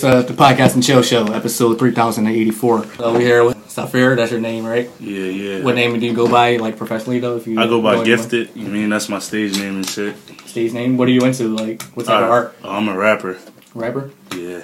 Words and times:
It's 0.00 0.06
uh, 0.06 0.22
the 0.22 0.32
podcast 0.32 0.72
and 0.72 0.82
chill 0.82 1.02
show, 1.02 1.26
episode 1.26 1.78
three 1.78 1.90
thousand 1.90 2.26
and 2.26 2.34
eighty-four. 2.34 2.86
Over 3.00 3.20
here 3.20 3.44
with 3.44 3.58
Safir, 3.66 4.16
that's 4.16 4.30
your 4.30 4.40
name, 4.40 4.64
right? 4.64 4.90
Yeah, 4.98 5.24
yeah. 5.26 5.62
What 5.62 5.74
name 5.74 6.00
do 6.00 6.06
you 6.06 6.14
go 6.14 6.26
by, 6.26 6.56
like 6.56 6.78
professionally 6.78 7.20
though? 7.20 7.36
If 7.36 7.46
you 7.46 7.60
I 7.60 7.66
go 7.66 7.82
by? 7.82 8.02
Gifted. 8.02 8.48
I 8.56 8.60
mean, 8.60 8.88
that's 8.88 9.10
my 9.10 9.18
stage 9.18 9.58
name 9.58 9.76
and 9.76 9.86
shit. 9.86 10.16
Stage 10.46 10.72
name. 10.72 10.96
What 10.96 11.06
are 11.08 11.10
you 11.10 11.22
into? 11.26 11.48
Like, 11.54 11.82
what 11.92 12.06
type 12.06 12.22
of 12.22 12.30
Uh, 12.30 12.32
art? 12.32 12.56
I'm 12.64 12.88
a 12.88 12.96
rapper. 12.96 13.36
Rapper. 13.74 14.10
Yeah. 14.34 14.62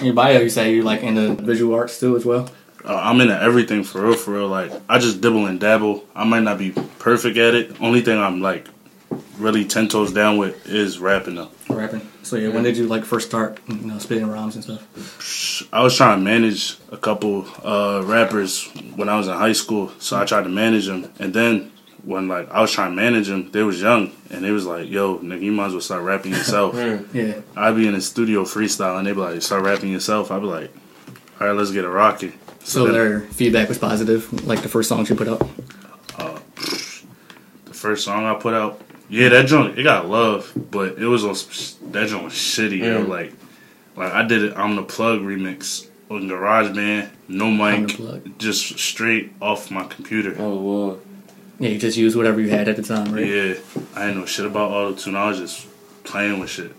In 0.00 0.06
your 0.06 0.14
bio, 0.14 0.40
you 0.40 0.48
say 0.48 0.72
you 0.72 0.80
like 0.80 1.02
into 1.02 1.34
visual 1.34 1.74
arts 1.74 2.00
too 2.00 2.16
as 2.16 2.24
well. 2.24 2.48
Uh, 2.82 2.94
I'm 2.96 3.20
into 3.20 3.38
everything 3.38 3.84
for 3.84 4.00
real, 4.00 4.14
for 4.14 4.32
real. 4.32 4.48
Like, 4.48 4.72
I 4.88 4.98
just 4.98 5.20
dibble 5.20 5.44
and 5.44 5.60
dabble. 5.60 6.02
I 6.14 6.24
might 6.24 6.44
not 6.44 6.56
be 6.56 6.70
perfect 6.98 7.36
at 7.36 7.54
it. 7.54 7.78
Only 7.82 8.00
thing 8.00 8.18
I'm 8.18 8.40
like 8.40 8.68
really 9.38 9.66
ten 9.66 9.88
toes 9.88 10.14
down 10.14 10.38
with 10.38 10.66
is 10.66 10.98
rapping 10.98 11.34
though. 11.34 11.50
Rapping. 11.68 12.08
So 12.26 12.34
yeah, 12.34 12.48
when 12.48 12.64
did 12.64 12.76
you 12.76 12.88
like 12.88 13.04
first 13.04 13.28
start, 13.28 13.60
you 13.68 13.76
know, 13.76 13.98
spitting 13.98 14.26
rhymes 14.26 14.56
and 14.56 14.64
stuff? 14.64 15.68
I 15.72 15.80
was 15.80 15.96
trying 15.96 16.18
to 16.18 16.24
manage 16.24 16.76
a 16.90 16.96
couple 16.96 17.46
uh, 17.62 18.02
rappers 18.04 18.66
when 18.96 19.08
I 19.08 19.16
was 19.16 19.28
in 19.28 19.34
high 19.34 19.52
school, 19.52 19.92
so 20.00 20.18
I 20.20 20.24
tried 20.24 20.42
to 20.42 20.48
manage 20.48 20.86
them. 20.86 21.12
And 21.20 21.32
then 21.32 21.70
when 22.02 22.26
like 22.26 22.50
I 22.50 22.60
was 22.62 22.72
trying 22.72 22.90
to 22.90 22.96
manage 22.96 23.28
them, 23.28 23.52
they 23.52 23.62
was 23.62 23.80
young, 23.80 24.10
and 24.28 24.42
they 24.44 24.50
was 24.50 24.66
like, 24.66 24.90
"Yo, 24.90 25.18
nigga, 25.18 25.40
you 25.40 25.52
might 25.52 25.66
as 25.66 25.72
well 25.74 25.80
start 25.80 26.02
rapping 26.02 26.32
yourself." 26.32 26.74
Yeah. 27.14 27.42
I'd 27.56 27.76
be 27.76 27.86
in 27.86 27.94
the 27.94 28.00
studio 28.00 28.42
freestyle, 28.42 28.98
and 28.98 29.06
they 29.06 29.12
be 29.12 29.20
like, 29.20 29.40
"Start 29.40 29.62
rapping 29.62 29.92
yourself." 29.92 30.32
I'd 30.32 30.40
be 30.40 30.46
like, 30.46 30.70
"All 31.40 31.46
right, 31.46 31.56
let's 31.56 31.70
get 31.70 31.84
it 31.84 31.88
rocking." 31.88 32.32
So 32.64 32.86
then 32.86 32.94
their 32.94 33.20
feedback 33.20 33.68
was 33.68 33.78
positive, 33.78 34.32
like 34.48 34.62
the 34.62 34.68
first 34.68 34.88
songs 34.88 35.08
you 35.08 35.14
put 35.14 35.28
out. 35.28 35.48
the 36.16 37.74
first 37.74 38.04
song 38.04 38.24
I 38.26 38.34
put 38.34 38.52
out, 38.52 38.80
yeah, 39.08 39.28
that 39.30 39.46
joint 39.46 39.78
it 39.78 39.82
got 39.82 40.08
love, 40.08 40.52
but 40.70 40.98
it 40.98 41.06
was 41.06 41.24
on 41.24 41.34
that 41.92 42.08
joint 42.08 42.24
was 42.24 42.32
shitty. 42.32 42.78
Yo, 42.78 43.04
Mm. 43.04 43.08
like, 43.08 43.32
like 43.96 44.12
I 44.12 44.22
did 44.26 44.42
it 44.44 44.54
on 44.56 44.76
the 44.76 44.82
plug 44.82 45.20
remix 45.20 45.86
on 46.10 46.28
GarageBand, 46.28 47.08
no 47.28 47.50
mic, 47.50 48.38
just 48.38 48.78
straight 48.78 49.32
off 49.40 49.70
my 49.70 49.84
computer. 49.84 50.36
Oh, 50.38 50.56
wow. 50.60 50.98
Yeah, 51.58 51.70
you 51.70 51.78
just 51.78 51.96
used 51.96 52.16
whatever 52.16 52.40
you 52.40 52.50
had 52.50 52.68
at 52.68 52.76
the 52.76 52.82
time, 52.82 53.12
right? 53.12 53.26
Yeah, 53.26 53.54
I 53.94 54.06
didn't 54.06 54.20
know 54.20 54.26
shit 54.26 54.44
about 54.46 54.70
auto 54.70 54.94
tune. 54.94 55.16
I 55.16 55.28
was 55.28 55.38
just 55.38 55.66
playing 56.04 56.38
with 56.38 56.50
shit. 56.50 56.72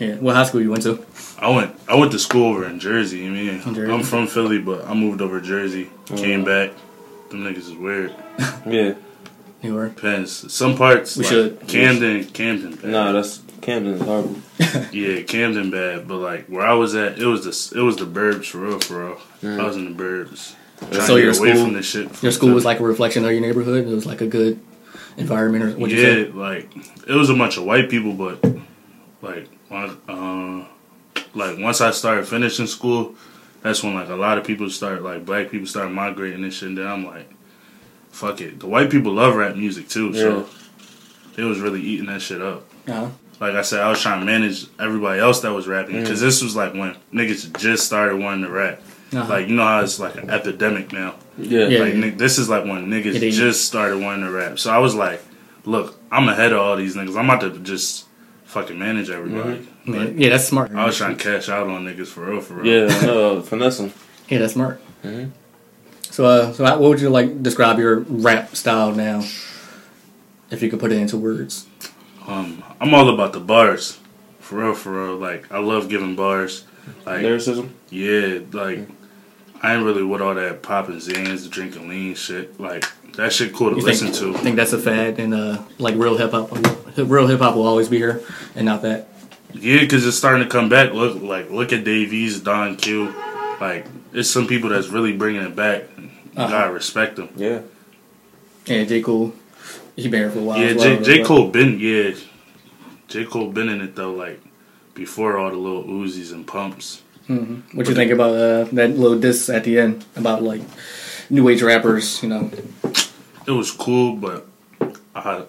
Yeah. 0.00 0.16
What 0.16 0.34
high 0.34 0.42
school 0.44 0.60
you 0.60 0.70
went 0.72 0.82
to? 0.82 1.04
I 1.38 1.48
went 1.50 1.72
I 1.88 1.94
went 1.94 2.10
to 2.12 2.18
school 2.18 2.48
over 2.52 2.66
in 2.66 2.80
Jersey. 2.80 3.24
I 3.26 3.30
mean, 3.30 3.60
Jersey. 3.74 3.92
I'm 3.92 4.02
from 4.02 4.26
Philly, 4.26 4.58
but 4.58 4.86
I 4.88 4.92
moved 4.94 5.22
over 5.22 5.40
to 5.40 5.46
Jersey. 5.46 5.88
Came 6.16 6.42
Oh. 6.42 6.44
back. 6.46 6.72
Them 7.30 7.44
niggas 7.44 7.58
is 7.58 7.72
weird. 7.74 8.12
Yeah. 8.66 8.94
You 9.64 9.74
were. 9.74 9.88
Depends. 9.88 10.52
Some 10.52 10.76
parts 10.76 11.16
We 11.16 11.24
like 11.24 11.32
should- 11.32 11.66
Camden, 11.68 12.24
Camden. 12.26 12.76
Bad. 12.76 12.84
Nah, 12.90 13.12
that's 13.12 13.40
Camden's 13.62 14.02
horrible. 14.02 14.36
Yeah, 14.92 15.22
Camden 15.22 15.70
bad, 15.70 16.06
but 16.06 16.18
like 16.18 16.46
where 16.46 16.66
I 16.66 16.74
was 16.74 16.94
at, 16.94 17.18
it 17.18 17.26
was 17.26 17.44
the 17.44 17.78
it 17.78 17.82
was 17.82 17.96
the 17.96 18.04
burbs 18.04 18.46
for 18.46 18.58
real, 18.58 18.78
for 18.78 19.16
real. 19.42 19.60
I 19.60 19.64
was 19.64 19.76
in 19.76 19.84
the 19.96 20.02
burbs. 20.02 20.54
Trying 20.78 20.92
So 21.00 21.16
to 21.16 21.22
your 21.22 21.32
get 21.32 21.40
away 21.40 21.50
school- 21.54 21.64
from 21.64 21.72
this 21.74 21.86
shit. 21.86 22.22
Your 22.22 22.32
school 22.32 22.52
was 22.54 22.64
like 22.64 22.80
a 22.80 22.84
reflection 22.84 23.24
of 23.24 23.32
your 23.32 23.40
neighborhood. 23.40 23.86
It 23.86 23.94
was 23.94 24.04
like 24.06 24.20
a 24.20 24.26
good 24.26 24.60
environment, 25.16 25.64
or 25.64 25.70
what 25.78 25.90
you 25.90 25.96
yeah, 25.96 26.02
say? 26.26 26.26
like 26.32 26.68
it 27.08 27.14
was 27.14 27.30
a 27.30 27.34
bunch 27.34 27.56
of 27.56 27.64
white 27.64 27.88
people, 27.88 28.12
but 28.12 28.44
like 29.22 29.48
when- 29.68 29.96
uh, 30.08 30.66
like 31.34 31.58
once 31.58 31.80
I 31.80 31.90
started 31.92 32.28
finishing 32.28 32.66
school, 32.66 33.14
that's 33.62 33.82
when 33.82 33.94
like 33.94 34.08
a 34.10 34.14
lot 34.16 34.36
of 34.38 34.44
people 34.44 34.68
start 34.70 35.02
like 35.02 35.24
black 35.24 35.50
people 35.50 35.66
started 35.66 35.90
migrating 35.90 36.44
and 36.44 36.52
shit. 36.52 36.68
And 36.68 36.78
then 36.78 36.86
I'm 36.86 37.04
like, 37.06 37.28
fuck 38.14 38.40
it, 38.40 38.60
the 38.60 38.66
white 38.66 38.90
people 38.90 39.12
love 39.12 39.34
rap 39.34 39.56
music 39.56 39.88
too, 39.88 40.14
so 40.14 40.46
they 41.36 41.42
was 41.44 41.58
really 41.60 41.80
eating 41.82 42.06
that 42.06 42.22
shit 42.22 42.40
up. 42.40 42.64
Uh-huh. 42.88 43.08
Like 43.40 43.54
I 43.54 43.62
said, 43.62 43.80
I 43.80 43.90
was 43.90 44.00
trying 44.00 44.20
to 44.20 44.26
manage 44.26 44.66
everybody 44.78 45.20
else 45.20 45.40
that 45.40 45.52
was 45.52 45.66
rapping 45.66 46.00
because 46.00 46.20
this 46.20 46.42
was 46.42 46.54
like 46.54 46.72
when 46.74 46.96
niggas 47.12 47.58
just 47.58 47.84
started 47.84 48.16
wanting 48.20 48.44
to 48.44 48.50
rap. 48.50 48.80
Uh-huh. 49.12 49.28
Like 49.28 49.48
you 49.48 49.56
know 49.56 49.64
how 49.64 49.80
it's 49.82 49.98
like 49.98 50.16
an 50.16 50.30
epidemic 50.30 50.92
now. 50.92 51.16
Yeah. 51.36 51.66
Yeah. 51.66 51.80
Like 51.80 51.94
ni- 51.94 52.10
this 52.10 52.38
is 52.38 52.48
like 52.48 52.64
when 52.64 52.86
niggas 52.86 53.16
It 53.20 53.32
just 53.32 53.64
started 53.64 54.00
wanting 54.00 54.24
to 54.24 54.30
rap. 54.30 54.58
So 54.60 54.70
I 54.70 54.78
was 54.78 54.94
like, 54.94 55.20
look, 55.64 55.98
I'm 56.10 56.28
ahead 56.28 56.52
of 56.52 56.60
all 56.60 56.76
these 56.76 56.94
niggas. 56.96 57.16
I'm 57.18 57.28
about 57.28 57.40
to 57.42 57.58
just 57.58 58.06
fucking 58.44 58.78
manage 58.78 59.10
everybody. 59.10 59.66
Yeah, 59.84 59.96
Like, 59.98 60.12
yeah, 60.16 60.28
that's 60.30 60.44
smart. 60.44 60.72
I 60.72 60.86
was 60.86 60.96
trying 60.96 61.16
to 61.16 61.22
cash 61.22 61.48
out 61.48 61.66
on 61.68 61.84
niggas 61.84 62.06
for 62.06 62.24
real, 62.30 62.40
for 62.40 62.54
real. 62.54 62.88
Yeah, 62.88 62.96
I 62.96 63.06
know. 63.06 63.42
Finesse 63.50 63.80
him. 63.80 63.92
Yeah, 64.28 64.38
that's 64.38 64.52
smart. 64.52 64.80
Mhm. 65.02 65.32
So, 66.10 66.24
uh, 66.24 66.52
so 66.52 66.64
how, 66.64 66.78
what 66.78 66.90
would 66.90 67.00
you 67.00 67.10
like 67.10 67.42
describe 67.42 67.78
your 67.78 68.00
rap 68.00 68.54
style 68.56 68.92
now? 68.92 69.24
If 70.50 70.62
you 70.62 70.70
could 70.70 70.78
put 70.78 70.92
it 70.92 70.98
into 70.98 71.16
words. 71.16 71.66
Um, 72.26 72.62
I'm 72.80 72.94
all 72.94 73.12
about 73.12 73.32
the 73.32 73.40
bars, 73.40 73.98
for 74.40 74.56
real, 74.56 74.74
for 74.74 74.92
real. 74.92 75.16
Like 75.16 75.50
I 75.50 75.58
love 75.58 75.88
giving 75.88 76.14
bars. 76.14 76.64
Like 77.06 77.22
Lyricism. 77.22 77.74
yeah, 77.90 78.40
like 78.52 78.86
I 79.62 79.74
ain't 79.74 79.84
really 79.84 80.02
with 80.02 80.20
all 80.20 80.34
that 80.34 80.62
popping 80.62 80.96
zans, 80.96 81.48
drinking 81.50 81.88
lean 81.88 82.14
shit. 82.14 82.60
Like 82.60 82.84
that 83.16 83.32
shit 83.32 83.54
cool 83.54 83.70
to 83.70 83.76
You 83.76 83.82
listen 83.82 84.08
think, 84.08 84.34
to. 84.34 84.38
I 84.38 84.42
think 84.42 84.56
that's 84.56 84.72
a 84.72 84.78
fad, 84.78 85.18
and 85.18 85.34
uh, 85.34 85.62
like 85.78 85.96
real 85.96 86.16
hip 86.16 86.32
hop, 86.32 86.50
real 86.96 87.26
hip 87.26 87.40
hop 87.40 87.56
will 87.56 87.66
always 87.66 87.88
be 87.88 87.96
here, 87.96 88.22
and 88.54 88.66
not 88.66 88.82
that. 88.82 89.08
Yeah, 89.54 89.80
because 89.80 90.06
it's 90.06 90.16
starting 90.16 90.42
to 90.42 90.48
come 90.48 90.68
back. 90.68 90.92
Look, 90.92 91.22
like 91.22 91.50
look 91.50 91.72
at 91.72 91.84
Dave 91.84 92.12
East, 92.12 92.44
Don 92.44 92.76
Q. 92.76 93.14
Like, 93.60 93.86
it's 94.12 94.28
some 94.28 94.46
people 94.46 94.68
that's 94.70 94.88
really 94.88 95.16
bringing 95.16 95.42
it 95.42 95.54
back. 95.54 95.84
You 96.36 96.42
Uh-huh. 96.42 96.50
gotta 96.50 96.72
respect 96.72 97.18
him. 97.18 97.28
Yeah. 97.36 97.60
Yeah, 98.66 98.84
J 98.84 99.02
Cole, 99.02 99.32
he 99.94 100.08
been 100.08 100.20
here 100.22 100.30
for 100.30 100.38
a 100.40 100.42
while. 100.42 100.58
yeah, 100.58 100.68
as 100.74 100.82
J, 100.82 101.02
J 101.02 101.22
Cole 101.24 101.48
been 101.50 101.78
yeah, 101.78 102.12
J 103.08 103.24
Cole 103.24 103.50
been 103.52 103.68
in 103.68 103.80
it 103.80 103.94
though. 103.94 104.12
Like 104.12 104.40
before 104.94 105.36
all 105.38 105.50
the 105.50 105.56
little 105.56 105.84
Uzis 105.84 106.32
and 106.32 106.46
pumps. 106.46 107.02
Mhm. 107.28 107.62
What 107.74 107.88
you 107.88 107.94
think 107.94 108.10
about 108.12 108.32
uh, 108.36 108.64
that 108.72 108.98
little 108.98 109.18
diss 109.18 109.48
at 109.48 109.64
the 109.64 109.78
end 109.78 110.04
about 110.16 110.42
like 110.42 110.62
new 111.30 111.48
age 111.48 111.62
rappers? 111.62 112.22
You 112.22 112.28
know, 112.30 112.50
It 113.46 113.50
was 113.52 113.70
cool, 113.70 114.16
but 114.16 114.46
I, 115.14 115.42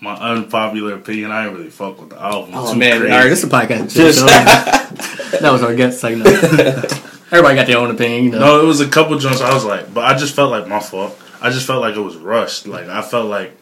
my 0.00 0.14
unpopular 0.14 0.94
opinion, 0.94 1.30
I 1.30 1.44
didn't 1.44 1.58
really 1.58 1.70
fuck 1.70 2.00
with 2.00 2.10
the 2.10 2.20
album. 2.20 2.50
oh 2.54 2.74
man, 2.74 3.00
crazy. 3.00 3.12
all 3.12 3.18
right, 3.20 3.28
this 3.28 3.38
is 3.42 3.44
a 3.44 3.48
podcast. 3.48 3.90
Shit, 3.94 4.16
that 5.40 5.52
was 5.52 5.62
our 5.62 5.74
guest 5.74 6.00
segment. 6.00 6.26
Everybody 7.30 7.54
got 7.56 7.66
their 7.66 7.78
own 7.78 7.90
opinion, 7.90 8.24
you 8.24 8.30
know. 8.30 8.38
No, 8.38 8.60
it 8.62 8.66
was 8.66 8.80
a 8.80 8.88
couple 8.88 9.18
jumps. 9.18 9.40
I 9.40 9.52
was 9.52 9.64
like, 9.64 9.92
but 9.92 10.04
I 10.04 10.16
just 10.16 10.34
felt 10.34 10.50
like 10.50 10.66
my 10.66 10.80
fault. 10.80 11.18
I 11.40 11.50
just 11.50 11.66
felt 11.66 11.80
like 11.82 11.94
it 11.96 12.00
was 12.00 12.16
rushed. 12.16 12.66
Like 12.66 12.86
I 12.88 13.02
felt 13.02 13.28
like, 13.28 13.52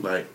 like 0.00 0.26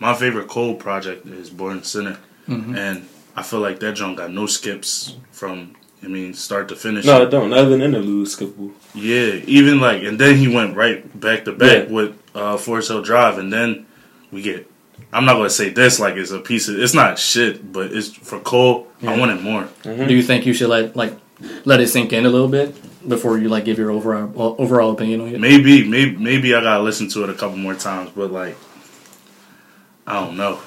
my 0.00 0.14
favorite 0.14 0.48
Cole 0.48 0.74
project 0.74 1.26
is 1.26 1.50
Born 1.50 1.82
Sinner, 1.82 2.18
Mm-hmm. 2.48 2.76
and 2.76 3.08
I 3.36 3.42
feel 3.42 3.60
like 3.60 3.80
that 3.80 3.92
jump 3.94 4.18
got 4.18 4.30
no 4.30 4.46
skips 4.46 5.16
from. 5.32 5.74
I 6.02 6.06
mean, 6.06 6.34
start 6.34 6.68
to 6.68 6.76
finish. 6.76 7.06
No, 7.06 7.22
I 7.22 7.24
don't. 7.24 7.48
Not 7.48 7.60
even 7.64 7.80
interlude 7.80 8.26
skippable. 8.26 8.72
Yeah, 8.94 9.40
even 9.46 9.80
like, 9.80 10.02
and 10.02 10.18
then 10.18 10.36
he 10.36 10.48
went 10.54 10.76
right 10.76 11.00
back 11.18 11.46
to 11.46 11.52
back 11.52 11.86
Yeah. 11.88 11.94
with 11.94 12.22
uh, 12.34 12.58
Forest 12.58 12.88
Hill 12.88 13.00
Drive, 13.02 13.38
and 13.38 13.50
then 13.52 13.86
we 14.30 14.42
get. 14.42 14.70
I'm 15.14 15.24
not 15.24 15.34
gonna 15.34 15.48
say 15.48 15.70
this 15.70 15.98
like 15.98 16.16
it's 16.16 16.30
a 16.30 16.40
piece 16.40 16.68
of. 16.68 16.78
It's 16.78 16.92
not 16.92 17.18
shit, 17.18 17.72
but 17.72 17.90
it's 17.92 18.08
for 18.12 18.38
Cole. 18.40 18.88
I 19.00 19.04
Yeah. 19.06 19.18
wanted 19.18 19.40
more. 19.40 19.62
Mm-hmm. 19.82 20.06
Do 20.06 20.14
you 20.14 20.22
think 20.22 20.44
you 20.44 20.52
should 20.52 20.68
let 20.68 20.94
like 20.94 21.14
let 21.64 21.80
it 21.80 21.88
sink 21.88 22.12
in 22.12 22.26
a 22.26 22.30
little 22.30 22.48
bit 22.48 22.74
before 23.08 23.38
you 23.38 23.48
like 23.48 23.64
give 23.64 23.78
your 23.78 23.90
overall 23.90 24.56
overall 24.58 24.92
opinion 24.92 25.20
on 25.20 25.28
it? 25.28 25.40
Maybe, 25.40 25.86
maybe, 25.88 26.16
maybe 26.16 26.54
I 26.54 26.60
gotta 26.62 26.82
listen 26.82 27.08
to 27.10 27.24
it 27.24 27.30
a 27.30 27.34
couple 27.34 27.56
more 27.56 27.74
times, 27.74 28.10
but 28.14 28.30
like, 28.32 28.56
I 30.06 30.20
don't 30.24 30.36
know. 30.36 30.60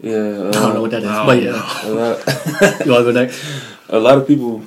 Yeah. 0.00 0.12
Uh, 0.12 0.48
I 0.48 0.52
don't 0.52 0.74
know 0.74 0.82
what 0.82 0.90
that 0.90 1.02
is, 1.02 1.08
but 1.08 1.42
yeah, 1.42 1.80
A 1.84 1.90
lot, 1.90 2.18
you 2.86 2.92
want 2.92 3.06
to 3.06 3.12
go 3.12 3.12
next? 3.12 3.44
a 3.88 3.98
lot 3.98 4.18
of 4.18 4.26
people 4.26 4.62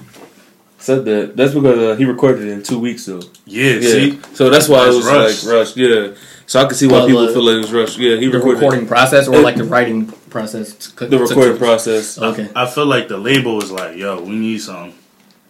said 0.79 1.05
that. 1.05 1.35
That's 1.35 1.53
because 1.53 1.77
uh, 1.79 1.95
he 1.95 2.05
recorded 2.05 2.47
it 2.47 2.51
in 2.51 2.63
two 2.63 2.79
weeks, 2.79 3.05
though. 3.05 3.21
Yeah, 3.45 3.73
Yeah. 3.73 3.79
see, 3.89 4.19
so 4.33 4.49
that's 4.49 4.67
why 4.69 4.85
it 4.85 4.93
was 4.93 5.05
rushed. 5.05 5.45
like 5.45 5.53
rushed. 5.53 5.77
Yeah. 5.77 6.13
So 6.45 6.61
I 6.61 6.65
could 6.65 6.77
see 6.77 6.87
why 6.87 6.99
Well, 6.99 7.07
people 7.07 7.25
the- 7.27 7.33
feel 7.33 7.43
like 7.43 7.55
it 7.55 7.59
was 7.59 7.73
rushed. 7.73 7.97
Yeah, 7.99 8.15
he 8.15 8.27
The 8.27 8.37
recorded 8.37 8.61
recording 8.61 8.87
process 8.87 9.27
or 9.27 9.35
It- 9.35 9.43
like 9.43 9.55
the 9.57 9.65
writing 9.65 10.11
process? 10.29 10.73
to- 10.73 11.05
the 11.07 11.19
recording 11.19 11.53
to- 11.53 11.59
process. 11.59 12.17
Okay. 12.17 12.49
I 12.55 12.65
feel 12.67 12.85
like 12.85 13.07
the 13.07 13.17
label 13.17 13.55
was 13.55 13.71
like, 13.71 13.97
"Yo, 13.97 14.21
we 14.21 14.35
need 14.35 14.59
some," 14.61 14.93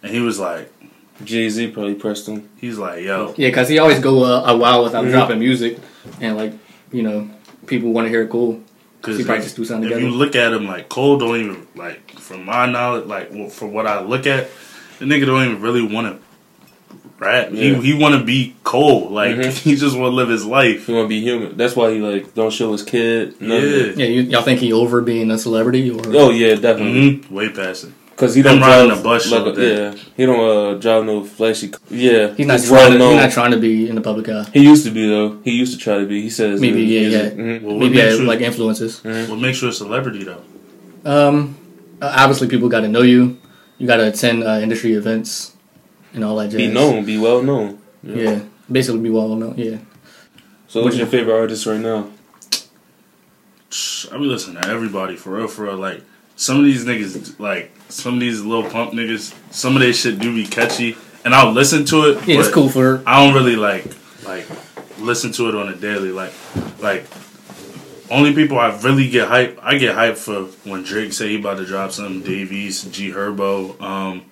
and 0.02 0.12
he 0.12 0.20
was 0.20 0.38
like, 0.38 0.72
Jay 1.24 1.48
Z 1.48 1.68
probably 1.72 1.94
pressed 1.94 2.28
him. 2.28 2.48
"He's 2.56 2.78
like, 2.78 3.02
yo, 3.04 3.34
Yeah, 3.36 3.48
because 3.48 3.68
he 3.68 3.78
always 3.78 3.98
go 3.98 4.22
uh, 4.24 4.44
a 4.46 4.56
while 4.56 4.84
without 4.84 5.04
Mhm. 5.04 5.10
dropping 5.10 5.38
music, 5.40 5.78
and 6.20 6.36
like 6.36 6.52
you 6.92 7.02
know, 7.02 7.28
people 7.66 7.92
want 7.92 8.06
to 8.06 8.10
hear 8.10 8.22
it 8.22 8.30
cool. 8.30 8.60
because 9.00 9.16
He 9.18 9.24
probably 9.24 9.44
just 9.44 9.54
do 9.56 9.64
something 9.64 9.84
if 9.88 9.94
together. 9.96 10.10
you 10.10 10.16
look 10.16 10.34
at 10.34 10.52
him 10.52 10.66
like 10.66 10.88
Cole, 10.88 11.18
don't 11.18 11.36
even 11.36 11.66
like 11.76 12.18
from 12.18 12.44
my 12.44 12.66
knowledge, 12.66 13.06
like 13.06 13.30
well, 13.32 13.48
from 13.48 13.72
what 13.72 13.86
I 13.86 14.00
look 14.02 14.26
at, 14.26 14.48
the 14.98 15.04
nigga 15.04 15.24
don't 15.26 15.44
even 15.44 15.60
really 15.62 15.82
want 15.82 16.06
to 16.08 16.94
rap. 17.18 17.48
Yeah. 17.52 17.74
He 17.74 17.92
he 17.92 17.94
want 17.94 18.14
to 18.16 18.24
be 18.24 18.54
Cole, 18.72 19.08
like 19.20 19.34
Mhm. 19.36 19.52
he 19.66 19.72
just 19.84 19.96
want 19.96 20.12
to 20.12 20.16
live 20.20 20.28
his 20.36 20.44
life. 20.44 20.86
He 20.86 20.92
want 20.92 21.04
to 21.06 21.08
be 21.16 21.20
human. 21.28 21.56
That's 21.56 21.74
why 21.78 21.86
he 21.94 21.98
like 22.10 22.34
don't 22.38 22.52
show 22.52 22.70
his 22.72 22.82
kid. 22.82 23.40
none 23.40 23.58
of 23.58 23.64
Yeah. 23.64 23.92
Yeah, 24.00 24.06
you, 24.14 24.20
y'all 24.32 24.42
think 24.48 24.60
he 24.60 24.70
over 24.72 25.00
being 25.00 25.30
a 25.30 25.38
celebrity 25.38 25.90
or? 25.90 26.00
Oh 26.22 26.30
yeah, 26.30 26.54
definitely. 26.54 27.16
hmm 27.16 27.34
Way 27.34 27.48
past 27.48 27.84
it. 27.84 27.92
Because 28.10 28.34
he 28.34 28.40
Him 28.40 28.46
don't 28.58 28.60
riding 28.60 28.88
drive 28.88 29.00
a 29.00 29.02
bus 29.08 29.30
like 29.30 29.40
all 29.46 29.56
a, 29.58 29.66
yeah. 29.74 29.94
He 30.18 30.26
don't 30.26 30.44
uh, 30.56 30.74
drive 30.84 31.04
no 31.10 31.16
flashy. 31.24 31.68
c- 31.68 31.74
Yeah, 32.06 32.34
He's 32.34 32.46
not 32.48 32.58
he's 32.58 32.68
trying. 32.68 32.92
To, 32.94 32.98
well 32.98 33.12
he's 33.12 33.22
not 33.24 33.30
trying 33.38 33.52
to 33.52 33.60
be 33.68 33.88
in 33.88 33.94
the 33.94 34.00
public 34.10 34.28
eye. 34.28 34.44
He 34.52 34.62
used 34.72 34.84
to 34.86 34.90
be 34.90 35.04
though. 35.08 35.38
He 35.44 35.52
used 35.62 35.72
to 35.76 35.78
try 35.86 35.96
to 36.02 36.06
be. 36.06 36.20
He 36.28 36.30
says 36.40 36.60
Maybe, 36.60 36.82
in 36.82 36.88
yeah, 36.94 37.00
music. 37.08 37.32
yeah. 37.36 37.42
Mhm. 37.44 37.62
Well, 37.62 37.74
what 37.76 37.82
Maybe 37.84 37.94
makes 37.98 38.10
had 38.12 38.18
you, 38.20 38.26
like 38.32 38.40
influences. 38.50 38.92
what 39.30 39.38
makes 39.46 39.62
you 39.62 39.68
a 39.68 39.72
celebrity 39.72 40.24
though? 40.30 40.42
Um, 41.04 41.56
uh, 42.02 42.12
obviously 42.22 42.48
people 42.48 42.68
got 42.68 42.80
to 42.80 42.88
know 42.88 43.02
you, 43.02 43.38
You 43.78 43.86
got 43.86 43.98
to 44.02 44.08
attend 44.08 44.42
uh, 44.42 44.58
industry 44.66 44.92
events 44.94 45.52
and 46.12 46.24
all 46.24 46.34
that 46.42 46.48
jazz. 46.50 46.58
Be 46.58 46.66
known, 46.78 47.04
be 47.04 47.18
well 47.18 47.40
known. 47.42 47.78
Yeah. 48.02 48.40
Basically 48.70 49.00
be 49.00 49.10
well 49.10 49.28
known. 49.34 49.54
Yeah. 49.56 49.78
So, 50.68 50.82
what's 50.82 50.96
your 50.96 51.06
favorite 51.06 51.34
artist 51.34 51.66
right 51.66 51.80
now? 51.80 52.10
I 54.10 54.16
be 54.16 54.24
listening 54.24 54.62
to 54.62 54.68
everybody 54.68 55.16
for 55.16 55.34
real, 55.36 55.48
for 55.48 55.64
real. 55.64 55.76
Like 55.76 56.02
some 56.36 56.58
of 56.58 56.64
these 56.64 56.84
niggas, 56.84 57.38
like 57.38 57.70
some 57.88 58.14
of 58.14 58.20
these 58.20 58.42
little 58.42 58.68
pump 58.68 58.92
niggas, 58.92 59.34
some 59.50 59.76
of 59.76 59.82
their 59.82 59.92
shit 59.92 60.18
do 60.18 60.34
be 60.34 60.46
catchy, 60.46 60.96
and 61.24 61.34
I'll 61.34 61.52
listen 61.52 61.84
to 61.86 62.10
it. 62.10 62.26
Yeah, 62.28 62.40
it's 62.40 62.50
cool 62.50 62.68
for 62.68 63.02
I 63.06 63.24
don't 63.24 63.34
really 63.34 63.56
like 63.56 63.84
like 64.24 64.46
listen 64.98 65.32
to 65.32 65.48
it 65.48 65.54
on 65.54 65.68
a 65.68 65.74
daily. 65.74 66.12
Like 66.12 66.32
like 66.80 67.06
only 68.10 68.32
people 68.32 68.58
I 68.58 68.74
really 68.80 69.08
get 69.08 69.28
hype. 69.28 69.58
I 69.62 69.76
get 69.78 69.94
hype 69.94 70.16
for 70.16 70.44
when 70.64 70.82
Drake 70.82 71.12
say 71.12 71.28
he 71.28 71.38
about 71.38 71.58
to 71.58 71.66
drop 71.66 71.92
something. 71.92 72.22
Dave 72.22 72.52
East, 72.52 72.92
G 72.92 73.10
Herbo. 73.10 73.80
Um, 73.80 74.24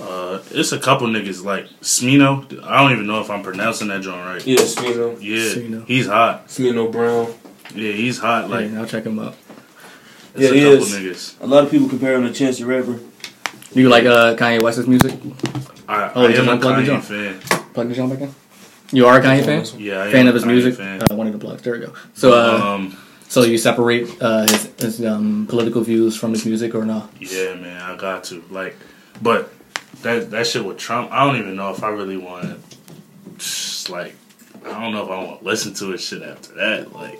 uh, 0.00 0.42
it's 0.50 0.72
a 0.72 0.78
couple 0.78 1.06
niggas 1.08 1.44
like 1.44 1.66
Smino. 1.80 2.44
I 2.64 2.80
don't 2.82 2.92
even 2.92 3.06
know 3.06 3.20
if 3.20 3.30
I'm 3.30 3.42
pronouncing 3.42 3.88
that 3.88 4.02
joint 4.02 4.24
right. 4.26 4.46
Yeah, 4.46 4.58
Smino. 4.58 5.18
Yeah, 5.20 5.36
Smino. 5.36 5.86
he's 5.86 6.06
hot. 6.06 6.48
Smino 6.48 6.90
Brown. 6.90 7.32
Yeah, 7.74 7.92
he's 7.92 8.18
hot. 8.18 8.50
Like 8.50 8.70
yeah, 8.70 8.80
I'll 8.80 8.86
check 8.86 9.04
him 9.04 9.18
out. 9.18 9.36
it's 10.34 10.42
Yeah, 10.42 10.48
a 10.50 10.54
he 10.54 10.60
couple 10.62 10.76
is. 10.78 10.92
niggas. 10.94 11.42
A 11.42 11.46
lot 11.46 11.64
of 11.64 11.70
people 11.70 11.88
compare 11.88 12.14
him 12.16 12.24
to 12.24 12.32
Chance 12.32 12.58
the 12.58 12.66
Rapper. 12.66 12.98
Do 13.72 13.80
you 13.80 13.88
like 13.88 14.04
uh, 14.04 14.34
Kanye 14.36 14.62
West's 14.62 14.86
music? 14.88 15.12
I, 15.88 16.10
Oh, 16.14 16.26
I 16.26 16.32
just 16.32 16.48
am 16.48 16.58
a 16.58 16.60
Kanye 16.60 16.84
jump. 16.86 17.04
fan. 17.04 17.38
Plug 17.72 17.88
the 17.88 17.94
jump 17.94 18.12
back 18.12 18.22
in. 18.22 18.34
You 18.92 19.06
are 19.06 19.18
a 19.18 19.22
Kanye 19.22 19.44
fan? 19.44 19.80
Yeah, 19.80 20.02
I 20.02 20.10
Fan 20.10 20.22
am 20.22 20.28
of 20.28 20.34
his 20.34 20.44
Kanye 20.44 20.46
music? 20.48 20.74
Fan. 20.74 21.02
Uh, 21.08 21.14
one 21.14 21.28
of 21.28 21.32
the 21.32 21.38
plugs. 21.38 21.62
There 21.62 21.74
we 21.74 21.80
go. 21.86 21.92
So, 22.14 22.32
uh, 22.32 22.58
um, 22.74 22.96
so 23.28 23.42
you 23.44 23.56
separate 23.58 24.08
uh, 24.20 24.42
his, 24.48 24.72
his 24.78 25.04
um, 25.04 25.46
political 25.48 25.82
views 25.82 26.16
from 26.16 26.32
his 26.32 26.44
music 26.44 26.74
or 26.74 26.84
not? 26.84 27.10
yeah, 27.20 27.54
man, 27.54 27.80
I 27.80 27.94
got 27.96 28.24
to 28.24 28.42
like, 28.50 28.76
but 29.22 29.52
that 30.02 30.30
that 30.30 30.46
shit 30.46 30.64
with 30.64 30.78
Trump, 30.78 31.10
I 31.12 31.26
don't 31.26 31.36
even 31.40 31.56
know 31.56 31.70
if 31.70 31.82
I 31.82 31.88
really 31.88 32.16
want 32.16 32.58
to, 33.38 33.92
like, 33.92 34.14
I 34.64 34.80
don't 34.80 34.92
know 34.92 35.04
if 35.04 35.10
I 35.10 35.24
want 35.24 35.40
to 35.40 35.44
listen 35.46 35.74
to 35.74 35.90
his 35.90 36.02
shit 36.02 36.22
after 36.22 36.54
that. 36.54 36.92
Like, 36.92 37.18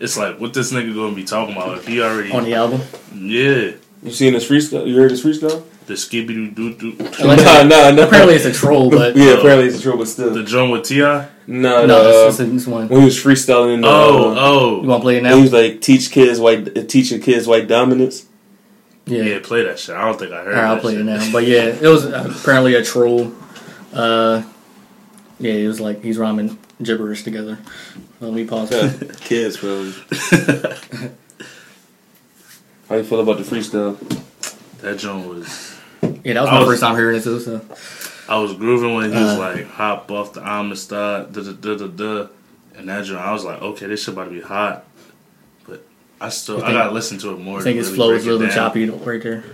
it's 0.00 0.16
like 0.16 0.38
what 0.40 0.54
this 0.54 0.72
nigga 0.72 0.94
gonna 0.94 1.14
be 1.14 1.24
talking 1.24 1.54
about 1.56 1.78
if 1.78 1.86
he 1.86 2.00
already, 2.02 2.30
On 2.32 2.44
the 2.44 2.54
album? 2.54 2.80
yeah, 3.14 3.72
You 4.02 4.10
seen 4.12 4.34
his 4.34 4.48
freestyle? 4.48 4.86
You 4.86 4.96
heard 4.96 5.10
his 5.10 5.24
freestyle? 5.24 5.64
the 5.86 5.94
skibbity 5.94 6.54
doo 6.54 6.74
doo, 6.74 6.92
Like- 7.24 7.38
nah, 7.38 7.62
nah, 7.62 7.90
nah. 7.90 8.02
Apparently 8.02 8.34
it's 8.34 8.44
a 8.44 8.52
troll, 8.52 8.90
but 8.98 9.16
yeah, 9.16 9.30
Uh, 9.32 9.38
apparently 9.38 9.68
it's 9.68 9.78
a 9.78 9.82
troll, 9.82 9.96
but 9.96 10.06
still. 10.06 10.34
the 10.34 10.42
drum 10.42 10.68
with 10.70 10.84
Ti. 10.84 10.98
no, 10.98 11.26
no, 11.46 11.86
no. 11.86 12.26
it's, 12.28 12.38
it's, 12.40 12.52
it's 12.52 12.66
one. 12.66 12.88
when 12.88 13.00
he 13.00 13.04
was 13.06 13.16
freestyling, 13.16 13.82
uh, 13.82 13.88
Oh, 13.88 14.32
You 14.34 14.38
oh, 14.38 14.82
want 14.86 15.00
to 15.00 15.02
play 15.02 15.16
it 15.16 15.22
now? 15.22 15.34
he 15.36 15.40
was 15.40 15.52
like 15.54 15.80
teach 15.80 16.10
kids 16.10 16.38
white, 16.38 16.88
teaching 16.90 17.22
kids 17.22 17.46
white 17.46 17.68
dominance. 17.68 18.26
Yeah. 19.08 19.22
yeah, 19.22 19.38
play 19.42 19.64
that 19.64 19.78
shit. 19.78 19.94
I 19.96 20.04
don't 20.04 20.18
think 20.18 20.32
I 20.32 20.42
heard. 20.44 20.54
Alright, 20.54 20.64
I'll 20.70 20.78
play 20.80 20.92
shit. 20.92 21.00
it 21.02 21.04
now. 21.04 21.28
But 21.32 21.46
yeah, 21.46 21.64
it 21.64 21.82
was 21.88 22.04
apparently 22.04 22.74
a 22.74 22.84
troll. 22.84 23.32
Uh, 23.92 24.42
yeah, 25.40 25.52
it 25.52 25.66
was 25.66 25.80
like 25.80 26.02
he's 26.02 26.18
rhyming 26.18 26.58
gibberish 26.82 27.22
together. 27.24 27.58
Let 28.20 28.32
me 28.32 28.44
pause. 28.44 28.70
kids, 29.20 29.56
bro. 29.56 29.92
How 32.88 32.96
you 32.96 33.04
feel 33.04 33.20
about 33.20 33.36
the 33.38 33.44
freestyle? 33.44 33.96
that 34.80 34.98
joint 34.98 35.26
was. 35.28 35.76
Yeah, 36.24 36.34
that 36.34 36.40
was 36.42 36.48
I 36.50 36.52
my 36.52 36.58
was- 36.60 36.68
first 36.68 36.80
time 36.82 36.96
hearing 36.96 37.16
it 37.18 37.22
too. 37.24 37.40
So 37.40 37.60
I 38.28 38.38
was 38.38 38.52
grooving 38.54 38.94
when 38.94 39.10
he 39.12 39.16
was 39.18 39.36
Uh. 39.36 39.38
like 39.38 39.66
hop 39.68 40.10
off 40.10 40.32
the 40.34 40.40
Amistad, 40.46 41.32
da 41.32 41.42
da 41.42 41.52
da 41.52 41.76
da 41.76 41.86
da, 41.86 42.28
and 42.76 42.88
that 42.88 43.04
joint. 43.04 43.20
I 43.20 43.32
was 43.32 43.44
like, 43.44 43.60
okay, 43.60 43.86
this 43.86 44.00
shit 44.04 44.14
about 44.14 44.24
to 44.24 44.30
be 44.30 44.40
hot, 44.40 44.84
but 44.96 44.97
I 46.20 46.28
still 46.30 46.56
You 46.58 46.62
I 46.62 46.66
think- 46.66 46.78
gotta 46.78 46.92
listen 46.94 47.18
to 47.18 47.30
it 47.32 47.38
more. 47.38 47.60
I 47.60 47.62
think 47.62 47.74
to 47.74 47.78
his 47.78 47.86
really 47.88 47.96
flow 47.96 48.10
is 48.12 48.26
a 48.26 48.30
little 48.32 48.46
down. 48.46 48.54
choppy 48.56 48.88
right 48.90 49.22
there. 49.22 49.44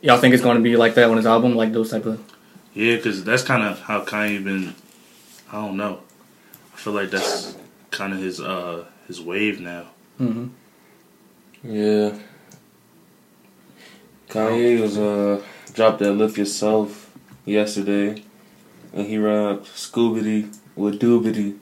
Y'all 0.00 0.18
think 0.18 0.32
it's 0.34 0.42
going 0.42 0.56
to 0.56 0.62
be 0.62 0.76
like 0.76 0.94
that 0.94 1.10
on 1.10 1.16
his 1.16 1.26
album, 1.26 1.54
like 1.56 1.72
those 1.72 1.90
type 1.90 2.06
of? 2.06 2.20
Yeah, 2.72 2.96
because 2.96 3.24
that's 3.24 3.42
kind 3.42 3.62
of 3.64 3.80
how 3.80 4.04
Kanye 4.04 4.42
been. 4.44 4.74
I 5.50 5.56
don't 5.56 5.76
know. 5.76 6.00
I 6.72 6.76
feel 6.76 6.92
like 6.92 7.10
that's 7.10 7.56
kind 7.90 8.12
of 8.12 8.20
his 8.20 8.40
uh 8.40 8.84
his 9.08 9.20
wave 9.20 9.60
now. 9.60 9.86
hmm 10.18 10.46
Yeah. 11.64 12.16
Kanye 14.28 14.80
was 14.80 14.98
uh 14.98 15.42
dropped 15.72 15.98
that 16.00 16.12
Lift 16.12 16.36
Yourself 16.38 17.10
yesterday, 17.44 18.22
and 18.92 19.06
he 19.06 19.18
rapped 19.18 19.66
Scoobity 19.74 20.54
with 20.76 21.00
Doobity, 21.00 21.56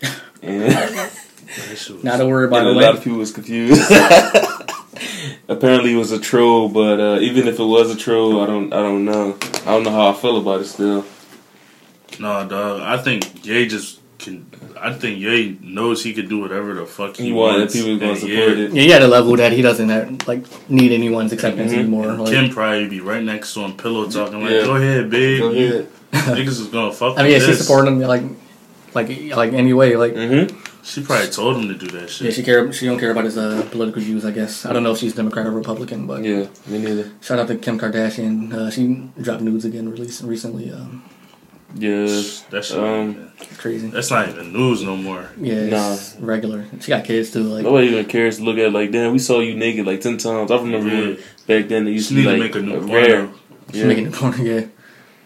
and 0.42 0.62
That 0.62 0.88
shit 0.88 0.96
was- 0.96 1.20
Not 2.02 2.16
to 2.18 2.26
worry 2.26 2.44
and 2.44 2.54
about 2.54 2.66
a 2.66 2.70
lot 2.72 2.96
of 2.96 3.02
people 3.04 3.18
was 3.18 3.32
confused. 3.32 3.80
Apparently, 5.48 5.92
it 5.92 5.96
was 5.96 6.10
a 6.12 6.18
troll, 6.18 6.68
but 6.68 6.98
uh, 7.00 7.18
even 7.20 7.46
if 7.48 7.58
it 7.58 7.64
was 7.64 7.90
a 7.90 7.96
troll, 7.96 8.40
I 8.40 8.46
don't, 8.46 8.72
I 8.72 8.76
don't 8.82 9.04
know. 9.04 9.36
I 9.66 9.72
don't 9.72 9.82
know 9.82 9.90
how 9.90 10.08
I 10.08 10.12
feel 10.14 10.38
about 10.38 10.60
it 10.62 10.64
still. 10.66 11.04
no, 12.18 12.48
dog. 12.48 12.80
I 12.80 12.96
think 12.98 13.44
Ye 13.44 13.66
just 13.68 14.00
can. 14.18 14.46
I 14.80 14.92
think 14.94 15.18
Ye 15.18 15.58
knows 15.62 16.02
he 16.02 16.14
could 16.14 16.28
do 16.28 16.38
whatever 16.40 16.74
the 16.74 16.86
fuck 16.86 17.16
he, 17.16 17.24
He 17.26 17.32
wanted 17.32 17.58
wants. 17.60 17.74
people 17.74 17.98
gonna 17.98 18.16
support 18.16 18.32
yeah, 18.34 18.64
it. 18.64 18.72
Yeah, 18.72 18.82
he 18.82 18.90
had 18.90 19.02
a 19.02 19.08
level 19.08 19.36
that 19.36 19.52
he 19.52 19.60
doesn't 19.62 19.88
have, 19.88 20.26
like 20.28 20.44
need 20.70 20.92
anyone's 20.92 21.32
acceptance 21.32 21.72
Mhm. 21.72 21.78
anymore. 21.78 22.06
Like, 22.12 22.32
Kim 22.32 22.48
probably 22.50 22.88
be 22.88 23.00
right 23.00 23.22
next 23.22 23.52
to 23.54 23.60
him, 23.60 23.76
pillow 23.76 24.08
talking 24.08 24.40
like, 24.42 24.50
Yeah. 24.50 24.64
"Go 24.64 24.76
ahead, 24.76 25.10
babe. 25.10 25.40
Go 25.40 25.50
You- 25.50 25.66
ahead. 25.66 25.88
Niggas 26.38 26.48
is 26.60 26.66
gonna 26.68 26.92
fuck." 27.00 27.18
I 27.18 27.22
mean, 27.22 27.32
yeah, 27.32 27.38
with 27.38 27.46
she's 27.48 27.66
supporting 27.66 28.00
him 28.00 28.08
like, 28.08 28.22
like, 28.94 29.08
like 29.36 29.52
anyway. 29.52 29.94
Like, 29.96 30.14
Mm-hmm. 30.14 30.56
She 30.84 31.02
probably 31.02 31.28
told 31.30 31.56
him 31.56 31.68
to 31.68 31.74
do 31.74 31.86
that 31.98 32.10
shit. 32.10 32.26
yeah, 32.26 32.30
she 32.32 32.42
care. 32.42 32.70
She 32.72 32.84
don't 32.86 32.98
care 32.98 33.10
about 33.10 33.24
his 33.24 33.38
uh, 33.38 33.66
political 33.70 34.02
views. 34.02 34.24
I 34.24 34.30
guess 34.32 34.66
I 34.66 34.72
don't 34.74 34.82
know 34.82 34.92
if 34.92 34.98
she's 34.98 35.14
Democrat 35.14 35.46
or 35.46 35.50
Republican, 35.50 36.06
but 36.06 36.22
Yeah, 36.22 36.46
me 36.66 36.78
neither. 36.78 37.10
shout 37.22 37.38
out 37.38 37.48
to 37.48 37.56
Kim 37.56 37.78
Kardashian. 37.78 38.52
Uh, 38.52 38.70
she 38.70 39.08
dropped 39.22 39.40
nudes 39.42 39.64
again, 39.64 39.88
released 39.90 40.22
recently. 40.22 40.70
Um, 40.70 41.02
Yeah. 41.76 42.06
That 42.50 42.64
shit, 42.64 42.78
Um, 42.78 43.32
crazy. 43.58 43.88
that's 43.88 44.10
not 44.10 44.28
even 44.28 44.52
news 44.52 44.82
no 44.84 44.94
more. 44.96 45.24
Yeah, 45.40 45.94
it's 45.94 46.16
regular. 46.20 46.66
She 46.80 46.88
got 46.90 47.02
kids 47.04 47.30
too. 47.32 47.42
Like, 47.44 47.64
Nobody 47.64 47.88
even 47.88 48.04
cares 48.04 48.36
to 48.36 48.44
look 48.44 48.58
at 48.58 48.66
it 48.66 48.72
like, 48.72 48.92
damn, 48.92 49.10
we 49.12 49.18
saw 49.18 49.40
you 49.40 49.54
naked 49.56 49.86
like 49.86 50.00
ten 50.02 50.18
times. 50.18 50.50
I 50.50 50.56
remember 50.56 50.90
Yeah. 50.94 51.16
back 51.48 51.68
then 51.68 51.86
they 51.86 51.92
used 51.92 52.10
She 52.10 52.14
to 52.16 52.20
need 52.20 52.26
be 52.28 52.36
to 52.36 52.42
like 52.42 52.54
make 52.54 52.62
a 52.62 52.66
new 52.66 52.78
rare. 52.94 53.16
porno. 53.26 53.34
she's 53.72 53.80
Yeah. 53.80 53.86
making 53.88 54.06
it 54.08 54.12
porn. 54.12 54.34
Yeah, 54.46 54.66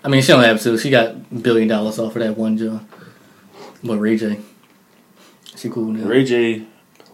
I 0.04 0.08
mean, 0.08 0.22
she 0.22 0.28
don't 0.28 0.44
have 0.44 0.60
to. 0.62 0.78
She 0.78 0.88
got 0.88 1.42
billion 1.42 1.66
dollars 1.68 1.98
off 1.98 2.14
of 2.16 2.22
that 2.22 2.38
one 2.38 2.56
job. 2.56 2.80
But 3.84 3.98
Ray 3.98 4.16
J, 4.16 4.38
she 5.58 5.68
cool 5.68 5.86
now. 5.92 6.06
Ray 6.06 6.24
J 6.24 6.62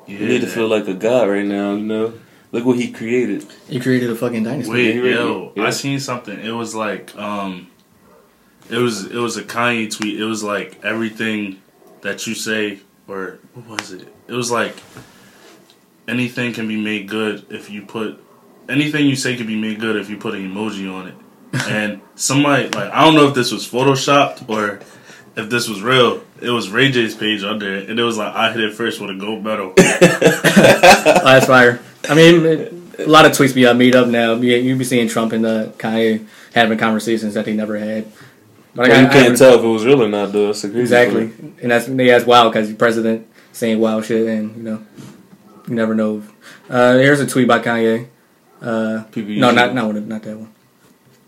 Yeah. 0.06 0.19
need 0.19 0.41
to 0.43 0.46
feel 0.46 0.69
like 0.69 0.87
a 0.88 0.94
god 0.94 1.29
right 1.29 1.44
now. 1.46 1.75
You 1.75 1.85
know, 1.85 2.12
look 2.52 2.64
what 2.64 2.79
he 2.79 2.91
created. 2.93 3.46
He 3.69 3.81
created 3.81 4.11
a 4.11 4.14
fucking 4.14 4.44
dynasty. 4.44 4.73
Wait, 4.73 4.96
yo. 4.96 5.52
Yeah. 5.56 5.64
I 5.64 5.70
seen 5.70 5.99
something. 5.99 6.38
It 6.38 6.52
was 6.52 6.75
like, 6.75 7.17
um, 7.17 7.69
it 8.70 8.79
was 8.79 9.06
it 9.06 9.17
was 9.19 9.36
a 9.36 9.43
Kanye 9.43 9.94
tweet. 9.94 10.20
It 10.20 10.24
was 10.24 10.43
like 10.43 10.79
everything 10.84 11.60
that 12.03 12.27
you 12.27 12.34
say, 12.34 12.81
or 13.08 13.39
what 13.55 13.81
was 13.81 13.93
it? 13.93 14.08
It 14.29 14.32
was 14.32 14.51
like 14.51 14.77
anything 16.06 16.53
can 16.53 16.69
be 16.69 16.81
made 16.81 17.08
good 17.08 17.46
if 17.51 17.70
you 17.70 17.82
put 17.82 18.22
anything 18.69 19.06
you 19.06 19.17
say 19.17 19.36
can 19.36 19.46
be 19.46 19.56
made 19.56 19.81
good 19.81 19.96
if 19.96 20.10
you 20.10 20.17
put 20.17 20.34
an 20.34 20.51
emoji 20.51 20.93
on 20.93 21.08
it. 21.08 21.15
and 21.69 22.01
somebody 22.15 22.65
like 22.69 22.91
I 22.93 23.05
don't 23.05 23.15
know 23.15 23.29
if 23.29 23.34
this 23.34 23.53
was 23.53 23.67
photoshopped 23.69 24.48
or 24.48 24.81
if 25.36 25.48
this 25.51 25.69
was 25.69 25.82
real. 25.82 26.22
It 26.44 26.51
was 26.51 26.69
Ray 26.70 26.91
J's 26.91 27.15
page 27.15 27.43
under 27.43 27.74
it, 27.77 27.89
and 27.91 27.98
it 27.98 28.03
was 28.03 28.17
like 28.19 28.34
I 28.34 28.53
hit 28.53 28.60
it 28.63 28.74
first 28.74 29.01
with 29.01 29.10
a 29.10 29.15
gold 29.15 29.43
medal. 29.44 29.72
That's 29.77 31.46
fire. 31.46 31.81
I 32.08 32.15
mean, 32.15 32.44
it, 32.46 32.72
a 33.01 33.06
lot 33.08 33.24
of 33.24 33.32
tweets 33.32 33.55
be 33.55 33.67
uh, 33.67 33.74
made 33.74 33.96
up 33.96 34.08
now. 34.08 34.34
You, 34.34 34.56
you 34.56 34.77
be 34.77 34.84
seeing 34.84 35.08
Trump 35.08 35.32
and 35.32 35.44
uh, 35.46 35.67
Kanye 35.79 36.27
having 36.55 36.79
conversations 36.79 37.34
that 37.34 37.44
they 37.44 37.55
never 37.55 37.79
had. 37.79 38.05
But 38.74 38.89
Well, 38.89 39.01
you 39.01 39.06
I 39.06 39.10
can't 39.10 39.13
haven't- 39.15 39.39
tell 39.39 39.55
if 39.58 39.65
it 39.65 39.67
was 39.69 39.84
real 39.84 40.03
or 40.03 40.08
not, 40.08 40.32
though. 40.32 40.51
It's 40.51 40.65
a 40.65 40.69
crazy 40.69 40.81
exactly, 40.82 41.29
part. 41.29 41.41
and 41.63 41.70
that's 41.70 41.86
they 41.86 42.10
ask 42.10 42.27
wild 42.27 42.53
because 42.53 42.69
the 42.69 42.74
president 42.74 43.27
saying 43.53 43.79
wild 43.81 44.05
shit, 44.05 44.27
and 44.27 44.56
you 44.56 44.63
know, 44.63 44.84
you 45.69 45.74
never 45.74 45.94
know. 45.94 46.22
Uh, 46.69 46.94
here's 46.98 47.20
a 47.20 47.27
tweet 47.27 47.48
by 47.48 47.58
Kanye. 47.60 48.08
Uh, 48.60 49.05
no, 49.17 49.51
not 49.51 49.74
not 49.74 49.86
one, 49.86 50.08
not 50.08 50.22
that 50.22 50.36
one. 50.39 50.51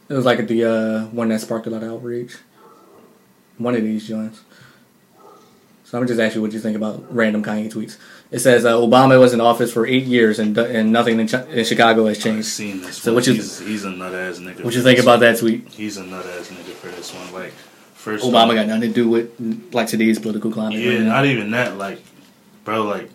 It 0.09 0.15
was 0.15 0.25
like 0.25 0.47
the 0.47 0.65
uh, 0.65 1.05
one 1.07 1.29
that 1.31 1.41
sparked 1.41 1.67
a 1.67 1.71
lot 1.71 1.83
of 1.83 1.91
outrage. 1.93 2.37
One 3.59 3.75
of 3.75 3.83
these 3.83 4.07
joints. 4.07 4.41
So 5.87 5.97
I'm 5.97 6.07
just 6.09 6.19
ask 6.19 6.35
you 6.35 6.43
what 6.43 6.51
you 6.53 6.59
think 6.59 6.77
about 6.77 7.15
random 7.15 7.45
Kanye 7.45 7.73
tweets. 7.73 7.97
It 8.33 8.41
says 8.41 8.65
uh, 8.65 8.73
Obama 8.73 9.21
was 9.21 9.33
in 9.33 9.41
office 9.41 9.73
for 9.73 9.87
eight 9.87 10.03
years 10.03 10.41
and 10.41 10.59
and 10.59 10.91
nothing 10.93 11.21
in, 11.21 11.29
Ch- 11.29 11.35
in 11.35 11.65
Chicago 11.65 12.07
has 12.07 12.17
I've 12.19 12.25
changed. 12.25 12.49
seen 12.49 12.81
this. 12.81 12.97
So 12.99 13.13
one. 13.13 13.15
what 13.17 13.27
you- 13.29 13.35
he's, 13.35 13.61
he's 13.61 13.85
a 13.85 13.91
nut 13.91 14.13
ass 14.13 14.39
nigga. 14.41 14.65
What 14.65 14.75
you 14.75 14.83
think 14.83 14.99
about 14.99 15.13
one. 15.13 15.21
that 15.21 15.39
tweet? 15.39 15.69
He's 15.69 15.97
a 15.97 16.05
nut 16.05 16.27
ass 16.27 16.49
nigga 16.49 16.73
for 16.75 16.89
this 16.89 17.15
one. 17.15 17.33
Like 17.33 17.53
first, 17.95 18.25
Obama 18.25 18.55
got 18.57 18.67
nothing 18.67 18.89
to 18.91 18.95
do 18.95 19.09
with 19.09 19.71
like 19.73 19.87
today's 19.87 20.19
political 20.19 20.51
climate. 20.51 20.81
Yeah, 20.81 20.95
right 20.95 21.03
not 21.03 21.25
even 21.27 21.53
that. 21.53 21.79
Like, 21.79 22.01
bro, 22.65 22.83
like 22.83 23.09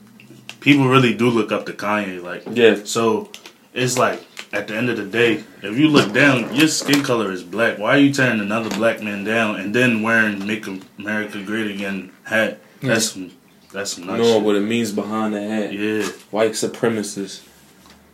people 0.62 0.88
really 0.88 1.14
do 1.14 1.30
look 1.30 1.52
up 1.52 1.66
to 1.66 1.74
Kanye. 1.74 2.24
Like, 2.24 2.44
Yeah. 2.54 2.78
so 2.86 3.30
it's 3.74 3.98
like 3.98 4.24
at 4.54 4.70
the 4.70 4.78
end 4.78 4.90
of 4.90 4.96
the 4.96 5.06
day, 5.06 5.44
if 5.62 5.78
you 5.78 5.90
look 5.90 6.14
down, 6.14 6.56
your 6.56 6.70
skin 6.70 7.04
color 7.04 7.34
is 7.34 7.44
black. 7.44 7.80
Why 7.80 7.96
are 7.96 8.00
you 8.00 8.14
tearing 8.14 8.40
another 8.40 8.70
black 8.78 9.02
man 9.04 9.26
down 9.26 9.58
and 9.60 9.76
then 9.76 10.02
wearing 10.04 10.48
"Make 10.48 10.66
America 10.98 11.44
Great 11.44 11.70
Again" 11.70 12.11
hat? 12.24 12.60
That's 12.82 13.12
some, 13.12 13.32
that's 13.72 13.94
some 13.94 14.06
nut 14.08 14.18
Knowing 14.18 14.34
shit. 14.34 14.44
what 14.44 14.56
it 14.56 14.62
means 14.62 14.92
behind 14.92 15.34
the 15.34 15.42
hat. 15.42 15.74
Yeah, 15.74 16.04
White 16.32 16.52
supremacists. 16.52 17.46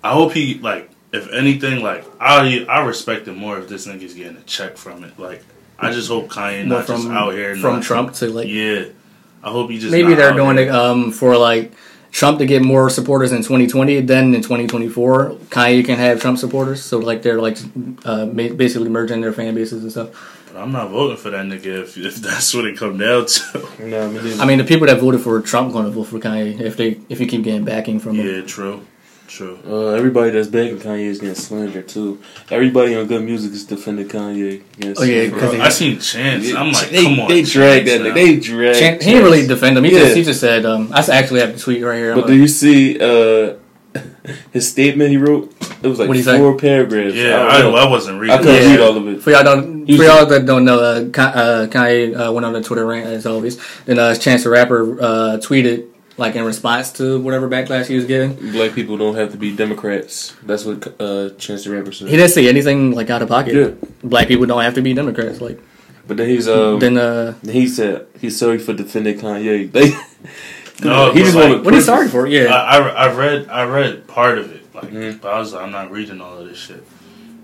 I 0.03 0.11
hope 0.13 0.33
he 0.33 0.55
like 0.55 0.89
if 1.13 1.31
anything, 1.31 1.81
like 1.81 2.05
I 2.19 2.65
I 2.69 2.85
respect 2.85 3.27
it 3.27 3.33
more 3.33 3.57
if 3.57 3.67
this 3.69 3.87
nigga's 3.87 4.13
getting 4.13 4.37
a 4.37 4.41
check 4.43 4.77
from 4.77 5.03
it. 5.03 5.17
Like 5.17 5.43
I 5.79 5.91
just 5.91 6.09
hope 6.09 6.27
Kanye 6.29 6.65
More 6.67 6.79
not 6.79 6.87
just 6.87 7.03
from 7.03 7.11
out 7.15 7.33
here 7.33 7.55
from 7.55 7.75
not- 7.75 7.83
Trump 7.83 8.13
to 8.15 8.27
like 8.29 8.47
Yeah, 8.47 8.85
I 9.43 9.49
hope 9.51 9.69
he 9.69 9.79
just 9.79 9.91
maybe 9.91 10.09
not 10.09 10.17
they're 10.17 10.31
out 10.31 10.35
doing 10.35 10.57
here. 10.57 10.67
it 10.67 10.75
um 10.75 11.11
for 11.11 11.37
like 11.37 11.71
Trump 12.11 12.39
to 12.39 12.45
get 12.45 12.61
more 12.63 12.89
supporters 12.89 13.31
in 13.31 13.39
2020 13.43 14.01
then 14.01 14.33
in 14.33 14.41
2024 14.41 15.31
Kanye 15.49 15.85
can 15.85 15.97
have 15.97 16.19
Trump 16.21 16.37
supporters 16.39 16.81
so 16.81 16.97
like 16.99 17.21
they're 17.21 17.41
like 17.41 17.57
uh 18.05 18.25
basically 18.25 18.89
merging 18.89 19.21
their 19.21 19.33
fan 19.33 19.53
bases 19.55 19.83
and 19.83 19.91
stuff. 19.91 20.36
I'm 20.57 20.71
not 20.71 20.89
voting 20.89 21.17
for 21.17 21.29
that 21.29 21.45
nigga 21.45 21.83
if, 21.83 21.97
if 21.97 22.15
that's 22.17 22.53
what 22.53 22.65
it 22.65 22.77
come 22.77 22.97
down 22.97 23.25
to. 23.27 23.67
No, 23.79 24.05
I 24.05 24.07
mean, 24.09 24.39
I 24.41 24.45
mean 24.45 24.57
the 24.57 24.63
people 24.63 24.87
that 24.87 24.99
voted 24.99 25.21
for 25.21 25.39
Trump 25.41 25.71
going 25.73 25.85
to 25.85 25.91
vote 25.91 26.05
for 26.05 26.19
Kanye 26.19 26.59
if 26.59 26.75
they 26.77 26.99
if 27.09 27.19
you 27.19 27.27
keep 27.27 27.43
getting 27.43 27.63
backing 27.65 27.99
from 27.99 28.15
him. 28.15 28.25
yeah, 28.27 28.41
true, 28.41 28.81
true. 29.27 29.59
uh, 29.67 29.89
everybody 29.93 30.31
that's 30.31 30.47
backing 30.47 30.77
Kanye 30.79 31.05
is 31.05 31.19
getting 31.19 31.35
slandered 31.35 31.87
too. 31.87 32.19
Everybody 32.49 32.95
on 32.95 33.07
G.O.O.D. 33.07 33.25
Music 33.25 33.51
is 33.51 33.65
defending 33.65 34.07
Kanye. 34.07 34.63
Yes, 34.77 34.97
Oh, 34.99 35.03
yeah, 35.03 35.29
Bro, 35.29 35.39
'cause 35.39 35.51
they- 35.51 35.61
I 35.61 35.69
seen 35.69 35.99
Chance. 35.99 36.53
I'm 36.53 36.71
like, 36.71 36.89
they, 36.89 37.03
come 37.03 37.19
on, 37.19 37.27
they 37.29 37.43
drag 37.43 37.85
that. 37.85 38.01
Now. 38.01 38.13
They 38.13 38.39
drag. 38.39 38.75
Chan- 38.75 38.99
he 39.01 39.11
didn't 39.11 39.23
really 39.23 39.45
defend 39.47 39.77
him. 39.77 39.83
He 39.83 39.93
Yeah. 39.93 39.99
just 39.99 40.15
he 40.17 40.23
just 40.23 40.39
said 40.41 40.65
um 40.65 40.89
I 40.93 40.99
actually 41.11 41.41
have 41.41 41.53
the 41.53 41.59
tweet 41.59 41.83
right 41.83 41.97
here. 41.97 42.11
I'm 42.11 42.15
But 42.17 42.25
like- 42.25 42.33
do 42.33 42.35
you 42.35 42.47
see 42.47 42.99
uh, 42.99 43.53
his 44.53 44.67
statement 44.69 45.11
he 45.11 45.17
wrote? 45.17 45.53
It 45.83 45.87
was 45.87 45.99
like 45.99 46.07
What'd 46.07 46.23
say? 46.25 46.37
four 46.39 46.57
paragraphs. 46.57 47.13
Yeah, 47.15 47.37
I, 47.41 47.57
I, 47.57 47.61
know. 47.61 47.75
I 47.75 47.87
wasn't 47.87 48.19
reading. 48.19 48.33
I 48.35 48.39
reading. 48.39 48.53
couldn't 48.55 48.69
Yeah. 48.71 48.75
read 48.77 48.81
all 48.81 48.97
of 48.97 49.07
it. 49.07 49.21
For 49.21 49.29
y'all 49.31 49.43
don't, 49.43 49.76
He 49.87 49.97
for 49.97 50.03
y'all 50.03 50.25
that 50.25 50.45
don't 50.45 50.65
know, 50.65 50.79
uh, 50.79 50.99
uh, 51.21 51.67
Kanye 51.67 52.27
uh, 52.27 52.31
went 52.31 52.45
on 52.45 52.53
the 52.53 52.61
Twitter 52.61 52.85
rant 52.85 53.07
as 53.07 53.25
always. 53.25 53.57
Then 53.85 53.97
uh, 53.99 54.13
Chance 54.15 54.43
the 54.43 54.49
Rapper 54.49 55.01
uh, 55.01 55.37
tweeted 55.41 55.87
like 56.17 56.35
in 56.35 56.43
response 56.43 56.91
to 56.93 57.19
whatever 57.21 57.47
backlash 57.49 57.85
he 57.87 57.95
was 57.95 58.05
getting. 58.05 58.33
Black 58.51 58.73
people 58.73 58.97
don't 58.97 59.15
have 59.15 59.31
to 59.31 59.37
be 59.37 59.55
Democrats. 59.55 60.33
That's 60.43 60.65
what 60.65 60.93
uh, 60.99 61.29
Chance 61.37 61.63
the 61.65 61.71
Rapper 61.71 61.91
said. 61.91 62.09
He 62.09 62.17
didn't 62.17 62.31
say 62.31 62.47
anything 62.49 62.91
like 62.91 63.09
out 63.09 63.21
of 63.21 63.29
pocket. 63.29 63.53
Yeah. 63.55 63.87
Black 64.03 64.27
people 64.27 64.45
don't 64.45 64.61
have 64.63 64.73
to 64.75 64.81
be 64.81 64.93
Democrats. 64.93 65.39
Like 65.41 65.59
But 66.07 66.17
then 66.17 66.27
he's 66.29 66.47
um, 66.47 66.79
then, 66.79 66.97
uh, 66.97 67.33
he 67.43 67.67
said 67.67 68.07
he's 68.19 68.37
sorry 68.37 68.57
for 68.59 68.73
defending 68.73 69.17
Kanye. 69.19 69.71
They, 70.79 70.87
No, 70.89 71.11
he 71.11 71.23
just 71.23 71.35
like- 71.35 71.49
want 71.53 71.65
what 71.65 71.73
are 71.73 71.77
you 71.77 71.81
sorry 71.83 72.07
for? 72.07 72.27
Yeah, 72.27 72.53
I, 72.53 72.77
I, 72.77 72.89
I 73.07 73.13
read 73.13 73.49
I 73.49 73.63
read 73.63 74.05
part 74.07 74.37
of 74.37 74.51
it, 74.51 74.61
like, 74.75 74.91
Mhm. 74.91 75.19
but 75.21 75.33
I 75.33 75.39
was 75.39 75.51
like, 75.53 75.63
I'm 75.63 75.71
not 75.71 75.89
reading 75.91 76.21
all 76.21 76.37
of 76.37 76.47
this 76.47 76.57
shit. 76.59 76.83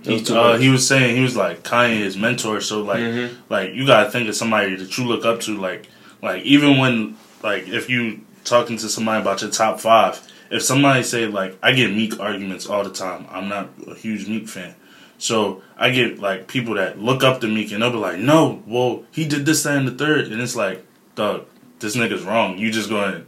He, 0.04 0.22
too 0.22 0.36
uh, 0.38 0.58
he 0.58 0.70
was 0.70 0.88
saying 0.88 1.16
he 1.16 1.22
was 1.22 1.36
like 1.36 1.64
Kanye 1.64 2.02
is 2.02 2.18
mentor, 2.18 2.60
so 2.62 2.82
like 2.82 3.00
Mhm. 3.00 3.30
like 3.50 3.74
you 3.74 3.86
gotta 3.86 4.12
think 4.12 4.28
of 4.30 4.36
somebody 4.36 4.76
that 4.76 4.98
you 4.98 5.06
look 5.06 5.26
up 5.26 5.40
to, 5.42 5.58
like 5.58 5.88
like 6.22 6.44
even 6.44 6.78
when 6.78 7.16
like 7.42 7.68
if 7.68 7.90
you 7.90 8.22
talking 8.44 8.78
to 8.78 8.90
somebody 8.90 9.22
about 9.22 9.42
your 9.42 9.50
top 9.52 9.80
five, 9.80 10.22
if 10.52 10.62
somebody 10.62 11.04
say 11.04 11.26
like 11.28 11.58
I 11.64 11.72
get 11.72 11.92
Meek 11.92 12.20
arguments 12.20 12.68
all 12.68 12.84
the 12.84 12.90
time, 12.90 13.26
I'm 13.32 13.48
not 13.48 13.70
a 13.88 13.96
huge 13.96 14.28
Meek 14.28 14.48
fan. 14.50 14.76
So 15.18 15.62
I 15.78 15.90
get 15.92 16.20
like 16.20 16.48
people 16.48 16.74
that 16.76 17.00
look 17.00 17.24
up 17.24 17.40
to 17.42 17.48
Meek 17.48 17.72
and 17.72 17.82
they'll 17.82 17.92
be 17.92 17.98
like, 17.98 18.18
no, 18.20 18.62
well 18.68 19.04
he 19.12 19.26
did 19.26 19.46
this, 19.46 19.64
that, 19.64 19.78
and 19.78 19.88
the 19.88 19.92
third, 19.92 20.32
and 20.32 20.42
it's 20.42 20.56
like, 20.56 20.84
dog, 21.16 21.46
this 21.80 21.96
nigga's 21.96 22.24
wrong. 22.24 22.58
You 22.58 22.72
just 22.72 22.90
going 22.90 23.14
to 23.14 23.22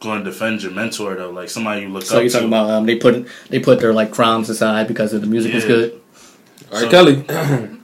going 0.00 0.24
to 0.24 0.30
defend 0.30 0.62
your 0.62 0.72
mentor 0.72 1.14
though, 1.14 1.30
like 1.30 1.50
somebody 1.50 1.82
you 1.82 1.88
look 1.90 2.02
so 2.04 2.16
up 2.16 2.22
you're 2.22 2.28
to. 2.30 2.34
talking 2.34 2.48
about 2.48 2.70
um, 2.70 2.86
they 2.86 2.96
put 2.96 3.26
they 3.48 3.58
put 3.58 3.80
their 3.80 3.92
like 3.92 4.10
crimes 4.10 4.48
aside 4.50 4.88
because 4.88 5.12
of 5.12 5.20
the 5.22 5.26
music 5.26 5.54
is 5.54 5.64
good. 5.64 5.99
R. 6.72 6.86
Kelly. 6.88 7.24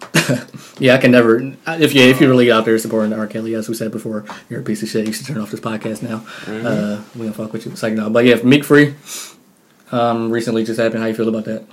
Yeah, 0.78 0.95
I 0.95 0.99
can 0.99 1.11
never. 1.11 1.38
If 1.66 1.95
you 1.95 2.02
if 2.02 2.21
you're 2.21 2.28
really 2.28 2.52
out 2.52 2.66
there 2.66 2.78
supporting 2.78 3.14
R. 3.14 3.26
Kelly, 3.26 3.55
as 3.55 3.66
we 3.66 3.75
said 3.75 3.90
before, 3.93 4.26
you're 4.50 4.61
a 4.61 4.62
piece 4.62 4.83
of 4.83 4.90
shit. 4.90 5.07
You 5.07 5.12
should 5.14 5.25
turn 5.26 5.38
off 5.38 5.50
this 5.50 5.59
podcast 5.61 6.02
now. 6.02 6.19
Mm-hmm. 6.45 6.66
Uh, 6.66 7.02
we 7.19 7.25
don't 7.25 7.33
fuck 7.33 7.50
with 7.55 7.64
you. 7.64 7.75
Second 7.76 7.97
now, 7.97 8.11
but 8.11 8.26
yeah, 8.26 8.35
Meek 8.43 8.62
Free. 8.62 8.95
Um, 9.90 10.31
recently 10.31 10.64
just 10.64 10.78
happened. 10.78 11.00
How 11.00 11.07
you 11.09 11.14
feel 11.14 11.31
about 11.31 11.47
that? 11.47 11.64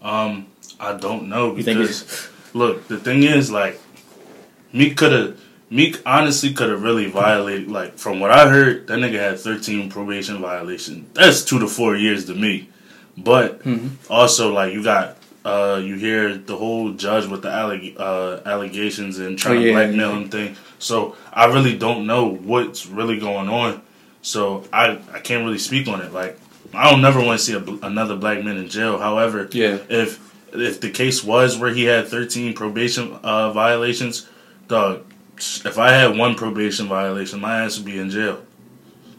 Um, 0.00 0.46
I 0.80 0.94
don't 0.96 1.28
know 1.28 1.54
You 1.54 1.62
think 1.64 1.80
because 1.80 2.30
look, 2.54 2.88
the 2.88 2.96
thing 2.96 3.24
is 3.24 3.50
like 3.50 3.78
Meek 4.72 4.96
could 4.96 5.12
have 5.12 5.40
Meek 5.68 6.00
honestly 6.06 6.54
could 6.54 6.70
have 6.70 6.82
really 6.82 7.10
violated 7.10 7.68
like 7.70 7.98
from 7.98 8.20
what 8.20 8.30
I 8.30 8.48
heard, 8.48 8.86
that 8.86 8.98
nigga 8.98 9.18
had 9.18 9.38
13 9.38 9.90
probation 9.90 10.40
violations. 10.40 11.08
That's 11.12 11.44
2 11.44 11.58
to 11.58 11.66
4 11.68 11.96
years 11.96 12.24
to 12.26 12.34
me. 12.34 12.70
But 13.18 13.62
Mm-hmm. 13.64 14.10
also 14.10 14.52
like 14.54 14.72
you 14.72 14.82
got 14.82 15.15
uh 15.46 15.78
you 15.88 15.94
hear 15.96 16.36
the 16.36 16.56
whole 16.56 16.92
judge 16.92 17.26
with 17.32 17.42
the 17.42 17.48
alleg- 17.62 17.94
uh, 17.98 18.40
allegations 18.44 19.18
and 19.18 19.38
trying 19.38 19.58
Oh, 19.58 19.60
yeah. 19.60 19.66
to 19.68 19.72
blackmail 19.74 20.12
him 20.18 20.28
thing. 20.28 20.56
So 20.78 21.14
I 21.32 21.44
really 21.54 21.76
don't 21.78 22.06
know 22.06 22.24
what's 22.50 22.86
really 22.98 23.18
going 23.28 23.48
on. 23.48 23.80
So 24.22 24.64
I 24.72 24.98
I 25.16 25.20
can't 25.20 25.44
really 25.46 25.58
speak 25.70 25.86
on 25.88 26.00
it. 26.00 26.12
Like 26.12 26.38
I 26.74 26.90
don't 26.90 27.00
never 27.00 27.20
want 27.26 27.38
to 27.38 27.44
see 27.46 27.54
a, 27.54 27.62
another 27.86 28.16
black 28.16 28.42
man 28.44 28.56
in 28.56 28.68
jail. 28.68 28.98
However, 28.98 29.48
Yeah. 29.52 29.78
if 29.88 30.18
if 30.52 30.80
the 30.80 30.90
case 30.90 31.22
was 31.22 31.56
where 31.58 31.72
he 31.72 31.84
had 31.84 32.08
13 32.08 32.54
probation 32.54 33.12
uh, 33.22 33.52
violations, 33.52 34.26
dog, 34.68 35.04
if 35.38 35.76
I 35.78 35.90
had 35.92 36.16
one 36.18 36.34
probation 36.34 36.88
violation, 36.88 37.40
my 37.40 37.60
ass 37.64 37.76
would 37.78 37.86
be 37.86 37.98
in 37.98 38.10
jail. 38.10 38.38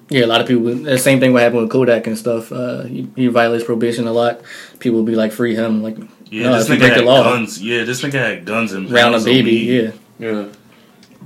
Yeah, 0.10 0.26
a 0.26 0.32
lot 0.34 0.42
of 0.42 0.48
people. 0.48 0.74
The 0.74 0.98
same 0.98 1.20
thing 1.20 1.34
would 1.34 1.42
happen 1.44 1.60
with 1.62 1.70
Kodak 1.70 2.08
and 2.08 2.18
stuff. 2.18 2.52
Uh, 2.52 2.84
he, 2.84 3.08
he 3.16 3.28
violates 3.28 3.66
probation 3.66 4.08
a 4.08 4.14
lot. 4.14 4.40
People 4.80 4.98
would 5.00 5.06
be 5.06 5.16
like, 5.18 5.32
free 5.34 5.54
him. 5.54 5.84
Like, 5.84 5.98
Yeah, 6.30 6.50
no, 6.50 6.58
this 6.58 6.68
nigga 6.70 6.80
break 6.80 6.94
the 6.94 6.96
had 7.00 7.06
law, 7.06 7.24
guns. 7.24 7.62
Yeah, 7.62 7.84
this 7.84 8.02
nigga 8.02 8.14
had 8.14 8.46
guns 8.46 8.74
and 8.74 8.90
round 8.92 9.16
a 9.16 9.20
baby. 9.20 9.52
Yeah, 9.52 9.92
Yeah. 10.20 10.48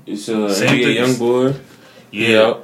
It's 0.06 0.28
uh, 0.30 0.54
Same 0.54 0.70
NBA 0.70 0.84
thing. 0.84 1.16
YoungBoy. 1.16 1.60
Yeah, 2.12 2.56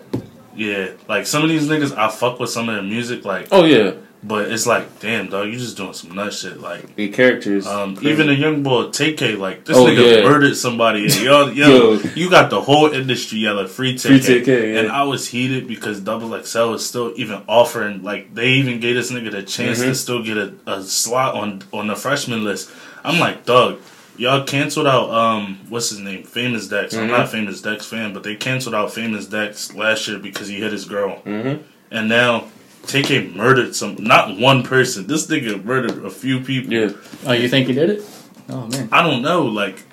yeah. 0.55 0.89
Like 1.07 1.25
some 1.25 1.43
of 1.43 1.49
these 1.49 1.67
niggas, 1.67 1.95
I 1.95 2.09
fuck 2.09 2.39
with 2.39 2.49
some 2.49 2.67
of 2.69 2.75
their 2.75 2.83
music, 2.83 3.25
like, 3.25 3.47
Oh 3.51 3.63
yeah. 3.63 3.91
But 4.23 4.51
it's 4.51 4.65
like, 4.65 4.99
damn, 4.99 5.29
dog, 5.29 5.47
you 5.47 5.57
just 5.59 5.77
doing 5.77 5.93
some 5.93 6.15
nut 6.15 6.33
shit. 6.33 6.59
Like, 6.59 6.95
The 6.95 7.09
characters. 7.09 7.67
um, 7.67 7.97
even 8.01 8.25
the 8.27 8.33
young 8.33 8.63
boy 8.63 8.89
Tay-K, 8.89 9.35
like 9.35 9.63
this 9.65 9.77
Oh, 9.77 9.85
nigga 9.85 10.17
yeah. 10.23 10.23
murdered 10.27 10.57
somebody. 10.57 11.03
And 11.03 11.15
yo, 11.21 11.47
yo, 11.51 11.93
Yo. 11.93 11.99
you 12.15 12.27
got 12.29 12.49
the 12.49 12.59
whole 12.59 12.87
industry 12.91 13.39
yelling 13.39 13.67
free 13.67 13.95
Tay-K. 13.95 14.19
Free 14.19 14.39
Tay-K, 14.39 14.73
yeah. 14.73 14.79
And 14.79 14.91
I 14.91 15.03
was 15.03 15.27
heated 15.27 15.67
because 15.67 15.99
Double 16.01 16.29
XL 16.43 16.73
is 16.73 16.83
still 16.85 17.13
even 17.15 17.43
offering, 17.47 18.01
like, 18.03 18.33
they 18.33 18.49
even 18.53 18.79
gave 18.79 18.95
this 18.95 19.11
nigga 19.11 19.31
the 19.31 19.43
chance 19.43 19.79
Mm-hmm. 19.79 19.89
to 19.89 19.95
still 19.95 20.23
get 20.23 20.37
a, 20.37 20.53
a 20.65 20.81
slot 20.81 21.35
on 21.35 21.61
on 21.71 21.85
the 21.87 21.95
freshman 21.95 22.43
list. 22.43 22.71
I'm 23.03 23.19
like, 23.19 23.45
dog. 23.45 23.79
Y'all 24.17 24.43
canceled 24.45 24.87
out 24.87 25.11
um 25.11 25.59
what's 25.69 25.91
his 25.91 25.99
name 25.99 26.23
Famous 26.23 26.67
Dex. 26.67 26.95
I'm 26.95 27.05
Mhm. 27.07 27.11
not 27.11 27.19
a 27.25 27.27
Famous 27.27 27.61
Dex 27.61 27.85
fan, 27.85 28.13
but 28.13 28.23
they 28.23 28.33
canceled 28.35 28.73
out 28.73 28.91
Famous 28.91 29.27
Dex 29.27 29.75
last 29.75 30.07
year 30.07 30.17
because 30.17 30.47
he 30.47 30.55
hit 30.55 30.71
his 30.71 30.85
girl, 30.85 31.21
Mhm. 31.23 31.59
and 31.91 32.09
now 32.09 32.45
Tay-K 32.87 33.29
murdered 33.35 33.75
some 33.75 33.95
not 33.99 34.37
one 34.37 34.63
person. 34.63 35.05
This 35.07 35.27
nigga 35.27 35.63
murdered 35.63 36.03
a 36.05 36.09
few 36.09 36.39
people. 36.41 36.71
Yeah. 36.73 36.89
Oh, 37.25 37.33
you 37.33 37.47
think 37.49 37.67
he 37.67 37.73
did 37.73 37.89
it? 37.89 38.05
Oh 38.49 38.65
man. 38.67 38.87
I 38.91 39.03
don't 39.03 39.21
know, 39.21 39.43
like 39.45 39.83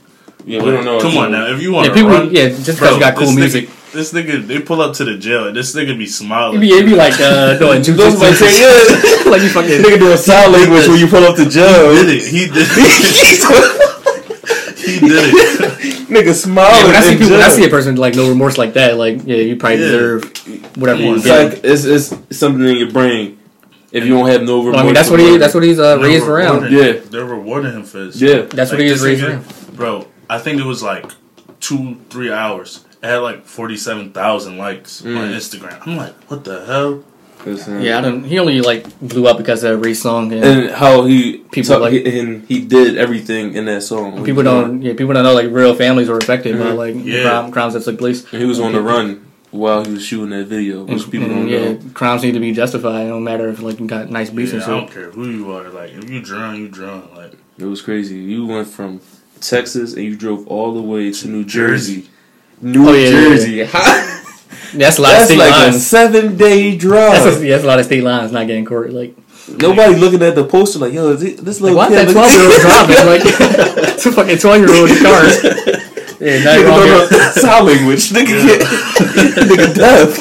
Yeah. 0.47 0.63
We 0.63 0.71
don't 0.71 0.85
know. 0.85 1.01
Come 1.01 1.17
on 1.19 1.33
now, 1.33 1.47
if 1.47 1.61
you 1.61 1.73
want 1.73 1.87
Yeah, 1.89 1.93
to 1.95 1.97
people. 1.99 2.11
run, 2.11 2.31
yeah, 2.31 2.49
just 2.49 2.67
because 2.67 2.79
bro, 2.81 2.95
you 2.95 3.01
got 3.01 3.17
cool 3.17 3.27
this 3.27 3.37
music. 3.37 3.65
Nigga, 3.69 3.93
this 3.95 4.13
nigga, 4.13 4.47
they 4.47 4.59
pull 4.61 4.81
up 4.81 4.95
to 4.97 5.05
the 5.05 5.17
jail, 5.17 5.47
and 5.49 5.57
this 5.57 5.75
nigga 5.75 5.97
be 5.97 6.05
It'd 6.05 6.15
smiling. 6.15 6.61
be, 6.61 6.71
it'd 6.73 6.85
be 6.87 6.95
like 6.97 7.15
uh, 7.21 7.57
doing 7.63 7.83
Those 7.83 8.19
might 8.19 8.33
say, 8.35 8.47
jujitsu. 8.47 9.25
yeah. 9.25 9.31
like 9.31 9.43
you 9.43 9.49
fucking. 9.51 9.81
Nigga 9.83 9.99
doing 9.99 10.17
sign 10.17 10.53
language 10.53 10.87
when 10.89 10.99
you 10.99 11.07
pull 11.07 11.23
up 11.25 11.37
to 11.37 11.49
jail. 11.49 11.91
He 11.95 12.03
did 12.03 12.09
it. 12.11 12.23
He 12.31 12.47
did 12.47 12.67
it. 12.71 13.94
He 14.85 15.01
did 15.01 15.13
it. 15.35 16.09
Nigga 16.09 16.47
Yeah, 16.47 16.87
when 16.87 16.97
I 16.97 17.01
see 17.01 17.13
people, 17.17 17.31
when 17.33 17.41
I 17.43 17.49
see 17.49 17.65
a 17.65 17.69
person 17.69 17.97
like 17.97 18.15
no 18.15 18.29
remorse 18.29 18.59
like 18.59 18.75
that, 18.75 18.97
like 18.97 19.25
yeah, 19.25 19.37
you 19.37 19.57
probably 19.57 19.79
Yeah. 19.81 19.85
deserve 19.87 20.25
whatever 20.77 21.03
you 21.03 21.15
It's 21.17 21.25
get. 21.25 21.53
like 21.55 21.65
it's, 21.65 21.85
it's 21.85 22.37
something 22.39 22.67
in 22.67 22.77
your 22.77 22.91
brain. 22.91 23.39
If 23.93 24.05
you 24.05 24.11
don't 24.11 24.29
have 24.29 24.43
no 24.43 24.59
remorse. 24.59 24.75
Well, 24.75 24.83
I 24.83 24.85
mean, 24.87 24.95
that's 24.95 25.09
what 25.11 25.21
he 25.21 25.37
that's 25.39 25.55
what 25.55 25.63
he's 25.63 25.79
uh, 25.79 25.97
They're 25.97 26.07
raised 26.07 26.27
around. 26.27 26.73
Yeah. 26.73 26.93
they're 27.11 27.25
rewarding 27.25 27.73
him 27.73 27.85
for 27.85 28.05
this. 28.07 28.21
Yeah. 28.21 28.43
That's 28.43 28.71
what 28.73 28.79
Like, 28.81 28.87
he 28.87 28.93
is 28.93 29.03
raised 29.03 29.23
nigga- 29.23 29.31
around. 29.69 29.77
Bro, 29.77 30.09
I 30.29 30.39
think 30.39 30.61
it 30.61 30.65
was 30.67 30.83
like 30.83 31.07
two, 31.61 31.97
three 32.11 32.33
hours. 32.33 32.85
It 33.03 33.07
had 33.07 33.19
like 33.19 33.45
forty-seven 33.47 34.13
thousand 34.13 34.59
likes 34.59 35.03
on 35.05 35.09
Mm. 35.13 35.35
Instagram. 35.37 35.87
I'm 35.87 35.97
like, 35.97 36.15
what 36.31 36.43
the 36.45 36.65
hell? 36.67 37.05
Listen. 37.47 37.83
Yeah, 37.83 37.99
I 37.99 38.01
don't. 38.01 38.25
He 38.25 38.39
only 38.39 38.61
like 38.61 38.87
blew 39.01 39.27
up 39.27 39.37
because 39.39 39.63
of 39.65 39.81
Ray's 39.85 40.01
song, 40.01 40.33
and 40.33 40.45
And 40.45 40.71
how 40.71 41.05
he 41.05 41.39
People 41.53 41.69
talk- 41.75 41.83
like- 41.83 41.93
he, 41.93 42.19
and 42.19 42.45
he 42.49 42.61
did 42.61 42.97
everything 42.97 43.55
in 43.55 43.67
that 43.67 43.83
song. 43.83 44.25
people 44.25 44.43
don't. 44.43 44.81
Yeah, 44.83 44.93
people 44.95 45.13
don't 45.15 45.25
know 45.25 45.35
like 45.35 45.49
real 45.51 45.75
families 45.75 46.09
were 46.09 46.19
affected 46.19 46.59
by 46.59 46.67
Mhm. 46.73 46.77
like 46.77 46.95
Yeah. 47.05 47.23
crime, 47.23 47.53
crimes 47.53 47.75
that 47.75 47.85
took 47.85 47.99
place. 47.99 48.25
And 48.33 48.41
he 48.43 48.47
was 48.49 48.59
on 48.61 48.73
the 48.73 48.81
run 48.81 49.21
while 49.51 49.85
he 49.85 49.93
was 49.93 50.03
shooting 50.05 50.31
that 50.31 50.47
video, 50.47 50.85
which 50.85 51.03
And, 51.05 51.13
people 51.13 51.27
and, 51.31 51.37
don't 51.37 51.49
yeah, 51.49 51.69
know. 51.73 51.79
crimes 51.93 52.23
need 52.23 52.33
to 52.35 52.41
be 52.41 52.53
justified. 52.53 53.07
It 53.07 53.09
don't 53.11 53.23
matter 53.25 53.49
if 53.49 53.63
like 53.63 53.79
you 53.79 53.87
got 53.87 54.11
nice 54.11 54.31
beats 54.31 54.53
Yeah, 54.53 54.61
and 54.63 54.65
I 54.65 54.79
don't 54.81 54.91
care 54.93 55.11
who 55.11 55.29
you 55.29 55.51
are. 55.53 55.69
Like, 55.71 55.91
if 55.97 56.09
you 56.11 56.21
drown, 56.21 56.57
you 56.59 56.69
drown. 56.69 57.03
Like, 57.17 57.33
It 57.59 57.67
was 57.67 57.83
crazy. 57.83 58.17
You 58.17 58.47
went 58.47 58.67
from 58.69 59.01
Texas 59.41 59.95
and 59.95 60.03
you 60.05 60.17
drove 60.17 60.47
all 60.49 60.73
the 60.75 60.81
way 60.83 61.13
to 61.13 61.29
New 61.29 61.45
Jersey. 61.45 61.95
Jersey. 61.97 62.09
New 62.63 62.89
Oh, 62.89 62.93
yeah, 62.95 63.05
yeah, 63.05 63.11
Jersey. 63.11 63.63
How- 63.65 64.11
That's 64.73 64.99
a 64.99 65.03
lot 65.03 65.15
of 65.21 65.27
state 65.27 65.39
like 65.39 65.53
a 65.55 65.59
lines. 65.71 65.87
seven 65.87 66.37
day 66.37 66.77
drive. 66.77 67.23
That's 67.25 67.37
a, 67.37 67.45
yeah, 67.47 67.53
that's 67.53 67.65
a 67.65 67.67
lot 67.67 67.79
of 67.81 67.85
state 67.87 68.03
lines 68.03 68.33
not 68.33 68.47
getting 68.47 68.65
court. 68.65 68.91
Like, 68.93 69.15
Nobody 69.47 69.95
looking 69.97 70.23
at 70.23 70.35
the 70.35 70.45
poster 70.45 70.79
like, 70.79 70.95
yo, 70.95 71.13
this 71.15 71.61
like 71.61 71.75
little 71.75 71.77
why 71.77 71.89
kid 71.89 72.07
look- 72.09 72.15
twelve 72.17 72.33
year 72.33 72.45
old 72.51 72.61
driving? 72.63 72.97
Like, 73.07 73.23
it's 73.95 74.07
a 74.07 74.13
fucking 74.13 74.39
twelve 74.39 74.59
year 74.61 74.71
old 74.75 74.89
car. 75.03 75.81
Yeah, 76.21 76.39
now 76.45 76.55
Nigga 76.55 76.87
you're 76.87 76.87
don't 76.97 77.09
here. 77.11 77.33
sign 77.33 77.67
language. 77.67 78.11
Nigga, 78.11 78.47
can't- 78.47 78.63
nigga 79.51 79.75
deaf. 79.75 80.17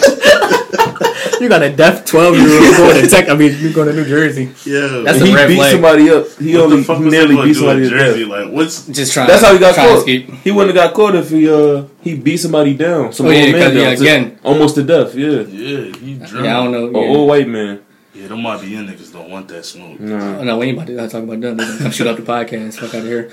You 1.43 1.49
got 1.49 1.61
a 1.61 1.69
deaf 1.75 2.05
twelve 2.05 2.35
year 2.37 2.47
old 2.47 2.77
going 2.77 3.01
to 3.03 3.07
tech. 3.09 3.27
I 3.29 3.35
mean, 3.35 3.53
you're 3.59 3.73
going 3.73 3.87
to 3.89 3.93
New 3.93 4.05
Jersey. 4.05 4.45
Yeah, 4.65 5.01
That's 5.03 5.19
he 5.19 5.31
a 5.31 5.35
red 5.35 5.47
beat 5.49 5.57
flag. 5.57 5.71
somebody 5.73 6.09
up. 6.09 6.25
He 6.39 6.53
what 6.55 6.63
only 6.63 6.77
the 6.77 6.83
fuck 6.85 6.99
was 6.99 7.11
nearly 7.11 7.35
beat 7.45 7.53
somebody 7.55 7.83
in 7.83 7.89
to 7.89 7.97
Jersey? 7.97 8.19
death. 8.21 8.29
Like, 8.29 8.51
what's 8.53 8.87
Just 8.87 9.13
trying. 9.13 9.27
That's 9.27 9.43
how 9.43 9.51
he 9.53 9.59
got 9.59 9.75
trying 9.75 9.89
caught. 9.89 9.97
escape. 9.99 10.29
He 10.43 10.51
wouldn't 10.51 10.75
have 10.77 10.85
got 10.87 10.95
caught 10.95 11.15
if 11.15 11.29
he 11.29 11.49
uh 11.51 11.83
he 12.01 12.15
beat 12.15 12.37
somebody 12.37 12.73
down. 12.75 13.11
Some 13.11 13.25
Oh, 13.25 13.29
yeah, 13.31 13.43
old 13.43 13.51
man 13.51 13.61
'cause, 13.61 13.73
down 13.73 13.81
yeah, 13.83 13.95
to- 13.95 14.01
again. 14.01 14.39
almost 14.43 14.75
to 14.75 14.83
death. 14.83 15.15
Yeah, 15.15 15.27
yeah, 15.41 15.95
he 15.97 16.13
drunk. 16.15 16.45
Yeah, 16.45 16.59
I 16.59 16.63
don't 16.63 16.71
know. 16.71 16.87
an 16.87 16.93
Yeah. 16.95 17.17
old 17.17 17.27
white 17.27 17.47
man. 17.49 17.79
Yeah, 18.15 18.27
them 18.27 18.41
YBN 18.43 18.87
niggas 18.87 19.11
don't 19.11 19.29
want 19.29 19.47
that 19.49 19.65
smoke. 19.65 19.99
Nah. 19.99 20.37
Oh, 20.39 20.43
no, 20.43 20.57
we 20.59 20.67
ain't 20.67 20.77
about 20.77 20.87
to 20.87 20.95
talk 21.09 21.23
about 21.23 21.41
them. 21.41 21.57
They 21.57 21.65
Come 21.79 21.91
shoot 21.91 22.07
up 22.07 22.15
the 22.15 22.21
podcast. 22.21 22.75
Fuck 22.75 22.93
out 22.93 23.01
of 23.01 23.05
here. 23.05 23.31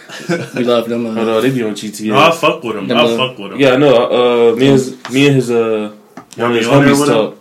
We 0.57 0.65
love 0.65 0.89
them. 0.89 1.07
Oh 1.07 1.11
Uh, 1.11 1.15
no, 1.31 1.41
they 1.41 1.51
be 1.51 1.63
on 1.63 1.75
GTA. 1.75 2.09
No, 2.09 2.19
I 2.19 2.31
fuck 2.33 2.65
with 2.65 2.77
him. 2.77 2.89
Them 2.89 2.99
I 2.99 3.17
fuck 3.17 3.39
with 3.39 3.53
him. 3.53 3.61
Yeah, 3.61 3.75
I 3.75 3.77
know. 3.77 4.51
Uh, 4.53 4.57
me 4.57 4.67
and 4.69 4.73
his, 4.73 5.11
me 5.13 5.27
and 5.27 5.37
his 5.37 5.51
uh 5.51 5.93
one 6.37 6.53
of 6.53 6.57
his 6.57 6.67
be 6.67 6.73
on 6.73 6.83
homies 6.85 7.01
with 7.01 7.09
him? 7.11 7.15
talk. 7.15 7.37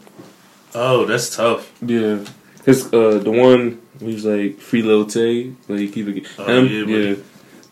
Oh, 0.81 1.05
that's 1.05 1.35
tough. 1.35 1.71
Yeah, 1.81 2.23
his 2.65 2.85
uh 2.93 3.19
the 3.19 3.31
one 3.31 3.81
who's 3.99 4.23
like 4.23 4.59
free 4.59 4.81
little 4.81 5.05
Tay, 5.05 5.53
like 5.67 5.79
he 5.79 5.89
keep 5.91 6.07
it. 6.07 6.25
Oh, 6.37 6.45
him, 6.45 6.89
yeah, 6.89 7.15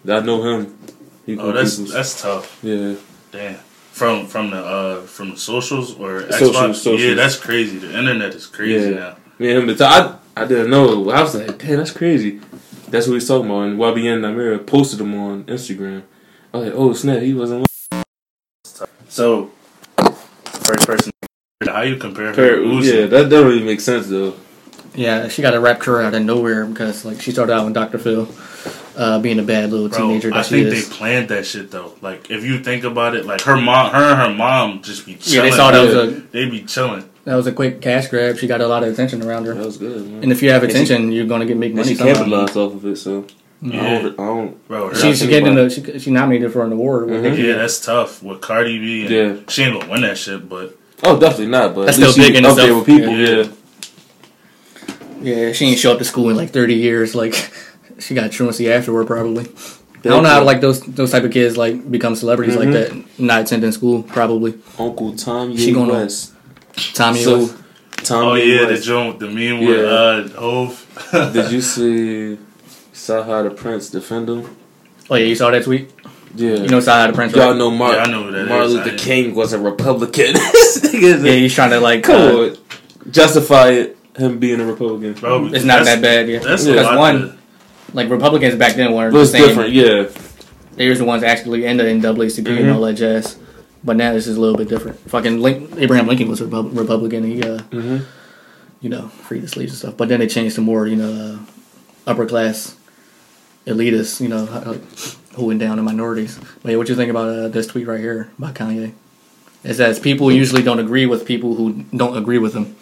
yeah, 0.04 0.18
I 0.18 0.20
know 0.22 0.44
him. 0.44 0.78
He 1.26 1.38
Oh, 1.38 1.52
that's 1.54 1.76
peoples. 1.78 1.94
that's 1.94 2.22
tough. 2.22 2.60
yeah. 2.62 2.96
Damn. 3.32 3.56
From 3.92 4.28
from 4.28 4.52
the 4.52 4.58
uh 4.58 5.02
from 5.04 5.32
the 5.32 5.38
socials 5.38 5.96
or 5.98 6.22
Xbox. 6.24 6.40
Socials, 6.40 6.82
socials. 6.82 7.02
Yeah, 7.02 7.14
that's 7.16 7.38
crazy. 7.38 7.78
The 7.80 7.98
internet 7.98 8.34
is 8.36 8.46
crazy 8.46 8.90
Yeah. 8.92 8.96
now. 9.00 9.18
And 9.40 9.70
him, 9.70 9.78
I, 9.80 10.16
I 10.36 10.46
didn't 10.46 10.70
know. 10.70 11.10
I 11.12 11.22
was 11.22 11.36
like, 11.36 11.58
damn, 11.60 11.78
that's 11.78 11.92
crazy. 11.92 12.42
That's 12.90 13.08
what 13.08 13.14
he's 13.16 13.28
talking 13.28 13.46
about. 13.50 13.62
And 13.68 13.80
YBN 13.80 14.20
Nahmir 14.22 14.66
posted 14.68 15.00
him 15.00 15.14
on 15.16 15.44
Instagram. 15.46 16.04
I 16.54 16.58
was 16.58 16.66
like, 16.68 16.76
oh 16.78 16.94
snap, 16.94 17.22
he 17.22 17.34
wasn't. 17.34 17.68
So, 19.10 19.52
first 20.66 20.86
person. 20.86 21.12
How 21.66 21.82
you 21.82 21.96
compare 21.96 22.28
her 22.28 22.36
to 22.36 22.62
Uzi? 22.62 22.84
yeah, 23.02 23.06
that 23.08 23.30
doesn't 23.30 23.48
really 23.48 23.64
make 23.64 23.80
sense 23.82 24.08
though. 24.10 24.36
yeah, 24.94 25.28
she 25.28 25.42
got 25.42 25.56
a 25.56 25.60
rap 25.60 25.80
career 25.80 26.02
out 26.06 26.14
of 26.14 26.22
nowhere 26.22 26.68
because 26.68 27.04
like 27.04 27.20
she 27.20 27.32
started 27.32 27.52
out 27.54 27.66
with 27.66 27.74
Dr. 27.74 27.98
Phil, 27.98 28.30
uh, 28.96 29.18
being 29.20 29.40
a 29.40 29.44
bad 29.44 29.72
little 29.72 29.90
Bro, 29.90 29.98
teenager 29.98 30.32
I 30.36 30.44
she 30.44 30.50
think 30.64 30.68
is. 30.68 30.88
they 30.88 30.96
planned 30.96 31.30
that 31.30 31.48
shit 31.48 31.72
though. 31.72 31.94
Like, 32.00 32.30
if 32.30 32.44
you 32.44 32.60
think 32.60 32.84
about 32.84 33.16
it, 33.16 33.26
like 33.26 33.42
her 33.42 33.58
mom, 33.58 33.92
her 33.92 33.98
and 34.12 34.20
her 34.22 34.38
mom 34.38 34.84
just 34.84 35.08
be 35.08 35.14
yeah, 35.14 35.18
chilling. 35.18 35.50
they 35.50 35.58
saw 35.58 35.72
that 35.72 35.82
was 35.84 35.96
a 35.96 36.12
They 36.32 36.48
be 36.48 36.62
chilling. 36.62 37.10
that 37.24 37.34
was 37.34 37.48
a 37.48 37.52
quick 37.52 37.82
cash 37.82 38.08
grab. 38.10 38.38
She 38.38 38.46
got 38.46 38.62
a 38.62 38.68
lot 38.68 38.84
of 38.84 38.94
attention 38.94 39.24
around 39.24 39.46
her. 39.46 39.56
That 39.56 39.66
was 39.66 39.78
good, 39.78 40.08
man. 40.08 40.22
And 40.24 40.32
if 40.32 40.44
you 40.44 40.52
have 40.52 40.62
And 40.62 40.72
she- 40.72 40.78
attention, 40.84 41.12
you're 41.12 41.26
gonna 41.26 41.48
get 41.48 41.58
make 41.58 41.70
And 41.70 41.78
money. 41.78 41.90
she 41.90 41.96
somehow. 41.96 42.14
capitalized 42.14 42.56
off 42.56 42.76
of 42.76 42.86
it, 42.86 42.98
so 42.98 43.26
I 43.66 43.68
don't. 43.70 44.20
I 44.20 44.26
don't 44.28 44.68
bro. 44.68 44.90
Her, 44.90 44.96
She, 44.96 45.16
she 45.16 45.26
getting 45.26 45.56
to 45.56 45.64
the 45.64 45.70
she, 45.72 45.98
she 45.98 46.12
nominated 46.12 46.54
for 46.54 46.64
an 46.64 46.72
award. 46.72 47.10
with 47.10 47.24
Mhm. 47.24 47.36
Yeah, 47.44 47.56
that's 47.56 47.80
tough 47.84 48.22
with 48.22 48.42
Cardi 48.42 48.78
B. 48.78 49.02
And 49.08 49.10
Yeah. 49.10 49.44
she 49.50 49.64
ain't 49.64 49.80
gonna 49.80 49.92
win 49.92 50.02
that 50.02 50.20
shit, 50.20 50.48
but 50.48 50.77
oh, 51.04 51.20
definitely 51.20 51.48
not. 51.48 51.76
But 51.76 51.86
That's 51.86 51.98
at 51.98 52.02
least 52.04 52.14
still 52.14 52.26
she 52.26 52.32
big 52.32 52.38
in 52.38 52.46
up 52.46 52.56
there 52.56 52.76
with 52.76 52.86
people. 52.86 53.10
Yeah. 53.10 53.48
Yeah, 55.22 55.36
Yeah, 55.48 55.52
she 55.54 55.66
ain't 55.66 55.80
show 55.80 55.92
up 55.92 55.98
to 56.00 56.06
school 56.06 56.30
in 56.30 56.36
like 56.36 56.52
30 56.52 56.76
years. 56.76 57.16
Like, 57.16 57.34
she 58.00 58.14
got 58.14 58.32
truancy 58.32 58.72
afterward 58.72 59.08
probably. 59.08 59.46
I 60.06 60.10
don't 60.10 60.24
know 60.24 60.30
how 60.30 60.44
like 60.44 60.62
those 60.62 60.82
those 60.82 61.12
type 61.12 61.24
of 61.24 61.32
kids 61.32 61.58
like 61.58 61.90
become 61.92 62.16
celebrities 62.16 62.56
like 62.56 62.72
that. 62.72 63.20
Not 63.20 63.42
attending 63.42 63.72
school 63.74 64.04
probably. 64.04 64.54
Uncle 64.80 65.14
Tom 65.16 65.58
She 65.58 65.74
gonna- 65.74 65.92
West. 65.92 66.34
Tommy 66.94 67.24
So, 67.24 67.38
was 67.40 67.54
Tom 68.04 68.24
oh 68.26 68.36
yeah, 68.36 68.66
the 68.66 68.74
West. 68.74 68.86
joint, 68.86 69.20
the 69.20 69.26
meme 69.28 69.66
with 69.66 69.80
Yeah. 69.80 69.86
uh 69.92 70.28
Hove. 70.40 71.32
Did 71.34 71.52
you 71.52 71.62
see 71.74 72.38
Saha 72.94 73.44
the 73.44 73.50
Prince 73.50 73.90
defend 73.90 74.30
him? 74.30 74.56
Oh 75.10 75.16
yeah, 75.16 75.26
you 75.26 75.36
saw 75.36 75.50
that 75.52 75.64
tweet. 75.64 75.92
Yeah. 76.38 76.56
You 76.56 76.68
know 76.70 76.80
Side 76.80 77.10
of 77.10 77.14
the 77.16 77.18
Prince. 77.18 77.34
Y'all 77.36 77.50
Right? 77.50 77.58
know 77.58 77.72
Mar- 77.72 77.94
Yeah, 77.94 78.04
I 78.04 78.12
know 78.12 78.24
who 78.26 78.32
that 78.32 78.48
Martin. 78.48 78.72
Luther 78.74 78.92
I- 78.92 78.98
King 78.98 79.36
was 79.36 79.54
a 79.54 79.60
Republican. 79.60 80.36
Yeah, 80.94 81.32
he's 81.34 81.54
trying 81.54 81.72
to 81.72 81.80
like. 81.80 82.04
Come 82.04 82.52
uh. 82.52 82.56
Justify 83.12 83.70
it, 83.70 83.98
him 84.18 84.40
being 84.40 84.60
a 84.60 84.66
Republican. 84.66 85.14
Bro, 85.14 85.48
It's 85.48 85.64
not 85.66 85.84
that's- 85.84 85.86
that 85.96 86.02
bad. 86.02 86.28
Yeah, 86.30 86.40
That's 86.40 86.66
Yeah. 86.66 86.96
a 86.96 86.98
one, 86.98 87.20
to- 87.22 87.38
like 87.94 88.10
Republicans 88.10 88.56
back 88.56 88.76
then 88.76 88.94
weren't 88.94 89.16
It 89.16 89.18
was 89.18 89.32
the 89.32 89.38
same. 89.40 89.48
different, 89.48 89.72
yeah. 89.74 90.08
They 90.76 90.90
was 90.90 91.00
the 91.00 91.06
ones 91.06 91.24
actually 91.24 91.66
ended 91.66 91.88
in 91.88 92.02
the 92.02 92.08
NAACP 92.14 92.48
and 92.50 92.66
Mhm. 92.68 92.76
all 92.76 92.82
that 92.82 92.94
jazz. 92.94 93.38
But 93.84 93.96
now 93.98 94.14
this 94.14 94.28
is 94.28 94.38
a 94.38 94.42
little 94.42 94.58
bit 94.58 94.68
different. 94.70 95.00
Fucking 95.10 95.40
Link, 95.42 95.72
Abraham 95.78 96.08
Lincoln 96.08 96.28
was 96.28 96.42
a 96.42 96.46
Repub- 96.46 96.78
Republican. 96.78 97.24
He, 97.24 97.42
uh, 97.42 97.60
Mm-hmm. 97.72 97.98
you 98.82 98.90
know, 98.90 99.10
freed 99.24 99.44
the 99.44 99.48
slaves 99.48 99.72
and 99.72 99.80
stuff. 99.80 99.94
But 99.98 100.10
then 100.10 100.20
they 100.20 100.28
changed 100.28 100.56
to 100.56 100.62
more, 100.62 100.86
you 100.88 100.96
know, 100.98 101.12
uh, 101.12 101.38
upper 102.12 102.26
class 102.26 102.76
elitists, 103.66 104.20
you 104.22 104.28
know, 104.28 104.48
like, 104.66 104.82
holding 105.38 105.58
down 105.58 105.78
the 105.78 105.84
minorities. 105.84 106.38
But 106.62 106.72
yeah, 106.72 106.78
what 106.78 106.90
you 106.90 106.96
think 106.96 107.10
about 107.10 107.30
uh, 107.30 107.48
this 107.48 107.68
tweet 107.68 107.88
right 107.88 108.00
here 108.00 108.30
by 108.38 108.52
Kanye? 108.52 108.94
It 109.64 109.74
says 109.76 110.00
people 110.00 110.32
usually 110.32 110.62
don't 110.64 110.80
agree 110.80 111.06
with 111.06 111.26
people 111.26 111.56
who 111.56 111.84
don't 111.96 112.18
agree 112.18 112.38
with 112.38 112.54
them. 112.54 112.76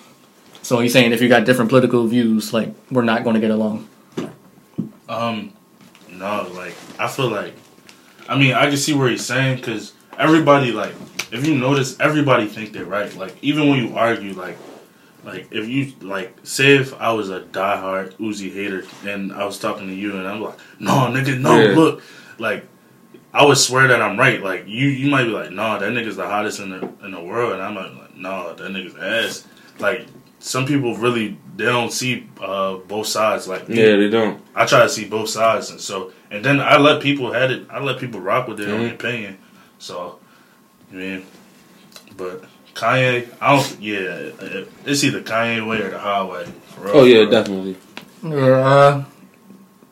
So 0.62 0.80
he's 0.80 0.94
saying 0.94 1.12
if 1.14 1.22
you 1.22 1.30
got 1.30 1.46
different 1.46 1.70
political 1.70 2.08
views, 2.08 2.54
like 2.54 2.74
we're 2.90 3.04
not 3.04 3.24
going 3.24 3.36
to 3.36 3.40
get 3.40 3.52
along. 3.52 3.88
Um, 5.08 5.54
no, 6.10 6.50
like 6.54 6.74
I 7.00 7.08
feel 7.08 7.30
like, 7.30 7.54
I 8.28 8.38
mean, 8.38 8.54
I 8.54 8.68
can 8.68 8.78
see 8.78 8.94
where 8.94 9.10
he's 9.10 9.26
saying 9.26 9.58
because 9.58 9.94
everybody 10.18 10.72
like, 10.72 10.94
if 11.32 11.46
you 11.46 11.56
notice, 11.56 12.00
everybody 12.00 12.48
think 12.48 12.74
they're 12.74 12.86
right. 12.86 13.14
Like 13.16 13.36
even 13.42 13.70
when 13.70 13.80
you 13.86 13.96
argue, 13.96 14.34
like, 14.34 14.58
like 15.24 15.48
if 15.52 15.68
you 15.68 15.94
like, 16.02 16.36
say 16.44 16.78
if 16.78 16.94
I 17.00 17.12
was 17.14 17.30
a 17.30 17.42
diehard 17.42 18.14
Uzi 18.18 18.52
hater 18.52 18.84
and 19.06 19.32
I 19.34 19.46
was 19.46 19.60
talking 19.60 19.88
to 19.88 19.94
you 19.94 20.18
and 20.18 20.28
I'm 20.28 20.42
like, 20.42 20.58
no, 20.80 20.92
nigga, 21.12 21.40
no, 21.40 21.60
Yeah. 21.60 21.76
look, 21.76 22.02
like. 22.40 22.68
I 23.34 23.44
would 23.46 23.58
swear 23.58 23.86
that 23.90 24.02
I'm 24.02 24.18
right. 24.18 24.42
Like 24.42 24.64
you, 24.66 24.88
you 24.88 25.10
might 25.12 25.26
be 25.26 25.32
like, 25.32 25.52
nah, 25.52 25.78
that 25.78 25.92
nigga's 25.92 26.16
the 26.16 26.26
hottest 26.26 26.62
in 26.62 26.70
the 26.70 26.90
in 27.04 27.12
the 27.12 27.20
world," 27.20 27.52
and 27.52 27.62
I'm 27.62 27.76
like, 27.76 28.16
nah, 28.16 28.54
that 28.54 28.72
nigga's 28.72 28.96
ass." 28.96 29.46
Like 29.78 30.08
some 30.40 30.66
people 30.66 30.96
really 30.96 31.38
they 31.58 31.66
don't 31.66 31.92
see 31.92 32.30
uh, 32.40 32.76
both 32.76 33.08
sides. 33.08 33.46
Like 33.46 33.68
me. 33.68 33.76
Yeah, 33.78 33.98
they 33.98 34.10
don't. 34.10 34.42
I 34.56 34.66
try 34.66 34.84
to 34.84 34.90
see 34.90 35.04
both 35.04 35.28
sides, 35.28 35.70
and 35.70 35.82
so 35.82 36.14
and 36.32 36.46
then 36.46 36.62
I 36.62 36.78
let 36.78 37.02
people 37.02 37.34
had 37.34 37.52
it. 37.52 37.68
I 37.70 37.82
let 37.82 38.00
people 38.00 38.22
rock 38.22 38.48
with 38.48 38.58
their 38.58 38.74
own 38.74 38.88
Mhm. 38.90 38.94
opinion. 38.94 39.38
So, 39.80 40.18
I 40.90 40.96
mean, 40.96 41.26
but 42.16 42.46
Kanye, 42.74 43.28
I 43.42 43.54
don't. 43.58 43.82
Yeah, 43.82 44.32
it's 44.86 45.04
either 45.04 45.20
Kanye 45.22 45.68
way 45.68 45.82
or 45.82 45.90
the 45.90 46.00
highway. 46.00 46.46
For 46.74 46.86
real, 46.86 46.96
Oh, 46.96 47.04
yeah, 47.04 47.16
for 47.16 47.20
real. 47.22 47.30
definitely. 47.32 47.76
Uh, 48.24 49.04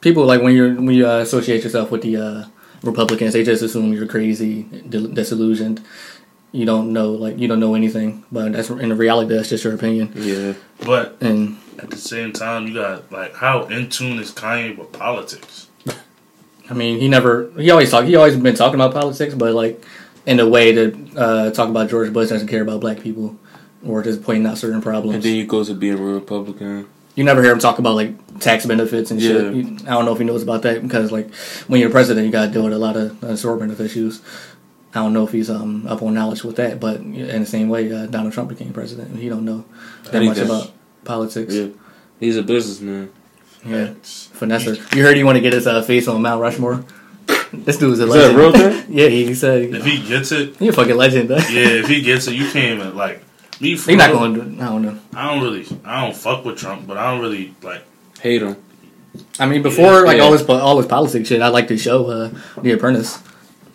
people 0.03 0.25
like 0.25 0.41
when 0.41 0.53
you're 0.53 0.75
when 0.75 0.93
you 0.93 1.07
uh, 1.07 1.19
associate 1.19 1.63
yourself 1.63 1.89
with 1.89 2.03
the 2.03 2.17
uh, 2.17 2.45
Republicans, 2.83 3.33
they 3.33 3.43
just 3.43 3.63
assume 3.63 3.93
you're 3.93 4.05
crazy, 4.05 4.63
disillusioned. 4.89 5.81
You 6.51 6.65
don't 6.65 6.93
know, 6.93 7.11
like 7.13 7.39
you 7.39 7.47
don't 7.47 7.59
know 7.59 7.73
anything, 7.73 8.23
but 8.31 8.51
that's 8.51 8.69
in 8.69 8.95
reality 8.95 9.33
that's 9.33 9.49
just 9.49 9.63
your 9.63 9.73
opinion. 9.73 10.11
Yeah. 10.15 10.53
But 10.85 11.17
And 11.19 11.57
at 11.79 11.89
the 11.89 11.97
same 11.97 12.31
time, 12.31 12.67
you 12.67 12.75
got 12.75 13.11
like 13.11 13.33
how 13.33 13.63
in 13.65 13.89
tune 13.89 14.19
is 14.19 14.31
Kanye 14.31 14.77
with 14.77 14.91
politics? 14.91 15.69
I 16.69 16.73
mean, 16.73 16.99
he 16.99 17.07
never 17.07 17.51
he 17.57 17.71
always 17.71 17.89
talk 17.89 18.05
he 18.05 18.15
always 18.15 18.35
been 18.35 18.55
talking 18.55 18.75
about 18.75 18.93
politics, 18.93 19.33
but 19.33 19.55
like 19.55 19.83
in 20.27 20.39
a 20.39 20.47
way 20.47 20.71
to 20.73 21.09
uh, 21.17 21.51
talk 21.51 21.69
about 21.69 21.89
George 21.89 22.13
Bush 22.13 22.29
doesn't 22.29 22.47
care 22.47 22.61
about 22.61 22.81
black 22.81 22.99
people 22.99 23.37
or 23.85 24.03
just 24.03 24.23
pointing 24.23 24.45
out 24.45 24.57
certain 24.57 24.81
problems. 24.81 25.15
And 25.15 25.23
then 25.23 25.35
you 25.35 25.45
go 25.45 25.63
to 25.63 25.73
being 25.73 25.97
a 25.97 26.01
Republican. 26.01 26.87
You 27.15 27.23
never 27.23 27.41
hear 27.43 27.51
him 27.51 27.59
talk 27.59 27.79
about 27.79 27.95
like 27.95 28.39
tax 28.39 28.65
benefits 28.65 29.11
and 29.11 29.21
shit. 29.21 29.53
You- 29.53 29.77
I 29.87 29.91
don't 29.91 30.05
know 30.05 30.13
if 30.13 30.19
he 30.19 30.25
knows 30.25 30.43
about 30.43 30.63
that 30.63 30.81
because 30.81 31.11
like 31.11 31.33
when 31.67 31.79
you're 31.81 31.89
president, 31.89 32.25
you 32.25 32.31
got 32.31 32.47
to 32.47 32.51
deal 32.51 32.63
with 32.63 32.73
a 32.73 32.77
lot 32.79 32.95
of 32.97 33.23
assortment 33.23 33.71
of 33.71 33.79
issues. 33.81 34.21
I 34.95 34.99
don't 34.99 35.13
know 35.13 35.23
if 35.25 35.31
he's 35.31 35.49
um 35.49 35.87
up 35.87 36.01
on 36.03 36.13
knowledge 36.13 36.43
with 36.43 36.55
that, 36.57 36.79
but 36.79 36.97
in 36.97 37.39
the 37.41 37.45
same 37.47 37.69
way, 37.69 37.91
uh, 37.91 38.05
Donald 38.07 38.33
Trump 38.33 38.49
became 38.49 38.71
president, 38.73 39.17
he 39.17 39.27
don't 39.29 39.45
know 39.45 39.65
that 40.11 40.21
much 40.23 40.37
about 40.37 40.71
politics. 41.03 41.53
Yeah. 41.53 41.67
He's 42.19 42.37
a 42.37 42.43
businessman. 42.43 43.11
Yeah, 43.65 43.93
finesser. 44.03 44.75
You 44.95 45.03
heard 45.03 45.15
he 45.17 45.23
want 45.23 45.37
to 45.37 45.41
get 45.41 45.53
his 45.53 45.65
uh, 45.67 45.81
face 45.81 46.07
on 46.07 46.21
Mount 46.21 46.41
Rushmore. 46.41 46.83
This 47.53 47.77
dude's 47.77 47.99
a 47.99 48.05
Is 48.07 48.13
that 48.13 48.33
legend. 48.33 48.35
a 48.35 48.39
real 48.39 48.51
thing? 48.51 48.85
yeah, 48.97 49.07
he 49.09 49.33
said 49.35 49.61
If 49.75 49.85
he 49.85 50.01
gets 50.07 50.31
it, 50.31 50.57
he 50.57 50.69
a 50.69 50.73
fucking 50.73 50.95
legend. 50.97 51.29
Though. 51.29 51.35
yeah. 51.37 51.81
If 51.81 51.87
he 51.87 52.01
gets 52.09 52.27
it, 52.27 52.33
you 52.33 52.49
can't 52.49 52.79
even 52.79 52.95
like 52.95 53.23
me. 53.61 53.75
For 53.75 53.91
He's 53.91 53.97
not 53.97 54.09
real, 54.09 54.19
going 54.19 54.33
to. 54.35 54.41
do 54.41 54.47
it. 54.49 54.61
I 54.61 54.65
don't 54.69 54.81
know. 54.81 54.99
I 55.15 55.33
don't 55.33 55.43
really. 55.43 55.65
I 55.85 56.01
don't 56.05 56.15
fuck 56.15 56.45
with 56.45 56.57
Trump, 56.57 56.87
but 56.87 56.97
I 56.97 57.11
don't 57.11 57.21
really 57.21 57.53
like. 57.61 57.83
Hate 58.21 58.41
him. 58.41 58.57
I 59.39 59.45
mean, 59.45 59.61
before 59.61 60.05
like 60.05 60.17
Yeah. 60.17 60.23
all 60.23 60.31
his 60.33 60.41
po- 60.41 60.59
all 60.59 60.77
his 60.77 60.87
politics 60.87 61.29
shit, 61.29 61.41
I 61.41 61.49
liked 61.49 61.69
his 61.69 61.81
show, 61.81 62.05
uh, 62.07 62.29
The 62.61 62.71
Apprentice. 62.71 63.19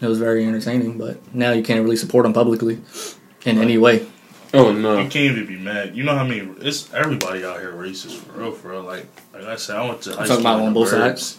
It 0.01 0.07
was 0.07 0.19
very 0.19 0.45
entertaining, 0.47 0.97
but 0.99 1.19
now 1.35 1.53
you 1.53 1.63
can't 1.63 1.83
really 1.83 1.97
support 1.97 2.25
him 2.27 2.33
publicly 2.33 2.79
in 3.45 3.59
any 3.59 3.79
way. 3.79 4.07
Oh 4.55 4.73
no! 4.73 4.95
You 4.99 5.09
can't 5.09 5.17
even 5.37 5.47
be 5.47 5.57
mad. 5.59 5.95
You 5.97 6.05
know 6.05 6.17
how 6.17 6.25
many? 6.25 6.41
It's 6.61 6.93
everybody 6.95 7.45
out 7.45 7.61
here 7.61 7.73
racist 7.73 8.17
for 8.17 8.39
real, 8.41 8.53
for 8.53 8.71
real. 8.71 8.83
Like, 8.83 9.07
like 9.35 9.45
I 9.45 9.57
said, 9.57 9.77
I 9.77 9.87
went 9.87 10.01
to 10.03 10.13
high 10.15 10.23
I'm 10.23 10.27
talking 10.29 10.41
about 10.45 10.61
on 10.63 10.73
both 10.75 10.89
burbs. 10.89 11.19
sides? 11.19 11.39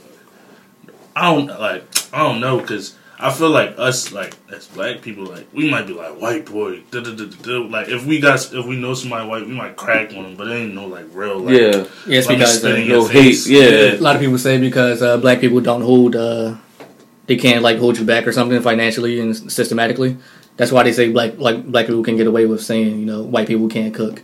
I 1.15 1.33
don't 1.33 1.47
like. 1.47 1.83
I 2.13 2.19
don't 2.19 2.39
know 2.39 2.59
because 2.59 2.95
I 3.21 3.31
feel 3.33 3.49
like 3.49 3.75
us, 3.77 4.13
like 4.13 4.33
as 4.51 4.67
black 4.67 5.01
people, 5.01 5.25
like 5.25 5.47
we 5.53 5.69
might 5.69 5.85
be 5.87 5.93
like 5.93 6.19
white 6.21 6.45
boy. 6.45 6.81
Da, 6.91 7.01
da, 7.01 7.11
da, 7.15 7.25
da, 7.25 7.35
da. 7.41 7.57
Like 7.67 7.89
if 7.89 8.05
we 8.05 8.19
got, 8.19 8.39
if 8.53 8.65
we 8.65 8.77
know 8.77 8.93
somebody 8.93 9.27
white, 9.27 9.45
we 9.45 9.53
might 9.53 9.75
crack 9.75 10.13
on 10.13 10.23
them, 10.23 10.35
but 10.35 10.47
it 10.47 10.53
ain't 10.55 10.73
no 10.73 10.87
like 10.87 11.05
real. 11.11 11.39
Like, 11.39 11.59
Yeah. 11.59 11.85
Yes, 12.07 12.27
let 12.27 12.29
me 12.29 12.35
because 12.37 12.59
spit 12.59 12.79
in 12.79 12.91
uh, 12.91 12.95
no 12.95 13.07
hate, 13.07 13.45
yeah. 13.47 13.93
a 13.93 13.97
lot 13.99 14.15
of 14.15 14.21
people 14.21 14.37
say 14.37 14.57
because 14.57 15.01
uh, 15.01 15.17
black 15.17 15.41
people 15.41 15.59
don't 15.59 15.81
hold, 15.81 16.15
uh, 16.15 16.55
they 17.27 17.35
can't 17.35 17.61
like 17.61 17.77
hold 17.77 17.97
you 17.97 18.05
back 18.05 18.25
or 18.25 18.31
something 18.31 18.61
financially 18.61 19.19
and 19.19 19.35
systematically. 19.51 20.17
That's 20.57 20.71
why 20.71 20.83
they 20.83 20.93
say 20.93 21.09
black 21.11 21.37
like 21.37 21.65
black 21.65 21.87
people 21.87 22.03
can 22.03 22.15
get 22.17 22.27
away 22.27 22.45
with 22.45 22.61
saying 22.63 22.99
you 22.99 23.05
know 23.05 23.21
white 23.23 23.47
people 23.47 23.67
can't 23.69 23.93
cook. 23.93 24.23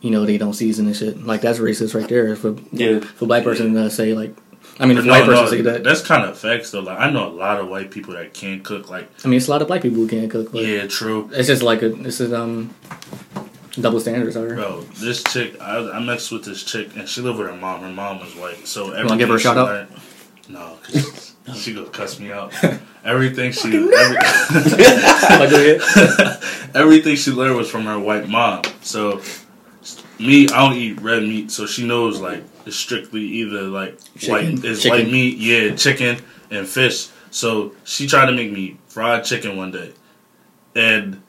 you 0.00 0.10
know, 0.10 0.26
they 0.26 0.36
don't 0.36 0.52
season 0.52 0.86
and 0.86 0.94
shit. 0.94 1.24
Like 1.24 1.40
that's 1.40 1.58
racist 1.58 1.94
right 1.94 2.08
there. 2.08 2.36
For 2.36 2.54
Yeah. 2.72 3.00
for 3.00 3.26
black 3.26 3.42
person 3.42 3.72
to 3.74 3.88
say 3.90 4.12
like, 4.12 4.36
I 4.80 4.86
mean, 4.86 4.98
if 4.98 5.04
But 5.04 5.10
white 5.10 5.26
no, 5.26 5.42
person 5.44 5.64
no, 5.64 5.72
that, 5.72 5.84
that's 5.84 6.00
kind 6.02 6.24
of 6.28 6.36
facts 6.36 6.70
though. 6.72 6.80
Like 6.80 6.98
I 6.98 7.08
know 7.10 7.28
a 7.28 7.30
lot 7.30 7.60
of 7.60 7.68
white 7.68 7.90
people 7.92 8.14
that 8.14 8.34
can't 8.34 8.64
cook. 8.64 8.90
Like 8.90 9.08
I 9.24 9.28
mean, 9.28 9.36
it's 9.36 9.46
a 9.46 9.50
lot 9.50 9.62
of 9.62 9.68
black 9.68 9.82
people 9.82 9.98
who 9.98 10.08
can't 10.08 10.30
cook. 10.30 10.50
But 10.52 10.64
yeah, 10.64 10.86
true. 10.86 11.30
it's 11.32 11.46
just 11.46 11.62
like 11.62 11.82
a 11.82 11.90
this 11.90 12.20
is 12.20 12.32
um 12.32 12.74
double 13.80 14.00
standards. 14.00 14.36
Are 14.36 14.54
Bro, 14.54 14.82
this 14.96 15.22
chick, 15.24 15.60
I, 15.60 15.78
I 15.90 16.00
messed 16.00 16.32
with 16.32 16.44
this 16.44 16.64
chick, 16.64 16.96
and 16.96 17.08
she 17.08 17.20
lived 17.20 17.38
with 17.38 17.48
her 17.48 17.56
mom. 17.56 17.82
Her 17.82 17.92
mom 17.92 18.18
was 18.20 18.34
white, 18.34 18.66
so 18.66 18.86
everything 18.90 19.06
wanna 19.06 19.18
give 19.18 19.28
her 19.28 19.36
a 19.36 19.40
shout 19.40 19.56
out? 19.58 19.66
learned- 19.68 19.88
No, 20.48 20.76
'cause 20.82 21.34
she 21.56 21.72
gonna 21.72 21.88
cuss 21.90 22.18
me 22.18 22.32
out. 22.32 22.52
Everything 23.04 23.52
she, 23.52 23.68
every, 23.68 23.92
like, 23.94 25.50
go 25.50 25.76
ahead. 25.76 26.40
everything 26.74 27.16
she 27.16 27.30
learned 27.32 27.54
was 27.54 27.68
from 27.70 27.84
her 27.84 27.98
white 27.98 28.26
mom. 28.30 28.62
So 28.80 29.20
me, 30.18 30.48
I 30.48 30.66
don't 30.68 30.72
eat 30.78 31.00
red 31.02 31.22
meat, 31.22 31.50
so 31.50 31.66
she 31.66 31.86
knows 31.86 32.18
like 32.18 32.42
it's 32.66 32.76
strictly 32.76 33.22
either 33.22 33.62
like 33.62 33.98
Chicken. 34.18 34.30
white 34.56 34.64
is 34.64 34.82
Chicken. 34.82 34.98
white 34.98 35.10
meat, 35.12 35.38
yeah, 35.38 35.74
chicken 35.76 36.18
and 36.50 36.66
fish. 36.66 37.08
So 37.30 37.72
she 37.84 38.06
tried 38.06 38.26
to 38.26 38.32
make 38.32 38.52
me 38.52 38.78
fried 38.88 39.24
chicken 39.24 39.56
one 39.56 39.70
day, 39.72 39.92
and 40.76 41.20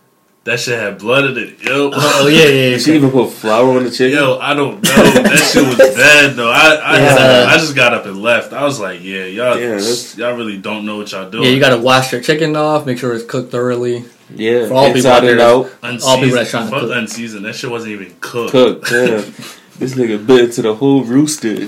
that 0.44 0.60
shit 0.60 0.78
had 0.80 1.00
blood 1.00 1.26
in 1.26 1.38
it. 1.38 1.64
Yo, 1.64 1.90
Oh, 1.92 1.92
oh 1.96 2.28
yeah, 2.28 2.46
yeah. 2.46 2.70
yeah. 2.72 2.78
She 2.78 2.94
even 2.96 3.10
put 3.10 3.32
flour 3.32 3.78
on 3.78 3.84
the 3.86 3.90
chicken. 3.92 4.18
Yo, 4.20 4.38
I 4.38 4.54
don't 4.54 4.76
know. 4.76 4.82
That 4.82 5.50
shit 5.52 5.68
was 5.68 5.78
bad 5.96 6.36
though. 6.36 6.52
I 6.52 6.76
I, 6.76 7.00
Yeah. 7.00 7.46
I 7.50 7.58
just 7.58 7.76
got 7.76 7.94
up 7.96 8.06
and 8.06 8.22
left. 8.22 8.54
I 8.54 8.64
was 8.64 8.80
like, 8.80 9.02
yeah, 9.04 9.26
y'all 9.26 9.58
Yeah, 9.60 9.80
y'all 10.18 10.38
really 10.38 10.58
don't 10.60 10.86
know 10.86 10.98
what 10.98 11.12
y'all 11.12 11.30
doing. 11.30 11.46
Yeah, 11.46 11.50
you 11.50 11.60
gotta 11.60 11.78
wash 11.82 12.12
your 12.12 12.22
chicken 12.22 12.56
off, 12.56 12.86
make 12.86 13.00
sure 13.00 13.14
it's 13.16 13.26
cooked 13.26 13.52
thoroughly. 13.52 14.06
Yeah, 14.36 14.68
For 14.68 14.74
all 14.76 14.94
people 14.94 15.10
out 15.12 15.22
there- 15.24 15.40
out, 15.40 15.72
all 16.04 16.18
people 16.20 16.36
that's 16.36 16.52
trying 16.52 16.70
to 16.72 16.80
cook. 16.80 16.92
unseasoned. 16.96 17.46
That 17.46 17.56
shit 17.56 17.70
wasn't 17.72 17.94
even 17.94 18.16
cooked. 18.22 18.52
cooked. 18.52 18.92
Yeah. 18.92 19.24
this 19.80 19.96
nigga 19.96 20.26
bit 20.26 20.46
into 20.46 20.62
the 20.62 20.76
whole 20.76 21.04
rooster. 21.04 21.56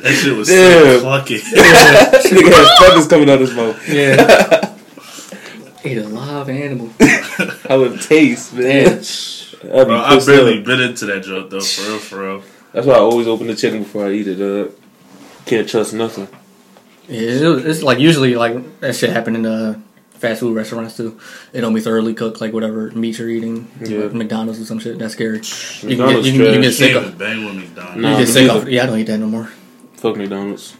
That 0.00 0.14
shit 0.14 0.36
was 0.36 0.48
Damn. 0.48 1.00
so 1.00 1.04
clucky. 1.04 1.40
this 1.50 2.26
nigga 2.32 2.52
had 2.52 2.78
feathers 2.78 3.08
coming 3.08 3.28
out 3.28 3.34
of 3.34 3.48
his 3.48 3.54
mouth. 3.54 3.88
Yeah. 3.88 4.74
Eat 5.84 5.98
a 5.98 6.08
live 6.08 6.48
animal. 6.48 6.88
How 7.68 7.82
it 7.82 8.00
tastes, 8.02 8.52
man. 8.52 8.86
I'd 9.00 9.60
be 9.62 9.84
Bro, 9.84 10.00
I 10.00 10.14
pissed 10.14 10.26
barely 10.28 10.60
off. 10.60 10.64
bit 10.66 10.80
into 10.80 11.06
that 11.06 11.24
joke 11.24 11.50
though, 11.50 11.60
for 11.60 11.82
real, 11.90 11.98
for 11.98 12.22
real. 12.22 12.42
That's 12.72 12.86
why 12.86 12.94
I 12.94 12.98
always 12.98 13.26
open 13.26 13.48
the 13.48 13.56
chicken 13.56 13.82
before 13.82 14.06
I 14.06 14.12
eat 14.12 14.28
it. 14.28 14.40
Uh, 14.40 14.70
can't 15.46 15.68
trust 15.68 15.92
nothing. 15.94 16.28
Yeah, 17.08 17.30
it's, 17.56 17.64
it's 17.66 17.82
like 17.82 17.98
usually 17.98 18.34
like 18.36 18.80
that 18.80 18.94
shit 18.94 19.10
happen 19.10 19.34
in 19.34 19.42
the 19.42 19.80
fast 20.18 20.40
food 20.40 20.54
restaurants 20.56 20.96
too. 20.96 21.18
It 21.52 21.60
don't 21.60 21.74
be 21.74 21.80
thoroughly 21.80 22.14
cooked 22.14 22.40
like 22.40 22.52
whatever 22.52 22.90
meat 22.92 23.18
you're 23.18 23.28
eating. 23.28 23.70
Yeah. 23.80 24.00
Like 24.00 24.14
McDonald's 24.14 24.60
or 24.60 24.64
some 24.64 24.78
shit. 24.78 24.98
That's 24.98 25.14
scary. 25.14 25.38
You 25.38 25.96
can 25.96 26.08
get 26.08 26.24
you 26.24 26.32
can, 26.32 26.40
you 26.40 26.52
can 26.52 26.60
get 26.62 26.72
sick 26.72 26.94
of 26.96 27.04
even 27.04 27.18
bang 27.18 27.44
with 27.44 27.54
McDonald's. 27.56 27.96
Nah, 28.02 28.08
can 28.16 28.18
get 28.24 28.28
sick 28.32 28.50
of 28.50 28.68
yeah, 28.68 28.82
I 28.82 28.86
don't 28.86 28.98
eat 28.98 29.06
that 29.06 29.18
no 29.18 29.26
more. 29.26 29.48
Fuck 29.94 30.16
McDonald's. 30.16 30.76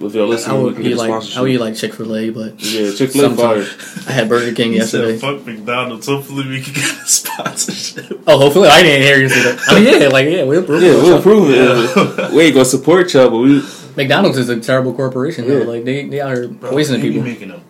If 0.00 0.14
y'all 0.14 0.26
I 0.26 0.28
listen, 0.30 0.56
we 0.56 0.62
would 0.64 0.74
can 0.76 0.84
eat 0.84 0.88
get 0.90 0.98
like 0.98 1.08
sponsorship. 1.08 1.38
I 1.38 1.40
would 1.42 1.50
eat 1.50 1.58
like 1.58 1.74
Chick 1.76 1.94
fil 1.94 2.16
A, 2.16 2.30
but 2.30 2.60
yeah, 2.60 2.92
Chick 2.92 3.10
Fil 3.10 3.32
A 3.32 3.36
fire. 3.36 3.66
I 4.08 4.12
had 4.12 4.28
Burger 4.28 4.52
King 4.54 4.72
He 4.72 4.80
said, 4.80 5.08
yesterday. 5.08 5.18
fuck 5.18 5.46
McDonald's. 5.46 6.06
Hopefully 6.06 6.46
we 6.48 6.62
can 6.62 6.74
get 6.74 6.84
a 6.84 7.06
sponsorship. 7.06 8.20
Oh, 8.26 8.38
hopefully 8.38 8.68
I 8.68 8.82
didn't 8.82 9.02
hear 9.02 9.18
you 9.18 9.28
say 9.28 9.42
that. 9.42 9.60
I 9.68 9.74
mean, 9.80 10.02
yeah, 10.02 10.08
like 10.08 10.26
yeah, 10.28 10.42
we'll 10.44 10.64
prove 10.64 10.82
Yeah, 10.82 10.90
it. 10.90 11.02
we'll 11.02 11.22
prove 11.22 11.50
it. 11.50 12.32
we 12.32 12.42
ain't 12.42 12.54
gonna 12.54 12.64
support 12.64 13.12
y'all, 13.14 13.30
but 13.30 13.38
we. 13.38 13.62
McDonald's 13.96 14.38
is 14.38 14.48
a 14.48 14.58
terrible 14.60 14.92
corporation. 14.94 15.48
though. 15.48 15.62
Like 15.62 15.84
they 15.84 16.06
they 16.08 16.20
are 16.20 16.46
Bro, 16.48 16.70
poisoning 16.70 17.00
they 17.00 17.08
people. 17.10 17.22
making 17.24 17.48
the, 17.48 17.56
the 17.56 17.62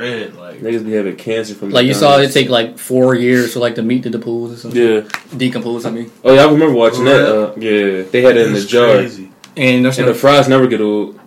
bread 0.00 0.34
like. 0.36 0.60
Niggas 0.60 0.84
be 0.84 0.92
having 0.92 1.16
cancer 1.16 1.54
from 1.54 1.70
Like 1.70 1.86
you 1.86 1.94
saw, 1.94 2.18
it 2.18 2.32
take 2.32 2.48
like 2.48 2.78
four 2.78 3.14
years 3.14 3.52
for 3.52 3.60
like 3.60 3.74
the 3.74 3.82
meat 3.82 4.02
to 4.04 4.10
decompose 4.10 4.52
or 4.52 4.56
something. 4.56 4.82
Yeah. 4.82 5.00
Decompose. 5.36 5.84
I 5.86 5.90
mean, 5.90 6.10
Oh 6.24 6.32
yeah, 6.34 6.42
I 6.42 6.50
remember 6.50 6.74
watching 6.74 7.04
that. 7.04 7.22
Uh, 7.22 7.54
yeah, 7.56 8.02
they 8.10 8.22
had 8.22 8.36
it 8.36 8.46
in 8.48 8.52
the 8.54 8.60
jar, 8.64 8.96
crazy. 8.96 9.30
and 9.56 9.86
and 9.86 10.08
the 10.08 10.14
fries 10.14 10.48
never 10.48 10.66
get 10.66 10.80
old. 10.80 11.18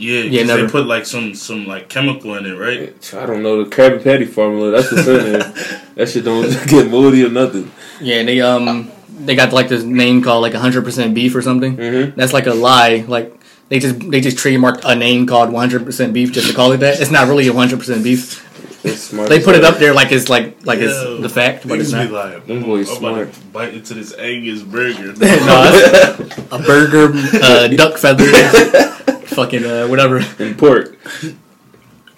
Yeah, 0.00 0.20
Yeah, 0.20 0.40
'cause 0.42 0.46
never. 0.48 0.62
they 0.62 0.68
put 0.70 0.86
like 0.86 1.06
some 1.06 1.34
some 1.34 1.66
like 1.66 1.88
chemical 1.88 2.34
in 2.36 2.46
it, 2.46 2.54
right? 2.56 3.14
I 3.14 3.26
don't 3.26 3.42
know 3.42 3.64
the 3.64 3.68
Krabby 3.74 4.02
Patty 4.02 4.26
formula. 4.26 4.70
That's 4.70 4.92
what's 4.92 5.08
in 5.08 5.32
there. 5.32 5.38
that 5.96 6.08
shit 6.08 6.24
don't 6.24 6.46
get 6.68 6.88
moldy 6.90 7.24
or 7.24 7.30
nothing. 7.30 7.70
Yeah, 8.00 8.22
they 8.22 8.40
um 8.40 8.90
they 9.26 9.34
got 9.34 9.52
like 9.52 9.68
this 9.68 9.82
name 9.82 10.22
called 10.22 10.42
like 10.42 10.52
100% 10.52 11.14
beef 11.14 11.34
or 11.34 11.42
something. 11.42 11.76
Mm-hmm. 11.76 12.16
That's 12.18 12.32
like 12.32 12.46
a 12.46 12.54
lie. 12.54 13.04
Like 13.08 13.34
they 13.68 13.78
just 13.78 13.98
they 14.10 14.20
just 14.20 14.36
trademarked 14.36 14.80
a 14.84 14.94
name 14.94 15.26
called 15.26 15.50
100% 15.50 16.12
beef 16.12 16.32
just 16.32 16.48
to 16.48 16.54
call 16.54 16.72
it 16.72 16.78
that. 16.78 17.00
It's 17.00 17.10
not 17.10 17.28
really 17.28 17.44
100% 17.46 18.02
beef. 18.02 18.44
They 18.82 19.42
put 19.42 19.56
it 19.56 19.64
up 19.64 19.78
there 19.78 19.92
like 19.92 20.12
it's 20.12 20.28
like 20.28 20.64
like 20.64 20.78
Yo, 20.78 20.86
it's 20.86 21.22
the 21.22 21.28
fact, 21.28 21.66
but 21.68 21.80
it's 21.80 21.92
Niggas 21.92 22.06
be 22.08 22.12
not. 22.12 22.32
like, 22.34 22.46
Them 22.46 22.62
"Mm, 22.62 22.66
boys 22.66 22.90
I'm 22.90 23.04
about 23.04 23.32
to 23.32 23.40
bite 23.52 23.74
into 23.74 23.94
this 23.94 24.14
Angus 24.16 24.62
burger. 24.62 25.12
no, 25.18 26.28
a 26.52 26.58
burger, 26.62 27.10
uh, 27.42 27.68
duck 27.68 27.98
feather, 27.98 28.24
fucking 29.26 29.64
uh, 29.64 29.88
whatever. 29.88 30.22
and 30.38 30.56
pork. 30.56 30.96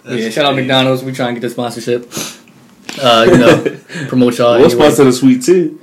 Yeah, 0.04 0.28
shout 0.30 0.44
out 0.44 0.54
McDonald's. 0.54 1.02
We 1.02 1.12
try 1.12 1.28
and 1.28 1.36
get 1.36 1.40
the 1.40 1.50
sponsorship. 1.50 2.12
Uh, 3.00 3.26
you 3.30 3.38
know, 3.38 3.78
promote 4.08 4.36
y'all. 4.38 4.56
We'll 4.58 4.66
anyway. 4.66 4.70
sponsor 4.84 5.04
the 5.04 5.12
sweet 5.12 5.42
tea. 5.42 5.78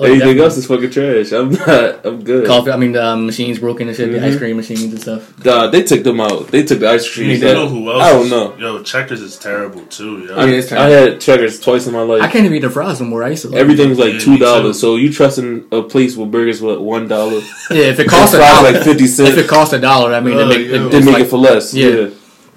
Oh, 0.00 0.04
Anything 0.04 0.38
else 0.38 0.56
is 0.56 0.66
fucking 0.66 0.90
trash. 0.90 1.32
I'm 1.32 1.50
not. 1.50 2.06
I'm 2.06 2.22
good. 2.22 2.46
Coffee. 2.46 2.70
I 2.70 2.76
mean, 2.76 2.92
the 2.92 3.04
um, 3.04 3.26
machines 3.26 3.58
broken 3.58 3.88
and 3.88 3.96
shit. 3.96 4.12
The 4.12 4.18
Mhm. 4.18 4.22
ice 4.32 4.36
cream 4.38 4.56
machines 4.56 4.84
and 4.84 5.00
stuff. 5.00 5.32
God, 5.42 5.72
they 5.72 5.82
took 5.82 6.04
them 6.04 6.20
out. 6.20 6.46
They 6.52 6.62
took 6.62 6.78
the 6.78 6.88
ice 6.88 7.12
cream. 7.12 7.30
You 7.30 7.38
know 7.40 7.66
who 7.68 7.90
else? 7.90 8.02
I 8.04 8.10
don't 8.12 8.30
know. 8.30 8.54
Yo, 8.58 8.80
Checkers 8.84 9.20
is 9.20 9.36
terrible 9.36 9.80
too. 9.86 10.26
Yo. 10.28 10.36
I, 10.36 10.44
Yeah, 10.44 10.52
it's 10.52 10.70
I 10.70 10.88
had 10.88 11.20
checkers 11.20 11.58
twice 11.58 11.88
in 11.88 11.94
my 11.94 12.02
life. 12.02 12.22
I 12.22 12.28
can't 12.28 12.44
even 12.44 12.56
eat 12.56 12.60
the 12.60 12.70
fries 12.70 13.00
no 13.00 13.06
more. 13.08 13.24
I 13.24 13.30
used 13.30 13.42
to. 13.42 13.48
Love 13.48 13.58
Everything 13.58 13.88
was 13.90 13.98
Yeah, 13.98 14.04
like 14.04 14.20
two 14.20 14.38
dollars. 14.38 14.78
So 14.78 14.94
you 14.94 15.12
trusting 15.12 15.64
a 15.72 15.82
place 15.82 16.16
with 16.16 16.30
burgers 16.30 16.62
with 16.62 16.78
one 16.78 17.08
dollar? 17.08 17.40
Yeah, 17.70 17.86
if 17.90 17.98
it 17.98 18.06
costs 18.14 18.34
a 18.34 18.38
dollar, 18.38 18.72
like 18.72 18.82
fifty 18.84 19.08
cents. 19.08 19.30
if 19.30 19.38
it 19.38 19.48
costs 19.48 19.74
a 19.74 19.80
dollar, 19.80 20.14
I 20.14 20.20
mean, 20.20 20.34
Oh, 20.34 20.40
it 20.42 20.46
make, 20.48 20.68
yeah. 20.68 20.86
it, 20.86 20.90
They 20.92 21.00
make 21.00 21.14
like, 21.14 21.22
it 21.24 21.28
for 21.30 21.38
less. 21.38 21.74
Yeah. 21.74 21.88
Yeah. 21.88 22.08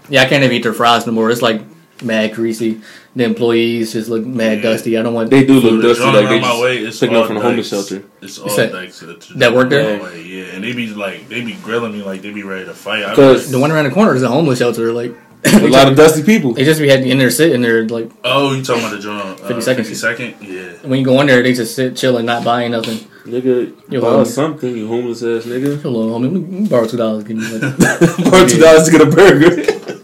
yeah, 0.09 0.21
I 0.21 0.25
can't 0.25 0.43
even 0.43 0.55
eat 0.55 0.61
their 0.61 0.73
fries 0.73 1.07
no 1.07 1.11
more. 1.13 1.31
It's 1.31 1.41
like 1.41 1.61
mad 2.03 2.35
greasy. 2.35 2.81
The 3.13 3.25
employees 3.25 3.91
just 3.91 4.07
look 4.09 4.25
mad 4.25 4.59
Yeah. 4.59 4.63
dusty. 4.71 4.97
I 4.97 5.01
don't 5.01 5.13
want. 5.13 5.29
They 5.29 5.43
do 5.45 5.59
look 5.59 5.81
the 5.81 5.87
dusty 5.89 6.03
like 6.05 6.13
they 6.13 6.21
around 6.23 6.41
my 6.41 6.47
just 6.47 6.61
way, 6.61 6.77
it's 6.77 6.99
picking 6.99 7.17
up 7.17 7.25
from 7.25 7.35
the 7.35 7.41
homeless 7.41 7.69
dykes. 7.69 7.89
shelter. 7.89 8.05
It's 8.21 8.39
all 8.39 8.47
said- 8.49 8.71
dykes. 8.71 8.99
that 9.01 9.19
that 9.35 9.53
work 9.53 9.69
there? 9.69 9.99
Yeah, 10.17 10.43
and 10.55 10.63
they 10.63 10.71
be 10.71 10.87
like, 10.93 11.27
they 11.27 11.41
be 11.41 11.53
grilling 11.61 11.91
me 11.91 12.03
like 12.03 12.21
they 12.21 12.31
be 12.31 12.43
ready 12.43 12.63
to 12.65 12.73
fight. 12.73 13.03
I 13.03 13.09
be 13.09 13.15
Because 13.17 13.51
The 13.51 13.59
one 13.59 13.69
around 13.71 13.83
the 13.85 13.91
corner 13.91 14.15
is 14.15 14.23
a 14.23 14.29
homeless 14.29 14.59
shelter. 14.59 14.93
Like 14.93 15.13
a 15.43 15.67
lot 15.67 15.89
of 15.89 15.97
dusty 15.97 16.23
people. 16.23 16.53
they 16.53 16.63
just 16.63 16.79
be 16.79 16.87
had 16.87 17.01
in 17.01 17.17
there 17.17 17.29
sitting 17.31 17.61
there 17.61 17.85
like 17.89 18.09
Oh, 18.23 18.53
you 18.53 18.63
talking 18.63 18.83
about 18.83 18.95
the 18.95 18.99
joint? 18.99 19.41
Uh, 19.41 19.47
50 19.47 19.61
seconds. 19.61 19.87
50 19.89 19.95
second? 19.99 20.35
Yeah. 20.39 20.69
when 20.83 20.99
you 20.99 21.03
go 21.05 21.19
in 21.19 21.27
there, 21.27 21.41
they 21.43 21.51
just 21.53 21.75
sit 21.75 21.97
chilling, 21.97 22.25
not 22.25 22.45
buying 22.45 22.71
nothing. 22.71 22.99
Nigga, 23.25 23.73
you 23.89 23.99
buy 24.01 24.07
homie. 24.07 24.25
something, 24.27 24.75
you 24.77 24.87
homeless 24.87 25.21
ass 25.21 25.43
nigga. 25.45 25.81
Hello, 25.81 26.17
homie. 26.17 26.31
Let 26.31 26.41
me 26.43 26.67
borrow 26.69 26.87
two 26.87 26.95
dollars. 26.97 27.23
Give 27.25 27.35
me 27.37 27.43
like, 27.45 27.77
Borrow 28.31 28.47
two 28.47 28.59
dollars 28.59 28.85
to 28.85 28.91
get 28.91 29.01
a 29.01 29.05
burger. 29.07 29.97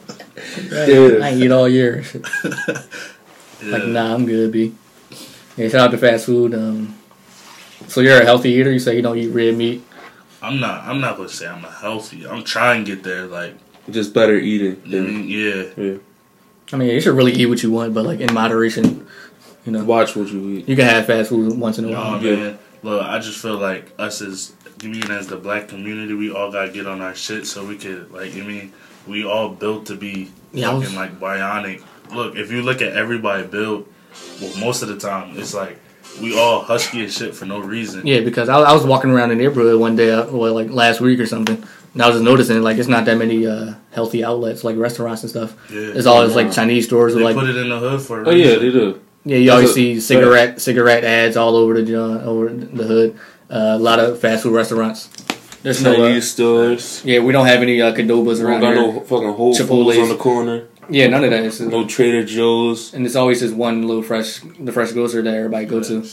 Yeah. 0.72 1.26
I 1.26 1.34
eat 1.34 1.52
all 1.52 1.68
year. 1.70 2.04
Yeah. 3.60 3.72
Like, 3.72 3.86
nah, 3.88 4.14
I'm 4.14 4.28
good, 4.28 4.52
B. 4.52 4.76
Yeah, 5.58 5.70
shout 5.70 5.82
out 5.82 5.92
to 5.92 5.98
fast 5.98 6.28
food. 6.28 6.54
Um, 6.54 6.96
so 7.88 8.02
you're 8.02 8.22
a 8.22 8.24
healthy 8.24 8.52
eater. 8.52 8.72
You 8.72 8.78
say 8.78 8.96
you 8.96 9.02
don't 9.02 9.18
eat 9.18 9.30
red 9.30 9.58
meat. 9.58 9.84
I'm 10.44 10.60
not. 10.60 10.84
I'm 10.84 11.02
not 11.02 11.18
gonna 11.18 11.28
say 11.30 11.48
I'm 11.48 11.66
a 11.66 11.72
healthy. 11.72 12.28
I'm 12.28 12.44
trying 12.44 12.86
to 12.86 12.96
get 12.96 13.04
there. 13.04 13.26
Like, 13.26 13.56
Just 13.90 14.14
better 14.14 14.36
eating. 14.36 14.80
I 14.86 14.90
Than 14.92 15.08
mean, 15.08 15.28
yeah. 15.28 15.98
I 16.72 16.76
mean, 16.76 16.90
you 16.90 17.02
should 17.02 17.16
really 17.16 17.34
eat 17.34 17.48
what 17.48 17.64
you 17.64 17.72
want, 17.72 17.96
but 17.96 18.06
like 18.06 18.20
in 18.20 18.32
moderation. 18.34 19.08
You 19.66 19.72
know, 19.72 19.84
watch 19.84 20.16
what 20.16 20.28
you 20.30 20.50
eat. 20.50 20.70
you 20.70 20.76
can 20.76 20.86
have 20.86 21.08
fast 21.08 21.30
food 21.30 21.58
once 21.58 21.80
in 21.80 21.86
a 21.86 21.92
while. 21.92 22.24
Yeah. 22.24 22.36
man. 22.36 22.60
Look, 22.84 23.04
I 23.04 23.18
just 23.20 23.40
feel 23.40 23.58
like 23.58 23.92
us 23.98 24.22
as 24.22 24.54
being 24.78 25.10
as 25.10 25.26
the 25.28 25.36
black 25.38 25.68
community, 25.68 26.14
we 26.14 26.32
all 26.32 26.52
gotta 26.52 26.72
get 26.72 26.86
on 26.86 27.02
our 27.02 27.16
shit 27.16 27.48
so 27.48 27.66
we 27.66 27.76
could 27.76 28.12
like. 28.12 28.36
you 28.36 28.44
mean, 28.44 28.72
we 29.08 29.26
all 29.26 29.50
built 29.50 29.86
to 29.88 29.96
be 29.96 30.30
Yeah, 30.54 30.72
I 30.72 30.74
was- 30.74 30.84
fucking 30.84 30.98
like 30.98 31.20
bionic. 31.20 31.82
Look, 32.14 32.36
if 32.38 32.52
you 32.52 32.62
look 32.62 32.82
at 32.82 32.94
everybody 32.94 33.44
built, 33.48 33.88
well, 34.42 34.56
most 34.58 34.82
of 34.82 34.88
the 34.88 34.98
time 34.98 35.38
it's 35.38 35.54
like 35.54 35.78
we 36.22 36.40
all 36.40 36.62
husky 36.62 37.04
as 37.04 37.14
shit 37.16 37.36
for 37.36 37.46
no 37.46 37.60
reason. 37.60 38.06
Yeah, 38.08 38.22
because 38.22 38.48
I, 38.50 38.58
I 38.60 38.74
was 38.74 38.86
walking 38.86 39.12
around 39.12 39.30
the 39.30 39.36
neighborhood 39.36 39.80
one 39.80 39.96
day, 39.96 40.12
uh, 40.12 40.26
well, 40.32 40.54
like 40.54 40.70
last 40.70 41.02
week 41.02 41.20
or 41.20 41.26
something, 41.26 41.62
and 41.94 42.02
I 42.02 42.08
was 42.08 42.16
just 42.16 42.24
noticing 42.24 42.62
like 42.62 42.78
it's 42.78 42.88
not 42.88 43.06
that 43.06 43.18
many 43.18 43.46
uh, 43.46 43.74
healthy 43.92 44.24
outlets 44.24 44.64
like 44.64 44.78
restaurants 44.78 45.22
and 45.24 45.30
stuff. 45.30 45.56
Yeah. 45.70 45.92
It's 45.96 46.08
always 46.08 46.34
like 46.36 46.52
Chinese 46.54 46.86
stores 46.86 47.14
They 47.14 47.18
with 47.24 47.36
like 47.36 47.46
put 47.46 47.50
it 47.50 47.58
in 47.58 47.70
the 47.70 47.78
hood 47.80 48.02
for. 48.02 48.24
A 48.24 48.28
Oh 48.30 48.32
yeah, 48.32 48.56
they 48.58 48.72
do. 48.72 49.02
yeah, 49.26 49.38
you 49.38 49.52
always 49.52 49.74
see 49.74 50.00
cigarette 50.00 50.62
cigarette 50.62 51.04
ads 51.04 51.36
all 51.36 51.56
over 51.58 51.74
the 51.74 51.84
John 51.84 52.22
over 52.22 52.48
the 52.50 52.84
hood. 52.86 53.20
Uh, 53.50 53.76
a 53.76 53.80
lot 53.80 54.00
of 54.00 54.20
fast 54.20 54.44
food 54.44 54.54
restaurants. 54.54 55.10
There's 55.68 55.84
no 55.84 56.06
uh, 56.06 56.22
stores. 56.22 57.02
yeah, 57.04 57.20
we 57.20 57.34
don't 57.34 57.46
have 57.46 57.62
any 57.62 57.82
uh, 57.82 57.94
Cadobas 57.94 58.42
around 58.42 58.62
got 58.62 58.74
here. 58.74 58.84
no 58.94 59.02
fucking 59.02 59.34
Whole 59.34 59.54
Foods 59.54 59.98
on 59.98 60.08
the 60.08 60.16
corner. 60.16 60.64
Yeah, 60.90 61.08
none 61.08 61.26
of 61.26 61.32
that. 61.32 61.44
It's, 61.44 61.60
No 61.60 61.86
Trader 61.86 62.24
Joe's. 62.24 62.94
and 62.94 63.06
it's 63.06 63.18
always 63.18 63.42
just 63.42 63.54
one 63.54 63.86
little 63.86 64.02
fresh, 64.02 64.40
the 64.62 64.72
fresh 64.72 64.94
grocer 64.94 65.22
that 65.22 65.34
everybody 65.34 65.66
go 65.66 65.84
to. 65.84 66.06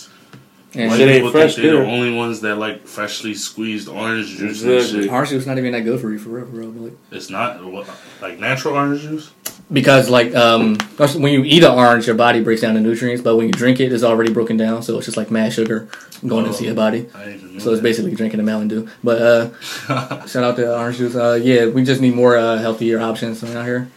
And 0.77 0.91
White 0.91 0.97
Shit 0.99 1.09
ain't 1.09 1.17
people 1.19 1.31
fresh 1.31 1.55
think 1.55 1.65
they're 1.67 1.77
there. 1.77 1.85
the 1.85 1.91
only 1.93 2.13
ones 2.15 2.41
that 2.41 2.57
like 2.57 2.87
freshly 2.87 3.33
squeezed 3.35 3.89
orange 3.89 4.27
juice 4.37 4.63
and 4.63 4.73
Exactly. 4.73 5.03
shit. 5.03 5.11
orange 5.13 5.29
juice 5.31 5.43
is 5.43 5.47
not 5.47 5.59
even 5.59 5.73
that 5.73 5.83
good 5.83 6.01
for 6.01 6.11
you 6.11 6.19
for 6.19 6.31
real, 6.31 6.47
for 6.47 6.53
real. 6.57 6.71
but, 6.71 6.83
Like, 6.83 6.93
It's 7.13 7.31
not 7.31 7.65
what, 7.65 7.89
like 8.21 8.39
natural 8.41 8.75
orange 8.75 9.03
juice. 9.03 9.31
because 9.73 10.11
like 10.11 10.35
um, 10.35 10.77
when 10.99 11.33
you 11.33 11.45
eat 11.45 11.63
an 11.63 11.71
orange, 11.71 12.07
your 12.09 12.17
body 12.17 12.41
breaks 12.43 12.61
down 12.63 12.75
the 12.75 12.81
nutrients, 12.81 13.23
but 13.23 13.37
when 13.37 13.47
you 13.47 13.53
drink 13.53 13.79
it, 13.79 13.93
it's 13.93 14.03
already 14.03 14.33
broken 14.33 14.57
down, 14.57 14.83
so 14.83 14.97
it's 14.97 15.05
just 15.07 15.17
like 15.17 15.31
mad 15.31 15.53
sugar 15.53 15.87
going 16.27 16.47
into 16.47 16.59
Oh. 16.63 16.67
your 16.67 16.75
body. 16.75 17.07
I 17.15 17.25
didn't 17.27 17.35
even 17.41 17.53
know 17.55 17.59
So 17.61 17.71
it's 17.71 17.79
that. 17.81 17.83
basically 17.85 18.15
drinking 18.17 18.41
a 18.41 18.43
Mountain 18.43 18.69
Dew. 18.69 18.89
But 19.05 19.23
uh, 19.23 20.27
shout 20.27 20.43
out 20.45 20.57
to 20.57 20.77
orange 20.77 20.97
juice. 20.99 21.15
Uh, 21.15 21.39
yeah, 21.41 21.67
we 21.67 21.85
just 21.85 22.01
need 22.01 22.15
more 22.15 22.37
uh, 22.37 22.59
healthier 22.59 22.99
options 23.01 23.45
around 23.45 23.65
here 23.65 23.89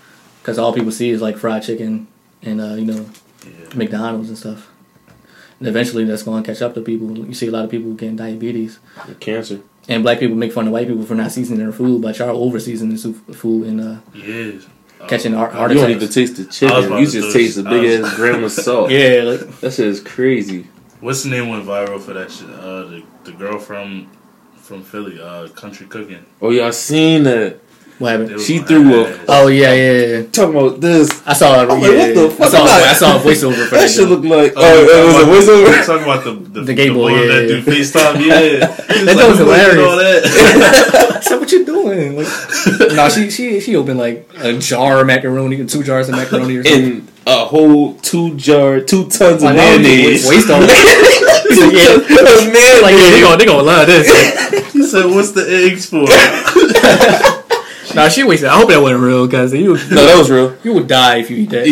because 0.43 0.59
all 0.59 0.73
people 0.73 0.91
see 0.91 1.09
is 1.09 1.21
like 1.23 1.37
fried 1.37 1.63
chicken 1.63 2.07
and 2.43 2.61
uh, 2.61 2.75
you 2.75 2.85
know 2.85 3.05
Yeah. 3.43 3.73
McDonald's 3.75 4.29
and 4.29 4.37
stuff. 4.37 4.67
And 5.59 5.67
eventually, 5.67 6.03
that's 6.03 6.23
going 6.23 6.43
to 6.43 6.51
catch 6.51 6.61
up 6.61 6.73
to 6.75 6.81
people. 6.81 7.17
You 7.17 7.33
see 7.33 7.47
a 7.47 7.51
lot 7.51 7.65
of 7.65 7.71
people 7.71 7.93
getting 7.93 8.15
diabetes, 8.15 8.79
Cancer. 9.19 9.61
and 9.89 10.03
black 10.03 10.19
people 10.19 10.35
make 10.35 10.51
fun 10.53 10.67
of 10.67 10.73
white 10.73 10.87
people 10.87 11.03
for 11.03 11.15
not 11.15 11.31
seasoning 11.31 11.59
their 11.63 11.71
food, 11.73 12.01
but 12.01 12.17
y'all 12.19 12.43
over 12.43 12.59
seasoning 12.59 12.97
su- 12.97 13.13
food 13.13 13.67
and 13.67 13.81
uh, 13.81 13.95
Yes. 14.13 14.67
Catching 15.07 15.33
heart- 15.33 15.51
God. 15.51 15.57
heart 15.57 15.71
You 15.71 15.77
don't 15.79 15.91
even 15.91 16.09
taste 16.09 16.37
the 16.37 16.45
chicken. 16.45 16.97
You 16.99 17.07
just 17.07 17.31
taste 17.33 17.55
the 17.55 17.63
big 17.63 18.01
was- 18.01 18.11
ass 18.11 18.15
gram 18.15 18.43
of 18.43 18.51
salt. 18.51 18.89
yeah, 18.91 19.21
like, 19.23 19.59
That 19.61 19.73
shit 19.73 19.87
is 19.87 19.99
crazy. 19.99 20.67
What's 20.99 21.23
the 21.23 21.29
name 21.29 21.49
went 21.49 21.65
viral 21.65 21.99
for 21.99 22.13
that 22.13 22.31
shit? 22.31 22.49
Uh, 22.49 22.83
the 22.85 23.03
the 23.23 23.31
girl 23.31 23.59
from 23.59 24.09
from 24.55 24.83
Philly, 24.83 25.19
uh, 25.21 25.47
Country 25.49 25.85
Cooking. 25.87 26.25
Oh 26.41 26.49
yeah, 26.49 26.65
I 26.67 26.71
seen 26.71 27.23
that. 27.23 27.59
What 27.99 28.11
happened? 28.11 28.39
She 28.41 28.59
threw 28.59 28.83
her 28.83 29.11
a- 29.13 29.25
Oh 29.27 29.47
yeah, 29.47 29.73
yeah, 29.73 29.91
yeah. 30.17 30.23
Talking 30.31 30.55
about 30.55 30.79
this. 30.81 31.09
I 31.25 31.33
saw 31.33 31.61
it. 31.63 31.69
I'm 31.69 31.79
yeah, 31.81 31.87
like, 31.87 31.97
what 31.97 32.13
the 32.15 32.29
fuck? 32.29 32.47
I 32.47 32.49
saw, 32.49 32.59
I'm 32.59 32.65
like- 32.65 32.83
I 32.83 32.93
saw 32.93 33.15
a 33.15 33.19
voiceover 33.19 33.65
for 33.65 33.75
That 33.75 33.81
that. 33.81 33.89
shit 33.89 34.07
joke. 34.07 34.09
look 34.09 34.23
like. 34.25 34.53
Oh, 34.55 34.61
Oh, 34.61 35.21
it 35.21 35.27
was 35.29 35.47
a 35.47 35.51
We're 35.51 35.71
voiceover. 35.71 35.85
talking 35.85 36.03
about 36.03 36.23
the 36.23 36.31
the, 36.59 36.61
The 36.65 36.73
gay 36.73 36.89
boy, 36.89 37.11
one 37.11 37.13
yeah, 37.13 37.27
that 37.27 37.41
yeah. 37.41 37.47
do 37.47 37.61
FaceTime. 37.63 38.25
Yeah, 38.25 38.39
He 38.93 39.05
was 39.05 39.15
That 39.15 39.29
was 39.29 39.37
hilarious." 39.39 39.87
All 39.89 39.97
that. 39.97 41.17
I 41.17 41.19
said, 41.21 41.39
"What 41.39 41.51
you 41.51 41.65
doing?" 41.65 42.17
Like, 42.17 42.27
no, 42.93 43.09
she 43.09 43.29
she 43.31 43.59
she 43.59 43.75
opened 43.75 43.99
like 43.99 44.29
a 44.37 44.53
jar 44.59 45.01
of 45.01 45.07
macaroni, 45.07 45.65
two 45.65 45.83
jars 45.83 46.07
of 46.09 46.15
macaroni 46.15 46.57
or 46.57 46.63
something. 46.63 46.83
In 47.01 47.07
a 47.25 47.45
whole 47.45 47.95
two 47.95 48.35
jar, 48.37 48.79
two 48.79 49.03
tons 49.09 49.41
of 49.41 49.49
Like, 49.49 49.55
mayonnaise. 49.57 50.27
Waste 50.29 50.49
all 50.49 50.61
that. 50.61 51.43
Two 51.49 51.71
tons 51.71 52.45
of. 52.45 52.81
Like, 52.83 52.95
yeah, 52.95 53.09
they 53.11 53.21
gonna 53.21 53.37
they 53.37 53.45
gonna 53.45 53.63
love 53.63 53.87
this. 53.87 54.07
he 54.73 54.83
said, 54.83 55.05
"What's 55.07 55.31
the 55.31 55.45
eggs 55.49 55.87
for?" 55.89 56.05
No, 57.95 58.09
she 58.09 58.23
wasted. 58.23 58.49
I 58.49 58.57
hope 58.57 58.69
that 58.69 58.81
wasn't 58.81 59.01
real 59.01 59.25
because 59.25 59.53
you 59.53 59.73
No, 59.91 60.05
that 60.05 60.17
was 60.17 60.29
real. 60.29 60.55
you 60.63 60.73
would 60.73 60.87
die 60.87 61.17
if 61.17 61.29
you 61.29 61.37
eat 61.37 61.49
that. 61.51 61.65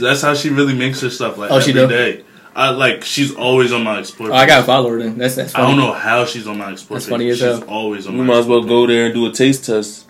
no, 0.00 0.06
that's 0.08 0.22
how 0.22 0.34
she 0.34 0.50
really 0.50 0.74
makes 0.74 1.00
her 1.00 1.10
stuff. 1.10 1.38
Like 1.38 1.50
Oh, 1.50 1.60
she 1.60 1.70
every 1.70 1.82
do? 1.82 1.88
day. 1.88 2.24
I 2.54 2.68
like 2.70 3.02
she's 3.04 3.34
always 3.34 3.72
on 3.72 3.82
my 3.82 3.98
explore. 4.00 4.30
Oh, 4.30 4.34
I 4.34 4.44
gotta 4.46 4.64
follow 4.64 4.90
her 4.90 4.98
then. 5.02 5.16
That's 5.16 5.36
that's 5.36 5.54
I 5.54 5.60
don't 5.62 5.78
know 5.78 5.92
how 5.94 6.26
she's 6.26 6.46
on 6.46 6.58
my 6.58 6.72
explore. 6.72 6.96
That's 6.98 7.06
page. 7.06 7.10
funny 7.10 7.28
as 7.30 7.38
She's 7.38 7.46
hell. 7.46 7.64
always 7.64 8.06
on 8.06 8.12
We 8.14 8.20
my. 8.20 8.26
might 8.34 8.38
as 8.40 8.46
well 8.46 8.62
go 8.62 8.86
there 8.86 9.06
and 9.06 9.14
do 9.14 9.24
a 9.26 9.30
taste 9.32 9.64
test. 9.66 10.06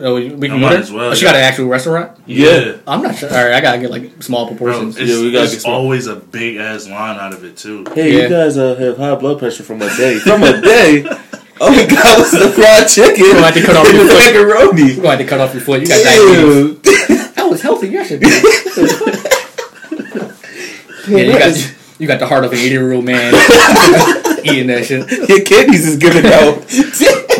Oh, 0.00 0.14
we 0.14 0.28
we 0.28 0.48
I 0.50 0.56
might 0.58 0.76
as 0.78 0.92
well, 0.92 1.10
Oh, 1.10 1.14
she 1.14 1.24
yeah. 1.24 1.32
got 1.32 1.38
an 1.38 1.44
actual 1.44 1.66
restaurant. 1.66 2.24
page. 2.26 2.36
Yeah. 2.38 2.76
I'm 2.86 3.02
not 3.02 3.16
sure. 3.16 3.30
All 3.30 3.34
right, 3.44 3.54
I 3.54 3.60
gotta 3.60 3.78
get 3.78 3.90
like 3.90 4.22
small 4.22 4.44
Bro, 4.46 4.56
proportions. 4.56 4.96
it's, 4.98 5.10
Yeah, 5.10 5.20
we 5.22 5.32
gotta 5.32 5.44
it's 5.44 5.54
get 5.54 5.62
some- 5.62 5.72
always 5.72 6.06
a 6.06 6.16
big 6.16 6.56
ass 6.58 6.86
line 6.86 7.16
out 7.18 7.32
of 7.32 7.42
it 7.44 7.56
too. 7.56 7.84
Hey, 7.94 8.14
Yeah. 8.16 8.22
you 8.24 8.28
guys 8.28 8.56
uh, 8.58 8.76
have 8.76 8.96
high 8.98 9.14
blood 9.16 9.38
pressure 9.40 9.62
from 9.64 9.80
a 9.82 9.88
day. 9.96 10.18
From 10.18 10.42
a 10.44 10.60
day. 10.60 11.04
Oh 11.60 11.70
my 11.70 11.86
god, 11.86 12.18
what's 12.18 12.30
the 12.32 12.48
fried 12.50 12.88
chicken? 12.88 13.24
You're 13.24 13.34
gonna 13.34 13.46
have 13.46 13.54
to 13.54 13.62
cut 13.62 13.76
off 13.76 13.92
your 13.92 14.06
foot. 14.06 14.18
macaroni. 14.18 14.82
You're 14.92 14.96
gonna 15.02 15.10
have 15.10 15.18
to 15.18 15.24
cut 15.26 15.40
off 15.40 15.52
your 15.54 15.62
foot. 15.62 15.80
You 15.80 15.88
got 15.88 16.02
diabetes. 16.04 16.44
Ew. 16.44 16.74
That 17.34 17.46
was 17.48 17.62
healthy 17.62 17.88
yesterday. 17.88 18.26
yeah, 21.08 21.24
you 21.24 21.32
got 21.38 21.74
you 21.98 22.06
got 22.06 22.18
the 22.20 22.26
heart 22.26 22.44
of 22.44 22.52
an 22.52 22.58
80 22.58 22.68
year 22.70 22.92
old 22.92 23.04
man 23.04 23.34
eating 24.44 24.66
that 24.68 24.84
shit. 24.86 25.10
Your 25.28 25.40
kidneys 25.44 25.86
is 25.86 25.96
giving 25.96 26.26
out. 26.26 26.64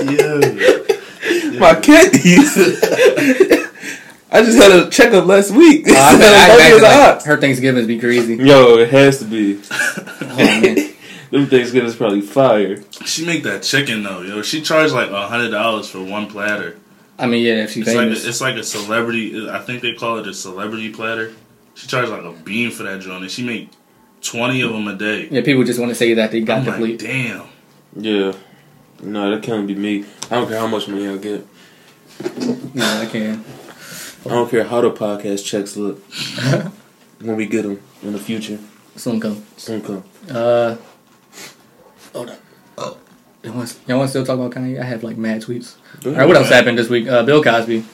Yeah. 0.02 0.40
My 1.60 1.74
kidneys. 1.80 2.56
I 4.30 4.42
just 4.42 4.58
had 4.58 4.70
a 4.72 4.90
checkup 4.90 5.24
last 5.26 5.50
week. 5.52 5.88
Uh, 5.88 5.92
I, 5.92 6.18
Said 6.18 6.34
I, 6.34 6.44
I'm 6.44 6.50
healthy 6.50 6.62
as 6.62 6.68
imagine, 6.70 6.78
a 6.78 6.82
like, 6.82 6.96
ox. 7.16 7.24
her 7.24 7.36
Thanksgivings 7.40 7.86
be 7.86 7.98
crazy. 7.98 8.34
Yo, 8.36 8.76
it 8.78 8.90
has 8.90 9.18
to 9.20 9.24
be. 9.24 9.58
Oh, 9.70 10.36
man. 10.36 10.76
Them 11.30 11.46
Thanksgiving's 11.46 11.96
probably 11.96 12.22
fire. 12.22 12.82
She 13.04 13.24
make 13.26 13.42
that 13.42 13.62
chicken 13.62 14.02
though, 14.02 14.22
yo. 14.22 14.42
She 14.42 14.62
charged 14.62 14.94
like 14.94 15.10
a 15.10 15.26
hundred 15.28 15.50
dollars 15.50 15.88
for 15.88 16.02
one 16.02 16.26
platter. 16.28 16.78
I 17.18 17.26
mean, 17.26 17.44
yeah, 17.44 17.64
if 17.64 17.72
she's 17.72 17.86
It's 17.86 17.96
like 17.96 18.04
famous. 18.04 18.24
it's 18.26 18.40
like 18.40 18.56
a 18.56 18.62
celebrity. 18.62 19.48
I 19.50 19.58
think 19.58 19.82
they 19.82 19.92
call 19.94 20.18
it 20.18 20.26
a 20.26 20.32
celebrity 20.34 20.90
platter. 20.90 21.32
She 21.74 21.86
charged 21.86 22.10
like 22.10 22.22
a 22.24 22.32
bean 22.32 22.70
for 22.70 22.84
that 22.84 23.00
joint, 23.00 23.22
and 23.22 23.30
she 23.30 23.44
make 23.44 23.70
twenty 24.22 24.62
of 24.62 24.72
them 24.72 24.88
a 24.88 24.94
day. 24.94 25.28
yeah, 25.30 25.42
people 25.42 25.64
just 25.64 25.78
want 25.78 25.90
to 25.90 25.94
say 25.96 26.14
that 26.14 26.30
they 26.30 26.40
got 26.40 26.58
I'm 26.58 26.64
the 26.64 26.70
like, 26.70 26.78
plate. 26.80 26.98
damn. 27.00 27.46
Yeah. 27.96 28.32
No, 29.02 29.30
that 29.30 29.42
can't 29.42 29.66
be 29.66 29.74
me. 29.74 30.04
I 30.30 30.34
don't 30.36 30.48
care 30.48 30.58
how 30.58 30.66
much 30.66 30.88
money 30.88 31.06
I 31.08 31.16
get. 31.18 31.46
No, 32.74 32.84
I 33.00 33.06
can't. 33.06 33.44
I 34.26 34.28
don't 34.30 34.50
care 34.50 34.64
how 34.64 34.80
the 34.80 34.90
podcast 34.90 35.44
checks 35.44 35.76
look. 35.76 36.02
when 37.20 37.36
we 37.36 37.46
get 37.46 37.62
them 37.62 37.80
in 38.02 38.12
the 38.12 38.18
future. 38.18 38.58
Soon 38.96 39.20
come. 39.20 39.44
Soon 39.56 39.80
come. 39.82 40.02
Uh, 40.28 40.76
hold 42.18 42.30
up. 42.30 42.40
Oh, 42.76 42.96
y'all 43.42 43.54
want, 43.54 43.78
y'all 43.86 43.98
want 43.98 44.08
to 44.08 44.10
still 44.10 44.26
talk 44.26 44.34
about 44.38 44.50
Kanye? 44.52 44.80
I 44.80 44.84
have 44.84 45.02
like 45.04 45.16
mad 45.16 45.42
tweets. 45.42 45.76
All 46.04 46.12
right, 46.12 46.26
what 46.26 46.36
else 46.36 46.48
happened 46.48 46.76
this 46.78 46.88
week? 46.88 47.06
Uh, 47.08 47.22
Bill 47.22 47.42
Cosby. 47.42 47.84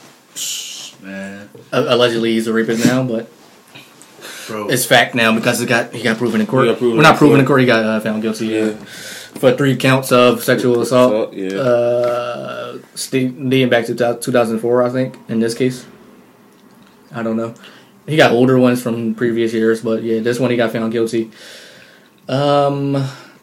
Man, 1.03 1.49
Uh, 1.73 1.85
allegedly, 1.89 2.33
he's 2.33 2.47
a 2.47 2.53
rapist 2.53 2.85
now, 2.87 3.03
but 3.03 3.29
bro. 4.47 4.69
it's 4.69 4.85
fact 4.87 5.15
now 5.15 5.35
because 5.35 5.61
it 5.61 5.69
got 5.69 5.93
he 5.93 6.03
got 6.03 6.17
proven 6.17 6.41
in 6.41 6.47
court. 6.47 6.65
He 6.65 6.71
got 6.71 6.79
proven 6.79 6.97
Well, 6.99 7.03
not 7.11 7.19
proven 7.19 7.41
in 7.41 7.47
court. 7.47 7.61
He 7.61 7.67
got 7.67 7.85
uh, 7.85 8.01
found 8.01 8.23
guilty 8.23 8.47
Yeah. 8.47 8.63
uh, 8.65 8.75
for 9.41 9.53
three 9.53 9.77
counts 9.77 10.13
of 10.13 10.43
sexual 10.43 10.81
assault. 10.81 11.35
yeah. 11.35 11.59
Uh, 11.59 12.79
st- 12.95 13.51
dating 13.51 13.69
back 13.69 13.85
to 13.87 13.95
2004, 13.95 14.83
I 14.83 14.89
think. 14.91 15.19
In 15.29 15.41
this 15.41 15.55
case, 15.55 15.85
I 17.13 17.23
don't 17.23 17.37
know. 17.37 17.55
He 18.07 18.17
got 18.17 18.33
older 18.33 18.59
ones 18.59 18.83
from 18.83 19.15
previous 19.15 19.53
years, 19.53 19.83
but 19.83 20.03
yeah, 20.03 20.21
this 20.21 20.39
one 20.39 20.51
he 20.51 20.57
got 20.57 20.73
found 20.73 20.93
guilty. 20.93 21.31
Um, 22.29 22.95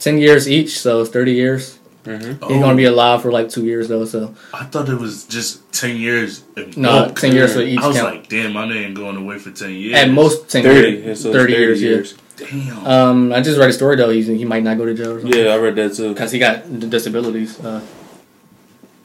ten 0.01 0.17
years 0.17 0.49
each, 0.49 0.79
so 0.79 1.05
thirty 1.05 1.31
years. 1.33 1.77
hmm 2.03 2.33
Oh, 2.41 2.49
He's 2.49 2.59
gonna 2.61 2.75
be 2.75 2.85
alive 2.85 3.21
for 3.21 3.31
like 3.31 3.47
two 3.49 3.63
years 3.65 3.87
though. 3.87 4.05
So 4.05 4.33
I 4.53 4.65
thought 4.65 4.89
it 4.89 4.99
was 4.99 5.25
just 5.25 5.71
ten 5.71 5.95
years. 5.97 6.43
in 6.57 6.73
No, 6.75 7.05
bulk. 7.05 7.19
10 7.19 7.31
years 7.33 7.53
for 7.53 7.61
each 7.61 7.79
I 7.79 7.87
was 7.87 7.95
count. 7.97 8.15
like, 8.15 8.27
damn, 8.27 8.51
my 8.53 8.67
name 8.67 8.83
ain't 8.87 8.95
going 8.95 9.15
away 9.17 9.37
for 9.39 9.51
ten 9.51 9.71
years. 9.71 9.95
at 9.95 10.09
most 10.09 10.49
10 10.49 10.63
30. 10.63 10.79
years. 10.89 11.05
Yeah, 11.05 11.13
so 11.13 11.29
it's 11.29 11.37
30 11.37 11.53
years, 11.53 11.81
yeah. 11.81 12.01
damn. 12.37 12.85
Um, 12.87 13.31
I 13.33 13.39
just 13.41 13.57
read 13.59 13.69
a 13.69 13.73
story 13.73 13.95
though. 13.95 14.09
He's 14.09 14.27
he 14.27 14.45
might 14.45 14.63
not 14.63 14.77
go 14.77 14.85
to 14.85 14.93
jail 14.93 15.11
or 15.13 15.21
something. 15.21 15.39
Yeah, 15.39 15.53
I 15.53 15.57
read 15.57 15.75
that 15.75 15.93
too. 15.93 16.09
because 16.13 16.31
he 16.31 16.39
got 16.39 16.65
d- 16.79 16.89
disabilities. 16.89 17.59
Uh, 17.59 17.81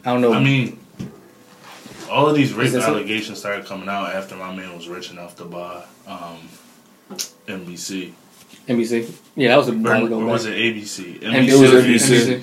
I 0.04 0.12
don't 0.12 0.22
know. 0.22 0.32
I 0.32 0.42
mean, 0.42 0.78
all 2.10 2.28
of 2.30 2.34
these 2.36 2.54
rape 2.54 2.68
Is 2.68 2.74
it? 2.76 2.82
allegations 2.82 3.38
started 3.40 3.66
coming 3.66 3.88
out 3.88 4.14
after 4.14 4.36
my 4.36 4.54
man 4.54 4.74
was 4.74 4.88
rich 4.88 5.10
enough 5.10 5.34
to 5.36 5.44
buy 5.44 5.82
um, 6.06 6.38
NBC. 7.46 8.12
NBC. 8.68 9.12
Yeah, 9.36 9.48
that 9.48 9.56
was 9.58 9.68
a 9.68 9.72
Or, 9.72 9.76
while 9.76 10.06
ago. 10.06 10.16
or 10.18 10.24
right? 10.24 10.32
was 10.32 10.46
it 10.46 10.54
ABC? 10.54 11.20
NBC. 11.20 11.48
It 11.48 11.60
was 11.60 11.70
NBC. 11.84 11.84
NBC. 11.84 12.40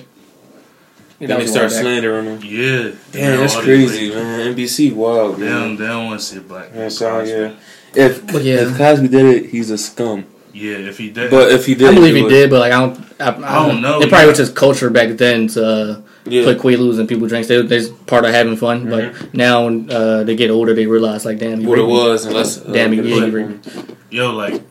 Yeah, 1.19 1.27
Then 1.27 1.27
that 1.29 1.38
they 1.38 1.41
was 1.43 1.49
a 1.51 1.53
start 1.53 1.71
slandering 1.71 2.25
them. 2.25 2.41
Yeah. 2.43 2.91
Damn, 3.12 3.39
that's 3.39 3.55
crazy, 3.59 4.09
man. 4.09 4.55
NBC, 4.55 4.93
wild, 4.93 5.38
They 5.38 5.47
don't, 5.47 5.62
man. 5.62 5.75
they 5.77 5.86
don't 5.88 6.05
want 6.07 6.19
to 6.19 6.25
see 6.25 6.38
a 6.38 6.41
black 6.41 6.69
Yeah, 6.73 6.79
man. 6.79 6.89
so, 6.91 7.21
yeah. 7.21 7.53
If, 7.95 8.25
But 8.27 8.43
yeah. 8.43 8.55
if 8.67 8.77
Cosby 8.77 9.07
did 9.07 9.25
it, 9.43 9.49
he's 9.51 9.69
a 9.69 9.77
scum. 9.77 10.25
Yeah, 10.53 10.77
if 10.77 10.97
he 10.97 11.09
did. 11.12 11.31
But 11.31 11.51
if 11.51 11.65
he 11.65 11.73
did, 11.75 11.89
I 11.89 11.93
believe 11.95 12.15
he 12.15 12.27
did, 12.29 12.49
but 12.49 12.59
like 12.59 12.71
I 12.73 12.79
don't. 12.79 12.99
I, 13.19 13.29
I, 13.29 13.63
I 13.65 13.67
don't 13.67 13.81
know, 13.81 14.01
It 14.01 14.09
probably 14.09 14.25
yeah. 14.25 14.27
was 14.27 14.38
just 14.38 14.55
culture 14.55 14.89
back 14.91 15.17
then 15.17 15.47
to 15.49 15.65
uh, 15.65 16.01
Yeah. 16.25 16.43
put 16.45 16.59
Quaaludes 16.59 16.99
in 16.99 17.07
people 17.07 17.27
drinks. 17.27 17.47
They, 17.47 17.59
they're 17.63 17.91
part 18.05 18.25
of 18.25 18.31
having 18.31 18.55
fun. 18.55 18.88
But 18.89 19.33
now 19.33 19.65
when 19.65 19.89
uh, 19.91 20.23
they 20.23 20.36
get 20.36 20.51
older, 20.51 20.73
they 20.75 20.86
realize 20.86 21.25
like, 21.25 21.39
damn, 21.39 21.59
he 21.62 21.65
what 21.65 21.79
it 21.79 21.86
was, 21.88 22.25
unless 22.25 22.59
uh, 22.59 22.71
Damn, 22.71 22.91
he- 22.91 22.99
the 22.99 23.07
yeah, 23.09 23.13
he 23.15 23.19
black 23.31 23.33
raped 23.33 23.65
woman. 23.75 23.97
yo, 24.12 24.31
like, 24.36 24.62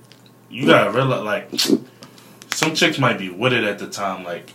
you 0.52 0.66
gotta 0.66 0.90
realize, 0.92 1.22
like, 1.24 1.80
some 2.50 2.74
chicks 2.74 2.98
might 2.98 3.18
be 3.18 3.30
with 3.30 3.52
it 3.52 3.64
at 3.64 3.78
the 3.78 3.88
time. 3.88 4.22
Like, 4.24 4.50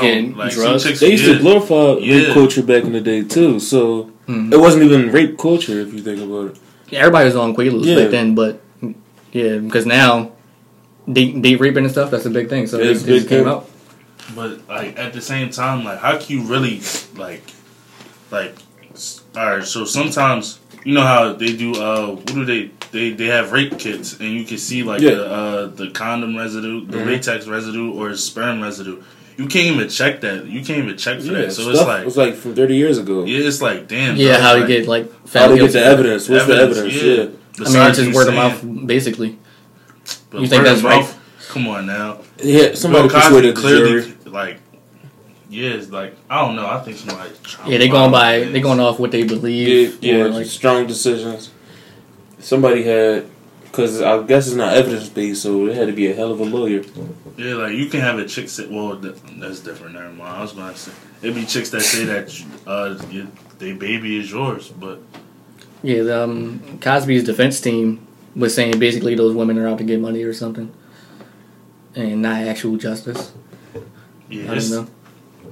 Getting 0.00 0.34
like 0.36 0.52
drugs? 0.52 0.82
some 0.82 0.88
chicks. 0.90 1.00
They 1.00 1.10
used 1.10 1.24
yeah, 1.26 1.34
to 1.34 1.38
glorify 1.40 1.98
Yeah. 2.00 2.16
rape 2.16 2.32
culture 2.34 2.62
back 2.62 2.84
in 2.84 2.92
the 2.92 3.00
day 3.00 3.22
too, 3.22 3.60
so 3.60 4.10
Mhm. 4.26 4.50
it 4.52 4.56
wasn't 4.58 4.84
even 4.84 5.12
rape 5.12 5.36
culture 5.36 5.78
if 5.80 5.92
you 5.92 6.00
think 6.00 6.20
about 6.20 6.52
it. 6.52 6.56
Yeah, 6.88 7.00
everybody 7.00 7.26
was 7.26 7.36
on 7.36 7.54
Quaaludes 7.54 7.84
Yeah. 7.84 7.96
back 7.96 8.10
then, 8.10 8.34
but 8.34 8.60
yeah, 9.32 9.58
because 9.58 9.84
now 9.84 10.32
deep 11.12 11.42
date 11.42 11.60
raping 11.60 11.84
and 11.84 11.92
stuff 11.92 12.10
that's 12.10 12.24
a 12.24 12.30
big 12.30 12.48
thing. 12.48 12.66
So 12.66 12.78
Yeah, 12.78 12.84
they, 12.84 12.90
it's 12.92 13.02
a 13.02 13.06
they 13.06 13.16
just 13.18 13.28
came 13.28 13.40
thing. 13.44 13.48
out. 13.52 13.68
But 14.34 14.60
like 14.68 14.98
at 14.98 15.12
the 15.12 15.20
same 15.20 15.50
time, 15.50 15.84
like 15.84 15.98
how 15.98 16.16
can 16.16 16.38
you 16.38 16.42
really 16.44 16.80
like 17.18 17.42
like 18.30 18.54
all 19.36 19.46
right? 19.56 19.64
So 19.64 19.84
sometimes 19.84 20.58
you 20.84 20.94
know 20.94 21.02
how 21.02 21.32
they 21.32 21.56
do. 21.56 21.72
Uh, 21.74 22.12
what 22.14 22.26
do 22.26 22.44
they? 22.44 22.70
They 22.90 23.10
they 23.10 23.26
have 23.26 23.52
rape 23.52 23.78
kits, 23.78 24.18
and 24.20 24.28
you 24.34 24.44
can 24.44 24.58
see 24.58 24.82
like 24.82 25.00
Yeah. 25.00 25.14
the 25.14 25.26
uh, 25.26 25.66
the 25.66 25.90
condom 25.90 26.36
residue, 26.36 26.84
the 26.86 26.98
Mhm. 26.98 27.06
latex 27.06 27.46
residue, 27.46 27.92
or 27.92 28.14
sperm 28.16 28.60
residue. 28.60 28.98
You 29.38 29.46
can't 29.46 29.74
even 29.76 29.88
check 29.88 30.20
that. 30.20 30.46
You 30.46 30.62
can't 30.62 30.84
even 30.84 30.96
check 30.98 31.20
for 31.20 31.26
Yeah, 31.26 31.42
that. 31.42 31.52
So 31.52 31.70
it's 31.70 31.80
like 31.80 32.06
it's 32.06 32.16
like 32.16 32.34
from 32.36 32.54
thirty 32.54 32.76
years 32.76 32.98
ago. 32.98 33.24
yeah, 33.24 33.46
it's 33.46 33.62
like 33.62 33.88
damn. 33.88 34.16
Yeah, 34.16 34.34
bro, 34.34 34.42
how 34.42 34.52
like, 34.54 34.62
to 34.62 34.68
get 34.68 34.88
like 34.88 35.10
How 35.10 35.26
found 35.26 35.58
to 35.58 35.64
get 35.64 35.72
the 35.72 35.84
evidence? 35.84 36.28
What's 36.28 36.42
evidence, 36.44 36.76
the 36.76 36.82
evidence? 36.84 37.02
yeah. 37.02 37.12
Yeah. 37.14 37.22
I 37.22 37.24
mean, 37.24 37.36
Besides 37.58 37.88
it's 37.88 37.98
just 37.98 38.08
you 38.10 38.14
word 38.14 38.28
of 38.28 38.34
saying- 38.34 38.76
mouth, 38.78 38.86
basically. 38.86 39.38
but 40.30 40.40
You 40.40 40.46
think 40.48 40.62
word 40.62 40.68
that's 40.68 40.78
of 40.80 40.84
right? 40.84 41.00
mouth, 41.00 41.18
Come 41.48 41.68
on 41.68 41.86
now. 41.86 42.18
Yeah, 42.42 42.74
somebody 42.74 43.08
Bill 43.08 43.16
Cosby 43.20 43.28
persuaded 43.28 43.56
the 43.56 43.60
clearly 43.60 43.90
jury. 44.02 44.14
like 44.26 44.56
yeah, 45.52 45.74
it's 45.74 45.90
like 45.90 46.16
I 46.30 46.40
don't 46.40 46.56
know. 46.56 46.66
I 46.66 46.80
think 46.80 46.96
somebody. 46.96 47.30
Yeah, 47.66 47.76
they 47.76 47.88
going 47.88 48.10
by 48.10 48.40
they 48.40 48.60
going 48.60 48.80
off 48.80 48.98
what 48.98 49.10
they 49.10 49.22
believe. 49.24 50.02
Yeah, 50.02 50.14
yeah 50.14 50.24
or, 50.24 50.28
like 50.30 50.46
strong 50.46 50.86
decisions. 50.86 51.50
somebody 52.38 52.82
had, 52.84 53.26
because 53.64 54.00
I 54.00 54.22
guess 54.22 54.46
it's 54.46 54.56
not 54.56 54.74
evidence 54.74 55.10
based, 55.10 55.42
so 55.42 55.66
it 55.66 55.76
had 55.76 55.88
to 55.88 55.92
be 55.92 56.10
a 56.10 56.14
hell 56.14 56.32
of 56.32 56.40
a 56.40 56.44
lawyer. 56.44 56.82
Yeah, 57.36 57.54
like 57.56 57.74
you 57.74 57.86
can 57.86 58.00
have 58.00 58.18
a 58.18 58.26
chick 58.26 58.48
say, 58.48 58.66
well, 58.66 58.96
that's 58.96 59.60
different. 59.60 59.92
Never 59.94 60.08
mind. 60.10 60.36
I 60.36 60.40
was 60.40 60.52
gonna 60.52 60.74
say 60.74 60.92
it'd 61.20 61.34
be 61.34 61.44
chicks 61.44 61.68
that 61.70 61.82
say 61.82 62.04
that 62.06 62.44
uh, 62.66 62.98
you, 63.10 63.30
they 63.58 63.74
baby 63.74 64.18
is 64.18 64.30
yours, 64.30 64.68
but 64.68 65.00
Yeah, 65.82 66.02
the, 66.02 66.24
um, 66.24 66.78
Cosby's 66.80 67.24
defense 67.24 67.60
team 67.60 68.06
was 68.34 68.54
saying 68.54 68.78
basically 68.78 69.14
those 69.16 69.34
women 69.34 69.58
are 69.58 69.68
out 69.68 69.78
to 69.78 69.84
get 69.84 70.00
money 70.00 70.22
or 70.22 70.32
something, 70.32 70.72
and 71.94 72.22
not 72.22 72.42
actual 72.42 72.78
justice. 72.78 73.32
yeah, 74.30 74.50
I 74.50 74.54
don't 74.54 74.70
know. 74.70 74.88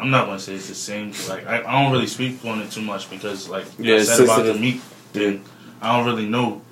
I'm 0.01 0.11
not 0.11 0.27
gonna 0.27 0.39
say 0.41 0.55
it's 0.55 0.69
the 0.69 0.75
same. 0.75 1.13
Like 1.29 1.47
I, 1.47 1.63
I 1.63 1.83
don't 1.83 1.93
really 1.93 2.07
speak 2.07 2.45
on 2.45 2.61
it 2.61 2.71
too 2.71 2.83
much 2.83 3.11
because, 3.11 3.49
like 3.49 3.67
Yeah, 3.79 3.95
I 3.95 3.99
it's 3.99 4.09
said 4.09 4.25
about 4.25 4.39
the 4.45 4.55
sensitive. 4.55 4.61
meat 4.61 4.81
thing, 5.13 5.45
I 5.81 5.97
don't 5.97 6.07
really 6.07 6.29
know 6.29 6.63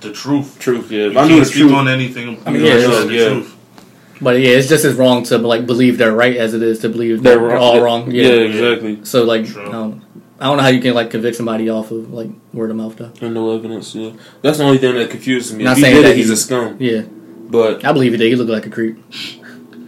the 0.00 0.12
truth. 0.12 0.58
Truth, 0.58 0.90
yeah. 0.90 1.04
You 1.06 1.10
I 1.10 1.14
can't 1.14 1.28
knew 1.30 1.38
the 1.40 1.44
speak 1.46 1.60
truth. 1.62 1.72
on 1.72 1.88
anything. 1.88 2.40
I 2.46 2.50
mean, 2.50 2.64
yeah, 2.64 2.76
yeah, 2.78 3.04
the 3.04 3.12
yeah. 3.14 3.28
truth. 3.28 3.56
But 4.20 4.38
yeah, 4.40 4.50
it's 4.56 4.68
just 4.68 4.84
as 4.84 4.94
wrong 4.94 5.24
to 5.24 5.38
like 5.38 5.66
believe 5.66 5.98
they're 5.98 6.12
right 6.14 6.36
as 6.36 6.54
it 6.54 6.62
is 6.62 6.78
to 6.80 6.88
believe 6.88 7.22
They're 7.22 7.36
they're, 7.38 7.48
wrong. 7.48 7.58
all 7.62 7.80
wrong. 7.82 8.10
Yeah, 8.10 8.28
Yeah. 8.28 8.32
exactly. 8.48 9.04
So 9.04 9.24
like, 9.24 9.54
um, 9.56 10.02
I 10.40 10.46
don't 10.46 10.56
know 10.56 10.62
how 10.62 10.68
you 10.70 10.80
can 10.80 10.94
like 10.94 11.10
convict 11.10 11.36
somebody 11.36 11.68
off 11.68 11.90
of 11.90 12.12
like 12.12 12.30
word 12.52 12.70
of 12.70 12.76
mouth 12.76 12.96
though. 12.96 13.12
And 13.20 13.34
no 13.34 13.54
evidence, 13.54 13.94
yeah. 13.94 14.12
That's 14.40 14.58
the 14.58 14.64
only 14.64 14.78
thing 14.78 14.94
that 14.94 15.10
confuses 15.10 15.52
me. 15.54 15.64
Not 15.64 15.72
if 15.72 15.76
he 15.78 15.82
saying 15.82 15.96
did 15.96 16.04
that 16.04 16.10
it, 16.12 16.16
he's 16.16 16.28
he- 16.28 16.32
a 16.32 16.36
scum. 16.36 16.76
Yeah, 16.78 17.02
But 17.02 17.84
I 17.84 17.92
believe 17.92 18.12
he 18.12 18.18
did. 18.18 18.28
He 18.28 18.36
looked 18.36 18.50
like 18.50 18.66
a 18.66 18.70
creep. 18.70 18.96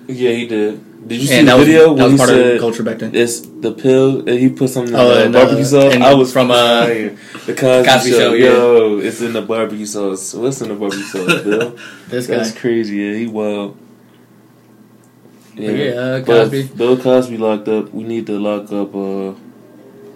Yeah, 0.08 0.30
he 0.32 0.46
did. 0.46 1.08
Did 1.08 1.20
you 1.20 1.26
see 1.28 1.42
the 1.44 1.56
was, 1.56 1.66
video 1.66 1.94
that 1.94 2.10
was 2.10 2.16
part 2.18 2.30
of 2.30 2.36
the 2.36 2.42
said 2.42 2.60
culture 2.60 2.82
back 2.82 2.98
then. 2.98 3.14
it's 3.14 3.40
the 3.40 3.70
pill 3.70 4.28
and 4.28 4.38
he 4.40 4.48
put 4.48 4.70
something 4.70 4.92
in 4.92 4.98
Oh, 5.00 5.24
the 5.24 5.30
barbecue 5.30 5.62
uh, 5.62 5.64
sauce? 5.64 5.94
and 5.94 6.02
I 6.02 6.14
was 6.14 6.32
from, 6.32 6.50
uh, 6.50 6.86
the 7.46 7.54
Cosby, 7.56 7.88
Cosby 7.88 8.10
show. 8.10 8.18
Show, 8.18 8.32
yeah. 8.32 8.46
Yo, 8.46 8.98
it's 8.98 9.20
in 9.20 9.32
the 9.32 9.42
barbecue 9.42 9.86
sauce. 9.86 10.34
What's 10.34 10.60
in 10.62 10.68
the 10.70 10.74
barbecue 10.74 11.04
sauce, 11.04 11.42
Bill? 11.44 11.78
This 12.08 12.26
guy. 12.26 12.38
That's 12.38 12.58
crazy. 12.58 12.96
Yeah, 12.96 13.14
he 13.18 13.26
wild. 13.28 13.78
But 15.54 15.62
yeah, 15.62 15.90
uh, 15.92 16.24
Cosby. 16.24 16.62
Bill 16.76 16.96
Cosby 16.98 17.36
locked 17.38 17.68
up. 17.68 17.94
We 17.94 18.02
need 18.02 18.26
to 18.26 18.38
lock 18.38 18.72
up 18.72 18.92
uh, 18.94 19.34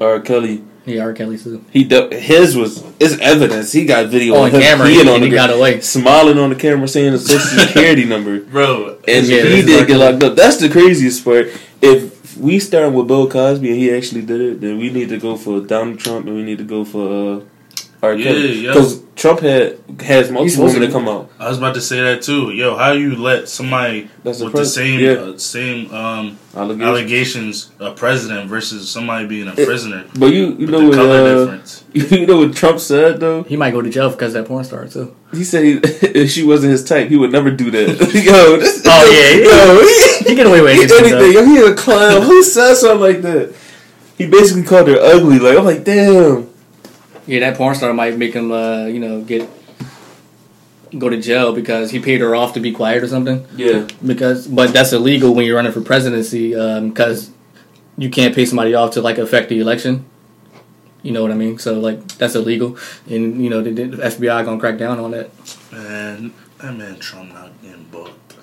R. 0.05 0.21
Kelly. 0.21 0.65
Yeah, 0.91 1.03
R. 1.05 1.13
Kelly 1.13 1.39
too. 1.39 1.65
He 1.71 1.85
de- 1.85 2.15
his 2.19 2.57
was 2.57 2.83
it's 2.99 3.19
evidence. 3.21 3.73
He 3.73 3.85
got 3.85 4.07
video 4.09 4.35
of 4.35 4.41
on 4.43 4.51
him 4.51 4.61
camera, 4.63 4.87
peeing 4.89 5.01
and 5.01 5.09
on 5.11 5.23
he 5.23 5.29
the 5.31 5.35
got 5.37 5.51
gr- 5.51 5.57
away. 5.57 5.81
smiling 5.81 6.39
on 6.39 6.51
the 6.51 6.57
camera, 6.57 6.87
saying 6.89 7.13
the 7.13 7.19
social 7.19 7.59
security 7.67 8.05
number, 8.05 8.41
bro. 8.41 8.99
and 9.09 9.27
Yeah, 9.27 9.43
he 9.45 9.63
did 9.63 9.81
R. 9.81 9.87
get 9.87 9.97
locked 9.99 10.23
up. 10.23 10.37
That's 10.37 10.57
the 10.59 10.69
craziest 10.69 11.25
part. 11.25 11.49
If 11.83 12.37
we 12.37 12.59
start 12.59 12.93
with 12.93 13.07
Bill 13.09 13.29
Cosby 13.29 13.69
and 13.71 13.79
he 13.79 13.93
actually 13.95 14.23
did 14.23 14.41
it, 14.41 14.61
then 14.61 14.79
we 14.79 14.91
need 14.91 15.09
to 15.11 15.19
go 15.19 15.37
for 15.37 15.61
Donald 15.61 15.99
Trump 15.99 16.27
and 16.27 16.35
we 16.37 16.43
need 16.43 16.59
to 16.59 16.65
go 16.65 16.85
for 16.85 17.41
uh, 17.41 17.41
R. 18.03 18.15
Yeah, 18.15 18.25
Kelly 18.25 18.53
yeah. 18.61 18.73
because 18.73 19.03
Trump 19.15 19.41
had 19.41 19.79
has 20.01 20.31
multiple 20.31 20.49
supposed 20.49 20.75
women 20.75 20.81
to 20.81 20.87
to 20.87 20.93
come 20.93 21.07
out. 21.09 21.31
I 21.39 21.49
was 21.51 21.59
about 21.59 21.75
to 21.75 21.81
say 21.83 22.01
that 22.01 22.23
too. 22.23 22.51
Yo, 22.53 22.75
how 22.77 22.93
you 22.93 23.15
let 23.17 23.49
somebody 23.49 24.09
That's 24.25 24.41
with 24.41 24.53
the 24.53 24.59
pres- 24.59 24.75
same 24.75 25.01
yeah. 25.01 25.11
uh, 25.13 25.37
same 25.39 25.93
um, 25.93 26.39
Allegations. 26.57 26.83
allegations 26.83 27.71
a 27.81 27.93
president 27.93 28.49
versus 28.49 28.91
somebody 28.91 29.27
being 29.27 29.49
a 29.49 29.53
It- 29.55 29.67
prisoner? 29.67 30.07
But 30.19 30.33
you 30.33 30.55
you 30.55 30.67
know 30.67 30.81
the 30.81 30.87
what 30.89 30.95
color 30.95 31.21
uh, 31.21 31.45
difference. 31.45 31.85
you 31.93 32.27
know 32.27 32.39
what 32.39 32.55
Trump 32.57 32.81
said 32.81 33.21
though. 33.21 33.43
He 33.43 33.57
might 33.57 33.73
go 33.73 33.83
to 33.83 33.91
jail 33.91 34.09
because 34.11 34.35
of 34.35 34.45
that 34.45 34.49
porn 34.49 34.65
star 34.65 34.87
too. 34.89 35.15
He 35.33 35.45
said 35.45 35.65
he, 35.65 35.73
if 35.83 36.31
she 36.31 36.43
wasn't 36.43 36.73
his 36.73 36.83
type, 36.85 37.09
he 37.09 37.17
would 37.17 37.33
never 37.33 37.51
do 37.51 37.71
that. 37.71 37.89
yo, 38.15 38.57
this, 38.57 38.83
Oh, 38.87 39.11
yeah, 39.13 39.45
yo, 39.45 40.25
he, 40.25 40.31
He 40.31 40.35
get 40.37 40.47
away 40.47 40.63
with 40.63 40.73
he, 40.73 40.81
anything. 40.83 41.13
anything. 41.13 41.33
Yo, 41.35 41.45
he 41.45 41.71
a 41.73 41.75
clown. 41.75 42.23
Who 42.23 42.43
says 42.43 42.81
something 42.81 43.01
like 43.01 43.21
that? 43.23 43.55
He 44.17 44.27
basically 44.27 44.63
called 44.65 44.89
her 44.89 44.97
ugly. 44.99 45.39
Like 45.39 45.57
I'm 45.59 45.65
like, 45.65 45.85
damn. 45.85 46.50
Yeah, 47.31 47.41
that 47.41 47.57
porn 47.57 47.77
star 47.77 47.95
might 47.95 48.19
make 48.19 48.35
him, 48.35 48.51
uh, 48.51 48.87
you 48.87 48.99
know, 48.99 49.23
get 49.23 49.49
go 50.99 51.09
to 51.09 51.21
jail 51.21 51.53
because 51.53 51.93
he 51.93 52.01
paid 52.01 52.21
her 52.21 52.35
off 52.35 52.55
to 52.55 52.61
be 52.61 52.73
quiet 52.73 53.05
or 53.05 53.07
something. 53.07 53.47
Yeah, 53.55 53.87
Because, 54.05 54.49
but 54.49 54.73
that's 54.73 54.93
illegal 54.93 55.33
when 55.33 55.47
you're 55.47 55.55
running 55.55 55.71
for 55.71 55.81
presidency 55.81 56.51
because 56.51 57.31
you 57.97 58.11
can't 58.11 58.35
pay 58.35 58.45
somebody 58.47 58.75
off 58.75 58.91
to 58.95 59.01
like 59.01 59.19
affect 59.19 59.49
the 59.49 59.61
election. 59.61 60.05
You 61.03 61.13
know 61.13 61.23
what 61.23 61.31
I 61.31 61.35
mean? 61.35 61.59
So 61.61 61.79
like 61.79 62.05
that's 62.19 62.35
illegal, 62.35 62.77
and 63.09 63.43
you 63.43 63.49
know 63.49 63.63
the, 63.63 63.71
the 63.71 63.97
FBI 63.97 64.45
gonna 64.45 64.59
crack 64.59 64.77
down 64.77 64.99
on 64.99 65.13
that. 65.13 65.31
Man, 65.71 66.35
that 66.59 66.77
man 66.77 66.99
Trump 66.99 67.33
not 67.33 67.51
getting 67.63 67.85
booked. 67.85 68.35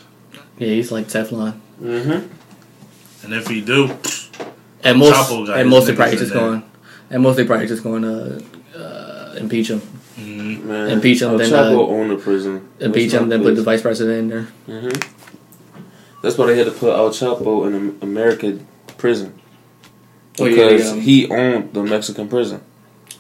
Yeah, 0.57 0.69
he's 0.69 0.91
like 0.93 1.07
Teflon. 1.07 1.59
mm-hmm. 1.81 3.25
And 3.25 3.33
if 3.33 3.47
he 3.47 3.59
do, 3.61 3.89
At 4.81 4.95
most, 4.95 5.29
Chapo 5.29 5.45
got 5.45 5.57
at 5.59 5.67
most 5.67 5.87
they 5.87 5.93
niggas 5.93 5.95
probably 5.97 6.13
in 6.13 6.19
just 6.19 6.33
going. 6.33 6.63
At 7.11 7.19
most 7.19 7.35
they 7.35 7.45
probably 7.45 7.67
just 7.67 7.83
going 7.83 8.01
to 8.03 8.37
uh, 8.37 8.39
impeach 9.37 9.69
him, 9.69 9.81
mm, 10.15 10.63
man. 10.63 10.89
Impeach 10.89 11.21
him, 11.21 11.37
then, 11.37 11.49
Chapo 11.49 11.77
uh, 11.77 11.87
owned 11.87 12.11
the 12.11 12.17
prison. 12.17 12.67
impeach 12.79 13.11
him, 13.11 13.29
then 13.29 13.41
put 13.41 13.55
the 13.55 13.63
vice 13.63 13.81
president 13.81 14.17
in 14.19 14.27
there. 14.29 14.47
Mm-hmm. 14.67 16.21
That's 16.21 16.37
why 16.37 16.47
they 16.47 16.57
had 16.57 16.65
to 16.65 16.71
put 16.71 16.95
El 16.95 17.09
Chapo 17.09 17.67
in 17.67 17.73
an 17.75 17.97
American 18.01 18.67
prison 18.97 19.39
Oh, 20.39 20.45
yeah, 20.45 20.69
because 20.69 20.91
um, 20.91 21.01
he 21.01 21.29
owned 21.29 21.73
the 21.73 21.83
Mexican 21.83 22.27
prison. 22.27 22.61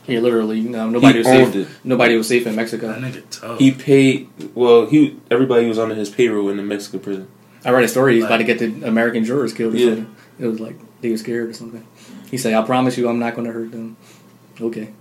Yeah, 0.05 0.19
literally, 0.19 0.61
no, 0.61 0.89
nobody 0.89 1.13
he 1.13 1.17
was 1.19 1.27
owned 1.27 1.53
safe. 1.53 1.69
it. 1.69 1.77
Nobody 1.83 2.15
was 2.15 2.27
safe 2.27 2.47
in 2.47 2.55
Mexico. 2.55 2.87
that 2.87 2.99
nigga 2.99 3.23
tough. 3.29 3.59
He 3.59 3.71
paid. 3.71 4.29
Well, 4.55 4.85
he 4.85 5.19
everybody 5.29 5.65
was 5.67 5.79
under 5.79 5.95
his 5.95 6.09
payroll 6.09 6.49
in 6.49 6.57
the 6.57 6.63
Mexican 6.63 6.99
prison. 6.99 7.27
I 7.65 7.71
read 7.71 7.83
a 7.83 7.87
story. 7.87 8.15
He's 8.15 8.23
about 8.23 8.37
to 8.37 8.43
get 8.43 8.59
the 8.59 8.87
American 8.87 9.25
jurors 9.25 9.51
killed. 9.53 9.73
Or 9.73 9.77
Yeah. 9.77 9.95
something. 9.95 10.15
It 10.39 10.47
was 10.47 10.59
like 10.59 10.75
they 11.01 11.09
were 11.09 11.17
scared 11.17 11.49
or 11.49 11.53
something. 11.53 11.85
He 12.29 12.37
said, 12.37 12.53
"I 12.53 12.63
promise 12.63 12.97
you, 12.97 13.09
I'm 13.09 13.19
not 13.19 13.35
going 13.35 13.47
to 13.47 13.53
hurt 13.53 13.71
them." 13.71 13.97
Okay. 14.61 14.93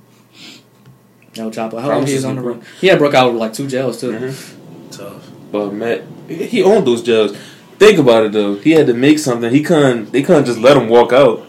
El 1.39 1.51
Chapo. 1.51 1.81
How 1.81 1.89
long 1.89 2.07
he 2.07 2.15
Promises 2.15 2.15
is 2.19 2.25
on 2.25 2.37
the 2.37 2.43
you 2.43 2.49
run? 2.49 2.63
He 2.81 2.87
had 2.89 2.99
broke 2.99 3.15
out 3.15 3.33
with 3.33 3.41
like 3.41 3.53
two 3.53 3.67
jails 3.67 4.01
too. 4.01 4.13
Mm-hmm. 4.13 4.91
tough. 4.91 5.31
But 5.53 5.73
Matt, 5.73 6.03
he 6.29 6.63
owned 6.63 6.87
those 6.87 7.03
jails. 7.03 7.37
Think 7.79 7.99
about 7.99 8.25
it 8.25 8.33
though. 8.33 8.57
He 8.57 8.73
had 8.73 8.87
to 8.87 8.95
make 8.95 9.19
something. 9.19 9.51
He 9.53 9.63
couldn't. 9.63 10.13
They 10.13 10.23
couldn't 10.23 10.47
just 10.47 10.59
let 10.59 10.77
him 10.77 10.89
walk 10.89 11.13
out. 11.13 11.47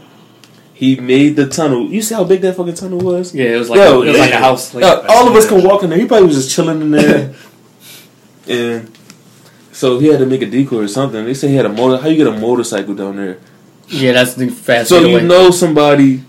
He 0.73 0.95
made 0.95 1.36
the 1.36 1.47
tunnel. 1.47 1.88
You 1.88 2.02
see 2.04 2.13
how 2.13 2.23
big 2.23 2.41
that 2.41 2.56
fucking 2.56 2.76
tunnel 2.76 3.00
was? 3.00 3.34
Yeah, 3.34 3.56
it 3.56 3.58
was 3.58 3.69
like 3.69 3.78
Yo, 3.78 4.04
it 4.04 4.10
was 4.10 4.19
like 4.19 4.32
a 4.32 4.38
house. 4.38 4.76
Like, 4.76 4.84
Uh, 4.84 5.06
all 5.10 5.28
of 5.28 5.36
us 5.36 5.47
can 5.47 5.63
walk 5.63 5.82
in 5.82 5.89
there. 5.89 5.97
He 5.97 6.06
probably 6.06 6.28
was 6.28 6.36
just 6.36 6.52
chilling 6.56 6.82
in 6.82 6.91
there, 6.91 7.34
and 8.47 8.95
so 9.71 9.97
he 10.00 10.08
had 10.08 10.19
to 10.19 10.26
make 10.28 10.41
a 10.43 10.45
decoy 10.45 10.84
or 10.84 10.88
something. 10.88 11.26
They 11.26 11.34
say 11.34 11.47
he 11.47 11.56
had 11.56 11.65
a 11.65 11.69
motor. 11.69 12.02
How 12.02 12.10
you 12.10 12.17
get 12.17 12.28
a 12.28 12.39
motorcycle 12.39 12.93
down 12.93 13.15
there? 13.15 13.39
yeah, 13.88 14.12
that's 14.12 14.36
the 14.36 14.50
fast. 14.50 14.89
So 14.89 15.00
getaway. 15.00 15.21
you 15.21 15.28
know 15.28 15.50
somebody. 15.50 16.23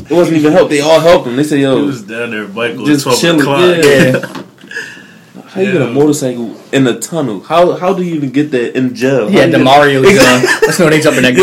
It 0.00 0.10
wasn't 0.10 0.36
even 0.38 0.52
help. 0.52 0.68
They 0.70 0.80
all 0.80 1.00
helped 1.00 1.26
him. 1.26 1.36
They 1.36 1.44
say, 1.44 1.56
He 1.56 1.62
"Yo, 1.62 1.86
was 1.86 2.02
down 2.02 2.30
there, 2.30 2.46
Michael. 2.48 2.84
just 2.84 3.04
Just 3.04 3.20
chilling." 3.20 3.40
o'clock. 3.40 3.60
Yeah. 3.84 4.42
How 5.46 5.60
you 5.60 5.70
get 5.72 5.82
a 5.82 5.86
motorcycle 5.90 6.56
in 6.72 6.84
a 6.86 6.98
tunnel? 6.98 7.40
How 7.40 7.72
how 7.76 7.94
do 7.94 8.02
you 8.02 8.14
even 8.16 8.30
get 8.30 8.50
that 8.50 8.76
in 8.76 8.94
jail? 8.94 9.30
Yeah, 9.30 9.36
How 9.36 9.40
had 9.42 9.46
do 9.46 9.52
the 9.52 9.58
you- 9.58 9.64
Mario. 9.64 10.02
Exactly. 10.08 10.46
Gun. 10.48 10.60
That's 10.62 10.78
when 10.80 10.90
they 10.90 11.00
jump 11.00 11.16
in 11.16 11.22
that 11.22 11.36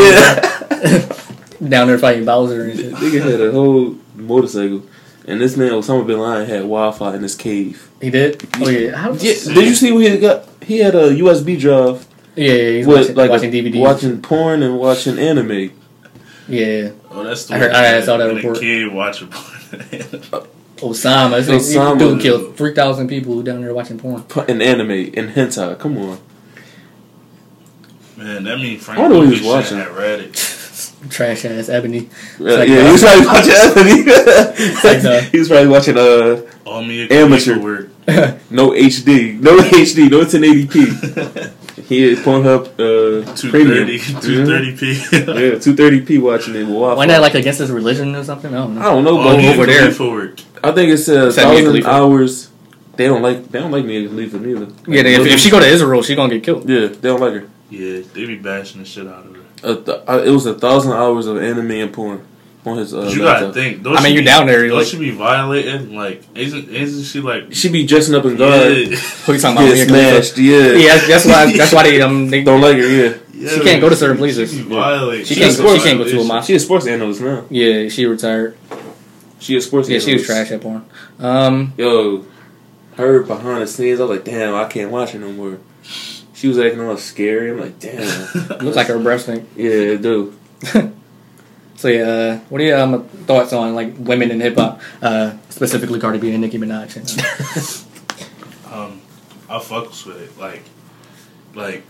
Yeah. 1.62 1.68
down 1.70 1.88
there 1.88 1.98
fighting 1.98 2.26
Bowser 2.26 2.64
and 2.66 2.78
shit. 2.80 2.94
Nigga 2.94 3.22
had 3.32 3.40
a 3.42 3.52
whole 3.52 3.96
motorcycle, 4.16 4.84
and 5.26 5.40
this 5.40 5.56
man 5.56 5.72
Osama 5.72 6.06
bin 6.06 6.20
Laden 6.20 6.46
had 6.48 6.62
Wi-Fi 6.64 7.16
in 7.16 7.22
his 7.24 7.36
cave. 7.36 7.90
He 8.02 8.10
did. 8.10 8.46
Oh 8.60 8.68
yeah. 8.70 8.98
How, 8.98 9.14
Yeah, 9.14 9.34
did 9.34 9.66
you 9.66 9.76
see 9.76 9.92
what 9.94 10.04
he 10.04 10.18
got? 10.18 10.46
He 10.62 10.80
had 10.80 10.94
a 10.94 11.10
USB 11.12 11.58
drive 11.60 12.06
yeah, 12.36 12.54
yeah. 12.54 12.72
He's 12.78 12.88
with 12.88 12.98
watching, 13.02 13.16
like 13.16 13.30
watching 13.30 13.50
a- 13.56 13.64
DVDs. 13.64 13.80
watching 13.80 14.22
porn 14.22 14.62
and 14.64 14.78
watching 14.78 15.20
anime. 15.20 15.72
Yeah. 16.50 16.90
Oh, 17.14 17.24
that's 17.24 17.46
the 17.46 17.56
I 17.56 17.58
heard- 17.60 17.72
I 17.72 18.02
saw 18.02 18.18
that 18.18 18.28
when 18.28 18.38
report. 18.38 18.58
A 18.58 18.60
kid 18.62 18.94
watching 18.94 19.28
porn. 19.28 19.46
Osama. 20.78 21.46
This 21.46 21.76
Osama. 21.76 21.96
Osama. 21.96 22.00
Dude 22.00 22.22
killed 22.22 22.56
three 22.58 22.74
thousand 22.74 23.08
people 23.08 23.42
down 23.44 23.62
there 23.62 23.74
watching 23.74 24.00
porn. 24.00 24.24
In 24.48 24.62
anime, 24.62 24.92
in 24.92 25.30
hentai, 25.30 25.78
come 25.78 25.98
on. 25.98 26.18
Man, 28.18 28.44
that 28.44 28.58
means 28.58 28.84
Frank 28.84 29.00
I 29.00 29.02
wonder 29.04 29.18
what 29.18 29.26
he 29.28 29.32
was 29.34 29.42
watching. 29.44 29.78
had 29.78 29.88
Reddit. 29.90 30.58
Trash 31.10 31.46
ass 31.46 31.70
Ebony. 31.70 32.10
Yeah, 32.40 32.54
like, 32.54 32.70
yeah, 32.70 32.76
uh, 32.78 32.86
he 32.86 32.92
was 32.92 33.02
probably 33.02 33.26
watching 33.28 33.54
like, 34.84 35.04
uh, 35.06 35.22
he 35.32 35.40
was 35.40 35.48
probably 35.48 35.68
watching 35.68 35.98
uh 35.98 36.42
All 36.66 36.84
me 36.84 37.10
Amateur. 37.10 37.60
work. 37.60 37.90
no 38.52 38.70
HD, 38.72 39.40
no 39.40 39.58
HD, 39.58 40.10
no 40.10 40.22
1080p. 40.22 41.52
He 41.88 42.02
had 42.10 42.18
Pornhub 42.20 42.66
uh, 42.80 43.36
230, 43.36 44.00
Mhm. 44.00 44.22
230p. 44.22 44.84
Yeah, 45.12 45.52
230p 45.60 46.22
watching 46.22 46.56
it 46.56 46.64
with 46.66 46.76
Why 46.98 47.06
not 47.06 47.22
like 47.22 47.34
against 47.36 47.60
his 47.60 47.72
religion 47.72 48.16
or 48.16 48.24
something? 48.24 48.54
I 48.54 48.58
don't 48.58 48.76
know. 48.76 48.82
I 48.82 48.86
don't 48.86 49.04
know, 49.04 49.20
Oh, 49.20 49.24
but 49.24 49.40
he 49.40 49.48
over 49.48 49.58
over 49.60 49.66
there. 49.66 49.82
there 49.84 49.92
for 49.92 50.12
work. 50.12 50.40
I 50.64 50.72
think 50.72 50.90
it 50.92 50.98
says 50.98 51.36
Said 51.36 51.44
thousand 51.44 51.86
hours. 51.86 52.50
They 52.98 53.08
don't 53.08 53.22
like 53.22 53.50
they 53.50 53.60
don't 53.60 53.72
like 53.72 53.86
Mia 53.86 54.08
Khalifa 54.08 54.38
neither. 54.40 54.68
Yeah, 54.88 55.04
they, 55.04 55.16
if, 55.16 55.26
if 55.26 55.40
she 55.40 55.50
go 55.50 55.60
to 55.60 55.66
Israel, 55.66 56.04
she 56.04 56.14
gonna 56.16 56.34
get 56.34 56.44
killed. 56.44 56.70
yeah, 56.70 56.88
they 56.88 57.08
don't 57.10 57.20
like 57.22 57.34
her. 57.34 57.50
Yeah, 57.70 58.02
they 58.14 58.26
be 58.26 58.36
bashing 58.36 58.82
the 58.82 58.86
shit 58.88 59.08
out 59.08 59.26
of 59.26 59.36
her. 59.36 59.42
A 59.64 59.76
th- 59.76 60.02
uh, 60.08 60.24
it 60.26 60.30
was 60.32 60.46
a 60.46 60.54
thousand 60.54 60.94
hours 60.94 61.26
of 61.28 61.38
anime 61.38 61.72
and 61.72 61.94
porn 61.94 62.22
on 62.66 62.78
his. 62.78 62.94
Uh, 62.94 63.04
you 63.10 63.20
gotta 63.20 63.46
laptop. 63.46 63.54
think. 63.54 63.84
Don't 63.84 63.98
I 63.98 64.04
mean, 64.04 64.14
you're 64.14 64.22
be- 64.22 64.26
down 64.28 64.46
there, 64.48 64.68
Don't 64.68 64.78
like- 64.78 64.88
she 64.88 64.98
be 65.00 65.12
violating? 65.12 65.96
Like, 65.96 66.24
isn't 66.36 66.70
isn't 66.70 67.04
she 67.06 67.20
like? 67.22 67.54
She 67.54 67.70
be 67.70 67.86
dressing 67.86 68.16
up 68.16 68.26
in 68.26 68.36
guard, 68.38 68.72
Yeah, 68.78 68.86
Who 69.26 69.34
you 69.34 69.40
talking 69.40 69.58
about? 69.58 69.74
get 69.76 69.76
Mia 69.76 69.86
Khalifa? 69.88 70.24
smashed. 70.24 70.38
Yeah, 70.38 70.58
Yeah, 70.58 70.88
that's- 70.96 71.08
that's 71.08 71.26
why. 71.26 71.52
That's 71.58 71.74
why 71.74 71.84
they 71.84 72.02
um 72.02 72.30
they 72.30 72.44
don't 72.44 72.62
like 72.62 72.78
her. 72.78 72.88
Yeah, 72.88 73.18
yeah, 73.34 73.50
She 73.50 73.60
can't 73.62 73.82
go 73.82 73.90
to 73.90 73.96
certain 73.96 74.18
she- 74.18 74.20
places. 74.20 74.52
She 74.52 74.64
be. 74.64 75.26
She 75.26 75.34
She 75.34 75.40
can't 75.42 75.60
a 75.60 75.62
go. 75.64 75.78
She 75.78 75.84
can't 75.84 75.98
go 75.98 76.04
to 76.04 76.10
a 76.10 76.14
violation. 76.14 76.28
mosque. 76.28 76.48
she 76.48 76.56
a 76.56 76.60
sports 76.60 76.88
analyst 76.88 77.22
now. 77.22 77.46
Yeah, 77.50 77.90
she 77.90 78.06
retired. 78.06 78.58
She 79.40 79.56
a 79.56 79.62
sports. 79.62 79.88
Analyst. 79.88 80.08
Yeah, 80.08 80.12
she 80.12 80.18
was 80.20 80.26
trash 80.28 80.52
at 80.52 80.62
porn. 80.62 80.86
Um, 81.20 81.74
Yo, 81.78 82.26
her 82.98 83.24
behind 83.24 83.64
the 83.64 83.68
scenes, 83.68 84.00
I 84.00 84.04
was 84.04 84.18
like, 84.18 84.26
damn, 84.26 84.54
I 84.54 84.66
can't 84.66 84.92
watch 84.92 85.16
it 85.16 85.20
no 85.20 85.32
more. 85.32 85.58
She 86.36 86.48
was 86.48 86.60
acting 86.60 86.80
all 86.82 86.96
scary. 86.98 87.50
I'm 87.52 87.60
like, 87.60 87.80
damn. 87.80 88.04
Looks 88.60 88.76
like 88.76 88.88
her 88.88 89.00
breast 89.00 89.24
stink. 89.26 89.48
yeah, 89.56 89.70
it 89.98 90.02
do. 90.04 90.34
So 91.82 91.88
yeah, 91.88 92.04
uh, 92.04 92.38
what 92.50 92.62
are 92.62 92.64
your 92.64 92.80
um, 92.80 93.04
thoughts 93.26 93.54
on 93.54 93.74
like 93.74 93.96
women 93.98 94.30
in 94.30 94.40
hip 94.40 94.56
hop, 94.56 94.80
uh, 95.02 95.34
specifically 95.50 96.00
Cardi 96.00 96.20
B 96.20 96.32
and 96.32 96.40
Nicki 96.42 96.60
Minaj? 96.60 96.96
And, 96.96 97.88
Um, 98.72 99.02
I 99.50 99.58
fucks 99.58 100.06
with 100.06 100.22
it. 100.22 100.38
Like, 100.40 100.62
like 101.56 101.84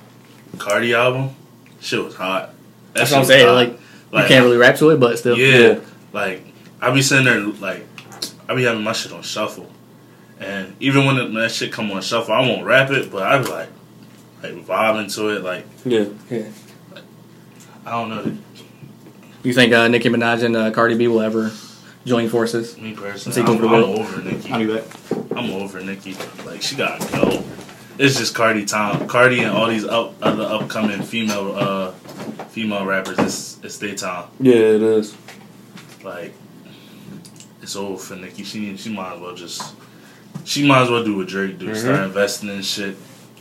Cardi 0.57 0.93
album, 0.93 1.35
shit 1.81 2.01
was 2.03 2.15
hot. 2.15 2.53
That 2.93 2.99
that's 3.01 3.11
what 3.11 3.19
I'm 3.19 3.25
saying. 3.25 3.45
hot. 3.45 3.53
Like, 4.13 4.23
you 4.23 4.27
can't 4.29 4.45
really 4.45 4.55
rap 4.57 4.77
to 4.77 4.91
it, 4.91 4.99
but 5.01 5.19
still. 5.19 5.37
Yeah, 5.37 5.57
Yeah. 5.57 5.79
like 6.13 6.45
I 6.81 6.89
be 6.91 7.01
sitting 7.01 7.25
there 7.25 7.41
like 7.41 7.85
I 8.47 8.55
be 8.55 8.63
having 8.63 8.83
my 8.85 8.93
shit 8.93 9.11
on 9.11 9.21
shuffle, 9.23 9.69
and 10.39 10.73
even 10.79 11.05
when, 11.05 11.17
it, 11.17 11.23
when 11.25 11.33
that 11.35 11.51
shit 11.51 11.73
come 11.73 11.91
on 11.91 12.01
shuffle, 12.01 12.33
I 12.33 12.39
won't 12.39 12.65
rap 12.65 12.91
it, 12.91 13.11
but 13.11 13.23
I 13.23 13.39
be 13.43 13.49
like 13.49 13.69
like 14.41 14.53
vibing 14.65 15.13
to 15.15 15.27
it. 15.35 15.43
Like 15.43 15.65
Yeah. 15.83 16.05
Yeah. 16.29 16.47
I 17.85 17.91
don't 17.91 18.09
know, 18.09 18.37
You 19.43 19.53
think 19.53 19.73
uh, 19.73 19.87
Nicki 19.87 20.09
Minaj 20.09 20.43
and 20.43 20.55
uh, 20.55 20.71
Cardi 20.71 20.95
B 20.95 21.07
will 21.07 21.21
ever 21.21 21.51
join 22.05 22.29
forces? 22.29 22.77
me 22.77 22.93
personally, 22.93 23.41
I'm, 23.41 23.49
over 23.49 23.65
I'm 23.65 23.71
world. 23.71 23.99
over 23.99 24.21
Nicki. 24.21 24.51
I'll 24.51 24.59
be 24.59 24.73
back. 24.73 24.85
I'm 25.35 25.51
over 25.51 25.81
Nicki. 25.81 26.15
Like 26.45 26.61
she 26.61 26.75
gotta 26.75 27.05
go. 27.11 27.43
It's 27.97 28.17
just 28.17 28.35
Cardi 28.35 28.65
time. 28.65 29.07
Cardi 29.07 29.39
and 29.41 29.51
all 29.55 29.67
these 29.67 29.85
up, 29.85 30.13
other 30.21 30.43
upcoming 30.43 31.01
female 31.01 31.55
uh 31.55 31.91
female 32.49 32.85
rappers. 32.85 33.17
It's 33.19 33.59
it's 33.63 33.77
their 33.79 33.95
time. 33.95 34.29
Yeah, 34.39 34.53
it 34.53 34.81
is. 34.81 35.15
Like 36.03 36.33
it's 37.61 37.75
over 37.75 37.97
for 37.97 38.15
Nicki. 38.15 38.43
She 38.43 38.77
she 38.77 38.93
might 38.93 39.15
as 39.15 39.19
well 39.21 39.35
just 39.35 39.75
she 40.45 40.65
might 40.67 40.83
as 40.83 40.89
well 40.89 41.03
do 41.03 41.17
what 41.17 41.27
Drake 41.27 41.57
do. 41.57 41.69
Mhm. 41.69 41.75
Start 41.75 41.99
investing 42.01 42.49
in 42.49 42.61
shit. 42.61 42.95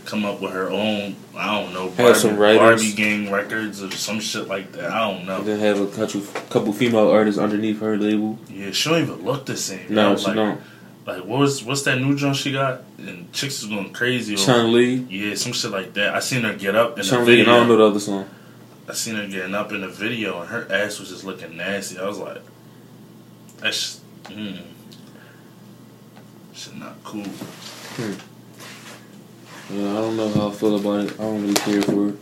Come 0.04 0.24
up 0.24 0.40
with 0.40 0.52
her 0.52 0.70
own. 0.70 1.14
I 1.36 1.60
don't 1.60 1.72
know. 1.72 1.88
Have 1.88 1.96
Barbie, 1.96 2.18
some 2.18 2.36
writers. 2.36 2.82
Barbie 2.82 2.92
gang 2.94 3.30
records 3.30 3.82
or 3.82 3.90
some 3.92 4.18
shit 4.20 4.48
like 4.48 4.72
that. 4.72 4.90
I 4.90 5.10
don't 5.10 5.26
know. 5.26 5.38
And 5.38 5.46
then 5.46 5.60
have 5.60 5.80
a 5.80 5.86
couple, 5.86 6.22
couple 6.50 6.72
female 6.72 7.08
artists 7.08 7.38
underneath 7.38 7.80
her 7.80 7.96
label. 7.96 8.38
Yeah, 8.48 8.70
she 8.72 8.88
don't 8.88 9.02
even 9.02 9.24
look 9.24 9.46
the 9.46 9.56
same. 9.56 9.92
No, 9.92 10.10
yo. 10.10 10.16
she 10.16 10.26
like, 10.26 10.34
don't. 10.34 10.60
Like 11.06 11.24
what 11.24 11.40
was 11.40 11.64
what's 11.64 11.82
that 11.82 12.00
new 12.00 12.14
joint 12.16 12.36
she 12.36 12.52
got? 12.52 12.82
And 12.98 13.32
chicks 13.32 13.62
is 13.62 13.68
going 13.68 13.92
crazy. 13.92 14.36
Chun 14.36 14.72
Li. 14.72 14.94
Yeah, 14.94 15.34
some 15.34 15.52
shit 15.52 15.70
like 15.70 15.94
that. 15.94 16.14
I 16.14 16.20
seen 16.20 16.42
her 16.42 16.54
get 16.54 16.76
up 16.76 16.98
in 16.98 17.04
Chun 17.04 17.28
and 17.28 17.40
I 17.42 17.44
don't 17.44 17.68
know 17.68 17.76
the 17.76 17.84
other 17.84 18.00
song. 18.00 18.28
I 18.88 18.92
seen 18.92 19.14
her 19.14 19.26
getting 19.26 19.54
up 19.54 19.72
in 19.72 19.82
the 19.82 19.88
video, 19.88 20.40
and 20.40 20.50
her 20.50 20.66
ass 20.70 20.98
was 20.98 21.10
just 21.10 21.24
looking 21.24 21.56
nasty. 21.56 21.98
I 21.98 22.06
was 22.06 22.18
like, 22.18 22.42
that's 23.58 24.00
mm, 24.24 24.62
shit 26.52 26.76
not 26.76 26.96
cool. 27.04 27.24
Yeah, 29.72 29.92
I 29.92 30.00
don't 30.00 30.16
know 30.16 30.28
how 30.30 30.48
I 30.48 30.52
feel 30.52 30.76
about 30.76 31.04
it. 31.06 31.12
I 31.12 31.22
don't 31.22 31.42
really 31.42 31.54
care 31.54 31.82
for 31.82 32.08
it. 32.08 32.16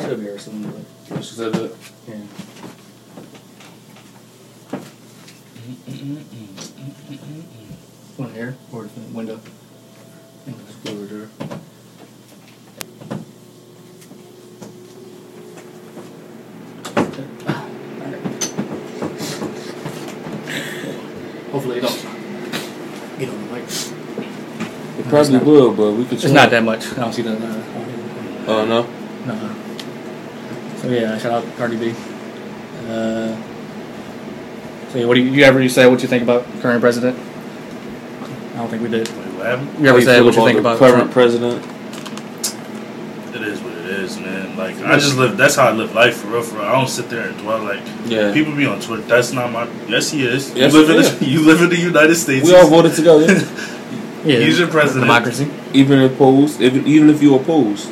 Should 0.00 0.18
be 0.18 0.24
here 0.24 0.38
soon. 0.38 0.62
But, 1.08 1.22
She 1.24 1.34
said 1.34 1.52
that. 1.52 1.72
yeah. 2.08 2.16
One 8.16 8.32
here 8.34 8.56
or 8.72 8.84
the 8.84 9.00
window. 9.14 9.40
Let's 10.46 10.74
go 10.84 10.92
over 10.92 11.06
there. 11.06 11.28
Ah, 17.46 17.64
alright. 18.00 18.22
Hopefully 21.52 21.78
it 21.78 21.82
don't 21.82 23.18
get 23.18 23.28
on 23.28 23.48
the 23.48 23.54
mic. 23.54 23.64
It 25.28 25.32
probably 25.32 25.52
will, 25.52 25.72
but 25.74 25.92
we 25.92 26.04
could 26.04 26.18
try. 26.18 26.26
It's 26.26 26.34
not 26.34 26.50
that 26.50 26.62
much. 26.64 26.86
I 26.92 26.96
don't 26.96 27.12
see 27.12 27.22
the. 27.22 27.36
Uh, 27.36 27.62
Oh, 28.46 28.64
no? 28.64 28.82
no. 29.26 29.56
So 30.78 30.88
yeah, 30.88 31.16
shout 31.18 31.32
out 31.32 31.56
Cardi 31.56 31.76
B. 31.76 31.90
Uh, 32.88 33.36
so 34.90 34.98
yeah, 34.98 35.04
what 35.04 35.14
do 35.14 35.20
you, 35.22 35.30
you 35.30 35.44
ever 35.44 35.68
say 35.68 35.86
what 35.86 36.00
you 36.02 36.08
think 36.08 36.22
about 36.22 36.44
current 36.60 36.80
president? 36.80 37.16
I 38.54 38.56
don't 38.56 38.68
think 38.70 38.82
we 38.82 38.88
did. 38.88 39.06
Wait, 39.08 39.16
what 39.36 39.46
happened? 39.46 39.78
You 39.78 39.88
ever 39.90 40.00
say 40.00 40.20
what 40.22 40.34
you 40.34 40.44
think 40.44 40.58
about 40.58 40.78
current 40.78 40.96
Trump? 40.96 41.12
president? 41.12 41.64
It 43.36 43.42
is 43.42 43.60
what 43.60 43.72
it 43.74 43.86
is, 43.86 44.18
man. 44.18 44.56
Like 44.56 44.76
I 44.82 44.98
just 44.98 45.16
live. 45.16 45.36
That's 45.36 45.54
how 45.54 45.68
I 45.68 45.72
live 45.72 45.94
life 45.94 46.16
for 46.16 46.28
real. 46.28 46.42
For 46.42 46.56
real. 46.56 46.64
I 46.64 46.72
don't 46.72 46.88
sit 46.88 47.08
there 47.10 47.28
and 47.28 47.38
dwell. 47.38 47.62
Like 47.62 47.82
Yeah. 48.06 48.32
people 48.32 48.56
be 48.56 48.66
on 48.66 48.80
Twitter. 48.80 49.02
That's 49.02 49.32
not 49.32 49.52
my. 49.52 49.68
Yes, 49.86 50.10
he 50.10 50.24
is. 50.26 50.52
Yes, 50.54 50.72
you 50.72 50.80
live 50.80 50.90
in 50.90 50.96
he 51.04 51.10
the, 51.10 51.24
you 51.30 51.40
live 51.46 51.62
in 51.62 51.68
the 51.68 51.78
United 51.78 52.16
States. 52.16 52.46
We 52.46 52.54
all 52.56 52.68
voted 52.68 52.94
together. 52.94 53.26
Yeah, 53.32 53.78
He's 54.24 54.58
your 54.58 54.68
president. 54.68 55.04
Democracy. 55.04 55.50
even 55.72 56.00
opposed, 56.00 56.60
even, 56.60 56.86
even 56.86 57.08
if 57.10 57.22
you 57.22 57.34
opposed. 57.36 57.88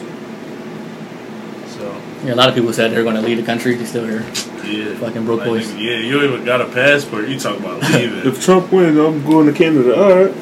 So 1.69 2.01
Yeah, 2.25 2.35
a 2.35 2.37
lot 2.37 2.49
of 2.49 2.55
people 2.55 2.73
said 2.73 2.91
they're 2.93 3.03
going 3.03 3.17
to 3.17 3.23
leave 3.23 3.37
the 3.39 3.43
country. 3.45 3.75
They're 3.75 3.87
still 3.87 4.05
here. 4.07 4.21
yeah, 4.65 4.95
Fucking 4.99 5.25
broke 5.25 5.41
Like, 5.41 5.49
boys. 5.49 5.75
Yeah, 5.75 5.97
you 5.99 6.23
even 6.23 6.45
got 6.45 6.61
a 6.61 6.67
passport. 6.67 7.29
You 7.29 7.39
talk 7.39 7.59
about 7.59 7.83
leaving. 7.93 8.27
If 8.31 8.45
Trump 8.45 8.71
wins, 8.73 8.99
I'm 8.99 9.25
going 9.25 9.47
to 9.47 9.53
Canada. 9.53 9.97
All 9.97 10.25
right. 10.25 10.35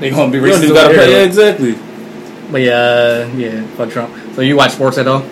They 0.00 0.10
going 0.10 0.30
to 0.32 0.40
be 0.40 0.44
You 0.44 0.52
don't 0.52 0.60
racist 0.60 0.64
even 0.64 0.74
gotta 0.76 0.88
over 0.94 0.98
pay. 0.98 1.12
Yeah, 1.12 1.24
exactly. 1.24 1.74
But 2.50 2.60
yeah, 2.62 2.72
uh, 2.72 3.30
yeah, 3.36 3.66
fuck 3.76 3.90
Trump. 3.90 4.14
So 4.34 4.40
you 4.40 4.56
watch 4.56 4.72
sports 4.72 4.98
at 4.98 5.06
all? 5.06 5.22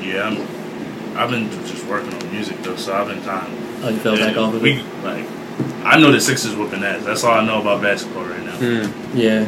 yeah, 0.00 0.22
I'm, 0.28 1.16
I've 1.16 1.30
been 1.30 1.50
just 1.66 1.84
working 1.86 2.14
on 2.14 2.30
music 2.30 2.62
though, 2.62 2.76
so 2.76 2.94
I've 2.94 3.08
been 3.08 3.22
kind 3.24 3.52
of. 3.52 3.84
Oh, 3.84 3.88
you 3.88 3.96
fell 3.98 4.16
back 4.16 4.36
off 4.36 4.54
of 4.54 4.62
we, 4.62 4.74
it? 4.74 4.84
Like, 5.02 5.26
I 5.88 5.98
know 6.00 6.12
the 6.12 6.20
Sixers 6.20 6.54
whooping 6.54 6.82
ass. 6.84 7.04
That's 7.04 7.24
all 7.24 7.32
I 7.40 7.44
know 7.44 7.60
about 7.60 7.82
basketball 7.82 8.24
right 8.24 8.44
now. 8.44 8.56
Hmm. 8.56 9.16
Yeah. 9.16 9.46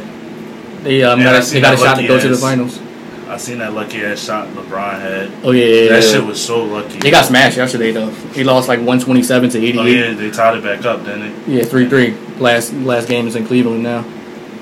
They 0.83 1.03
um 1.03 1.19
Yeah, 1.19 1.29
I 1.29 1.33
got 1.33 1.39
a, 1.41 1.43
seen 1.43 1.55
they 1.55 1.61
got 1.61 1.73
a 1.75 1.77
shot 1.77 1.83
to 1.95 2.01
lucky 2.01 2.07
go 2.07 2.19
to 2.19 2.27
the 2.29 2.35
finals. 2.37 2.79
I 3.29 3.37
seen 3.37 3.59
that 3.59 3.73
lucky 3.73 4.03
ass 4.03 4.19
shot 4.25 4.47
LeBron 4.49 4.99
had. 4.99 5.31
Oh 5.43 5.51
yeah, 5.51 5.65
yeah, 5.65 5.89
That 5.93 6.03
yeah. 6.03 6.11
shit 6.11 6.25
was 6.25 6.43
so 6.43 6.63
lucky. 6.65 6.99
They 6.99 7.11
got 7.11 7.25
smashed 7.25 7.57
yesterday 7.57 7.91
though. 7.91 8.09
He 8.33 8.43
lost 8.43 8.67
like 8.67 8.81
one 8.81 8.99
twenty 8.99 9.23
seven 9.23 9.49
to 9.51 9.57
eighty 9.57 9.77
Oh 9.79 9.85
eight. 9.85 9.97
yeah, 9.97 10.13
they 10.13 10.31
tied 10.31 10.57
it 10.57 10.63
back 10.63 10.83
up, 10.85 11.05
didn't 11.05 11.45
they? 11.45 11.53
Yeah, 11.57 11.63
three 11.63 11.87
three. 11.87 12.15
Last 12.39 12.73
last 12.73 13.07
game 13.07 13.27
is 13.27 13.35
in 13.35 13.45
Cleveland 13.45 13.83
now. 13.83 14.03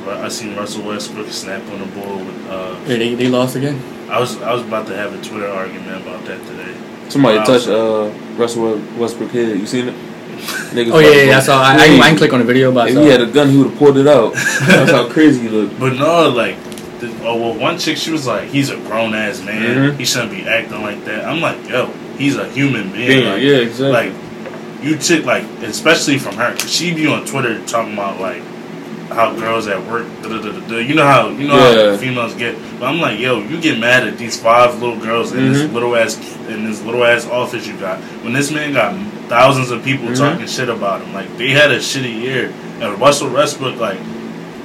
But 0.05 0.17
I 0.17 0.27
seen 0.29 0.55
Russell 0.55 0.83
Westbrook 0.83 1.27
snap 1.29 1.61
on 1.71 1.79
the 1.79 1.85
ball 1.99 2.17
with. 2.17 2.49
Uh, 2.49 2.75
Yeah, 2.87 2.97
they, 2.97 3.15
they 3.15 3.27
lost 3.27 3.55
again. 3.55 3.81
I 4.09 4.19
was 4.19 4.39
I 4.41 4.53
was 4.53 4.63
about 4.63 4.87
to 4.87 4.95
have 4.95 5.13
a 5.13 5.21
Twitter 5.23 5.47
argument 5.49 6.01
about 6.01 6.25
that 6.25 6.39
today. 6.45 6.75
Somebody 7.09 7.37
Wow. 7.39 7.45
touched 7.45 7.67
uh, 7.69 8.09
Russell 8.37 8.77
Westbrook 8.97 9.31
head. 9.31 9.57
You 9.57 9.65
seen 9.65 9.87
it? 9.89 9.95
Niggas 10.73 10.91
Oh 10.93 10.99
yeah, 10.99 11.07
like, 11.09 11.25
yeah, 11.27 11.37
I 11.37 11.39
saw. 11.41 11.61
I, 11.61 11.73
I, 11.73 11.87
didn't- 11.87 12.01
I 12.01 12.07
didn't 12.07 12.17
click 12.19 12.33
on 12.33 12.39
the 12.39 12.45
video, 12.45 12.71
but 12.71 12.85
I 12.85 12.89
If 12.89 12.93
saw. 12.95 13.01
he 13.01 13.07
had 13.09 13.21
a 13.21 13.25
gun, 13.27 13.49
he 13.49 13.57
would 13.57 13.69
have 13.69 13.77
pulled 13.79 13.97
it 13.97 14.07
out. 14.07 14.33
That's 14.33 14.91
how 14.91 15.07
crazy 15.15 15.41
he 15.41 15.49
looked. 15.49 15.79
But 15.79 15.93
no, 15.93 16.29
like, 16.29 16.55
the, 16.99 17.07
oh 17.23 17.35
well, 17.37 17.53
one 17.59 17.77
chick 17.79 17.97
she 17.97 18.11
was 18.11 18.27
like, 18.27 18.49
he's 18.49 18.69
a 18.69 18.77
grown 18.77 19.13
ass 19.15 19.41
man. 19.43 19.93
Mhm. 19.93 19.97
He 19.97 20.05
shouldn't 20.05 20.31
be 20.31 20.43
acting 20.47 20.81
like 20.81 21.03
that. 21.05 21.25
I'm 21.25 21.41
like, 21.41 21.67
yo, 21.69 21.87
he's 22.17 22.35
a 22.35 22.47
human 22.49 22.91
being. 22.91 23.23
Yeah, 23.23 23.33
like, 23.33 23.41
yeah, 23.41 23.55
exactly. 23.57 23.91
like 23.91 24.13
you 24.83 24.97
took 24.97 25.25
like 25.25 25.43
especially 25.61 26.17
from 26.17 26.35
her 26.35 26.55
'cause 26.55 26.71
she 26.71 26.93
be 26.93 27.05
on 27.05 27.25
twitter 27.25 27.61
talking 27.65 27.91
about 27.93 28.17
like 28.21 28.41
how 29.09 29.33
girls 29.33 29.67
at 29.67 29.83
work 29.87 30.05
da, 30.21 30.29
da, 30.29 30.41
da, 30.41 30.51
da, 30.51 30.59
da. 30.67 30.77
you 30.77 30.93
know 30.95 31.05
how 31.05 31.29
you 31.29 31.47
know 31.47 31.55
Yeah. 31.55 31.91
how 31.91 31.97
females 31.97 32.33
get 32.35 32.55
but 32.79 32.87
i'm 32.87 32.99
like 32.99 33.19
yo 33.19 33.39
you 33.39 33.59
get 33.59 33.79
mad 33.79 34.07
at 34.07 34.17
these 34.17 34.39
five 34.39 34.79
little 34.81 34.97
girls 34.97 35.31
in 35.33 35.51
this 35.51 35.63
Mhm. 35.63 35.73
little 35.73 35.95
ass 35.95 36.17
in 36.47 36.65
this 36.65 36.81
little 36.83 37.03
ass 37.03 37.25
office 37.27 37.65
you 37.67 37.73
got 37.73 37.97
when 38.23 38.33
this 38.33 38.51
man 38.51 38.73
got 38.73 38.93
thousands 39.27 39.71
of 39.71 39.83
people 39.83 40.07
Mhm. 40.09 40.17
talking 40.17 40.47
shit 40.47 40.69
about 40.69 41.01
him 41.01 41.13
like 41.13 41.37
they 41.37 41.49
had 41.49 41.71
a 41.71 41.79
shitty 41.79 42.21
year 42.21 42.51
and 42.81 42.99
russell 43.01 43.29
westbrook 43.29 43.79
like 43.79 43.97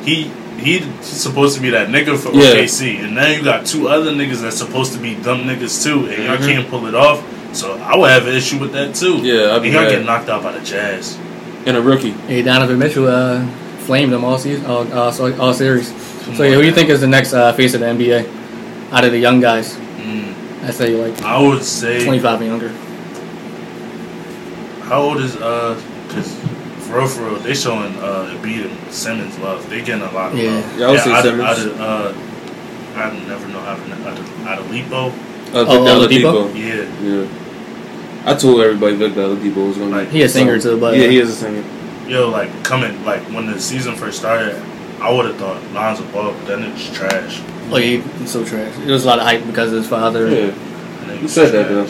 he 0.05 0.31
He's 0.57 0.85
supposed 1.03 1.57
to 1.57 1.61
be 1.61 1.71
that 1.71 1.89
nigga 1.89 2.17
for 2.17 2.31
Yeah. 2.33 2.53
OKC, 2.53 2.97
and 3.03 3.15
now 3.17 3.27
you 3.27 3.43
got 3.43 3.67
two 3.67 3.89
other 3.89 4.13
niggas 4.13 4.41
that's 4.41 4.57
supposed 4.57 4.93
to 4.93 4.99
be 4.99 5.15
dumb 5.17 5.43
niggas 5.45 5.83
too, 5.83 6.07
and 6.09 6.25
y'all 6.25 6.37
Mhm. 6.37 6.47
can't 6.47 6.71
pull 6.71 6.87
it 6.87 6.95
off. 6.95 7.21
So 7.53 7.79
I 7.85 7.97
would 7.97 8.09
have 8.09 8.27
an 8.29 8.35
issue 8.35 8.59
with 8.59 8.73
that 8.73 8.95
too. 8.95 9.17
Yeah, 9.21 9.55
I'd 9.55 9.63
be 9.63 9.69
and 9.69 9.75
y'all 9.75 9.83
mad. 9.83 9.91
get 9.91 10.07
knocked 10.07 10.29
out 10.31 10.45
by 10.45 10.53
the 10.53 10.61
Jazz. 10.61 11.19
And 11.67 11.77
a 11.77 11.83
rookie. 11.83 12.15
Hey, 12.29 12.41
Donovan 12.43 12.79
Mitchell 12.79 13.09
uh, 13.09 13.41
flamed 13.85 14.13
them 14.13 14.25
all 14.25 14.39
season, 14.39 14.65
all, 14.67 14.91
all, 14.93 15.41
all 15.41 15.55
series. 15.55 15.89
So 16.37 16.43
yeah, 16.43 16.55
who 16.55 16.63
do 16.63 16.67
you 16.67 16.73
think 16.73 16.89
is 16.91 17.01
the 17.01 17.07
next 17.07 17.33
uh, 17.35 17.53
face 17.53 17.75
of 17.75 17.81
the 17.81 17.87
NBA 17.87 18.27
out 18.93 19.05
of 19.05 19.13
the 19.13 19.19
young 19.19 19.41
guys? 19.41 19.75
Mm, 19.77 20.35
I 20.65 20.71
say 20.71 20.95
like 20.97 21.21
I 21.23 21.41
would 21.41 21.63
say. 21.63 22.03
25 22.05 22.41
and 22.41 22.49
younger. 22.51 22.69
How 24.89 25.01
old 25.03 25.21
is 25.21 25.37
uh? 25.37 25.81
Cause 26.09 26.35
for 26.87 26.99
real, 26.99 27.09
for 27.09 27.23
real, 27.25 27.37
they 27.41 27.55
showing 27.55 27.95
uh 27.97 28.35
Embiid 28.37 28.71
and 28.71 28.93
Simmons 28.93 29.39
love. 29.39 29.69
They 29.71 29.83
getting 29.83 30.03
a 30.03 30.13
lot 30.13 30.33
of 30.33 30.39
Yeah. 30.39 30.51
love. 30.51 30.79
Yeah, 30.79 30.87
I 30.87 30.91
would 30.91 31.01
say 31.01 31.13
out 31.13 31.27
of- 31.27 31.33
Simmons. 31.33 31.49
out 31.49 31.59
of, 31.59 31.81
uh, 31.81 33.01
I 33.01 33.27
never 33.29 33.49
know 33.49 33.61
how 33.61 33.75
to 33.77 34.09
out 34.09 34.19
of, 34.19 34.47
out 34.47 34.59
of 34.59 34.67
Lipo. 34.67 35.11
Uh, 35.55 35.65
Oh, 35.67 35.85
Victor 36.07 36.19
Oladipo? 36.23 36.53
Oladipo. 36.53 36.55
Yeah, 37.03 37.25
Yeah. 37.25 38.31
I 38.31 38.35
told 38.35 38.61
everybody 38.61 38.97
Victor 38.97 39.21
Oladipo 39.21 39.69
was 39.69 39.77
gonna 39.79 39.91
Like. 39.97 40.09
He 40.11 40.23
a 40.23 40.29
singer 40.29 40.59
too, 40.61 40.79
but 40.79 40.97
yeah, 40.97 41.07
he 41.09 41.19
is 41.19 41.31
a 41.31 41.33
singer. 41.33 41.65
Yo, 42.09 42.29
like 42.31 42.51
coming 42.65 43.05
like 43.05 43.23
when 43.33 43.47
the 43.47 43.61
season 43.61 43.95
first 43.97 44.19
started, 44.19 44.55
I 45.01 45.13
would 45.13 45.27
have 45.27 45.37
thought 45.37 45.63
Lonzo 45.73 46.05
Ball, 46.13 46.33
but 46.33 46.47
that 46.47 46.59
nigga's 46.59 46.91
trash. 46.97 47.43
Oh, 47.71 47.77
yeah, 47.79 48.01
he's 48.19 48.31
so 48.31 48.45
trash. 48.45 48.75
There 48.77 48.93
was 48.93 49.05
a 49.05 49.07
lot 49.09 49.19
of 49.19 49.25
hype 49.25 49.45
because 49.47 49.73
of 49.73 49.79
his 49.79 49.89
father. 49.89 50.29
Yeah, 50.29 50.53
And 51.11 51.23
you 51.23 51.29
said 51.29 51.51
that 51.53 51.69
though. 51.69 51.87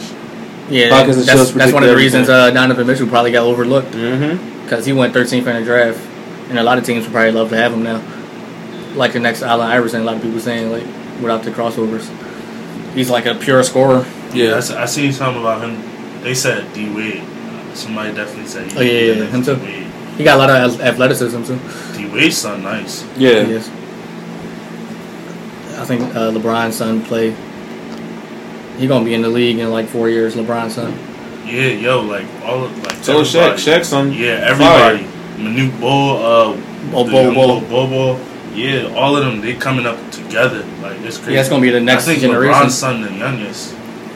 Yeah, 0.73 0.89
Podcast 0.89 1.17
and 1.19 1.23
that's, 1.27 1.51
that's 1.51 1.73
one 1.73 1.83
of 1.83 1.89
the 1.89 1.95
reasons 1.95 2.27
uh, 2.27 2.49
Donovan 2.49 2.87
Mitchell 2.87 3.07
probably 3.07 3.31
got 3.31 3.43
overlooked 3.45 3.91
Mm-hmm. 3.91 4.63
because 4.63 4.85
he 4.85 4.93
went 4.93 5.13
13th 5.13 5.45
in 5.45 5.55
the 5.57 5.63
draft, 5.63 5.99
and 6.49 6.57
a 6.57 6.63
lot 6.63 6.77
of 6.79 6.85
teams 6.85 7.03
would 7.03 7.11
probably 7.13 7.31
love 7.33 7.49
to 7.49 7.57
have 7.57 7.71
him 7.73 7.83
now. 7.83 8.01
Like 8.95 9.13
the 9.13 9.19
next 9.19 9.43
Allen 9.43 9.67
Iverson, 9.67 10.01
a 10.01 10.03
lot 10.05 10.15
of 10.15 10.21
people 10.23 10.39
saying 10.39 10.71
like 10.71 10.85
without 11.21 11.43
the 11.43 11.51
crossovers, 11.51 12.09
he's 12.95 13.09
like 13.09 13.25
a 13.25 13.35
pure 13.35 13.61
scorer. 13.63 14.05
Yeah, 14.33 14.51
I, 14.51 14.53
I, 14.53 14.57
s- 14.57 14.71
I 14.71 14.85
seen 14.85 15.11
something 15.13 15.41
about 15.41 15.61
him. 15.61 16.21
They 16.23 16.33
said 16.33 16.73
D 16.73 16.89
Wade. 16.89 17.21
Somebody 17.75 18.13
definitely 18.15 18.47
said. 18.47 18.71
he 18.71 18.77
Oh, 18.77 18.81
yeah, 18.81 18.91
yeah, 18.91 19.13
yeah, 19.23 19.25
him 19.25 19.43
too. 19.43 19.55
Wade. 19.57 19.84
He 20.17 20.23
got 20.23 20.35
a 20.35 20.39
lot 20.39 20.49
of 20.49 20.79
athleticism 20.81 21.43
too. 21.43 21.59
D 21.97 22.07
Wade's 22.07 22.37
son, 22.37 22.63
nice. 22.63 23.03
yeah. 23.17 23.43
He 23.43 23.53
is. 23.53 23.67
I 25.77 25.83
think 25.85 26.01
uh, 26.15 26.31
LeBron's 26.31 26.75
son 26.77 27.01
play. 27.03 27.31
He 28.77 28.87
gonna 28.87 29.05
be 29.05 29.13
in 29.13 29.21
the 29.21 29.29
league 29.29 29.59
in 29.59 29.69
like 29.71 29.87
four 29.87 30.09
years. 30.09 30.35
LeBron's 30.35 30.75
son. 30.75 30.93
Yeah, 31.45 31.67
yo, 31.67 32.01
like 32.01 32.25
all 32.43 32.63
of- 32.65 32.77
like 32.83 33.03
So 33.03 33.21
Shaq, 33.21 33.35
everybody. 33.53 33.61
Shaq's 33.61 33.87
son. 33.89 34.13
Yeah, 34.13 34.41
everybody. 34.43 35.05
Manute 35.37 35.79
Bol, 35.79 36.17
uh, 36.17 36.57
Oh, 36.93 37.03
the 37.03 37.11
Bol 37.11 37.23
young 37.23 37.33
Bol. 37.33 37.61
Bol 37.61 37.87
Bol. 37.87 38.19
Yeah, 38.53 38.93
all 38.95 39.17
of 39.17 39.25
them 39.25 39.41
they 39.41 39.53
coming 39.53 39.85
up 39.85 39.97
together. 40.11 40.63
Like 40.81 40.97
it's 41.01 41.17
crazy. 41.17 41.33
Yeah, 41.33 41.41
it's 41.41 41.49
gonna 41.49 41.61
be 41.61 41.71
the 41.71 41.81
next 41.81 42.03
I 42.07 42.11
think 42.11 42.21
generation. 42.21 42.53
LeBron's 42.53 42.77
son 42.77 43.01
the 43.01 43.11
youngest. 43.13 43.73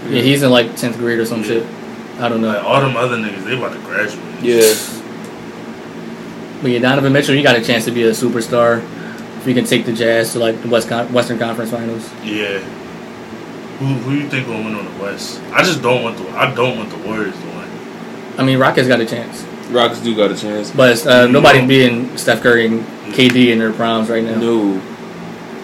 Yeah, 0.10 0.22
he's 0.22 0.44
in 0.44 0.50
like 0.50 0.76
tenth 0.78 0.98
grade 0.98 1.20
or 1.20 1.26
some 1.26 1.42
Yeah. 1.42 1.48
shit. 1.48 1.68
I 2.20 2.30
don't 2.30 2.42
know. 2.42 2.48
Like 2.50 2.64
all 2.64 2.80
them 2.82 2.96
other 2.96 3.18
niggas, 3.18 3.44
they 3.46 3.58
about 3.58 3.74
to 3.74 3.80
graduate. 3.80 4.24
Yeah. 4.42 4.74
But 6.62 6.72
yeah, 6.72 6.80
Donovan 6.80 7.14
Mitchell, 7.14 7.36
you 7.36 7.44
got 7.44 7.56
a 7.56 7.64
chance 7.64 7.86
to 7.86 7.92
be 7.92 8.04
a 8.04 8.12
superstar 8.12 8.84
if 9.40 9.48
you 9.48 9.54
can 9.54 9.64
take 9.66 9.86
the 9.86 9.94
Jazz 9.94 10.34
to 10.34 10.40
like 10.40 10.62
the 10.62 10.68
West 10.68 10.90
Con- 10.90 11.12
Western 11.14 11.40
Conference 11.40 11.72
Finals. 11.72 12.10
Yeah. 12.24 12.60
Who 13.80 13.86
who 13.86 14.12
you 14.16 14.28
think 14.30 14.48
will 14.48 14.56
win 14.58 14.76
on 14.76 14.84
the 14.84 15.02
West? 15.04 15.42
I 15.54 15.64
just 15.64 15.82
don't 15.82 16.04
want 16.04 16.18
the 16.18 16.28
I 16.32 16.54
don't 16.54 16.78
want 16.78 16.90
the 16.90 16.98
Warriors 16.98 17.34
to 17.40 17.46
win. 17.48 17.70
I 18.38 18.44
mean, 18.44 18.58
Rockets 18.60 18.88
got 18.90 19.00
a 19.00 19.06
chance, 19.06 19.44
Rockets 19.70 20.02
do 20.02 20.16
got 20.16 20.32
a 20.32 20.36
chance. 20.38 20.72
but 20.72 21.06
uh, 21.08 21.26
You 21.28 21.32
nobody's 21.32 21.62
know. 21.62 21.68
being 21.70 22.18
Steph 22.18 22.42
Curry 22.42 22.66
and 22.68 22.84
KD 23.14 23.48
in 23.52 23.60
their 23.60 23.72
primes 23.72 24.10
right 24.10 24.24
now. 24.24 24.38
No. 24.38 24.82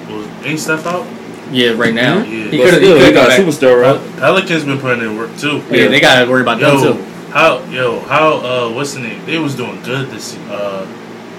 Well, 0.07 0.45
ain't 0.45 0.59
Steph 0.59 0.85
out? 0.85 1.05
Yeah, 1.51 1.71
right 1.71 1.93
now. 1.93 2.19
Yeah. 2.19 2.23
He 2.49 2.57
But 2.57 2.69
could 2.69 2.73
still, 2.75 2.95
he 2.97 3.01
they 3.03 3.11
got 3.13 3.27
go 3.29 3.33
a 3.33 3.37
back. 3.37 3.39
superstar, 3.39 3.81
right? 3.81 4.17
Pelicans 4.19 4.63
been 4.63 4.79
putting 4.79 5.03
in 5.03 5.17
work 5.17 5.35
too. 5.37 5.57
Yeah, 5.69 5.87
they 5.89 5.99
got 5.99 6.23
to 6.23 6.29
worry 6.31 6.41
about 6.41 6.59
them 6.61 6.79
too. 6.79 7.14
How 7.35 7.61
yo 7.65 7.99
how 7.99 8.37
uh 8.37 8.71
what's 8.73 8.93
the 8.93 9.01
name? 9.01 9.23
They 9.25 9.37
was 9.37 9.55
doing 9.55 9.81
good 9.83 10.07
this 10.09 10.37
uh 10.47 10.87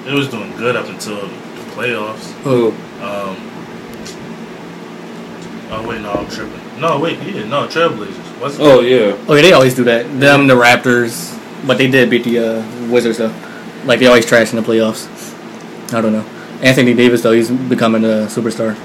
they 0.05 0.13
was 0.13 0.29
doing 0.29 0.55
good 0.59 0.77
up 0.77 0.89
until 0.89 1.23
the 1.23 1.65
playoffs. 1.73 2.33
Who? 2.43 2.69
Um. 3.01 3.37
Oh 5.73 5.85
wait, 5.89 6.03
no, 6.03 6.13
I'm 6.13 6.29
tripping. 6.29 6.61
No, 6.81 7.01
wait, 7.01 7.19
yeah, 7.23 7.47
no, 7.47 7.67
Trailblazers. 7.67 8.41
What's 8.41 8.59
Oh 8.61 8.81
yeah. 8.81 9.17
Oh 9.27 9.35
yeah, 9.35 9.43
they 9.43 9.53
always 9.53 9.75
do 9.75 9.85
that. 9.85 10.05
Them, 10.21 10.47
the 10.47 10.55
Raptors, 10.55 11.35
but 11.67 11.79
they 11.79 11.91
did 11.91 12.11
beat 12.11 12.25
the 12.25 12.39
uh, 12.39 12.89
Wizards 12.91 13.17
though. 13.17 13.35
Like 13.87 13.99
they 13.99 14.07
always 14.07 14.27
trash 14.27 14.53
in 14.53 14.57
the 14.57 14.63
playoffs. 14.63 15.09
I 15.95 16.03
don't 16.03 16.13
know. 16.13 16.27
Anthony 16.61 16.93
Davis 16.93 17.23
though, 17.23 17.33
he's 17.33 17.51
becoming 17.51 18.05
a 18.05 18.29
superstar. 18.29 18.77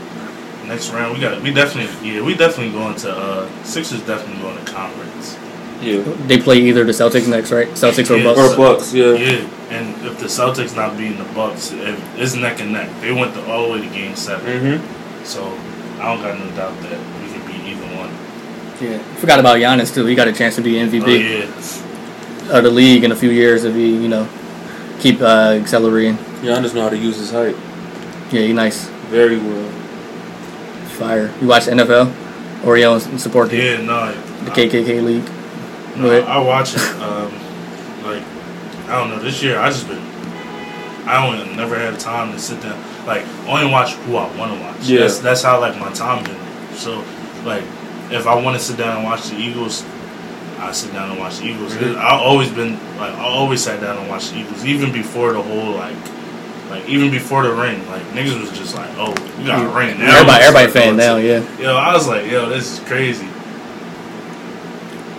next 0.65 0.91
round? 0.91 1.13
We 1.13 1.19
got 1.19 1.43
we 1.43 1.53
definitely 1.53 2.09
yeah 2.09 2.23
we 2.23 2.35
definitely 2.35 2.71
going 2.71 2.95
to 2.99 3.11
uh 3.11 3.63
Sixers 3.63 3.99
definitely 4.07 4.41
going 4.41 4.63
to 4.63 4.71
conference. 4.71 5.37
Yeah. 5.81 6.03
They 6.27 6.37
play 6.39 6.57
either 6.59 6.83
the 6.83 6.91
Celtics 6.91 7.27
next, 7.27 7.51
right? 7.51 7.67
Celtics 7.69 8.09
or 8.11 8.17
Yeah. 8.17 8.23
Bucks. 8.33 8.39
Or 8.39 8.57
Bucks, 8.57 8.93
yeah. 8.93 9.13
Yeah, 9.13 9.47
and 9.71 10.05
if 10.05 10.19
the 10.19 10.27
Celtics 10.27 10.75
not 10.75 10.95
beating 10.97 11.17
the 11.17 11.23
Bucks, 11.33 11.71
it's 11.73 12.35
neck 12.35 12.59
and 12.61 12.71
neck. 12.73 12.89
They 13.01 13.11
went 13.11 13.33
the, 13.33 13.43
all 13.51 13.67
the 13.67 13.73
way 13.73 13.81
to 13.81 13.93
Game 13.93 14.15
7 14.15 14.45
Mm-hmm. 14.45 15.23
so 15.25 15.43
I 15.99 16.13
don't 16.13 16.21
got 16.21 16.37
no 16.39 16.45
doubt 16.55 16.79
that 16.83 16.99
we 17.21 17.31
can 17.31 17.45
beat 17.47 17.65
either 17.73 17.97
one. 17.97 18.09
Yeah, 18.81 18.97
forgot 19.17 19.39
about 19.39 19.57
Giannis 19.57 19.93
too. 19.93 20.05
He 20.05 20.15
got 20.15 20.27
a 20.27 20.33
chance 20.33 20.55
to 20.55 20.61
be 20.61 20.73
MVP 20.73 21.03
Oh 21.03 21.07
yeah, 21.09 22.57
of 22.57 22.63
the 22.63 22.71
league 22.71 23.03
in 23.03 23.11
a 23.11 23.15
few 23.15 23.29
years 23.29 23.63
if 23.63 23.75
he, 23.75 23.95
you 23.95 24.07
know, 24.07 24.27
keep 24.99 25.21
uh, 25.21 25.57
accelerating. 25.59 26.17
Giannis 26.41 26.73
know 26.73 26.83
how 26.83 26.89
to 26.89 26.97
use 26.97 27.17
his 27.17 27.31
height 27.31 27.55
Yeah, 28.31 28.41
he 28.41 28.53
nice. 28.53 28.85
very 29.09 29.37
well. 29.37 29.69
Fire. 30.97 31.31
You 31.41 31.47
watch 31.47 31.63
NFL? 31.65 32.13
Or 32.65 32.77
you 32.77 32.83
don't 32.83 32.99
support 33.19 33.49
the, 33.49 33.57
yeah, 33.57 33.77
no, 33.81 34.11
the 34.45 34.51
I- 34.51 34.55
KKK 34.55 35.03
league? 35.03 35.29
Right. 35.97 36.23
I, 36.23 36.35
I 36.35 36.43
watch 36.45 36.73
it. 36.75 36.81
Um, 37.01 37.31
like 38.03 38.23
I 38.89 38.99
don't 38.99 39.09
know. 39.09 39.19
This 39.19 39.41
year, 39.43 39.57
I 39.59 39.69
just 39.69 39.87
been. 39.87 40.01
I 41.05 41.25
don't 41.25 41.55
never 41.55 41.77
have 41.77 41.97
time 41.97 42.31
to 42.31 42.39
sit 42.39 42.61
down. 42.61 42.81
Like 43.05 43.25
only 43.47 43.71
watch 43.71 43.93
who 43.93 44.15
I 44.15 44.35
want 44.37 44.53
to 44.53 44.59
watch. 44.61 44.81
Yeah. 44.87 45.01
That's 45.01 45.19
that's 45.19 45.43
how 45.43 45.59
like 45.59 45.77
my 45.79 45.91
time 45.93 46.23
been. 46.23 46.37
So 46.75 47.03
like 47.43 47.63
if 48.11 48.27
I 48.27 48.35
want 48.41 48.57
to 48.57 48.63
sit 48.63 48.77
down 48.77 48.97
and 48.97 49.05
watch 49.05 49.29
the 49.29 49.37
Eagles, 49.37 49.83
I 50.59 50.71
sit 50.71 50.93
down 50.93 51.09
and 51.11 51.19
watch 51.19 51.39
the 51.39 51.45
Eagles. 51.45 51.73
Mhm. 51.73 51.97
I 51.97 52.17
always 52.19 52.51
been 52.51 52.73
like 52.97 53.13
I 53.13 53.23
always 53.23 53.63
sat 53.63 53.81
down 53.81 53.97
and 53.97 54.09
watched 54.09 54.31
the 54.31 54.39
Eagles, 54.39 54.63
even 54.65 54.91
before 54.91 55.33
the 55.33 55.41
whole 55.41 55.73
like. 55.73 55.95
Like 56.69 56.87
even 56.87 57.11
before 57.11 57.43
the 57.43 57.51
ring, 57.51 57.85
like 57.89 58.01
niggas 58.13 58.39
was 58.39 58.49
just 58.57 58.73
like, 58.75 58.89
"Oh, 58.95 59.11
we 59.37 59.43
got 59.43 59.65
a 59.65 59.77
ring 59.77 59.99
now." 59.99 60.15
Everybody, 60.15 60.43
everybody 60.45 60.71
fan 60.71 60.95
now, 60.95 61.17
yeah. 61.17 61.43
Yo, 61.59 61.75
I 61.75 61.91
was 61.93 62.07
like, 62.07 62.31
"Yo, 62.31 62.47
this 62.47 62.71
is 62.71 62.79
crazy." 62.87 63.27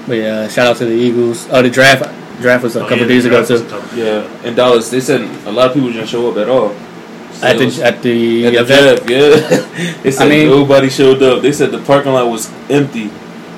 But 0.06 0.14
yeah, 0.14 0.48
shout 0.48 0.66
out 0.68 0.76
to 0.78 0.84
the 0.84 0.92
Eagles. 0.94 1.48
Oh, 1.50 1.62
the 1.62 1.70
draft 1.70 2.02
draft 2.40 2.64
was 2.64 2.74
a 2.76 2.80
Oh, 2.80 2.88
couple 2.88 2.98
yeah, 3.02 3.06
days 3.08 3.24
ago 3.24 3.36
draft 3.44 3.50
was 3.50 3.60
a 3.62 3.90
too. 3.90 3.96
Yeah. 4.00 4.44
In 4.46 4.54
Dallas, 4.54 4.90
they 4.90 5.00
said 5.00 5.20
a 5.46 5.52
lot 5.52 5.68
of 5.68 5.74
people 5.74 5.92
didn't 5.92 6.08
show 6.08 6.30
up 6.30 6.36
at 6.38 6.48
all. 6.48 6.74
So 7.34 7.46
At 7.46 7.58
the 7.58 7.82
at 7.82 8.02
the, 8.02 8.46
At 8.46 8.52
the 8.52 8.60
event. 8.60 9.10
yeah. 9.10 9.98
they 10.02 10.10
said 10.10 10.26
I 10.26 10.28
mean- 10.30 10.48
nobody 10.50 10.88
showed 10.90 11.22
up. 11.22 11.42
They 11.42 11.52
said 11.52 11.70
the 11.70 11.78
parking 11.82 12.12
lot 12.12 12.28
was 12.30 12.50
empty 12.68 13.10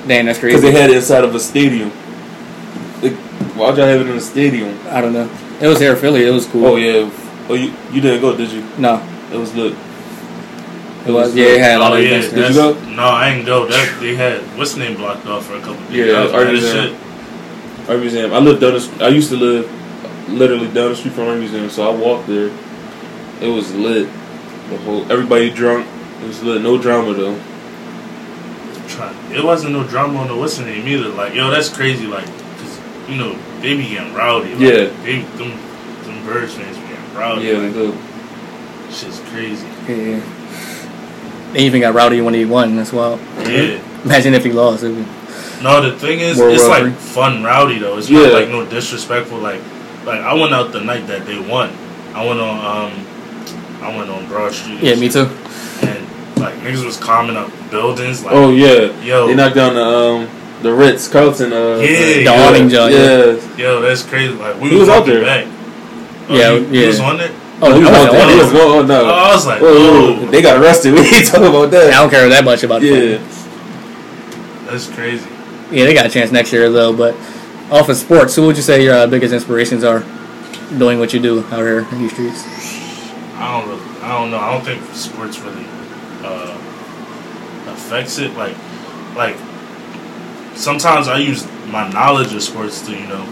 Damn, 0.07 0.27
that's 0.27 0.37
crazy. 0.39 0.57
because 0.57 0.61
they 0.61 0.79
had 0.79 0.91
it 0.91 0.97
inside 0.97 1.23
of 1.23 1.33
a 1.33 1.39
stadium. 1.39 1.89
Like, 3.01 3.13
why'd 3.57 3.77
y'all 3.77 3.87
have 3.87 4.01
it 4.01 4.07
in 4.07 4.15
a 4.17 4.21
stadium? 4.21 4.77
I 4.89 5.01
don't 5.01 5.13
know. 5.13 5.29
It 5.59 5.67
was 5.67 5.79
here 5.79 5.93
in 5.93 5.97
Philly. 5.99 6.25
It 6.27 6.31
was 6.31 6.45
cool. 6.45 6.65
Oh 6.67 6.75
yeah. 6.75 7.09
Oh, 7.49 7.53
you 7.55 7.73
you 7.91 8.01
didn't 8.01 8.21
go, 8.21 8.35
did 8.37 8.51
you? 8.51 8.63
No, 8.77 9.01
It 9.33 9.37
was 9.37 9.53
lit. 9.55 9.73
It 11.05 11.11
was. 11.11 11.35
Yeah, 11.35 11.45
it 11.45 11.59
had 11.61 11.77
a 11.77 11.79
lot 11.79 11.93
Oh 11.93 11.95
of 11.97 12.03
yeah. 12.03 12.19
Did 12.21 12.49
you 12.49 12.53
go? 12.55 12.73
No, 12.91 13.03
I 13.03 13.29
ain't 13.29 13.45
go. 13.45 13.65
That 13.67 13.97
they 13.99 14.15
had 14.15 14.41
what's 14.57 14.73
the 14.73 14.79
name 14.79 14.97
blocked 14.97 15.25
off 15.27 15.45
for 15.45 15.55
a 15.55 15.59
couple 15.61 15.75
days. 15.87 15.91
Yeah, 15.91 16.05
That 16.13 16.23
was 16.23 16.33
Art 16.33 16.43
bad 16.45 16.53
Museum. 16.53 16.97
shit. 16.97 17.89
Art 17.89 17.99
museum. 17.99 18.33
I 18.33 18.39
lived 18.39 18.61
down 18.61 18.73
the. 18.73 18.79
st- 18.81 19.01
I 19.01 19.07
used 19.09 19.29
to 19.29 19.35
live 19.37 20.29
literally 20.29 20.67
down 20.73 20.89
the 20.89 20.95
street 20.95 21.13
from 21.13 21.27
art 21.27 21.37
museum, 21.37 21.69
so 21.69 21.87
I 21.87 21.95
walked 21.95 22.27
there. 22.27 22.49
It 23.41 23.47
was 23.47 23.73
lit. 23.75 24.07
The 24.69 24.77
whole 24.79 25.09
everybody 25.11 25.51
drunk. 25.51 25.85
It 26.23 26.27
was 26.27 26.41
lit. 26.41 26.61
No 26.61 26.77
drama 26.81 27.13
though. 27.13 27.39
It 29.31 29.43
wasn't 29.43 29.73
no 29.73 29.83
drama 29.85 30.19
on 30.19 30.27
the 30.27 30.35
what's 30.35 30.57
the 30.57 30.65
name 30.65 30.87
either. 30.87 31.09
Like 31.09 31.33
yo, 31.33 31.49
that's 31.51 31.69
crazy. 31.69 32.07
Like, 32.07 32.25
cause 32.25 32.79
you 33.09 33.17
know 33.17 33.37
they 33.59 33.75
be 33.75 33.89
getting 33.89 34.13
rowdy. 34.13 34.51
Like, 34.51 34.59
Yeah. 34.61 34.85
They 35.03 35.21
them 35.37 35.51
them 36.03 36.25
birds 36.25 36.53
fans 36.53 36.77
be 36.77 36.87
getting 36.87 37.13
rowdy. 37.13 37.45
Yeah, 37.45 37.53
they 37.59 37.65
like, 37.69 37.73
do. 37.73 37.97
shit's 38.91 39.19
crazy. 39.31 39.67
Yeah. 39.87 40.21
They 41.55 41.63
even 41.65 41.79
got 41.79 41.93
rowdy 41.95 42.19
when 42.19 42.33
he 42.33 42.43
won. 42.43 42.77
as 42.79 42.91
well. 42.91 43.17
Yeah. 43.39 43.79
Imagine 44.03 44.33
if 44.33 44.43
he 44.43 44.51
lost. 44.51 44.83
No, 44.83 45.79
the 45.81 45.97
thing 45.97 46.19
is, 46.19 46.37
More 46.37 46.49
it's 46.49 46.61
rowdy. 46.63 46.89
like 46.91 46.99
fun 46.99 47.43
rowdy 47.45 47.79
though. 47.79 47.97
It's 47.97 48.09
Yeah. 48.09 48.23
not 48.23 48.33
like 48.33 48.49
no 48.49 48.65
disrespectful. 48.65 49.37
Like, 49.37 49.61
like 50.05 50.19
I 50.19 50.33
went 50.33 50.53
out 50.53 50.73
the 50.73 50.81
night 50.81 51.07
that 51.07 51.25
they 51.25 51.39
won. 51.39 51.69
I 52.13 52.25
went 52.27 52.41
on 52.41 52.59
um, 52.59 52.91
I 53.81 53.95
went 53.95 54.09
on 54.09 54.27
Broad 54.27 54.51
Street. 54.53 54.79
yeah, 54.81 54.95
me 54.95 55.07
too. 55.07 55.29
And 55.81 56.05
like 56.41 56.55
niggas 56.55 56.83
was 56.83 56.97
climbing 56.97 57.37
up 57.37 57.49
buildings. 57.71 58.21
Like, 58.21 58.33
Oh 58.35 58.51
yeah. 58.51 58.91
yo, 59.01 59.27
They 59.27 59.35
knocked 59.35 59.55
down 59.55 59.75
the 59.75 59.81
um 59.85 60.29
the 60.61 60.73
Ritz 60.73 61.07
Carlton. 61.07 61.53
Uh, 61.53 61.77
Yeah, 61.77 61.99
The 62.17 62.23
yeah. 62.23 62.47
awning 62.49 62.67
joint. 62.67 62.91
Yeah. 62.93 63.25
Yeah. 63.25 63.57
Yo, 63.57 63.81
that's 63.81 64.03
crazy. 64.03 64.33
Like 64.33 64.59
we 64.59 64.71
He 64.71 64.75
was, 64.75 64.89
was 64.89 64.97
out 64.97 65.05
there. 65.05 65.23
back. 65.23 65.47
Oh, 66.27 66.35
Yeah, 66.35 66.51
you, 66.51 66.65
you 66.67 66.81
yeah. 66.81 66.87
was 66.87 66.99
on 66.99 67.17
there. 67.17 67.31
Oh, 67.61 67.73
he 67.73 67.79
was 67.81 67.89
I 67.89 68.05
out 68.07 68.11
wasn't 68.11 68.11
there. 68.11 68.21
on 68.23 68.29
He 68.29 68.35
was 68.43 68.51
going. 68.51 68.79
Oh 68.79 68.85
no. 68.85 69.05
Oh, 69.05 69.09
I 69.13 69.33
was 69.33 69.45
like, 69.47 69.61
Whoa, 69.61 69.67
whoa, 69.73 70.23
oh. 70.27 70.31
They 70.31 70.41
got 70.41 70.61
arrested. 70.61 70.93
We 70.93 70.99
ain't 71.15 71.25
talking 71.27 71.47
about 71.47 71.71
that. 71.71 71.93
I 71.93 72.01
don't 72.01 72.09
care 72.09 72.27
that 72.29 72.43
much 72.43 72.63
about 72.63 72.81
Yeah. 72.81 72.93
it. 72.95 73.21
that's 74.67 74.87
crazy. 74.93 75.27
Yeah, 75.71 75.85
they 75.85 75.93
got 75.93 76.05
a 76.05 76.09
chance 76.09 76.31
next 76.31 76.51
year 76.53 76.69
though. 76.69 76.95
But 76.95 77.15
off 77.71 77.89
of 77.89 77.95
sports, 77.97 78.35
who 78.35 78.45
would 78.47 78.55
you 78.57 78.61
say 78.61 78.83
your 78.83 78.93
uh, 78.95 79.07
biggest 79.07 79.33
inspirations 79.33 79.83
are 79.83 80.03
doing 80.77 80.99
what 80.99 81.13
you 81.13 81.19
do 81.21 81.39
out 81.45 81.59
here 81.59 81.79
in 81.91 81.99
these 81.99 82.11
streets? 82.11 82.43
I 83.35 83.59
don't 83.61 83.69
really, 83.69 84.01
I 84.01 84.11
don't 84.19 84.31
know. 84.31 84.37
I 84.39 84.53
don't 84.53 84.63
think 84.65 84.83
sports 84.93 85.39
really 85.39 85.65
uh, 86.23 86.57
affects 87.67 88.17
it. 88.19 88.33
Like, 88.35 88.55
like 89.15 89.37
sometimes 90.55 91.07
I 91.07 91.17
use 91.17 91.47
my 91.67 91.89
knowledge 91.89 92.33
of 92.33 92.41
sports 92.43 92.81
to 92.85 92.91
you 92.91 93.07
know 93.07 93.25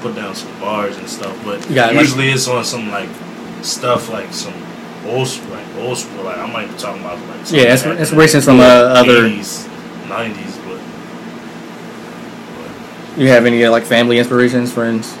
put 0.00 0.14
down 0.14 0.34
some 0.34 0.50
bars 0.60 0.96
and 0.98 1.08
stuff. 1.08 1.38
But 1.44 1.68
Yeah, 1.70 1.86
like- 1.86 2.00
usually 2.00 2.30
it's 2.30 2.48
on 2.48 2.64
some 2.64 2.90
like 2.90 3.08
stuff 3.62 4.08
like 4.10 4.32
some 4.32 4.54
old 5.06 5.28
sp- 5.28 5.48
like 5.50 5.66
old 5.78 5.96
school. 5.98 6.24
Like 6.24 6.38
I 6.38 6.46
might 6.50 6.68
be 6.70 6.76
talking 6.78 7.02
about 7.02 7.18
like 7.28 7.50
Yeah, 7.52 7.74
insp- 7.74 7.82
back 7.82 7.84
in 7.86 7.94
the 7.96 8.00
inspirations 8.00 8.44
from, 8.44 8.60
uh, 8.60 8.64
other- 8.64 9.26
80s, 9.26 9.66
90s, 10.08 10.56
but. 10.66 10.80
You 13.20 13.28
have 13.28 13.46
any 13.46 13.64
uh, 13.64 13.70
like 13.70 13.84
family 13.84 14.18
inspirations, 14.18 14.72
friends? 14.72 15.12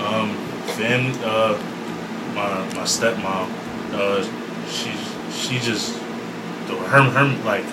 Um, 0.00 0.34
family, 0.78 1.18
uh, 1.24 1.58
my 2.34 2.48
my 2.74 2.84
stepmom, 2.86 3.48
uh, 3.92 4.22
she 4.70 4.90
she 5.32 5.58
just 5.58 5.96
her 6.90 7.02
her 7.02 7.44
like 7.44 7.64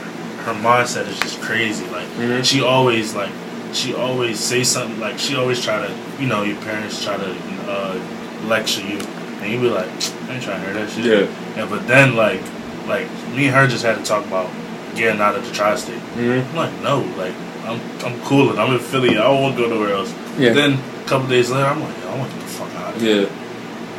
her 0.46 0.54
mindset 0.54 1.08
is 1.08 1.20
just 1.20 1.40
crazy. 1.42 1.86
Like 1.88 2.08
Mhm. 2.18 2.44
she 2.44 2.62
always 2.62 3.14
like 3.14 3.30
she 3.74 3.94
always 3.94 4.40
say 4.40 4.64
something 4.64 5.00
like 5.00 5.20
she 5.20 5.36
always 5.36 5.64
try 5.64 5.86
to 5.86 5.94
you 6.20 6.28
know 6.28 6.42
your 6.44 6.58
parents 6.62 7.04
try 7.04 7.18
to 7.18 7.36
uh, 7.70 7.96
lecture 8.48 8.82
you 8.82 8.98
and 9.42 9.52
you 9.52 9.60
be 9.60 9.70
like 9.70 9.88
I 9.88 10.36
ain't 10.36 10.44
trying 10.44 10.62
to 10.62 10.66
hear 10.66 10.74
that 10.74 10.90
shit. 10.90 11.06
Yeah. 11.06 11.56
Yeah, 11.56 11.70
but 11.70 11.88
then 11.88 12.16
like 12.16 12.42
like 12.88 13.10
me 13.36 13.48
and 13.48 13.56
her 13.56 13.68
just 13.68 13.84
had 13.84 13.98
to 13.98 14.04
talk 14.04 14.26
about 14.26 14.50
getting 14.96 15.22
out 15.22 15.36
of 15.36 15.46
the 15.46 15.54
tri-state. 15.54 16.00
Mm-hmm. 16.00 16.50
I'm 16.50 16.56
like 16.56 16.82
no, 16.82 17.02
like 17.18 17.34
I'm 17.68 17.82
I'm 18.06 18.20
cooling. 18.24 18.58
I'm 18.58 18.74
in 18.74 18.80
Philly. 18.80 19.12
I 19.12 19.24
don't 19.24 19.42
want 19.42 19.56
to 19.56 19.62
go 19.62 19.70
nowhere 19.70 19.94
else. 19.94 20.14
Yeah. 20.38 20.54
Then 20.54 20.74
a 20.74 21.08
couple 21.08 21.28
days 21.28 21.52
later, 21.52 21.66
I'm 21.66 21.82
like, 21.82 21.98
I 22.06 22.18
want 22.18 22.32
to 22.32 22.38
get 22.38 22.46
the 22.46 22.54
fuck 22.54 22.74
out 22.76 22.96
of 22.96 23.02
here. 23.02 23.24
Yeah. 23.24 23.30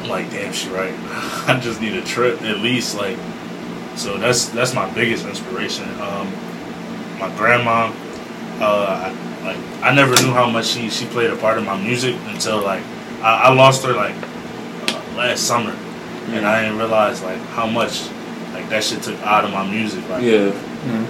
I'm 0.01 0.09
like, 0.09 0.31
damn, 0.31 0.53
she 0.53 0.69
right. 0.71 0.95
I 1.49 1.59
just 1.61 1.81
need 1.81 1.95
a 1.95 2.03
trip 2.03 2.41
at 2.43 2.59
least. 2.59 2.97
Like, 2.97 3.19
so 3.97 4.17
that's 4.17 4.49
that's 4.49 4.75
my 4.75 4.89
biggest 4.95 5.27
inspiration. 5.27 5.85
Um, 6.01 6.33
my 7.19 7.35
grandma, 7.37 7.93
uh, 8.61 9.13
I, 9.13 9.45
like 9.45 9.59
I 9.83 9.95
never 9.95 10.15
knew 10.23 10.33
how 10.33 10.49
much 10.49 10.67
she 10.67 10.89
she 10.89 11.07
played 11.07 11.31
a 11.31 11.37
part 11.37 11.59
in 11.59 11.65
my 11.65 11.81
music 11.81 12.17
until 12.27 12.63
like 12.63 12.83
I, 13.23 13.43
I 13.45 13.53
lost 13.53 13.85
her 13.85 13.93
like 13.93 14.15
last 15.19 15.43
summer, 15.45 15.75
and 16.31 16.47
I 16.47 16.63
didn't 16.63 16.79
realize 16.79 17.23
like 17.23 17.41
how 17.59 17.67
much 17.67 18.09
like 18.55 18.69
that 18.71 18.83
shit 18.85 19.03
took 19.03 19.21
out 19.23 19.45
of 19.45 19.51
my 19.53 19.69
music. 19.69 20.09
Like, 20.09 20.23
Yeah. 20.23 20.53
Mhm. 20.87 21.05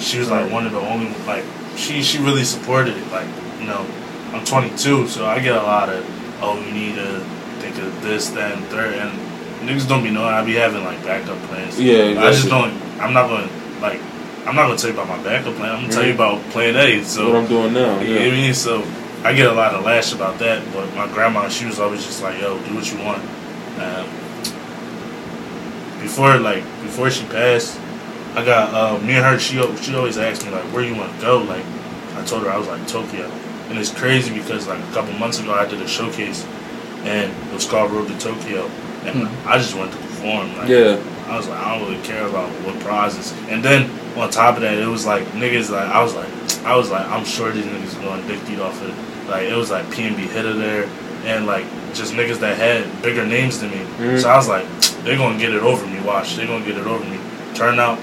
she 0.00 0.18
was 0.18 0.30
like 0.30 0.50
one 0.50 0.66
of 0.66 0.72
the 0.72 0.80
only 0.80 1.12
like 1.26 1.44
she 1.76 2.02
she 2.02 2.18
really 2.18 2.44
supported 2.44 2.96
it. 2.96 3.10
Like 3.12 3.26
you 3.60 3.66
know, 3.66 3.84
I'm 4.32 4.44
22, 4.44 5.08
so 5.08 5.26
I 5.26 5.38
get 5.40 5.54
a 5.56 5.62
lot 5.62 5.88
of 5.88 6.04
oh 6.42 6.58
you 6.60 6.72
need 6.72 6.94
to 6.96 7.20
think 7.60 7.76
of 7.78 8.02
this, 8.02 8.30
that, 8.30 8.52
and 8.56 8.64
third, 8.66 8.94
and 8.94 9.10
niggas 9.68 9.88
don't 9.88 10.02
be 10.04 10.10
knowing 10.10 10.32
I 10.34 10.44
be 10.44 10.54
having 10.54 10.84
like 10.84 11.02
backup 11.04 11.38
plans. 11.48 11.80
Yeah, 11.80 12.14
I 12.20 12.30
just 12.32 12.48
don't. 12.48 12.72
I'm 13.00 13.12
not 13.12 13.28
gonna 13.28 13.48
like. 13.80 14.00
I'm 14.46 14.54
not 14.54 14.66
gonna 14.68 14.78
tell 14.78 14.90
you 14.90 14.96
about 15.00 15.08
my 15.08 15.22
backup 15.24 15.54
plan. 15.56 15.70
I'm 15.74 15.80
gonna 15.82 15.92
tell 15.92 16.06
you 16.06 16.14
about 16.14 16.40
plan 16.50 16.76
A. 16.76 17.02
So 17.02 17.32
what 17.32 17.36
I'm 17.42 17.48
doing 17.48 17.72
now. 17.74 17.98
you 18.00 18.14
know 18.14 18.20
what 18.20 18.28
I 18.28 18.30
mean? 18.30 18.54
So 18.54 18.82
I 19.24 19.32
get 19.32 19.46
a 19.46 19.52
lot 19.52 19.74
of 19.74 19.84
lash 19.84 20.12
about 20.12 20.38
that, 20.38 20.62
but 20.72 20.94
my 20.94 21.06
grandma, 21.08 21.48
she 21.48 21.66
was 21.66 21.80
always 21.80 22.04
just 22.04 22.22
like, 22.22 22.40
"Yo, 22.40 22.58
do 22.64 22.74
what 22.74 22.90
you 22.92 22.98
want." 22.98 23.22
Um, 23.80 24.06
before, 26.00 26.38
like, 26.38 26.62
before 26.82 27.10
she 27.10 27.24
passed, 27.26 27.78
I 28.34 28.44
got 28.44 28.72
uh, 28.74 28.98
me 29.04 29.14
and 29.14 29.24
her. 29.24 29.38
She 29.38 29.54
she 29.82 29.94
always 29.94 30.18
asked 30.18 30.44
me 30.44 30.50
like, 30.52 30.64
"Where 30.72 30.84
you 30.84 30.94
want 30.94 31.14
to 31.16 31.20
go?" 31.20 31.38
Like, 31.38 31.64
I 32.16 32.24
told 32.24 32.42
her 32.44 32.50
I 32.50 32.58
was 32.58 32.68
like 32.68 32.86
Tokyo, 32.86 33.26
and 33.68 33.78
it's 33.78 33.92
crazy 33.92 34.32
because 34.32 34.68
like 34.68 34.78
a 34.78 34.92
couple 34.92 35.12
months 35.14 35.40
ago 35.40 35.52
I 35.52 35.66
did 35.66 35.80
a 35.82 35.88
showcase, 35.88 36.46
and 37.04 37.32
it 37.48 37.54
was 37.54 37.66
called 37.66 37.90
Road 37.90 38.08
to 38.08 38.18
Tokyo, 38.18 38.66
and 39.04 39.28
I 39.46 39.58
just 39.58 39.74
went 39.74 39.92
to 39.92 39.98
perform. 39.98 40.56
Like, 40.58 40.68
Yeah. 40.68 41.02
I 41.26 41.36
was 41.36 41.48
like, 41.48 41.58
I 41.58 41.76
don't 41.76 41.88
really 41.90 42.02
care 42.04 42.24
about 42.28 42.48
what 42.64 42.78
prizes. 42.80 43.32
And 43.48 43.64
then 43.64 43.90
on 44.16 44.30
top 44.30 44.54
of 44.56 44.62
that, 44.62 44.74
it 44.78 44.86
was 44.86 45.04
like 45.06 45.24
niggas 45.28 45.70
like 45.70 45.88
I 45.88 46.00
was 46.00 46.14
like 46.14 46.28
I 46.66 46.76
was 46.76 46.90
like 46.90 47.06
I'm 47.06 47.24
sure 47.24 47.50
these 47.52 47.64
niggas 47.64 47.98
are 47.98 48.02
going 48.02 48.26
dick 48.26 48.40
eat 48.50 48.60
off 48.60 48.82
it. 48.82 48.94
Like 49.28 49.44
it 49.44 49.56
was 49.56 49.70
like 49.70 49.84
PNB 49.86 50.28
hitter 50.28 50.52
there 50.52 50.88
and 51.24 51.46
like 51.46 51.64
just 51.94 52.12
niggas 52.14 52.40
that 52.40 52.56
had 52.58 53.02
bigger 53.02 53.24
names 53.26 53.60
than 53.60 53.70
me. 53.70 53.78
Mhm. 53.98 54.20
So 54.20 54.28
I 54.28 54.36
was 54.36 54.48
like, 54.48 54.66
they're 55.04 55.16
gonna 55.16 55.38
get 55.38 55.54
it 55.54 55.62
over 55.62 55.86
me. 55.86 56.00
Watch, 56.00 56.36
they're 56.36 56.46
gonna 56.46 56.64
get 56.64 56.76
it 56.76 56.86
over 56.86 57.04
me. 57.04 57.18
Turn 57.54 57.78
out, 57.80 57.98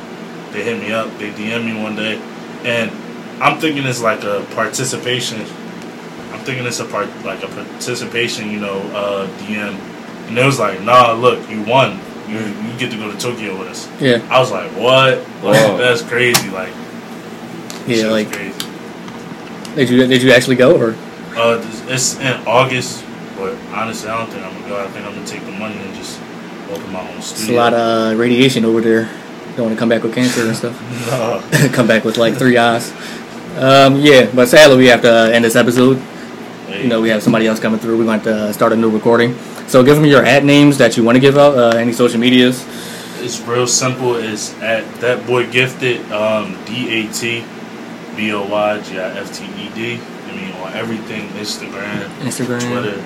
they 0.52 0.64
hit 0.64 0.80
me 0.82 0.92
up. 0.92 1.08
They 1.20 1.30
DM 1.32 1.66
me 1.66 1.82
one 1.82 1.96
day, 1.96 2.20
and 2.64 2.90
I'm 3.42 3.60
thinking 3.60 3.84
it's 3.86 4.02
like 4.02 4.24
a 4.24 4.46
participation. 4.56 5.40
I'm 6.32 6.40
thinking 6.40 6.66
it's 6.66 6.80
a 6.80 6.86
part 6.86 7.08
like 7.24 7.44
a 7.44 7.48
participation, 7.48 8.50
you 8.50 8.60
know, 8.60 8.80
uh, 8.96 9.28
DM. 9.46 9.76
And 10.30 10.38
it 10.38 10.46
was 10.46 10.60
like, 10.60 10.82
nah, 10.82 11.12
look, 11.14 11.48
you 11.50 11.62
won. 11.64 12.00
You 12.28 12.40
you 12.40 12.78
get 12.80 12.90
to 12.92 12.98
go 12.98 13.12
to 13.12 13.18
Tokyo 13.18 13.58
with 13.60 13.68
us. 13.68 13.88
Yeah. 14.02 14.26
I 14.30 14.40
was 14.40 14.52
like, 14.52 14.72
what? 14.72 15.20
Like, 15.44 15.78
that's 15.78 16.02
crazy. 16.02 16.50
Like, 16.50 16.74
Yeah, 17.88 18.08
like 18.08 18.32
crazy. 18.32 18.54
did 19.76 19.90
you 19.90 20.08
did 20.08 20.22
you 20.24 20.32
actually 20.32 20.56
go 20.56 20.78
or 20.80 20.96
Uh, 21.36 21.60
it's 21.88 22.20
in 22.20 22.34
August, 22.48 23.04
but 23.38 23.56
honestly, 23.74 24.10
I 24.10 24.18
don't 24.18 24.30
think 24.30 24.46
I'm 24.46 24.54
gonna 24.54 24.70
go. 24.70 24.84
I 24.84 24.88
think 24.88 25.06
I'm 25.06 25.14
gonna 25.16 25.26
take 25.28 25.44
the 25.46 25.52
money 25.52 25.76
and 25.76 25.96
just 25.96 26.20
open 26.72 26.92
my 26.92 27.02
own 27.02 27.22
studio. 27.22 27.44
it's 27.44 27.50
a 27.50 27.54
lot 27.54 27.74
of 27.74 28.14
uh, 28.14 28.16
radiation 28.16 28.66
over 28.66 28.82
there? 28.82 29.10
Don't 29.56 29.66
want 29.68 29.76
to 29.76 29.80
come 29.80 29.90
back 29.90 30.04
with 30.04 30.14
cancer 30.16 30.48
and 30.48 30.56
stuff. 30.56 30.74
Come 31.74 31.86
back 31.88 32.04
with 32.04 32.18
like 32.18 32.36
three 32.36 32.58
eyes. 32.58 32.92
Um, 33.58 33.98
yeah, 33.98 34.30
but 34.34 34.48
sadly 34.48 34.78
we 34.78 34.88
have 34.88 35.02
to 35.04 35.30
end 35.34 35.46
this 35.46 35.56
episode. 35.56 36.02
You 36.70 36.88
know, 36.88 37.02
we 37.02 37.10
have 37.10 37.22
somebody 37.22 37.46
else 37.46 37.60
coming 37.60 37.80
through. 37.80 37.98
We 38.00 38.06
want 38.06 38.24
to 38.24 38.36
uh, 38.36 38.52
start 38.52 38.74
a 38.74 38.76
new 38.76 38.90
recording. 38.90 39.38
So 39.68 39.84
give 39.84 39.96
them 39.96 40.06
your 40.06 40.26
ad 40.26 40.44
names 40.44 40.78
that 40.80 40.98
you 40.98 41.04
want 41.04 41.18
to 41.18 41.20
give 41.20 41.38
out. 41.38 41.56
Uh, 41.56 41.78
any 41.78 41.94
social 41.94 42.20
medias. 42.20 42.66
It's 43.20 43.40
real 43.42 43.68
simple. 43.68 44.16
It's 44.16 44.54
at 44.62 44.84
that 45.02 45.26
boy 45.28 45.50
gifted 45.52 46.02
um, 46.12 46.58
D 46.66 46.90
A 46.90 47.14
T 47.14 47.46
B 48.16 48.34
O 48.34 48.46
Y 48.48 48.82
G 48.82 49.00
I 49.00 49.18
F 49.20 49.32
T 49.34 49.46
E 49.46 49.70
D. 49.76 50.00
I 50.28 50.32
mean 50.36 50.52
on 50.56 50.74
everything 50.74 51.28
Instagram, 51.30 52.08
Instagram. 52.22 52.72
Twitter, 52.72 52.98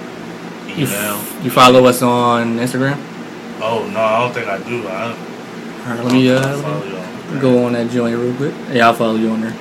You, 0.80 0.86
email. 0.86 1.18
you 1.44 1.52
follow 1.52 1.86
us 1.86 2.02
on 2.02 2.58
Instagram. 2.58 2.96
Oh 3.62 3.90
no, 3.92 4.00
I 4.00 4.20
don't 4.20 4.34
think 4.34 4.48
I 4.48 4.58
do. 4.60 4.88
I 4.88 5.10
don't, 5.10 5.20
All 5.20 5.96
right, 5.96 6.04
let 6.06 6.14
me 6.14 6.30
uh, 6.30 6.42
don't 6.42 6.62
follow 6.62 6.86
you 6.86 6.98
on 6.98 7.40
go 7.42 7.66
on 7.66 7.74
that 7.74 7.90
joint 7.92 8.18
real 8.18 8.34
quick. 8.36 8.54
Yeah, 8.72 8.88
I'll 8.88 8.94
follow 8.94 9.16
you 9.16 9.30
on 9.32 9.42
there. 9.42 9.56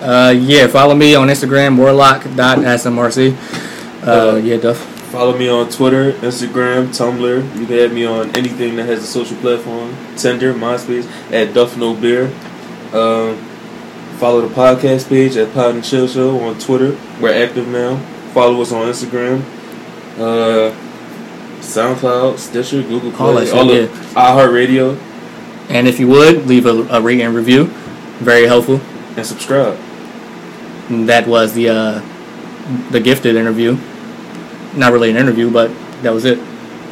Uh, 0.00 0.30
yeah, 0.30 0.66
follow 0.66 0.94
me 0.94 1.14
on 1.14 1.28
Instagram, 1.28 1.76
warlock.smrc. 1.78 3.36
Uh, 4.06 4.36
yeah, 4.36 4.56
Duff. 4.56 4.78
Follow 5.12 5.36
me 5.36 5.48
on 5.48 5.68
Twitter, 5.68 6.12
Instagram, 6.12 6.86
Tumblr. 6.88 7.58
You 7.60 7.66
can 7.66 7.78
add 7.78 7.92
me 7.92 8.04
on 8.06 8.34
anything 8.34 8.76
that 8.76 8.86
has 8.86 9.04
a 9.04 9.06
social 9.06 9.36
platform. 9.38 9.94
Tinder, 10.16 10.54
MySpace, 10.54 11.06
at 11.32 11.54
Duff 11.54 11.76
No 11.76 11.94
Beer. 11.94 12.26
Um, 12.92 13.38
follow 14.22 14.46
the 14.46 14.54
podcast 14.54 15.08
page 15.08 15.36
at 15.36 15.52
Pod 15.52 15.74
and 15.74 15.82
Chill 15.82 16.06
Show 16.06 16.38
on 16.38 16.56
Twitter. 16.60 16.96
We're 17.20 17.44
active 17.44 17.66
now. 17.66 17.96
Follow 18.32 18.62
us 18.62 18.70
on 18.70 18.86
Instagram. 18.86 19.40
Uh, 20.16 20.70
SoundCloud, 21.60 22.38
Stitcher, 22.38 22.82
Google 22.84 23.10
All 23.16 23.32
Play, 23.32 23.46
that 23.46 23.52
all 23.54 23.66
shit, 23.66 23.90
of 23.90 23.96
iHeartRadio, 24.14 24.96
And 25.70 25.88
if 25.88 25.98
you 25.98 26.06
would, 26.06 26.46
leave 26.46 26.66
a, 26.66 26.86
a 26.96 27.00
rate 27.00 27.20
and 27.20 27.34
review. 27.34 27.64
Very 28.20 28.46
helpful. 28.46 28.80
and 29.16 29.26
subscribe. 29.26 29.76
And 30.88 31.08
that 31.08 31.26
was 31.26 31.54
the 31.54 31.70
uh, 31.70 32.90
the 32.92 33.00
gifted 33.00 33.34
interview. 33.34 33.76
Not 34.76 34.92
really 34.92 35.10
an 35.10 35.16
interview, 35.16 35.50
but 35.50 35.68
that 36.04 36.12
was 36.14 36.26
it. 36.26 36.38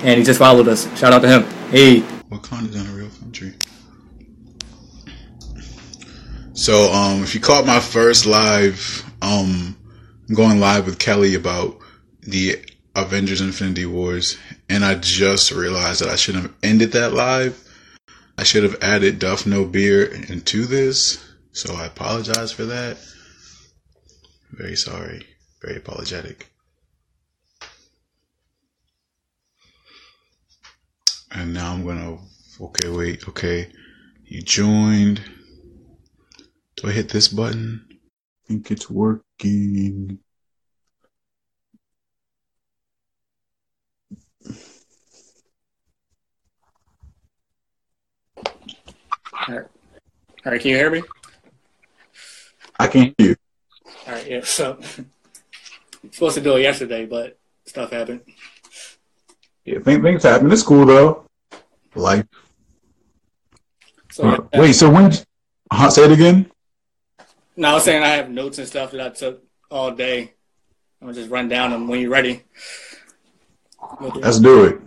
And 0.03 0.18
he 0.18 0.24
just 0.24 0.41
followed 0.41 0.66
us. 0.66 0.83
Shout 0.99 1.12
out 1.12 1.22
to 1.22 1.28
him. 1.28 1.43
Hey. 1.70 2.01
Wakanda's 2.28 2.74
in 2.74 2.89
a 2.89 2.91
real 2.91 3.11
country. 3.20 3.55
So, 6.61 6.92
um, 6.92 7.22
if 7.22 7.34
you 7.34 7.40
caught 7.40 7.64
my 7.64 7.80
first 7.80 8.26
live, 8.26 9.02
um, 9.22 9.74
I'm 10.28 10.34
going 10.34 10.61
live 10.61 10.84
with 10.84 10.98
Kelley 10.98 11.34
about 11.34 11.78
the 12.20 12.62
Avengers 12.94 13.40
Infinity 13.40 13.86
Wars, 13.86 14.36
and 14.68 14.84
I 14.84 14.96
just 14.96 15.52
realized 15.52 16.02
that 16.02 16.11
I 16.11 16.16
should 16.16 16.34
have 16.34 16.52
ended 16.62 16.92
that 16.92 17.14
live. 17.14 17.58
I 18.36 18.42
should 18.42 18.62
have 18.64 18.76
added 18.82 19.18
Duff 19.18 19.46
No 19.46 19.64
Beer 19.64 20.04
into 20.04 20.66
this, 20.66 21.24
so 21.52 21.74
I 21.74 21.86
apologize 21.86 22.52
for 22.52 22.66
that. 22.66 22.98
Very 24.50 24.76
sorry. 24.76 25.26
Very 25.62 25.78
apologetic. 25.78 26.46
And 31.30 31.54
now 31.54 31.72
I'm 31.72 31.86
gonna. 31.86 32.18
Okay, 32.61 32.90
wait. 32.90 33.26
Okay, 33.28 33.72
you 34.26 34.42
joined. 34.42 35.22
Do 36.81 36.89
I 36.89 36.93
hit 36.93 37.11
this 37.11 37.28
button? 37.28 37.85
I 37.91 38.49
think 38.49 38.70
it's 38.70 38.89
working. 38.89 40.18
All 49.35 49.55
right. 49.55 49.66
All 50.47 50.53
right, 50.53 50.61
can 50.61 50.70
you 50.70 50.76
hear 50.76 50.91
me? 50.91 51.03
I 52.78 52.87
can't 52.87 53.14
hear 53.18 53.28
you. 53.28 53.37
All 54.07 54.14
right, 54.14 54.26
yeah. 54.26 54.41
So, 54.43 54.81
supposed 56.12 56.37
to 56.37 56.41
do 56.41 56.57
it 56.57 56.62
yesterday, 56.62 57.05
but 57.05 57.39
stuff 57.66 57.91
happened. 57.91 58.22
Yeah, 59.66 59.81
things, 59.81 60.03
things 60.03 60.22
happen. 60.22 60.51
It's 60.51 60.62
cool 60.62 60.87
though. 60.87 61.26
Life. 61.95 62.24
So, 64.12 64.22
Uh, 64.28 64.39
wait, 64.55 64.72
so 64.72 64.89
when? 64.89 65.12
Uh, 65.70 65.91
say 65.91 66.07
it 66.07 66.12
again. 66.12 66.51
No, 67.61 67.72
I 67.72 67.74
was 67.74 67.84
saying 67.84 68.02
I 68.02 68.08
have 68.08 68.30
notes 68.30 68.56
and 68.56 68.66
stuff 68.66 68.92
that 68.92 69.02
I 69.02 69.11
took 69.11 69.44
all 69.70 69.90
day. 69.90 70.32
I'm 70.98 71.08
gonna 71.08 71.12
just 71.12 71.28
run 71.28 71.46
down 71.46 71.72
them 71.72 71.88
when 71.88 72.00
you're 72.00 72.08
ready. 72.08 72.42
Let's 74.00 74.38
do 74.40 74.64
it. 74.64 74.80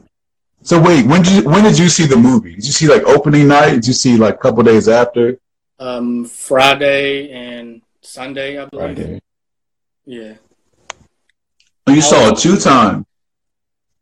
So 0.64 0.82
wait, 0.82 1.06
when 1.06 1.22
did 1.22 1.34
you, 1.34 1.44
when 1.48 1.64
did 1.64 1.78
you 1.78 1.88
see 1.88 2.08
the 2.08 2.16
movie? 2.16 2.56
Did 2.56 2.66
you 2.66 2.72
see 2.72 2.88
like 2.88 3.04
opening 3.04 3.48
night? 3.48 3.74
Did 3.74 3.86
you 3.86 3.94
see 3.94 4.18
like 4.18 4.34
a 4.34 4.38
couple 4.40 4.64
days 4.64 4.90
after? 4.90 5.38
Um, 5.78 6.26
Friday 6.26 7.30
and 7.30 7.84
Sunday, 8.02 8.60
I 8.60 8.66
believe. 8.66 8.96
Friday. 8.96 9.22
Yeah, 10.06 10.34
Oh, 11.86 11.94
you 11.94 12.02
saw 12.02 12.30
it 12.30 12.40
two 12.40 12.58
times. 12.58 13.06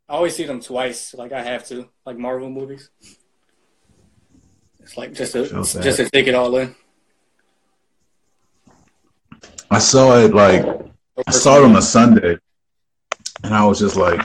I 0.08 0.14
always 0.14 0.34
see 0.34 0.44
them 0.44 0.60
twice. 0.60 1.12
Like 1.12 1.32
I 1.32 1.42
have 1.42 1.66
to, 1.68 1.90
like 2.06 2.16
Marvel 2.16 2.48
movies. 2.48 2.88
It's 4.80 4.96
like 4.96 5.12
just 5.12 5.32
to 5.34 5.46
just 5.46 5.98
to 5.98 6.08
take 6.08 6.26
it 6.26 6.34
all 6.34 6.56
in. 6.56 6.74
I 9.72 9.78
saw 9.78 10.18
it 10.18 10.34
like 10.34 10.64
I 11.26 11.30
saw 11.30 11.56
it 11.56 11.64
on 11.64 11.76
a 11.76 11.82
Sunday, 11.82 12.36
and 13.42 13.54
I 13.54 13.64
was 13.64 13.78
just 13.78 13.96
like, 13.96 14.20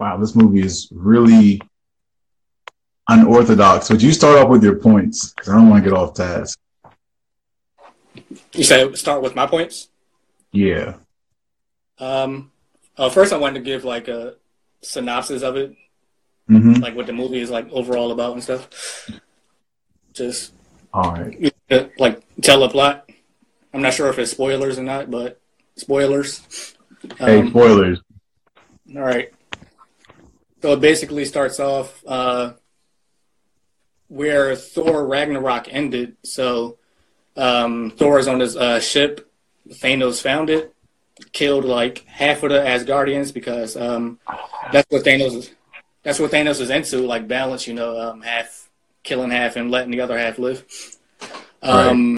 "Wow, 0.00 0.16
this 0.16 0.34
movie 0.34 0.60
is 0.60 0.88
really 0.90 1.60
unorthodox." 3.06 3.90
Would 3.90 4.00
you 4.02 4.12
start 4.12 4.38
off 4.38 4.48
with 4.48 4.64
your 4.64 4.76
points? 4.76 5.34
Because 5.34 5.50
I 5.50 5.56
don't 5.56 5.68
want 5.68 5.84
to 5.84 5.90
get 5.90 5.96
off 5.98 6.14
task. 6.14 6.58
You 8.54 8.64
said 8.64 8.96
start 8.96 9.22
with 9.22 9.34
my 9.34 9.46
points. 9.46 9.88
Yeah. 10.50 10.94
Um, 11.98 12.50
uh, 12.96 13.10
first, 13.10 13.34
I 13.34 13.36
wanted 13.36 13.60
to 13.60 13.64
give 13.64 13.84
like 13.84 14.08
a 14.08 14.36
synopsis 14.82 15.42
of 15.42 15.56
it, 15.56 15.76
hmm 16.48 16.74
like 16.74 16.96
what 16.96 17.06
the 17.06 17.12
movie 17.12 17.40
is 17.40 17.50
like 17.50 17.70
overall 17.70 18.12
about 18.12 18.32
and 18.32 18.42
stuff. 18.42 19.10
Just 20.14 20.54
All 20.94 21.12
right. 21.12 21.52
uh, 21.70 21.84
like 21.98 22.22
tell 22.40 22.62
a 22.62 22.70
plot. 22.70 23.05
I'm 23.76 23.82
not 23.82 23.92
sure 23.92 24.08
if 24.08 24.18
it's 24.18 24.30
spoilers 24.30 24.78
or 24.78 24.82
not, 24.82 25.10
but 25.10 25.38
spoilers. 25.76 26.74
Hey, 27.18 27.40
Um, 27.40 27.50
spoilers. 27.50 28.00
All 28.96 29.02
right. 29.02 29.30
So 30.62 30.72
it 30.72 30.80
basically 30.80 31.26
starts 31.26 31.60
off 31.60 32.02
uh, 32.06 32.54
where 34.08 34.56
Thor 34.56 35.06
Ragnarok 35.06 35.68
ended. 35.70 36.16
So 36.22 36.78
um, 37.36 37.92
Thor 37.98 38.18
is 38.18 38.28
on 38.28 38.40
his 38.40 38.56
uh, 38.56 38.80
ship. 38.80 39.30
Thanos 39.68 40.22
found 40.22 40.48
it, 40.48 40.74
killed 41.32 41.66
like 41.66 41.98
half 42.06 42.42
of 42.44 42.48
the 42.48 42.58
Asgardians 42.58 43.34
because 43.34 43.76
um, 43.76 44.18
that's 44.72 44.90
what 44.90 45.04
Thanos 45.04 45.36
is. 45.36 45.50
That's 46.02 46.18
what 46.18 46.30
Thanos 46.30 46.62
is 46.62 46.70
into, 46.70 47.00
like 47.00 47.28
balance. 47.28 47.66
You 47.66 47.74
know, 47.74 48.00
um, 48.00 48.22
half 48.22 48.70
killing 49.02 49.30
half 49.30 49.56
and 49.56 49.70
letting 49.70 49.90
the 49.90 50.00
other 50.00 50.16
half 50.16 50.38
live. 50.38 50.64
Um, 51.60 52.16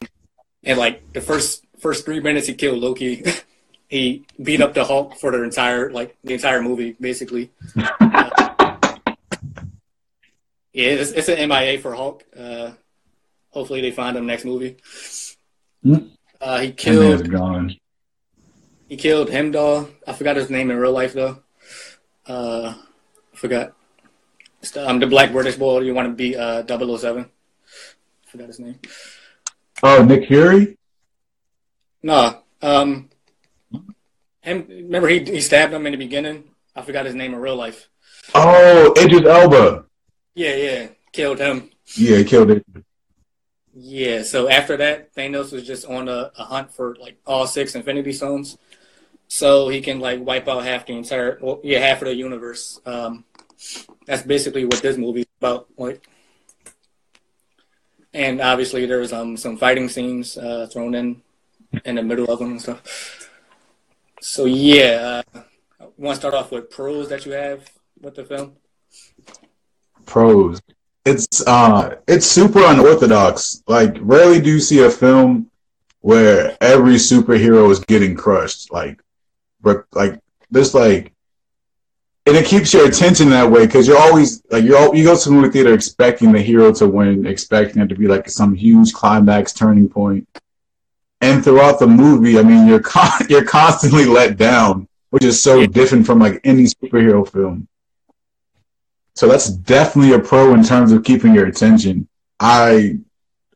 and 0.68 0.78
like 0.78 1.12
the 1.14 1.20
first 1.20 1.64
first 1.78 2.04
three 2.04 2.20
minutes, 2.20 2.46
he 2.46 2.54
killed 2.54 2.78
Loki. 2.78 3.24
he 3.88 4.24
beat 4.40 4.60
up 4.60 4.74
the 4.74 4.84
Hulk 4.84 5.16
for 5.16 5.32
the 5.32 5.42
entire 5.42 5.90
like 5.90 6.16
the 6.22 6.34
entire 6.34 6.62
movie, 6.62 6.94
basically. 7.00 7.50
Yeah, 10.78 10.90
it's, 10.94 11.10
it's 11.10 11.28
an 11.28 11.48
MIA 11.48 11.80
for 11.80 11.94
Hulk. 11.94 12.22
Uh, 12.38 12.72
hopefully, 13.50 13.80
they 13.80 13.90
find 13.90 14.16
him 14.16 14.26
next 14.26 14.44
movie. 14.44 14.76
Hmm. 15.82 16.08
Uh, 16.40 16.60
he 16.60 16.70
killed 16.70 17.28
gone. 17.30 17.74
he 18.88 18.96
killed 18.96 19.30
Heimdall. 19.30 19.88
I 20.06 20.12
forgot 20.12 20.36
his 20.36 20.50
name 20.50 20.70
in 20.70 20.76
real 20.76 20.92
life 20.92 21.14
though. 21.14 21.42
Uh, 22.26 22.74
I 23.32 23.36
forgot. 23.36 23.72
Um, 24.76 25.00
the 25.00 25.06
black 25.06 25.32
British 25.32 25.56
boy. 25.56 25.80
You 25.80 25.94
want 25.94 26.08
to 26.08 26.14
be 26.14 26.36
uh 26.36 26.62
007. 26.66 27.26
Forgot 28.26 28.46
his 28.46 28.60
name. 28.60 28.78
Oh, 29.82 30.04
Nick 30.04 30.28
Fury. 30.28 30.76
No, 32.02 32.42
um, 32.62 33.08
him. 34.40 34.66
Remember 34.68 35.08
he 35.08 35.24
he 35.24 35.40
stabbed 35.40 35.72
him 35.72 35.86
in 35.86 35.92
the 35.92 35.98
beginning. 35.98 36.44
I 36.74 36.82
forgot 36.82 37.06
his 37.06 37.14
name 37.14 37.34
in 37.34 37.40
real 37.40 37.56
life. 37.56 37.88
Oh, 38.34 38.94
Idris 38.96 39.24
Elba. 39.24 39.84
Yeah, 40.34 40.54
yeah, 40.54 40.88
killed 41.12 41.40
him. 41.40 41.70
Yeah, 41.96 42.22
killed 42.22 42.50
it. 42.50 42.66
Yeah, 43.74 44.22
so 44.22 44.48
after 44.48 44.76
that, 44.76 45.14
Thanos 45.14 45.52
was 45.52 45.66
just 45.66 45.86
on 45.86 46.08
a, 46.08 46.32
a 46.36 46.44
hunt 46.44 46.72
for 46.72 46.96
like 46.96 47.18
all 47.26 47.46
six 47.46 47.74
Infinity 47.74 48.12
Stones, 48.12 48.58
so 49.28 49.68
he 49.68 49.80
can 49.80 50.00
like 50.00 50.24
wipe 50.24 50.48
out 50.48 50.64
half 50.64 50.86
the 50.86 50.94
entire, 50.94 51.38
well, 51.40 51.60
yeah, 51.62 51.78
half 51.78 52.02
of 52.02 52.08
the 52.08 52.14
universe. 52.14 52.80
Um, 52.86 53.24
that's 54.06 54.22
basically 54.22 54.64
what 54.64 54.82
this 54.82 54.96
movie's 54.96 55.26
about. 55.40 55.68
Like, 55.76 56.08
and 58.14 58.40
obviously 58.40 58.86
there's 58.86 59.12
um 59.12 59.36
some 59.36 59.56
fighting 59.56 59.88
scenes 59.88 60.36
uh, 60.38 60.66
thrown 60.72 60.94
in 60.94 61.22
in 61.84 61.96
the 61.96 62.02
middle 62.02 62.30
of 62.30 62.38
them 62.38 62.52
and 62.52 62.62
stuff. 62.62 63.28
So 64.20 64.46
yeah, 64.46 65.22
uh, 65.34 65.42
want 65.96 66.14
to 66.14 66.20
start 66.20 66.34
off 66.34 66.50
with 66.50 66.70
pros 66.70 67.08
that 67.08 67.26
you 67.26 67.32
have 67.32 67.68
with 68.00 68.14
the 68.14 68.24
film? 68.24 68.52
Pros. 70.06 70.60
It's 71.04 71.46
uh, 71.46 71.96
it's 72.06 72.26
super 72.26 72.64
unorthodox. 72.64 73.62
Like, 73.66 73.96
rarely 74.00 74.40
do 74.40 74.50
you 74.50 74.60
see 74.60 74.82
a 74.82 74.90
film 74.90 75.50
where 76.00 76.56
every 76.60 76.94
superhero 76.94 77.70
is 77.70 77.80
getting 77.80 78.14
crushed. 78.14 78.72
Like, 78.72 79.02
but 79.60 79.84
like 79.92 80.20
this, 80.50 80.74
like, 80.74 81.12
and 82.28 82.36
it 82.36 82.44
keeps 82.44 82.74
your 82.74 82.86
attention 82.86 83.30
that 83.30 83.50
way 83.50 83.64
because 83.64 83.88
you're 83.88 83.98
always 83.98 84.42
like 84.50 84.62
you 84.62 84.94
you 84.94 85.02
go 85.02 85.16
to 85.16 85.28
the 85.28 85.34
movie 85.34 85.48
theater 85.48 85.72
expecting 85.72 86.30
the 86.30 86.42
hero 86.42 86.70
to 86.74 86.86
win, 86.86 87.26
expecting 87.26 87.80
it 87.80 87.88
to 87.88 87.94
be 87.94 88.06
like 88.06 88.28
some 88.28 88.54
huge 88.54 88.92
climax 88.92 89.54
turning 89.54 89.88
point. 89.88 90.28
And 91.22 91.42
throughout 91.42 91.78
the 91.78 91.86
movie, 91.86 92.38
I 92.38 92.42
mean, 92.42 92.68
you're 92.68 92.82
con- 92.82 93.10
you're 93.30 93.46
constantly 93.46 94.04
let 94.04 94.36
down, 94.36 94.88
which 95.08 95.24
is 95.24 95.42
so 95.42 95.64
different 95.64 96.04
from 96.04 96.18
like 96.18 96.40
any 96.44 96.64
superhero 96.64 97.26
film. 97.26 97.66
So 99.14 99.26
that's 99.26 99.48
definitely 99.48 100.12
a 100.12 100.18
pro 100.18 100.52
in 100.52 100.62
terms 100.62 100.92
of 100.92 101.04
keeping 101.04 101.34
your 101.34 101.46
attention. 101.46 102.08
I 102.38 102.98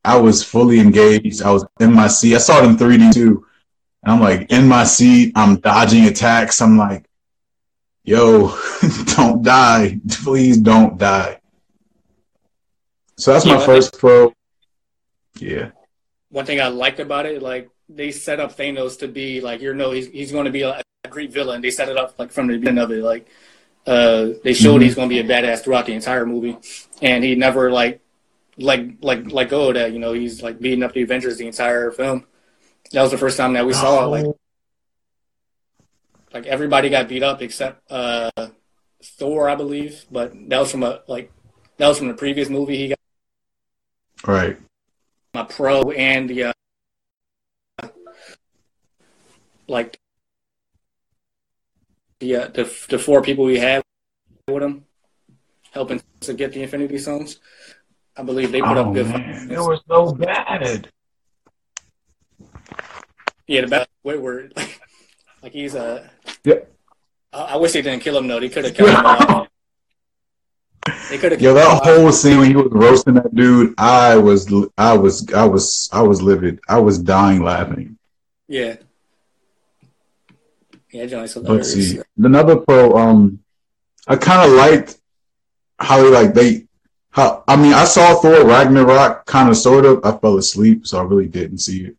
I 0.02 0.16
was 0.16 0.42
fully 0.42 0.80
engaged. 0.80 1.42
I 1.42 1.50
was 1.50 1.66
in 1.78 1.92
my 1.92 2.08
seat. 2.08 2.36
I 2.36 2.38
saw 2.38 2.62
it 2.62 2.64
in 2.64 2.76
3D 2.78 3.12
too. 3.12 3.46
And 4.02 4.14
I'm 4.14 4.20
like 4.20 4.50
in 4.50 4.66
my 4.66 4.84
seat. 4.84 5.32
I'm 5.36 5.56
dodging 5.56 6.06
attacks. 6.06 6.62
I'm 6.62 6.78
like, 6.78 7.04
yo, 8.04 8.56
don't 9.16 9.42
die. 9.42 9.98
Please 10.10 10.58
don't 10.58 10.98
die. 10.98 11.40
So 13.16 13.32
that's 13.32 13.44
my 13.46 13.52
Yeah. 13.58 13.66
first 13.66 13.98
pro. 13.98 14.32
Yeah. 15.38 15.70
one 16.30 16.46
thing 16.46 16.60
I 16.60 16.68
liked 16.68 16.98
about 17.00 17.26
it, 17.26 17.42
like 17.42 17.68
they 17.88 18.10
set 18.10 18.40
up 18.40 18.56
Thanos 18.56 18.98
to 19.00 19.08
be 19.08 19.40
like 19.40 19.60
you 19.60 19.74
know 19.74 19.90
he's 19.92 20.08
he's 20.08 20.32
going 20.32 20.46
to 20.46 20.50
be 20.50 20.62
a, 20.62 20.80
a 21.04 21.08
great 21.08 21.30
villain. 21.32 21.60
They 21.60 21.70
set 21.70 21.88
it 21.88 21.96
up 21.96 22.18
like 22.18 22.30
from 22.32 22.46
the 22.46 22.56
beginning 22.58 22.82
of 22.82 22.90
it, 22.90 23.02
like 23.02 23.28
uh, 23.86 24.28
they 24.44 24.54
showed 24.54 24.80
Mhm. 24.80 24.84
he's 24.84 24.94
going 24.94 25.08
to 25.08 25.14
be 25.14 25.20
a 25.20 25.24
badass 25.24 25.62
throughout 25.62 25.86
the 25.86 25.92
entire 25.92 26.24
movie, 26.24 26.56
and 27.02 27.22
he 27.24 27.34
never 27.34 27.70
like 27.70 28.00
like 28.56 28.96
like 29.02 29.30
like, 29.30 29.48
go 29.50 29.72
that. 29.72 29.92
You 29.92 29.98
know, 29.98 30.12
he's 30.12 30.42
like 30.42 30.58
beating 30.60 30.82
up 30.82 30.92
the 30.94 31.02
Avengers 31.02 31.36
the 31.38 31.46
entire 31.46 31.90
film. 31.90 32.24
That 32.92 33.02
was 33.02 33.10
the 33.10 33.18
first 33.18 33.36
time 33.36 33.52
that 33.54 33.66
we 33.66 33.72
saw 33.72 34.04
it. 34.04 34.08
Like 34.08 34.26
like 36.32 36.46
everybody 36.46 36.88
got 36.88 37.08
beat 37.08 37.22
up 37.22 37.42
except 37.42 37.90
uh, 37.90 38.30
Thor, 39.02 39.48
I 39.48 39.54
believe, 39.54 40.06
but 40.10 40.32
that 40.48 40.58
was 40.58 40.70
from 40.70 40.82
a 40.82 41.00
like 41.06 41.30
that 41.78 41.88
was 41.88 41.98
from 41.98 42.08
the 42.08 42.14
previous 42.14 42.48
movie. 42.48 42.76
He 42.76 42.88
got 42.88 42.98
Right. 44.26 44.56
my 45.34 45.42
pro 45.44 45.90
and 45.90 46.30
the 46.30 46.44
uh, 46.44 46.52
like 49.66 49.98
the, 52.20 52.36
uh, 52.36 52.48
the 52.48 52.64
the 52.88 52.98
four 52.98 53.22
people 53.22 53.44
we 53.44 53.58
have 53.58 53.82
with 54.48 54.62
him 54.62 54.84
helping 55.72 56.00
to 56.20 56.34
get 56.34 56.52
the 56.52 56.62
Infinity 56.62 56.98
Stones. 56.98 57.40
I 58.16 58.22
believe 58.22 58.52
they 58.52 58.60
put 58.60 58.76
Oh, 58.76 58.88
up 58.88 58.94
good. 58.94 59.06
man, 59.06 59.48
it 59.50 59.58
was 59.58 59.80
so 59.88 60.12
bad. 60.12 60.88
Yeah, 63.48 63.62
the 63.62 63.66
bad 63.66 63.80
best 63.80 63.90
Whitworth, 64.02 64.52
like, 65.42 65.52
he's 65.52 65.74
a. 65.74 66.10
Yeah. 66.44 66.54
I, 67.32 67.42
I 67.42 67.56
wish 67.56 67.72
they 67.72 67.82
didn't 67.82 68.02
kill 68.02 68.16
him 68.16 68.28
though. 68.28 68.40
They 68.40 68.48
could 68.48 68.64
have 68.64 68.74
killed 68.74 68.90
him. 68.90 69.46
They 71.10 71.18
could 71.18 71.32
have. 71.32 71.40
Yo, 71.40 71.54
that 71.54 71.84
whole 71.84 72.10
scene 72.10 72.38
when 72.38 72.48
he 72.48 72.56
was 72.56 72.68
roasting 72.72 73.14
that 73.14 73.32
dude, 73.34 73.74
I 73.78 74.16
was, 74.16 74.52
I 74.76 74.94
was, 74.96 75.32
I 75.32 75.44
was, 75.44 75.88
I 75.92 76.02
was 76.02 76.20
livid. 76.20 76.58
I 76.68 76.80
was 76.80 76.98
dying 76.98 77.42
laughing. 77.42 77.98
Yeah. 78.48 78.76
Yeah, 80.90 81.06
Johnny's 81.06 81.36
Let's 81.36 81.72
hilarious. 81.72 81.90
see. 81.90 82.00
Another 82.18 82.56
pro, 82.56 82.96
um, 82.96 83.38
I 84.08 84.16
kind 84.16 84.50
of 84.50 84.56
liked 84.56 84.98
how 85.78 86.02
they 86.02 86.10
like 86.10 86.34
they, 86.34 86.66
how 87.10 87.44
I 87.46 87.56
mean, 87.56 87.74
I 87.74 87.84
saw 87.84 88.14
Thor 88.16 88.44
Ragnarok, 88.44 89.24
kind 89.26 89.48
of, 89.48 89.56
sort 89.56 89.84
of. 89.84 90.04
I 90.04 90.16
fell 90.18 90.36
asleep, 90.38 90.86
so 90.86 90.98
I 90.98 91.02
really 91.02 91.28
didn't 91.28 91.58
see 91.58 91.84
it. 91.84 91.96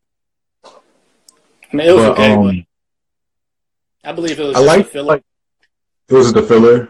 I 0.65 1.75
mean, 1.75 1.87
it 1.87 1.93
was 1.93 2.03
But, 2.03 2.11
okay, 2.11 2.33
um, 2.33 2.65
I 4.03 4.11
believe 4.11 4.39
it 4.39 4.43
was 4.43 4.57
I 4.57 4.59
like, 4.59 4.87
filler. 4.89 5.05
like 5.07 5.23
it 6.09 6.13
was 6.13 6.33
the 6.33 6.43
filler. 6.43 6.89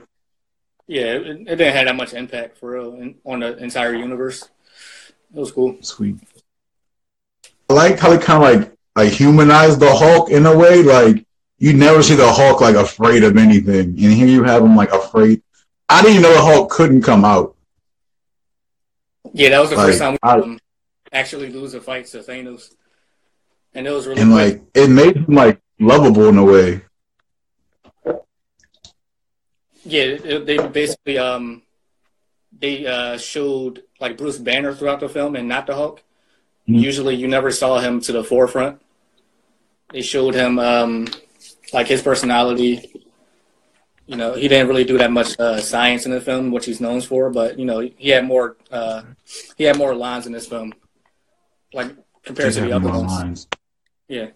Yeah, 0.87 1.13
it, 1.13 1.27
it 1.27 1.45
didn't 1.57 1.75
have 1.75 1.85
that 1.85 1.95
much 1.95 2.13
impact 2.13 2.57
for 2.57 2.71
real 2.71 2.93
in, 2.95 3.15
on 3.23 3.39
the 3.39 3.55
entire 3.57 3.93
universe. 3.93 4.43
It 5.33 5.39
was 5.39 5.51
cool. 5.51 5.77
Sweet. 5.81 6.17
I 7.69 7.73
like 7.73 7.99
how 7.99 8.09
they 8.15 8.23
kind 8.23 8.43
of 8.43 8.61
like 8.61 8.73
like 8.95 9.13
humanized 9.13 9.79
the 9.79 9.93
Hulk 9.93 10.29
in 10.29 10.45
a 10.45 10.55
way. 10.57 10.83
Like 10.83 11.25
you 11.57 11.73
never 11.73 12.03
see 12.03 12.15
the 12.15 12.31
Hulk 12.31 12.61
like 12.61 12.75
afraid 12.75 13.23
of 13.23 13.37
anything, 13.37 13.89
and 13.89 13.99
here 13.99 14.27
you 14.27 14.43
have 14.43 14.63
him 14.63 14.75
like 14.75 14.91
afraid. 14.91 15.41
I 15.89 16.01
didn't 16.01 16.17
even 16.17 16.23
know 16.23 16.33
the 16.33 16.41
Hulk 16.41 16.69
couldn't 16.71 17.01
come 17.03 17.23
out. 17.23 17.55
Yeah, 19.33 19.49
that 19.49 19.59
was 19.59 19.69
the 19.69 19.75
Like, 19.77 19.87
first 19.87 19.99
time 19.99 20.13
we 20.13 20.19
I- 20.23 20.33
um, 20.39 20.59
actually 21.11 21.49
lose 21.51 21.73
a 21.73 21.81
fight 21.81 22.05
to 22.07 22.19
Thanos, 22.19 22.73
and 23.73 23.87
it 23.87 23.91
was 23.91 24.05
really 24.07 24.21
and 24.21 24.31
like 24.33 24.61
it 24.73 24.89
made 24.89 25.15
him 25.17 25.33
like 25.35 25.59
lovable 25.79 26.27
in 26.29 26.37
a 26.37 26.43
way. 26.43 26.81
Yeah, 29.85 30.15
they 30.39 30.57
basically 30.67 31.17
um 31.17 31.61
they 32.59 32.85
uh, 32.85 33.17
showed 33.17 33.83
like 33.99 34.17
Bruce 34.17 34.37
Banner 34.37 34.73
throughout 34.73 34.99
the 34.99 35.09
film 35.09 35.35
and 35.35 35.47
not 35.47 35.67
the 35.67 35.75
Hulk. 35.75 36.01
Mhm. 36.69 36.79
Usually, 36.81 37.15
you 37.15 37.27
never 37.27 37.51
saw 37.51 37.79
him 37.79 37.99
to 38.01 38.11
the 38.11 38.23
forefront. 38.23 38.81
They 39.91 40.01
showed 40.01 40.33
him 40.35 40.59
um, 40.59 41.07
like 41.73 41.87
his 41.87 42.01
personality. 42.01 43.03
You 44.05 44.17
know, 44.17 44.33
he 44.33 44.47
didn't 44.47 44.67
really 44.67 44.83
do 44.83 44.97
that 44.97 45.11
much 45.11 45.37
uh, 45.39 45.59
science 45.59 46.05
in 46.05 46.11
the 46.11 46.21
film, 46.21 46.51
which 46.51 46.65
he's 46.65 46.81
known 46.81 47.01
for. 47.01 47.29
But 47.29 47.59
you 47.59 47.65
know, 47.65 47.79
he 47.79 48.09
had 48.09 48.25
more. 48.25 48.57
Uh, 48.71 49.03
he 49.57 49.63
had 49.65 49.77
more 49.77 49.95
lines 49.95 50.25
in 50.25 50.31
this 50.31 50.47
film, 50.47 50.73
like 51.73 51.91
compared 52.23 52.53
to 52.53 52.61
the 52.61 52.71
other 52.71 52.89
ones. 52.89 53.11
lines. 53.11 53.47
Yeah, 54.07 54.27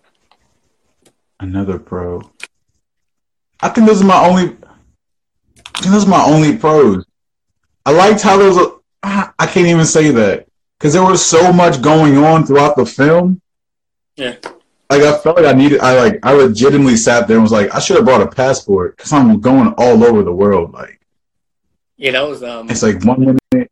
Another 1.39 1.77
pro. 1.77 2.21
I 3.61 3.69
think 3.69 3.87
those 3.87 4.01
are 4.01 4.05
my 4.05 4.25
only. 4.25 4.57
This 5.81 5.93
is 5.93 6.05
my 6.07 6.23
only 6.23 6.57
pros. 6.57 7.05
I 7.85 7.91
liked 7.91 8.21
how 8.21 8.37
there 8.37 8.47
was 8.47 8.57
a. 8.57 8.75
I 9.03 9.29
I 9.39 9.45
can't 9.45 9.67
even 9.67 9.85
say 9.85 10.11
that 10.11 10.47
because 10.77 10.93
there 10.93 11.03
was 11.03 11.23
so 11.25 11.53
much 11.53 11.81
going 11.81 12.17
on 12.17 12.45
throughout 12.45 12.75
the 12.75 12.85
film. 12.85 13.41
yeah. 14.15 14.35
Like 14.89 15.01
I 15.01 15.17
felt 15.17 15.35
like 15.35 15.45
I 15.45 15.51
needed. 15.53 15.81
I 15.81 15.97
like. 15.97 16.19
I 16.23 16.33
legitimately 16.33 16.95
sat 16.95 17.27
there 17.27 17.37
and 17.37 17.43
was 17.43 17.51
like, 17.51 17.73
I 17.75 17.79
should 17.79 17.97
have 17.97 18.05
brought 18.05 18.21
a 18.21 18.27
passport 18.27 18.95
because 18.95 19.11
I'm 19.11 19.39
going 19.41 19.73
all 19.77 20.03
over 20.03 20.23
the 20.23 20.31
world. 20.31 20.71
Like 20.73 20.99
Yeah, 21.97 22.11
that 22.11 22.21
was 22.27 22.41
um. 22.41 22.69
it's 22.69 22.83
like 22.83 23.03
one 23.03 23.19
minute. 23.51 23.71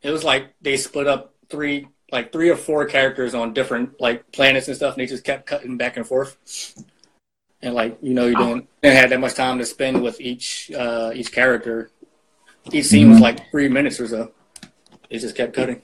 It 0.00 0.10
was 0.10 0.22
like 0.22 0.54
they 0.62 0.76
split 0.76 1.08
up 1.08 1.34
three, 1.48 1.88
like 2.12 2.30
three 2.32 2.50
or 2.50 2.56
four 2.56 2.86
characters 2.86 3.34
on 3.34 3.52
different 3.52 4.00
like 4.00 4.30
planets 4.30 4.68
and 4.68 4.76
stuff, 4.76 4.94
and 4.94 5.02
they 5.02 5.06
just 5.06 5.24
kept 5.24 5.46
cutting 5.46 5.76
back 5.76 5.96
and 5.96 6.06
forth. 6.06 6.36
And 7.60 7.74
like 7.74 7.98
you 8.00 8.14
know, 8.14 8.26
you 8.26 8.36
didn't 8.36 8.68
didn't 8.82 8.96
have 8.96 9.10
that 9.10 9.20
much 9.20 9.34
time 9.34 9.58
to 9.58 9.66
spend 9.66 10.02
with 10.02 10.20
each 10.20 10.70
uh 10.72 11.10
each 11.14 11.32
character. 11.32 11.90
Each 12.72 12.86
scene 12.86 13.10
was 13.10 13.20
like 13.20 13.50
three 13.50 13.68
minutes 13.68 13.98
or 13.98 14.06
so. 14.06 14.32
It 15.10 15.18
just 15.20 15.34
kept 15.34 15.54
cutting. 15.54 15.82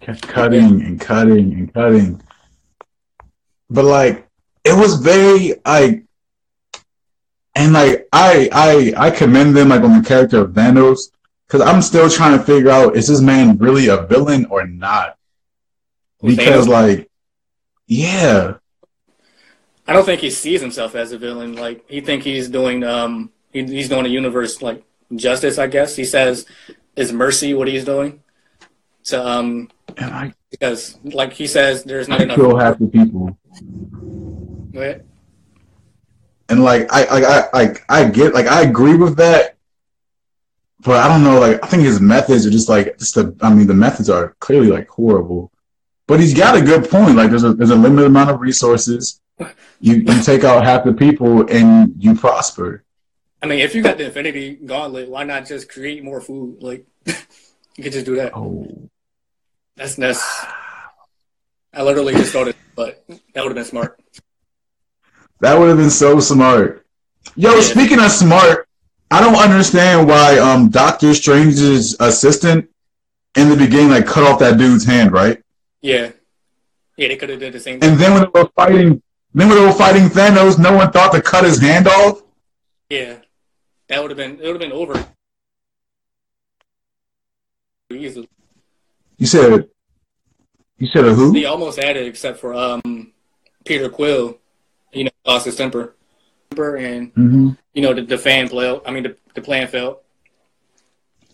kept 0.00 0.22
cutting 0.22 0.82
and 0.82 1.00
cutting 1.00 1.52
and 1.52 1.74
cutting. 1.74 2.22
But 3.68 3.84
like 3.84 4.28
it 4.64 4.74
was 4.74 4.96
very 4.96 5.54
like 5.66 6.04
and 7.54 7.72
like 7.72 8.08
I 8.12 8.48
I 8.52 9.06
I 9.08 9.10
commend 9.10 9.56
them 9.56 9.68
like 9.68 9.82
on 9.82 10.00
the 10.00 10.08
character 10.08 10.40
of 10.40 10.52
Thanos 10.52 11.10
because 11.46 11.60
I'm 11.60 11.82
still 11.82 12.08
trying 12.08 12.38
to 12.38 12.44
figure 12.44 12.70
out 12.70 12.96
is 12.96 13.08
this 13.08 13.20
man 13.20 13.58
really 13.58 13.88
a 13.88 14.02
villain 14.06 14.46
or 14.46 14.66
not? 14.66 15.18
Because 16.22 16.66
Thanos? 16.66 16.70
like 16.70 17.10
yeah. 17.86 18.54
I 19.92 19.94
don't 19.94 20.06
think 20.06 20.22
he 20.22 20.30
sees 20.30 20.62
himself 20.62 20.94
as 20.94 21.12
a 21.12 21.18
villain. 21.18 21.54
Like 21.54 21.84
he 21.86 22.00
think 22.00 22.22
he's 22.22 22.48
doing 22.48 22.82
um 22.82 23.30
he, 23.52 23.62
he's 23.62 23.90
doing 23.90 24.06
a 24.06 24.08
universe 24.08 24.62
like 24.62 24.82
justice. 25.14 25.58
I 25.58 25.66
guess 25.66 25.94
he 25.94 26.06
says 26.06 26.46
is 26.96 27.12
mercy 27.12 27.52
what 27.52 27.68
he's 27.68 27.84
doing. 27.84 28.22
So 29.02 29.22
um 29.22 29.68
And 29.98 30.10
I 30.10 30.32
because 30.50 30.98
like 31.04 31.34
he 31.34 31.46
says 31.46 31.84
there's 31.84 32.08
not 32.08 32.22
enough. 32.22 32.36
kill 32.36 32.56
half 32.56 32.78
the 32.78 32.86
people. 32.86 33.36
Go 34.72 34.80
ahead. 34.80 35.04
And 36.48 36.64
like 36.64 36.90
I 36.90 37.04
I 37.04 37.18
I 37.20 37.48
I, 37.52 37.74
I 37.90 38.08
get 38.08 38.32
like 38.32 38.46
I 38.46 38.62
agree 38.62 38.96
with 38.96 39.18
that. 39.18 39.56
But 40.80 41.04
I 41.04 41.08
don't 41.08 41.22
know, 41.22 41.38
like 41.38 41.62
I 41.62 41.66
think 41.66 41.82
his 41.82 42.00
methods 42.00 42.46
are 42.46 42.50
just 42.50 42.70
like 42.70 42.96
just 42.96 43.14
the 43.14 43.36
I 43.42 43.52
mean 43.52 43.66
the 43.66 43.74
methods 43.74 44.08
are 44.08 44.36
clearly 44.40 44.68
like 44.68 44.88
horrible. 44.88 45.52
But 46.06 46.18
he's 46.18 46.32
got 46.32 46.56
a 46.56 46.62
good 46.62 46.88
point. 46.88 47.14
Like 47.14 47.28
there's 47.28 47.44
a 47.44 47.52
there's 47.52 47.68
a 47.68 47.76
limited 47.76 48.06
amount 48.06 48.30
of 48.30 48.40
resources. 48.40 49.18
You 49.80 49.96
you 49.96 50.22
take 50.22 50.44
out 50.44 50.64
half 50.64 50.84
the 50.84 50.92
people 50.92 51.48
and 51.50 51.94
you 51.98 52.14
prosper. 52.14 52.84
I 53.42 53.46
mean, 53.46 53.58
if 53.60 53.74
you 53.74 53.82
got 53.82 53.98
the 53.98 54.04
Infinity 54.06 54.54
Gauntlet, 54.64 55.08
why 55.08 55.24
not 55.24 55.46
just 55.46 55.68
create 55.68 56.04
more 56.04 56.20
food? 56.20 56.62
Like, 56.62 56.86
you 57.06 57.82
could 57.82 57.92
just 57.92 58.06
do 58.06 58.16
that. 58.16 58.36
Oh. 58.36 58.88
That's 59.76 59.96
that's. 59.96 60.44
I 61.74 61.82
literally 61.82 62.12
just 62.14 62.32
thought 62.32 62.48
it, 62.48 62.56
but 62.76 63.02
that 63.08 63.42
would 63.42 63.48
have 63.48 63.54
been 63.54 63.64
smart. 63.64 63.98
That 65.40 65.58
would 65.58 65.68
have 65.68 65.78
been 65.78 65.90
so 65.90 66.20
smart. 66.20 66.86
Yo, 67.34 67.54
Yeah. 67.54 67.60
speaking 67.62 67.98
of 67.98 68.10
smart, 68.12 68.68
I 69.10 69.20
don't 69.20 69.34
understand 69.36 70.06
why 70.08 70.38
um 70.38 70.68
Doctor 70.70 71.14
Strange's 71.14 71.96
assistant 71.98 72.68
in 73.36 73.48
the 73.48 73.56
beginning 73.56 73.88
like 73.90 74.06
cut 74.06 74.24
off 74.24 74.38
that 74.40 74.58
dude's 74.58 74.84
hand, 74.84 75.12
right? 75.12 75.42
Yeah, 75.80 76.12
yeah, 76.96 77.08
they 77.08 77.16
could 77.16 77.30
have 77.30 77.40
did 77.40 77.54
the 77.54 77.60
same 77.60 77.80
thing. 77.80 77.90
And 77.90 77.98
then 77.98 78.12
when 78.12 78.22
they 78.22 78.40
were 78.40 78.48
fighting 78.54 79.02
when 79.32 79.48
they 79.48 79.60
were 79.60 79.72
fighting 79.72 80.08
Thanos, 80.08 80.58
no 80.58 80.76
one 80.76 80.90
thought 80.90 81.12
to 81.12 81.22
cut 81.22 81.44
his 81.44 81.60
hand 81.60 81.88
off. 81.88 82.22
Yeah, 82.90 83.16
that 83.88 84.00
would 84.00 84.10
have 84.10 84.16
been 84.16 84.40
it. 84.40 84.42
Would 84.42 84.48
have 84.48 84.58
been 84.60 84.72
over. 84.72 85.06
Easily. 87.90 88.28
You 89.18 89.26
said 89.26 89.68
you 90.78 90.86
said 90.88 91.04
a 91.04 91.14
who? 91.14 91.32
They 91.32 91.44
almost 91.44 91.80
had 91.80 91.96
it, 91.96 92.06
except 92.06 92.38
for 92.38 92.54
um 92.54 93.12
Peter 93.64 93.88
Quill. 93.88 94.38
You 94.92 95.04
know, 95.04 95.10
lost 95.24 95.46
his 95.46 95.56
temper, 95.56 95.94
temper, 96.50 96.76
and 96.76 97.12
hmm 97.12 97.50
you 97.72 97.82
know 97.82 97.94
the, 97.94 98.02
the 98.02 98.18
fan 98.18 98.48
play. 98.48 98.78
I 98.84 98.90
mean, 98.90 99.04
the 99.04 99.16
the 99.34 99.40
plan 99.40 99.68
failed. 99.68 99.98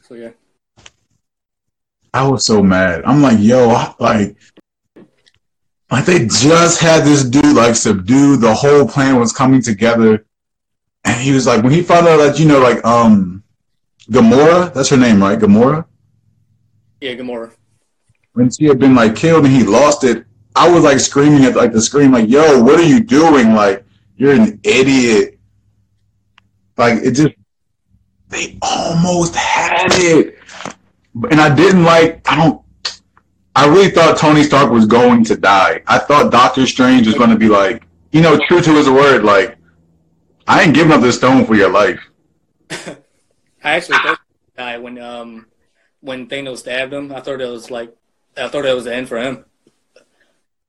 So 0.03 0.14
yeah. 0.14 0.30
I 2.14 2.26
was 2.26 2.46
so 2.46 2.62
mad. 2.62 3.03
I'm 3.05 3.22
like, 3.22 3.38
yo, 3.38 3.94
like, 3.99 4.36
like 5.91 6.05
they 6.05 6.26
just 6.26 6.80
had 6.80 7.05
this 7.05 7.24
dude 7.24 7.57
like 7.57 7.74
subdued. 7.74 8.41
The 8.41 8.55
whole 8.55 8.86
plan 8.86 9.18
was 9.18 9.32
coming 9.32 9.62
together, 9.62 10.26
and 11.05 11.20
he 11.20 11.32
was 11.32 11.47
like, 11.47 11.62
when 11.62 11.72
he 11.72 11.82
found 11.82 12.07
out 12.07 12.18
that 12.18 12.39
you 12.39 12.47
know, 12.47 12.61
like, 12.61 12.84
um, 12.84 13.43
Gamora, 14.11 14.72
that's 14.72 14.91
her 14.91 14.97
name, 14.97 15.22
right? 15.22 15.39
Gamora. 15.39 15.84
Yeah, 17.01 17.14
Gamora. 17.14 17.53
When 18.32 18.51
she 18.51 18.64
had 18.64 18.78
been 18.78 18.95
like 18.95 19.16
killed 19.16 19.45
and 19.45 19.55
he 19.55 19.64
lost 19.64 20.05
it, 20.05 20.24
I 20.55 20.68
was 20.68 20.84
like 20.84 21.01
screaming 21.01 21.45
at 21.45 21.57
like 21.57 21.72
the 21.72 21.80
screen, 21.80 22.11
like, 22.12 22.28
yo, 22.28 22.62
what 22.62 22.78
are 22.78 22.84
you 22.86 23.01
doing? 23.01 23.55
Like, 23.55 23.84
you're 24.16 24.32
an 24.32 24.61
idiot. 24.64 25.39
Like, 26.76 27.03
it 27.03 27.12
just, 27.12 27.34
they 28.28 28.59
almost 28.62 29.34
had 29.34 29.89
it. 29.93 30.39
And 31.30 31.41
I 31.41 31.55
didn't 31.55 31.84
like, 31.84 32.20
I 32.30 32.36
don't, 32.36 32.62
I 33.59 33.66
really 33.66 33.90
thought 33.90 34.16
Tony 34.16 34.44
Stark 34.44 34.70
was 34.70 34.86
going 34.86 35.24
to 35.24 35.36
die. 35.36 35.82
I 35.88 35.98
thought 35.98 36.30
Doctor 36.30 36.64
Strange 36.64 37.06
was 37.09 37.16
going 37.16 37.30
to 37.30 37.36
be 37.36 37.48
like, 37.48 37.82
you 38.12 38.20
know, 38.20 38.38
true 38.46 38.61
to 38.61 38.70
his 38.70 38.88
word, 38.88 39.24
like, 39.24 39.56
I 40.46 40.62
ain't 40.62 40.74
giving 40.76 40.92
up 40.92 41.00
this 41.00 41.16
stone 41.16 41.44
for 41.44 41.56
your 41.56 41.68
life. 41.68 42.00
I 42.70 42.96
actually 43.62 43.98
thought 43.98 44.20
he 44.46 44.52
died 44.62 44.80
when 44.80 44.98
um 44.98 45.46
when 46.00 46.28
Thanos 46.28 46.59
stabbed 46.59 46.92
him. 46.92 47.11
I 47.12 47.18
thought 47.20 47.40
it 47.40 47.48
was 47.50 47.68
like 47.68 47.92
I 48.36 48.46
thought 48.46 48.64
it 48.64 48.76
was 48.76 48.84
the 48.84 48.94
end 48.94 49.09
for 49.09 49.18
him. 49.18 49.44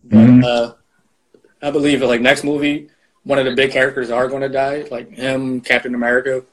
But 0.04 0.18
Mhm. 0.18 0.44
uh, 0.44 0.74
I 1.62 1.70
believe 1.70 2.02
like 2.02 2.22
next 2.22 2.44
movie, 2.44 2.90
one 3.24 3.38
of 3.38 3.46
the 3.46 3.54
big 3.54 3.72
characters 3.72 4.10
are 4.10 4.28
going 4.28 4.42
to 4.42 4.50
die, 4.50 4.86
like 4.90 5.12
him, 5.12 5.62
Captain 5.62 5.94
America. 5.94 6.44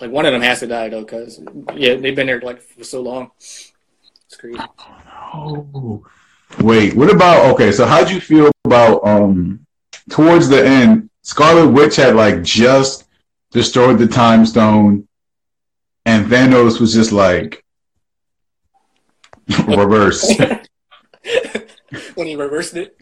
Like 0.00 0.10
one 0.10 0.26
of 0.26 0.32
them 0.32 0.42
has 0.42 0.58
to 0.58 0.66
die 0.66 0.88
though, 0.88 1.04
because 1.04 1.40
yeah, 1.76 1.94
they've 1.94 2.16
been 2.16 2.26
there 2.26 2.40
like 2.40 2.60
for 2.60 2.82
so 2.82 3.00
long. 3.00 3.30
It's 3.38 4.36
crazy. 4.36 4.58
Oh. 5.36 6.06
Wait, 6.60 6.94
what 6.94 7.12
about 7.12 7.52
okay, 7.54 7.70
so 7.72 7.86
how'd 7.86 8.10
you 8.10 8.20
feel 8.20 8.50
about 8.64 9.06
um 9.06 9.66
towards 10.08 10.48
the 10.48 10.64
end, 10.64 11.10
Scarlet 11.22 11.68
Witch 11.68 11.96
had 11.96 12.16
like 12.16 12.42
just 12.42 13.04
destroyed 13.50 13.98
the 13.98 14.06
time 14.06 14.46
stone 14.46 15.06
and 16.04 16.26
Thanos 16.26 16.80
was 16.80 16.94
just 16.94 17.12
like 17.12 17.64
reverse. 19.66 20.32
when 22.14 22.26
he 22.26 22.36
reversed 22.36 22.76
it. 22.76 22.96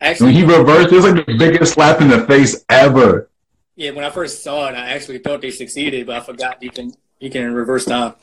actually, 0.00 0.26
when 0.26 0.34
he 0.34 0.42
reversed, 0.42 0.92
it 0.92 0.96
was 0.96 1.04
like 1.04 1.26
the 1.26 1.36
biggest 1.38 1.74
slap 1.74 2.00
in 2.00 2.08
the 2.08 2.26
face 2.26 2.64
ever. 2.68 3.30
yeah, 3.76 3.92
when 3.92 4.04
I 4.04 4.10
first 4.10 4.42
saw 4.42 4.68
it, 4.68 4.74
I 4.74 4.90
actually 4.90 5.18
thought 5.18 5.40
they 5.40 5.50
succeeded, 5.50 6.06
but 6.06 6.16
I 6.16 6.20
forgot 6.20 6.62
you 6.62 6.70
can 6.70 6.92
you 7.20 7.30
can 7.30 7.54
reverse 7.54 7.84
time. 7.84 8.14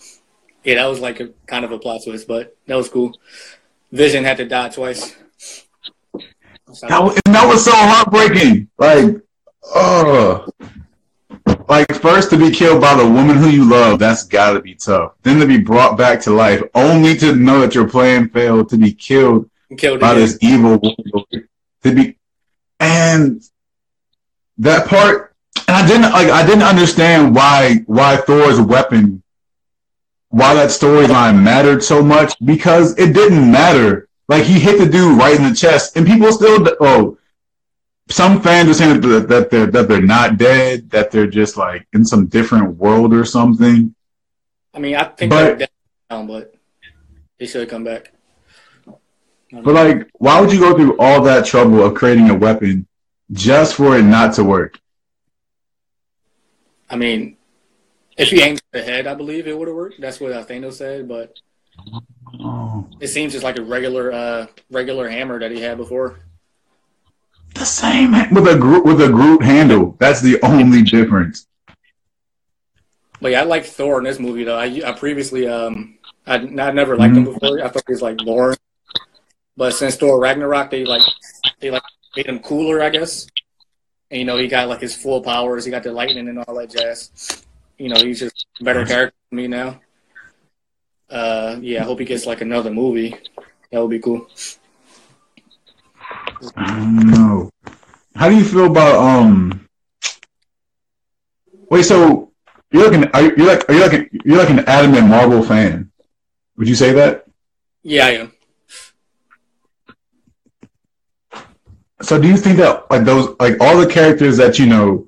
Yeah, 0.67 0.75
that 0.75 0.87
was 0.87 0.99
like 0.99 1.21
a 1.21 1.29
kind 1.45 1.63
of 1.63 1.71
a 1.71 1.79
plot 1.79 2.01
twist, 2.03 2.27
but 2.27 2.57
that 2.65 2.75
was 2.75 2.89
cool. 2.89 3.17
Vision 3.93 4.25
had 4.25 4.35
to 4.35 4.45
die 4.45 4.67
twice. 4.67 5.15
That 6.89 7.01
was, 7.01 7.17
and 7.25 7.33
that 7.33 7.47
was 7.47 7.63
so 7.63 7.71
heartbreaking. 7.73 8.67
Like, 8.77 9.15
oh, 9.63 10.45
like 11.69 11.89
first 12.01 12.31
to 12.31 12.37
be 12.37 12.51
killed 12.51 12.81
by 12.81 12.95
the 12.95 13.07
woman 13.07 13.37
who 13.37 13.47
you 13.47 13.63
love, 13.63 13.97
that's 13.99 14.25
got 14.25 14.55
to 14.55 14.59
be 14.59 14.75
tough. 14.75 15.13
Then 15.23 15.39
to 15.39 15.47
be 15.47 15.57
brought 15.57 15.97
back 15.97 16.19
to 16.23 16.31
life, 16.31 16.61
only 16.75 17.15
to 17.19 17.33
know 17.33 17.61
that 17.61 17.73
your 17.73 17.87
plan 17.87 18.27
failed, 18.27 18.67
to 18.71 18.77
be 18.77 18.91
killed 18.91 19.49
Killed 19.77 20.01
by 20.01 20.15
this 20.15 20.37
evil 20.41 20.79
woman, 20.79 21.47
to 21.83 21.95
be, 21.95 22.17
and 22.81 23.41
that 24.57 24.89
part, 24.89 25.33
and 25.69 25.77
I 25.77 25.87
didn't 25.87 26.11
like, 26.11 26.29
I 26.29 26.45
didn't 26.45 26.63
understand 26.63 27.33
why 27.33 27.83
why 27.85 28.17
Thor's 28.17 28.59
weapon, 28.59 29.23
why 30.29 30.53
that 30.53 30.69
storyline 30.69 31.41
mattered 31.41 31.83
so 31.83 32.03
much 32.03 32.33
because 32.43 32.97
it 32.97 33.13
didn't 33.13 33.49
matter. 33.51 34.07
Like 34.27 34.43
he 34.43 34.59
hit 34.59 34.77
the 34.77 34.85
dude 34.85 35.17
right 35.17 35.35
in 35.37 35.43
the 35.47 35.55
chest, 35.55 35.95
and 35.95 36.05
people 36.05 36.31
still. 36.31 36.67
Oh, 36.81 37.17
some 38.09 38.41
fans 38.41 38.69
are 38.69 38.73
saying 38.73 39.01
that, 39.01 39.27
that 39.29 39.49
they're 39.49 39.67
that 39.67 39.87
they're 39.87 40.01
not 40.01 40.37
dead, 40.37 40.89
that 40.89 41.11
they're 41.11 41.27
just 41.27 41.55
like 41.57 41.87
in 41.93 42.03
some 42.03 42.25
different 42.27 42.75
world 42.77 43.13
or 43.13 43.23
something. 43.25 43.93
I 44.73 44.79
mean, 44.79 44.95
I 44.95 45.05
think 45.05 45.31
But- 45.31 45.57
they're 45.59 45.67
down, 46.09 46.27
but 46.27 46.53
they 47.39 47.45
should 47.45 47.69
come 47.69 47.83
back. 47.83 48.11
But 49.49 49.73
like, 49.73 50.09
why 50.15 50.41
would 50.41 50.51
you 50.51 50.59
go 50.59 50.75
through 50.75 50.97
all 50.99 51.21
that 51.23 51.45
trouble 51.45 51.81
of 51.81 51.93
creating 51.95 52.29
a 52.29 52.35
weapon 52.35 52.85
just 53.31 53.75
for 53.75 53.97
it 53.97 54.03
not 54.03 54.33
to 54.35 54.43
work? 54.43 54.77
I 56.89 56.97
mean, 56.97 57.36
if 58.17 58.29
he 58.29 58.41
aimed 58.41 58.61
the 58.71 58.81
head, 58.83 59.07
I 59.07 59.13
believe 59.13 59.47
it 59.47 59.57
would 59.57 59.67
have 59.67 59.75
worked. 59.77 59.99
That's 60.01 60.19
what 60.19 60.31
uh, 60.31 60.43
Thanos 60.45 60.73
said, 60.73 61.07
but 61.07 61.37
Oh, 62.39 62.87
it 62.99 63.07
seems 63.07 63.33
just 63.33 63.43
like 63.43 63.57
a 63.57 63.61
regular, 63.61 64.11
uh, 64.11 64.47
regular 64.71 65.07
hammer 65.07 65.39
that 65.39 65.51
he 65.51 65.61
had 65.61 65.77
before. 65.77 66.19
the 67.53 67.65
same 67.65 68.11
with 68.31 68.47
a 68.47 68.57
Groot 68.57 68.83
with 68.85 69.01
a 69.01 69.09
Groot 69.09 69.43
handle. 69.43 69.95
That's 69.99 70.21
the 70.21 70.39
only 70.43 70.81
difference. 70.81 71.47
But 73.21 73.31
yeah, 73.31 73.41
I 73.41 73.43
like 73.45 73.65
Thor 73.65 73.99
in 73.99 74.03
this 74.03 74.19
movie 74.19 74.43
though. 74.43 74.57
I, 74.57 74.81
I 74.85 74.91
previously, 74.93 75.47
um, 75.47 75.97
I 76.25 76.35
I 76.35 76.71
never 76.71 76.97
liked 76.97 77.15
him 77.15 77.25
before. 77.25 77.63
I 77.63 77.69
thought 77.69 77.83
he 77.87 77.93
was 77.93 78.01
like 78.01 78.17
boring. 78.17 78.57
But 79.55 79.73
since 79.73 79.95
Thor 79.95 80.19
Ragnarok, 80.19 80.69
they 80.69 80.83
like 80.85 81.01
they 81.59 81.71
like 81.71 81.83
made 82.15 82.25
him 82.27 82.39
cooler, 82.39 82.81
I 82.81 82.89
guess. 82.89 83.27
And 84.11 84.19
you 84.19 84.25
know, 84.25 84.37
he 84.37 84.47
got 84.47 84.67
like 84.67 84.81
his 84.81 84.95
full 84.95 85.21
powers. 85.21 85.65
He 85.65 85.71
got 85.71 85.83
the 85.83 85.91
lightning 85.91 86.27
and 86.27 86.39
all 86.39 86.55
that 86.55 86.69
jazz. 86.71 87.43
You 87.77 87.89
know, 87.89 87.95
he's 87.97 88.19
just 88.19 88.47
a 88.59 88.63
better 88.63 88.85
character 88.85 89.15
than 89.29 89.37
me 89.37 89.47
now. 89.47 89.79
Uh, 91.09 91.57
yeah, 91.61 91.81
I 91.81 91.85
hope 91.85 91.99
he 91.99 92.05
gets 92.05 92.25
like 92.25 92.41
another 92.41 92.71
movie. 92.71 93.15
That 93.71 93.81
would 93.81 93.89
be 93.89 93.99
cool. 93.99 94.27
I 96.55 96.75
don't 96.75 97.07
know. 97.11 97.51
How 98.15 98.29
do 98.29 98.35
you 98.35 98.43
feel 98.43 98.65
about 98.65 98.95
um? 98.95 99.67
Wait, 101.69 101.83
so 101.83 102.31
you're 102.71 102.89
like 102.89 102.93
an 102.93 103.11
are 103.13 103.21
you 103.21 103.33
you're 103.37 103.47
like 103.47 103.69
are 103.69 103.73
you 103.73 103.81
like 103.81 103.93
a, 103.93 104.09
you're 104.25 104.37
like 104.37 104.49
an 104.49 104.59
adamant 104.67 105.07
Marvel 105.07 105.43
fan? 105.43 105.91
Would 106.57 106.67
you 106.67 106.75
say 106.75 106.93
that? 106.93 107.25
Yeah, 107.83 108.07
I 108.07 108.11
am. 108.11 108.33
So 112.01 112.19
do 112.19 112.27
you 112.27 112.37
think 112.37 112.57
that 112.57 112.89
like 112.89 113.05
those 113.05 113.35
like 113.39 113.57
all 113.59 113.77
the 113.77 113.87
characters 113.87 114.37
that 114.37 114.57
you 114.57 114.65
know 114.65 115.07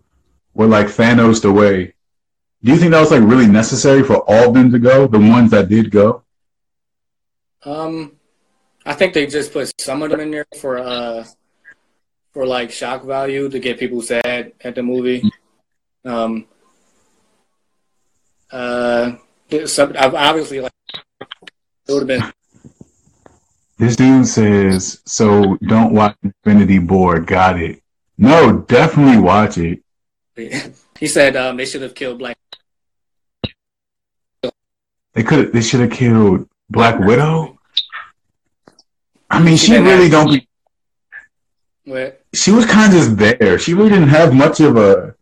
were 0.53 0.67
like 0.67 0.87
Thanos 0.87 1.43
away? 1.45 1.93
Do 2.61 2.71
you 2.71 2.77
think 2.77 2.91
that 2.91 2.99
was 2.99 3.11
like 3.11 3.21
really 3.21 3.47
necessary 3.47 4.03
for 4.03 4.17
all 4.27 4.49
of 4.49 4.53
them 4.53 4.71
to 4.71 4.79
go? 4.79 5.07
The 5.07 5.19
ones 5.19 5.51
that 5.51 5.69
did 5.69 5.91
go? 5.91 6.23
Um, 7.63 8.17
I 8.85 8.93
think 8.93 9.13
they 9.13 9.27
just 9.27 9.53
put 9.53 9.71
some 9.79 10.01
of 10.01 10.11
them 10.11 10.19
in 10.19 10.31
there 10.31 10.45
for 10.59 10.77
uh 10.77 11.25
for 12.31 12.45
like 12.45 12.71
shock 12.71 13.03
value 13.03 13.49
to 13.49 13.59
get 13.59 13.79
people 13.79 14.01
sad 14.01 14.53
at 14.61 14.75
the 14.75 14.83
movie. 14.83 15.23
Um, 16.03 16.47
uh, 18.51 19.13
some 19.65 19.93
obviously 19.97 20.59
like 20.59 20.71
it 21.07 21.93
would 21.93 21.99
have 21.99 22.07
been. 22.07 22.33
This 23.77 23.95
dude 23.95 24.27
says, 24.27 25.01
so 25.05 25.57
don't 25.65 25.93
watch 25.93 26.17
Infinity 26.23 26.79
War. 26.79 27.19
Got 27.19 27.61
it. 27.61 27.81
No, 28.17 28.59
definitely 28.59 29.21
watch 29.21 29.57
it. 29.57 29.81
He 30.99 31.07
said 31.07 31.37
um 31.37 31.55
they 31.55 31.65
should 31.65 31.81
have 31.81 31.95
killed 31.95 32.19
Black. 32.19 32.37
They 35.13 35.23
could 35.23 35.51
they 35.53 35.61
should 35.61 35.79
have 35.81 35.91
killed 35.91 36.47
Black 36.69 36.99
Widow. 36.99 37.57
I 39.29 39.41
mean, 39.41 39.57
She 39.57 39.67
she 39.67 39.77
really 39.77 40.09
don't 40.09 40.31
be 40.33 40.47
What? 41.85 42.21
she 42.33 42.51
was 42.51 42.65
kind 42.65 42.93
of 42.93 42.99
just 42.99 43.17
there. 43.17 43.57
She 43.59 43.73
really 43.73 43.89
didn't 43.89 44.09
have 44.09 44.33
much 44.33 44.59
of 44.59 44.77
a 44.77 45.15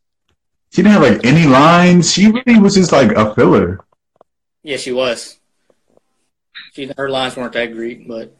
she 0.71 0.81
didn't 0.83 0.93
have 0.93 1.01
like 1.03 1.25
any 1.25 1.45
lines. 1.45 2.11
She 2.11 2.27
really 2.31 2.59
was 2.59 2.75
just 2.75 2.91
like 2.91 3.11
a 3.11 3.33
filler. 3.35 3.79
Yeah, 4.63 4.77
she 4.77 4.91
was. 4.91 5.39
She 6.73 6.91
her 6.97 7.09
lines 7.09 7.35
weren't 7.37 7.53
that 7.53 7.71
great, 7.73 8.07
but 8.07 8.35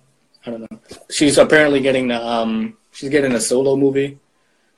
I 0.45 0.51
don't 0.51 0.61
know. 0.69 0.79
She's 1.09 1.37
apparently 1.37 1.79
getting 1.81 2.07
the 2.09 2.21
um 2.25 2.77
she's 2.91 3.09
getting 3.09 3.31
a 3.33 3.39
solo 3.39 3.75
movie. 3.75 4.19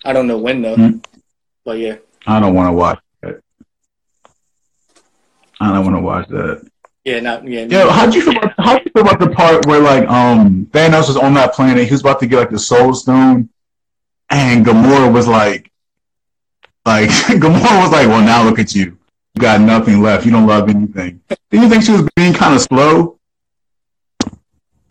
I 0.05 0.13
don't 0.13 0.27
know 0.27 0.37
when 0.37 0.61
though, 0.61 0.75
Hmm. 0.75 0.97
but 1.65 1.77
yeah. 1.79 1.97
I 2.27 2.39
don't 2.39 2.53
want 2.53 2.67
to 2.69 2.73
watch. 2.73 2.99
I 5.59 5.73
don't 5.73 5.83
want 5.83 5.97
to 5.97 6.01
watch 6.01 6.27
that. 6.29 6.69
Yeah, 7.03 7.19
not 7.21 7.47
yeah. 7.47 7.63
Yo, 7.63 7.89
how'd 7.89 8.13
you 8.13 8.21
feel 8.21 8.37
about 8.37 8.53
how'd 8.57 8.85
you 8.85 8.91
feel 8.91 9.01
about 9.01 9.19
the 9.19 9.29
part 9.29 9.65
where 9.65 9.79
like 9.79 10.07
um 10.07 10.67
Thanos 10.67 11.07
was 11.07 11.17
on 11.17 11.33
that 11.35 11.53
planet, 11.53 11.85
he 11.85 11.91
was 11.91 12.01
about 12.01 12.19
to 12.19 12.27
get 12.27 12.37
like 12.37 12.49
the 12.49 12.59
Soul 12.59 12.93
Stone, 12.93 13.49
and 14.29 14.65
Gamora 14.65 15.11
was 15.11 15.27
like, 15.27 15.71
like 16.85 17.09
Gamora 17.27 17.81
was 17.81 17.91
like, 17.91 18.07
well 18.07 18.21
now 18.21 18.43
look 18.43 18.59
at 18.59 18.75
you, 18.75 18.97
you 19.33 19.41
got 19.41 19.61
nothing 19.61 20.01
left, 20.01 20.25
you 20.25 20.31
don't 20.31 20.45
love 20.45 20.69
anything. 20.69 21.21
Do 21.49 21.59
you 21.59 21.69
think 21.69 21.83
she 21.83 21.93
was 21.93 22.07
being 22.15 22.33
kind 22.33 22.53
of 22.53 22.61
slow? 22.61 23.17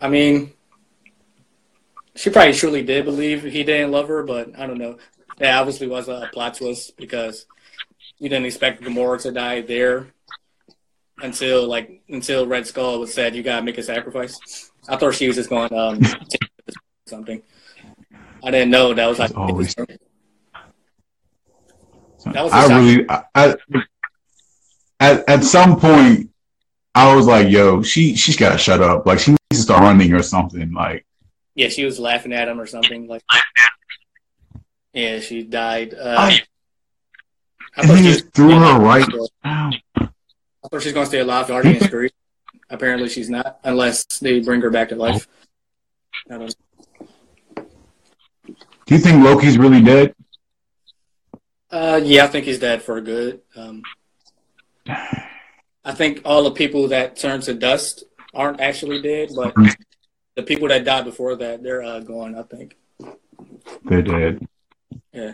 I 0.00 0.08
mean, 0.08 0.52
she 2.14 2.30
probably 2.30 2.54
truly 2.54 2.82
did 2.82 3.04
believe 3.04 3.42
he 3.42 3.64
didn't 3.64 3.90
love 3.90 4.08
her, 4.08 4.22
but 4.22 4.58
I 4.58 4.66
don't 4.66 4.78
know. 4.78 4.98
That 5.38 5.56
obviously 5.56 5.86
was 5.86 6.08
a 6.08 6.30
plot 6.32 6.54
twist 6.54 6.96
because 6.96 7.46
you 8.18 8.28
didn't 8.28 8.46
expect 8.46 8.82
Gamora 8.82 9.20
to 9.22 9.30
die 9.30 9.60
there 9.60 10.08
until 11.22 11.66
like 11.66 12.02
until 12.08 12.46
Red 12.46 12.66
Skull 12.66 13.00
was 13.00 13.12
said 13.12 13.34
you 13.34 13.42
gotta 13.42 13.64
make 13.64 13.78
a 13.78 13.82
sacrifice. 13.82 14.70
I 14.88 14.96
thought 14.96 15.14
she 15.14 15.26
was 15.26 15.36
just 15.36 15.50
going 15.50 15.72
um 15.72 16.00
something. 17.06 17.42
I 18.44 18.50
didn't 18.50 18.70
know 18.70 18.94
that 18.94 19.06
was 19.06 19.18
like 19.18 19.36
Always. 19.36 19.74
That 19.74 19.88
was 22.44 22.52
I 22.52 22.68
shock. 22.68 22.70
really, 22.70 23.08
I, 23.08 23.22
I, 23.34 23.54
at 25.00 25.28
at 25.28 25.44
some 25.44 25.78
point, 25.80 26.30
I 26.94 27.14
was 27.14 27.26
like, 27.26 27.48
yo, 27.48 27.82
she 27.82 28.16
she's 28.16 28.36
got 28.36 28.52
to 28.52 28.58
shut 28.58 28.82
up. 28.82 29.06
Like 29.06 29.18
she 29.20 29.30
needs 29.32 29.40
to 29.52 29.56
start 29.56 29.82
running 29.82 30.12
or 30.12 30.22
something. 30.22 30.72
Like 30.72 31.06
yeah, 31.54 31.68
she 31.68 31.84
was 31.84 31.98
laughing 31.98 32.32
at 32.32 32.48
him 32.48 32.60
or 32.60 32.66
something 32.66 33.06
like. 33.06 33.22
Yeah, 34.92 35.20
she 35.20 35.42
died. 35.44 35.94
Uh, 35.94 36.16
I- 36.18 36.42
I 37.76 37.82
and 37.82 37.90
thought 37.90 37.98
he 37.98 38.04
just 38.04 38.30
threw 38.34 38.50
her 38.50 38.78
right 38.80 39.06
down. 39.44 39.74
I 40.64 40.68
thought 40.68 40.82
she's 40.82 40.92
gonna 40.92 41.06
stay 41.06 41.20
alive 41.20 41.46
to 41.46 41.52
Guardians 41.52 41.86
Three. 41.86 42.10
Apparently, 42.70 43.08
she's 43.08 43.30
not, 43.30 43.58
unless 43.64 44.04
they 44.18 44.40
bring 44.40 44.60
her 44.60 44.70
back 44.70 44.90
to 44.90 44.96
life. 44.96 45.26
I 46.30 46.38
don't 46.38 46.40
know. 46.40 47.64
Do 48.86 48.94
you 48.94 48.98
think 48.98 49.22
Loki's 49.22 49.58
really 49.58 49.82
dead? 49.82 50.14
Uh, 51.70 52.00
yeah, 52.02 52.24
I 52.24 52.26
think 52.26 52.46
he's 52.46 52.58
dead 52.58 52.82
for 52.82 53.00
good. 53.00 53.40
Um, 53.54 53.82
I 54.86 55.92
think 55.94 56.22
all 56.24 56.42
the 56.44 56.50
people 56.50 56.88
that 56.88 57.16
turn 57.16 57.40
to 57.42 57.54
dust 57.54 58.04
aren't 58.34 58.60
actually 58.60 59.02
dead, 59.02 59.30
but 59.34 59.54
the 60.34 60.42
people 60.42 60.68
that 60.68 60.84
died 60.84 61.04
before 61.04 61.36
that, 61.36 61.62
they're 61.62 61.82
uh, 61.82 62.00
gone. 62.00 62.34
I 62.34 62.42
think. 62.42 62.76
They're 63.84 64.02
dead. 64.02 64.46
Yeah. 65.12 65.32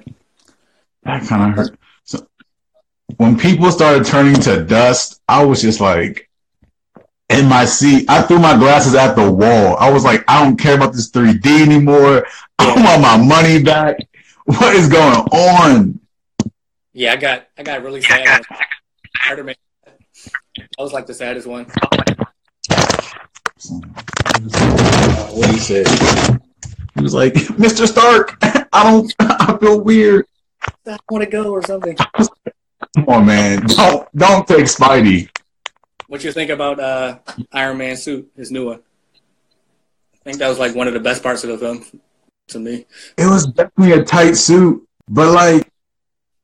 That 1.05 1.27
kind 1.27 1.51
of 1.51 1.57
hurt. 1.57 1.79
So 3.11 3.17
when 3.17 3.39
people 3.39 3.71
started 3.71 4.07
turning 4.07 4.41
to 4.43 4.65
dust, 4.65 5.21
I 5.29 5.45
was 5.45 5.63
just 5.63 5.81
like 5.81 6.29
in 7.29 7.49
my 7.49 7.65
seat. 7.65 8.09
I 8.09 8.23
threw 8.23 8.39
my 8.39 8.57
glasses 8.57 8.95
at 8.95 9.15
the 9.15 9.31
wall. 9.31 9.77
I 9.79 9.91
was 9.91 10.05
like, 10.05 10.25
I 10.29 10.43
don't 10.43 10.57
care 10.57 10.75
about 10.75 10.93
this 10.93 11.11
3D 11.11 11.47
anymore. 11.63 12.27
I 12.59 12.75
want 12.75 13.03
my 13.03 13.17
money 13.17 13.63
back. 13.63 13.97
What 14.47 14.75
is 14.77 14.89
going 14.89 15.15
on? 15.15 16.01
Yeah, 16.93 17.13
I 17.13 17.17
got 17.17 17.47
I 17.59 17.63
got 17.63 17.83
really 17.83 18.01
sad. 18.01 18.27
when 18.27 18.61
Spider-Man. 19.23 19.55
That 20.57 20.67
was 20.79 20.93
like 20.93 21.07
the 21.07 21.15
saddest 21.15 21.47
one. 21.47 21.67
what 25.33 25.51
he 25.51 25.59
said. 25.59 25.89
He 26.95 27.03
was 27.03 27.15
like, 27.15 27.35
Mr. 27.35 27.87
Stark, 27.87 28.37
I 28.73 28.85
don't, 28.85 29.13
I 29.21 29.57
feel 29.59 29.81
weird. 29.81 30.27
I 30.87 30.97
want 31.11 31.25
to 31.25 31.31
go 31.31 31.51
or 31.51 31.63
something. 31.63 31.97
Come 32.95 33.09
on, 33.09 33.27
man. 33.27 33.67
Don't, 33.67 34.09
don't 34.17 34.47
take 34.47 34.67
Spidey. 34.67 35.29
What 36.07 36.23
you 36.23 36.33
think 36.33 36.51
about 36.51 36.79
uh, 36.79 37.19
Iron 37.53 37.79
Man 37.79 37.97
suit, 37.97 38.31
his 38.37 38.51
new 38.51 38.67
one? 38.67 38.81
I 40.15 40.19
think 40.25 40.39
that 40.39 40.49
was 40.49 40.59
like 40.59 40.75
one 40.75 40.87
of 40.87 40.95
the 40.95 41.01
best 41.01 41.23
parts 41.23 41.45
of 41.45 41.51
the 41.51 41.59
film 41.59 41.85
to 42.49 42.59
me. 42.59 42.87
It 43.19 43.27
was 43.27 43.47
definitely 43.47 43.93
a 43.93 44.05
tight 44.05 44.35
suit, 44.35 44.87
but 45.09 45.33
like, 45.33 45.71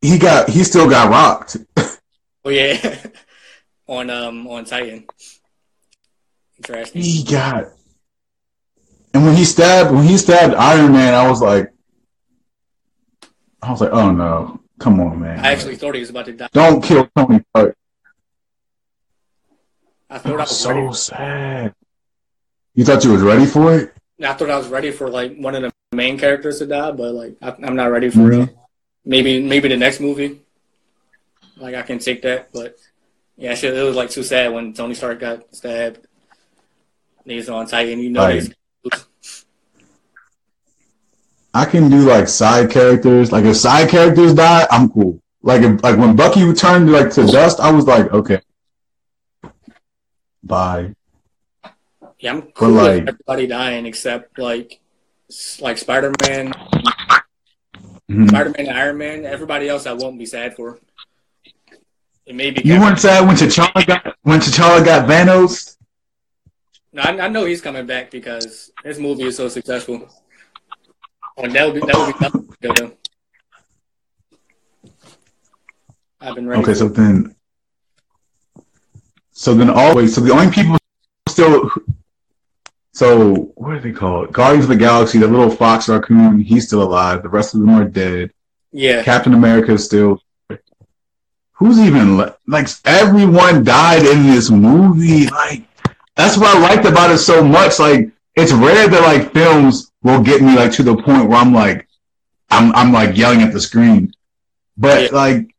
he 0.00 0.18
got, 0.18 0.48
he 0.48 0.64
still 0.64 0.88
got 0.88 1.10
rocked. 1.10 1.56
Oh 2.42 2.48
yeah, 2.48 2.96
on 3.86 4.08
um 4.08 4.46
on 4.46 4.64
Titan. 4.64 5.04
Me. 6.68 6.84
He 6.94 7.22
got, 7.22 7.66
and 9.12 9.24
when 9.24 9.36
he 9.36 9.44
stabbed, 9.44 9.90
when 9.90 10.04
he 10.04 10.16
stabbed 10.16 10.54
Iron 10.54 10.92
Man, 10.92 11.12
I 11.12 11.28
was 11.28 11.42
like, 11.42 11.70
I 13.62 13.70
was 13.70 13.82
like, 13.82 13.92
oh 13.92 14.10
no, 14.10 14.60
come 14.80 14.98
on, 15.00 15.20
man. 15.20 15.38
I 15.38 15.52
actually 15.52 15.76
thought 15.76 15.94
he 15.94 16.00
was 16.00 16.10
about 16.10 16.26
to 16.26 16.32
die. 16.32 16.48
don't 16.52 16.82
kill 16.82 17.08
Tony 17.16 17.44
Stark. 17.50 17.76
I 20.08 20.18
thought 20.18 20.32
I 20.32 20.36
was 20.42 20.58
so 20.58 20.70
ready. 20.74 20.92
sad. 20.94 21.74
You 22.74 22.84
thought 22.84 23.04
you 23.04 23.12
was 23.12 23.22
ready 23.22 23.46
for 23.46 23.74
it? 23.76 23.94
I 24.22 24.32
thought 24.34 24.50
I 24.50 24.56
was 24.58 24.68
ready 24.68 24.90
for 24.90 25.08
like 25.08 25.36
one 25.36 25.54
of 25.54 25.62
the 25.62 25.72
main 25.92 26.18
characters 26.18 26.58
to 26.58 26.66
die, 26.66 26.90
but 26.90 27.14
like 27.14 27.36
I, 27.40 27.54
I'm 27.62 27.76
not 27.76 27.90
ready 27.92 28.10
for 28.10 28.20
real. 28.20 28.48
Maybe 29.04 29.42
maybe 29.42 29.68
the 29.68 29.76
next 29.76 30.00
movie. 30.00 30.40
Like 31.56 31.74
I 31.74 31.82
can 31.82 31.98
take 31.98 32.22
that, 32.22 32.52
but 32.52 32.76
Yeah, 33.36 33.54
shit, 33.54 33.74
it 33.74 33.82
was 33.82 33.96
like 33.96 34.10
too 34.10 34.22
sad 34.22 34.52
when 34.52 34.72
Tony 34.74 34.94
Stark 34.94 35.20
got 35.20 35.54
stabbed. 35.54 36.06
He's 37.24 37.48
on 37.48 37.66
Titan, 37.66 38.00
you 38.00 38.10
know. 38.10 38.24
Right. 38.24 38.52
I 41.52 41.64
can 41.64 41.90
do 41.90 41.98
like 42.08 42.28
side 42.28 42.70
characters. 42.70 43.32
Like 43.32 43.44
if 43.44 43.56
side 43.56 43.88
characters 43.90 44.34
die, 44.34 44.66
I'm 44.70 44.88
cool. 44.90 45.20
Like 45.42 45.62
if, 45.62 45.82
like 45.82 45.98
when 45.98 46.14
Bucky 46.16 46.44
returned 46.44 46.90
like 46.92 47.10
to 47.12 47.26
dust, 47.26 47.60
I 47.60 47.70
was 47.72 47.86
like, 47.86 48.12
okay, 48.12 48.40
bye. 50.42 50.94
Yeah, 52.18 52.32
I'm 52.32 52.42
cool 52.52 52.70
like- 52.70 53.00
with 53.00 53.08
everybody 53.08 53.46
dying 53.46 53.86
except 53.86 54.38
like 54.38 54.80
like 55.60 55.78
Spider 55.78 56.12
Man, 56.26 56.52
Mhm. 58.10 58.28
Spider 58.28 58.52
Man, 58.58 58.68
Iron 58.68 58.98
Man. 58.98 59.24
Everybody 59.24 59.68
else, 59.68 59.86
I 59.86 59.92
won't 59.92 60.18
be 60.18 60.26
sad 60.26 60.54
for. 60.56 60.78
It 62.26 62.34
may 62.34 62.50
be. 62.50 62.62
You 62.64 62.80
weren't 62.80 62.98
sad 62.98 63.26
when 63.26 63.36
T'Challa 63.36 63.86
got 63.86 64.16
when 64.22 64.40
T'Challa 64.40 64.84
got 64.84 65.08
Thanos. 65.08 65.76
No, 66.92 67.02
I, 67.02 67.20
I 67.26 67.28
know 67.28 67.44
he's 67.44 67.60
coming 67.60 67.86
back 67.86 68.10
because 68.10 68.72
his 68.84 68.98
movie 68.98 69.24
is 69.24 69.36
so 69.36 69.48
successful. 69.48 70.08
Oh, 71.42 71.48
that 71.48 71.64
would 71.66 71.74
be 71.74 71.80
that 71.80 71.96
would 71.96 72.18
be 72.18 72.66
nothing 72.66 72.76
to. 72.76 72.92
I've 76.20 76.34
been 76.34 76.46
ready. 76.46 76.62
Okay, 76.62 76.74
so 76.74 76.88
then, 76.88 77.34
so 79.30 79.54
then 79.54 79.70
always, 79.70 80.14
so 80.14 80.20
the 80.20 80.32
only 80.32 80.52
people 80.52 80.76
still, 81.28 81.70
so 82.92 83.34
what 83.54 83.72
are 83.72 83.80
they 83.80 83.92
called? 83.92 84.32
Guardians 84.32 84.66
of 84.66 84.70
the 84.70 84.76
Galaxy, 84.76 85.18
the 85.18 85.26
little 85.26 85.50
fox 85.50 85.88
raccoon, 85.88 86.40
he's 86.40 86.66
still 86.66 86.82
alive. 86.82 87.22
The 87.22 87.30
rest 87.30 87.54
of 87.54 87.60
them 87.60 87.70
are 87.70 87.84
dead. 87.86 88.32
yeah, 88.72 89.02
Captain 89.02 89.32
America 89.32 89.72
is 89.72 89.84
still. 89.84 90.22
Who's 91.52 91.78
even 91.78 92.16
le- 92.16 92.36
like 92.46 92.68
everyone 92.84 93.64
died 93.64 94.04
in 94.04 94.26
this 94.26 94.50
movie? 94.50 95.26
Like 95.26 95.62
that's 96.16 96.36
what 96.36 96.54
I 96.54 96.60
liked 96.60 96.86
about 96.86 97.10
it 97.10 97.18
so 97.18 97.42
much. 97.42 97.78
Like 97.78 98.10
it's 98.36 98.52
rare 98.52 98.88
that 98.88 99.02
like 99.02 99.32
films 99.32 99.90
will 100.02 100.22
get 100.22 100.40
me 100.42 100.54
like 100.56 100.72
to 100.72 100.82
the 100.82 100.96
point 100.96 101.28
where 101.28 101.38
I'm 101.38 101.52
like, 101.52 101.88
I'm 102.50 102.74
I'm 102.74 102.92
like 102.92 103.16
yelling 103.16 103.42
at 103.42 103.52
the 103.52 103.60
screen, 103.60 104.12
but 104.76 105.02
Yeah. 105.04 105.08
like 105.16 105.54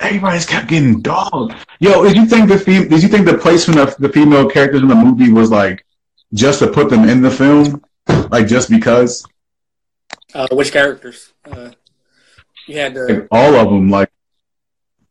everybody's 0.00 0.46
kept 0.46 0.68
getting 0.68 1.00
dogged. 1.00 1.54
Yo, 1.80 2.02
did 2.04 2.16
you 2.16 2.26
think 2.26 2.48
the 2.48 2.58
fem- 2.58 2.88
did 2.88 3.02
you 3.02 3.08
think 3.08 3.26
the 3.26 3.38
placement 3.38 3.78
of 3.80 3.96
the 3.98 4.08
female 4.08 4.48
characters 4.48 4.82
in 4.82 4.88
the 4.88 4.94
movie 4.94 5.32
was 5.32 5.50
like 5.50 5.84
just 6.34 6.58
to 6.60 6.66
put 6.68 6.88
them 6.90 7.08
in 7.08 7.20
the 7.22 7.30
film, 7.30 7.82
like 8.30 8.46
just 8.46 8.70
because? 8.70 9.24
uh, 10.34 10.48
which 10.52 10.72
characters? 10.72 11.32
Uh, 11.50 11.70
you 12.66 12.78
had 12.78 12.94
the. 12.94 13.02
Like, 13.02 13.28
all 13.30 13.54
of 13.54 13.68
them, 13.68 13.90
like 13.90 14.10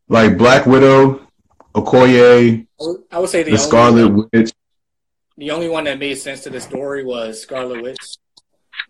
like 0.07 0.37
Black 0.37 0.65
Widow, 0.65 1.27
Okoye, 1.75 2.65
I 2.79 2.83
would- 2.83 3.03
I 3.11 3.19
would 3.19 3.29
say 3.29 3.43
the, 3.43 3.51
the 3.51 3.57
Scarlet 3.57 4.09
Witch. 4.33 4.51
The 5.37 5.51
only 5.51 5.69
one 5.69 5.85
that 5.85 5.99
made 5.99 6.15
sense 6.15 6.43
to 6.43 6.49
the 6.49 6.59
story 6.59 7.03
was 7.03 7.41
Scarlet 7.41 7.81
Witch. 7.81 8.17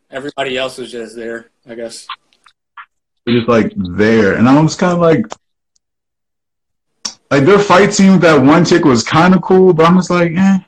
Everybody 0.10 0.58
else 0.58 0.78
was 0.78 0.92
just 0.92 1.16
there, 1.16 1.52
I 1.68 1.76
guess. 1.76 2.08
They're 3.26 3.38
just 3.38 3.48
like 3.48 3.72
there, 3.76 4.36
and 4.36 4.50
I 4.50 4.62
was 4.62 4.76
kind 4.76 4.94
of 4.94 5.00
like, 5.00 5.26
like 7.30 7.46
their 7.46 7.60
fight 7.60 7.94
scene 7.94 8.14
with 8.14 8.22
that 8.22 8.42
one 8.42 8.66
chick 8.66 8.84
was 8.84 9.04
kind 9.04 9.36
of 9.36 9.42
cool, 9.42 9.74
but 9.74 9.86
I'm 9.86 9.96
just 9.96 10.10
like, 10.10 10.32
eh. 10.36 10.60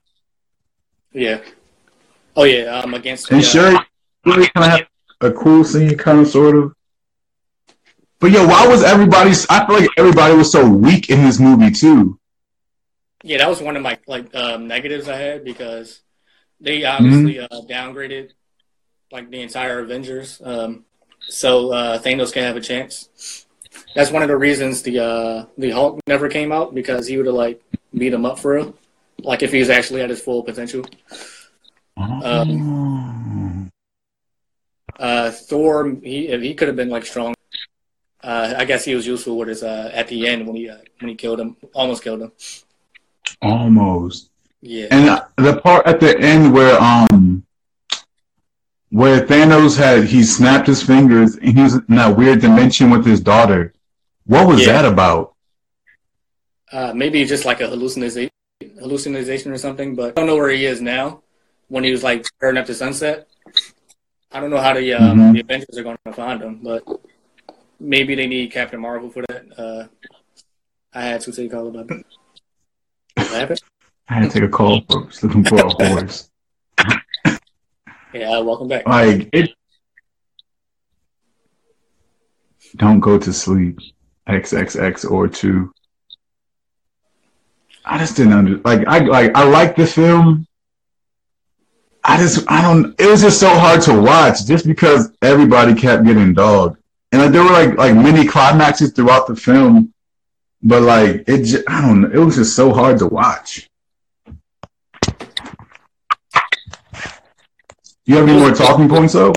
Yeah. 1.12 1.42
Oh 2.36 2.44
yeah, 2.44 2.80
I'm 2.80 2.86
um, 2.86 2.94
against 2.94 3.28
the, 3.28 3.36
And 3.36 3.44
uh, 3.44 3.48
Shuri 3.48 3.78
really 4.26 4.48
kind 4.50 4.66
of 4.66 4.72
had 4.72 4.88
a 5.22 5.32
cool 5.32 5.64
scene, 5.64 5.98
kind 5.98 6.20
of 6.20 6.28
sort 6.28 6.56
of. 6.56 6.74
But 8.20 8.32
yo, 8.32 8.48
why 8.48 8.68
was 8.68 8.84
everybody? 8.84 9.32
I 9.50 9.66
feel 9.66 9.80
like 9.80 9.90
everybody 9.98 10.36
was 10.36 10.52
so 10.52 10.68
weak 10.68 11.10
in 11.10 11.24
this 11.24 11.40
movie 11.40 11.72
too. 11.72 12.20
Yeah, 13.24 13.38
that 13.38 13.50
was 13.50 13.62
one 13.62 13.76
of 13.78 13.82
my 13.82 13.98
like 14.06 14.34
um, 14.36 14.68
negatives 14.68 15.08
I 15.08 15.16
had 15.16 15.44
because 15.46 16.02
they 16.60 16.84
obviously 16.84 17.40
uh, 17.40 17.48
downgraded 17.70 18.32
like 19.12 19.30
the 19.30 19.42
entire 19.42 19.80
Avengers, 19.80 20.42
um, 20.44 20.86
so 21.22 21.72
uh, 21.72 22.00
Thanos 22.00 22.34
can 22.34 22.44
have 22.44 22.58
a 22.58 22.62
chance. 22.62 23.46
That's 23.96 24.12
one 24.12 24.22
of 24.24 24.28
the 24.28 24.38
reasons 24.38 24.82
the 24.82 25.00
uh, 25.00 25.46
the 25.58 25.72
Hulk 25.72 26.00
never 26.06 26.28
came 26.30 26.52
out 26.52 26.76
because 26.76 27.08
he 27.08 27.18
would 27.18 27.26
have 27.26 27.36
like 27.36 27.62
beat 27.98 28.14
him 28.14 28.26
up 28.26 28.40
for 28.40 28.56
real, 28.56 28.76
like 29.20 29.42
if 29.42 29.52
he 29.52 29.60
was 29.60 29.70
actually 29.70 30.02
at 30.02 30.10
his 30.10 30.22
full 30.22 30.44
potential. 30.44 30.84
Um, 31.98 33.72
Uh, 35.00 35.32
Thor, 35.32 35.98
he 36.04 36.28
he 36.38 36.54
could 36.54 36.68
have 36.68 36.78
been 36.78 36.90
like 36.90 37.06
strong. 37.06 37.34
Uh, 38.22 38.54
I 38.58 38.66
guess 38.66 38.86
he 38.86 38.96
was 38.96 39.06
useful 39.06 39.38
with 39.38 39.50
his 39.50 39.64
uh, 39.64 39.92
at 39.94 40.08
the 40.08 40.28
end 40.28 40.46
when 40.48 40.56
he 40.56 40.70
uh, 40.70 40.78
when 41.00 41.10
he 41.10 41.16
killed 41.16 41.40
him, 41.40 41.58
almost 41.74 42.04
killed 42.04 42.22
him. 42.22 42.32
Almost. 43.42 44.30
Yeah, 44.62 44.88
And 44.92 45.10
uh, 45.10 45.26
the 45.38 45.60
part 45.60 45.86
at 45.86 46.00
the 46.00 46.18
end 46.20 46.54
where 46.54 46.80
um 46.82 47.44
where 48.90 49.26
Thanos 49.26 49.78
had 49.78 50.06
he 50.06 50.24
snapped 50.24 50.68
his 50.68 50.82
fingers 50.84 51.36
and 51.36 51.58
he 51.58 51.64
was 51.64 51.76
in 51.76 51.96
that 51.96 52.16
weird 52.16 52.40
dimension 52.42 52.90
with 52.92 53.06
his 53.06 53.20
daughter. 53.20 53.74
What 54.26 54.48
was 54.48 54.62
Yeah. 54.66 54.74
that 54.82 54.86
about? 54.92 55.32
uh, 56.72 56.92
maybe 56.96 57.24
just 57.24 57.46
like 57.46 57.62
a 57.62 57.68
hallucination, 57.68 58.32
hallucination 58.80 59.52
or 59.52 59.58
something. 59.60 59.94
But 59.94 60.10
I 60.18 60.22
don't 60.22 60.26
know 60.28 60.36
where 60.38 60.50
he 60.50 60.66
is 60.66 60.82
now. 60.82 61.22
When 61.68 61.84
he 61.84 61.92
was 61.92 62.02
like 62.04 62.26
staring 62.26 62.58
up 62.58 62.66
the 62.66 62.74
sunset, 62.74 63.28
I 64.32 64.40
don't 64.40 64.50
know 64.50 64.58
how 64.60 64.74
the 64.74 64.94
um, 64.94 65.20
Mhm. 65.20 65.34
the 65.34 65.40
Avengers 65.42 65.78
are 65.78 65.84
going 65.84 65.98
to 66.06 66.14
find 66.14 66.42
him, 66.42 66.62
but 66.64 66.84
maybe 67.80 68.16
they 68.16 68.26
need 68.26 68.52
Captain 68.52 68.80
Marvel 68.80 69.10
for 69.12 69.22
that. 69.28 69.44
Uh, 69.56 69.88
I 70.96 71.04
had 71.04 71.22
to 71.22 71.32
take 71.32 71.54
all 71.54 71.68
about 71.68 71.88
that. 71.90 72.04
I 73.18 73.58
had 74.08 74.24
to 74.24 74.30
take 74.30 74.44
a 74.44 74.50
call 74.50 74.82
for 74.90 75.10
looking 75.24 75.44
for 75.44 75.58
a 75.58 75.70
horse. 75.70 76.30
Yeah, 78.14 78.40
welcome 78.40 78.68
back. 78.68 78.88
Like 78.88 79.30
it 79.34 79.52
Don't 82.76 83.00
go 83.00 83.18
to 83.18 83.34
sleep. 83.34 83.80
XXX 84.28 85.10
or 85.12 85.28
two. 85.28 85.74
I 87.86 87.98
just 87.98 88.16
didn't 88.16 88.34
under 88.34 88.58
like 88.60 88.88
I 88.88 89.00
like 89.00 89.36
I 89.36 89.44
like 89.44 89.76
the 89.76 89.86
film. 89.86 90.48
I 92.04 92.18
just 92.18 92.50
I 92.50 92.62
don't 92.62 92.96
it 93.00 93.08
was 93.08 93.22
just 93.22 93.40
so 93.40 93.50
hard 93.50 93.82
to 93.84 94.00
watch 94.00 94.46
just 94.46 94.66
because 94.66 95.12
everybody 95.22 95.74
kept 95.74 96.06
getting 96.06 96.34
dogged. 96.34 96.78
And 97.12 97.22
like 97.22 97.32
there 97.32 97.44
were 97.44 97.52
like 97.52 97.78
like 97.78 97.96
mini 97.96 98.26
climaxes 98.26 98.94
throughout 98.94 99.28
the 99.28 99.36
film, 99.36 99.94
but 100.64 100.82
like 100.82 101.24
it 101.28 101.44
j- 101.44 101.64
I 101.68 101.82
don't 101.82 102.02
know, 102.02 102.10
it 102.10 102.24
was 102.24 102.36
just 102.36 102.56
so 102.56 102.74
hard 102.74 102.98
to 103.00 103.08
watch. 103.08 103.70
Do 108.06 108.12
You 108.12 108.18
have 108.18 108.28
any 108.28 108.38
more 108.38 108.52
talking 108.52 108.90
points 108.90 109.14
though? 109.14 109.34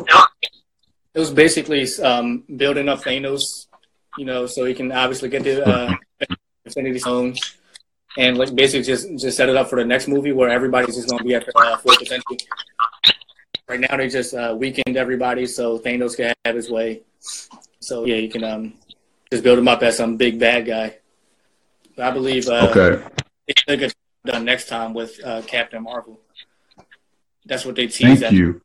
It 1.15 1.19
was 1.19 1.31
basically 1.31 1.87
um, 2.03 2.45
building 2.57 2.89
up 2.89 3.01
Thanos, 3.01 3.67
you 4.19 4.25
know, 4.25 4.47
so 4.47 4.65
he 4.65 4.75
can 4.75 4.93
obviously 4.93 5.29
get 5.29 5.45
the 5.45 5.65
uh, 5.65 5.95
Infinity 6.65 6.99
Stones, 6.99 7.57
and 8.19 8.37
like 8.37 8.55
basically 8.55 8.83
just 8.85 9.09
just 9.17 9.37
set 9.37 9.49
it 9.49 9.57
up 9.57 9.69
for 9.69 9.77
the 9.77 9.85
next 9.85 10.09
movie 10.09 10.33
where 10.33 10.51
everybody's 10.51 10.97
just 10.97 11.09
to 11.09 11.23
be 11.25 11.35
at 11.35 11.49
uh, 11.55 11.77
full 11.79 11.97
potential. 11.97 12.37
Right 13.69 13.81
now, 13.81 13.97
they 13.97 14.09
just 14.09 14.35
uh, 14.35 14.55
weakened 14.57 14.97
everybody 14.97 15.47
so 15.47 15.79
Thanos 15.79 16.17
can 16.17 16.35
have 16.45 16.55
his 16.55 16.71
way. 16.71 17.03
So 17.81 18.05
yeah, 18.05 18.17
you 18.17 18.29
can 18.29 18.45
um, 18.45 18.75
just 19.31 19.43
build 19.43 19.59
him 19.59 19.69
up 19.69 19.83
as 19.83 19.97
some 19.97 20.17
big 20.17 20.39
bad 20.39 20.67
guy. 20.67 20.99
I 21.99 22.11
believe 22.11 22.49
uh, 22.49 22.69
Okay. 22.71 23.03
good 23.77 23.93
done 24.25 24.45
next 24.45 24.69
time 24.69 24.93
with 24.93 25.19
uh, 25.25 25.43
Captain 25.43 25.83
Marvel. 25.83 26.21
That's 27.45 27.65
what 27.65 27.77
they 27.77 27.87
tease 27.87 28.21
Thank 28.21 28.23
at. 28.23 28.33
you. 28.33 28.61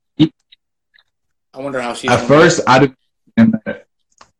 I 1.53 1.59
wonder 1.59 1.81
how 1.81 1.93
she. 1.93 2.07
At 2.07 2.25
first, 2.27 2.61
I 2.67 2.79
didn't. 3.37 3.55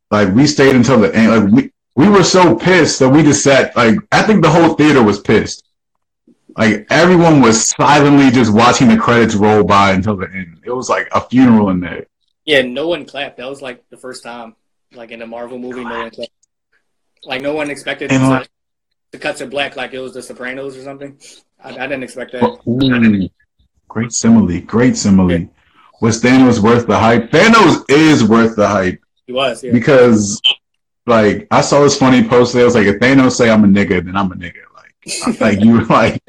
Like 0.09 0.33
we 0.33 0.47
stayed 0.47 0.75
until 0.75 0.99
the 0.99 1.13
end. 1.15 1.29
Like 1.45 1.53
we 1.53 1.71
we 1.95 2.09
were 2.09 2.23
so 2.23 2.55
pissed 2.55 2.99
that 2.99 3.09
we 3.09 3.21
just 3.21 3.43
sat. 3.43 3.75
Like 3.75 3.97
I 4.11 4.23
think 4.23 4.41
the 4.41 4.49
whole 4.49 4.75
theater 4.75 5.03
was 5.03 5.19
pissed. 5.19 5.63
Like 6.57 6.87
everyone 6.89 7.41
was 7.41 7.67
silently 7.69 8.29
just 8.31 8.53
watching 8.53 8.87
the 8.89 8.97
credits 8.97 9.35
roll 9.35 9.63
by 9.63 9.91
until 9.91 10.15
the 10.17 10.27
end. 10.33 10.61
It 10.65 10.71
was 10.71 10.89
like 10.89 11.07
a 11.13 11.21
funeral 11.21 11.69
in 11.69 11.79
there. 11.81 12.07
Yeah, 12.45 12.61
no 12.63 12.87
one 12.87 13.05
clapped. 13.05 13.37
That 13.37 13.49
was 13.49 13.61
like 13.61 13.87
the 13.89 13.97
first 13.97 14.23
time, 14.23 14.55
like 14.93 15.11
in 15.11 15.21
a 15.21 15.27
Marvel 15.27 15.59
movie, 15.59 15.83
no 15.83 15.99
one 15.99 16.09
clapped. 16.11 16.31
Like 17.23 17.41
no 17.41 17.53
one 17.53 17.69
expected 17.69 18.11
And, 18.11 18.21
to, 18.21 18.29
like- 18.29 18.49
to 19.11 19.19
cut 19.19 19.37
to 19.37 19.47
black 19.47 19.75
like 19.75 19.93
it 19.93 19.99
was 19.99 20.13
The 20.13 20.21
Sopranos 20.21 20.77
or 20.77 20.83
something. 20.83 21.17
I, 21.63 21.69
I 21.69 21.87
didn't 21.87 22.03
expect 22.03 22.31
that. 22.33 22.43
Ooh, 22.67 23.29
great 23.87 24.11
simile. 24.11 24.61
Great 24.61 24.97
simile. 24.97 25.49
Was 26.01 26.21
Thanos 26.21 26.59
worth 26.59 26.87
the 26.87 26.97
hype? 26.97 27.29
Thanos 27.29 27.83
is 27.89 28.23
worth 28.23 28.55
the 28.55 28.67
hype 28.67 28.99
He 29.27 29.33
was. 29.33 29.63
Yeah. 29.63 29.71
because, 29.71 30.41
like, 31.05 31.47
I 31.51 31.61
saw 31.61 31.83
this 31.83 31.97
funny 31.97 32.27
post. 32.27 32.53
There 32.53 32.65
was 32.65 32.73
like, 32.73 32.87
if 32.87 32.95
Thanos 32.99 33.33
say 33.33 33.49
I'm 33.49 33.63
a 33.63 33.67
nigga, 33.67 34.03
then 34.03 34.15
I'm 34.15 34.31
a 34.31 34.35
nigga. 34.35 34.63
Like, 34.75 35.41
like 35.41 35.61
you 35.61 35.73
were 35.73 35.85
like, 35.89 36.21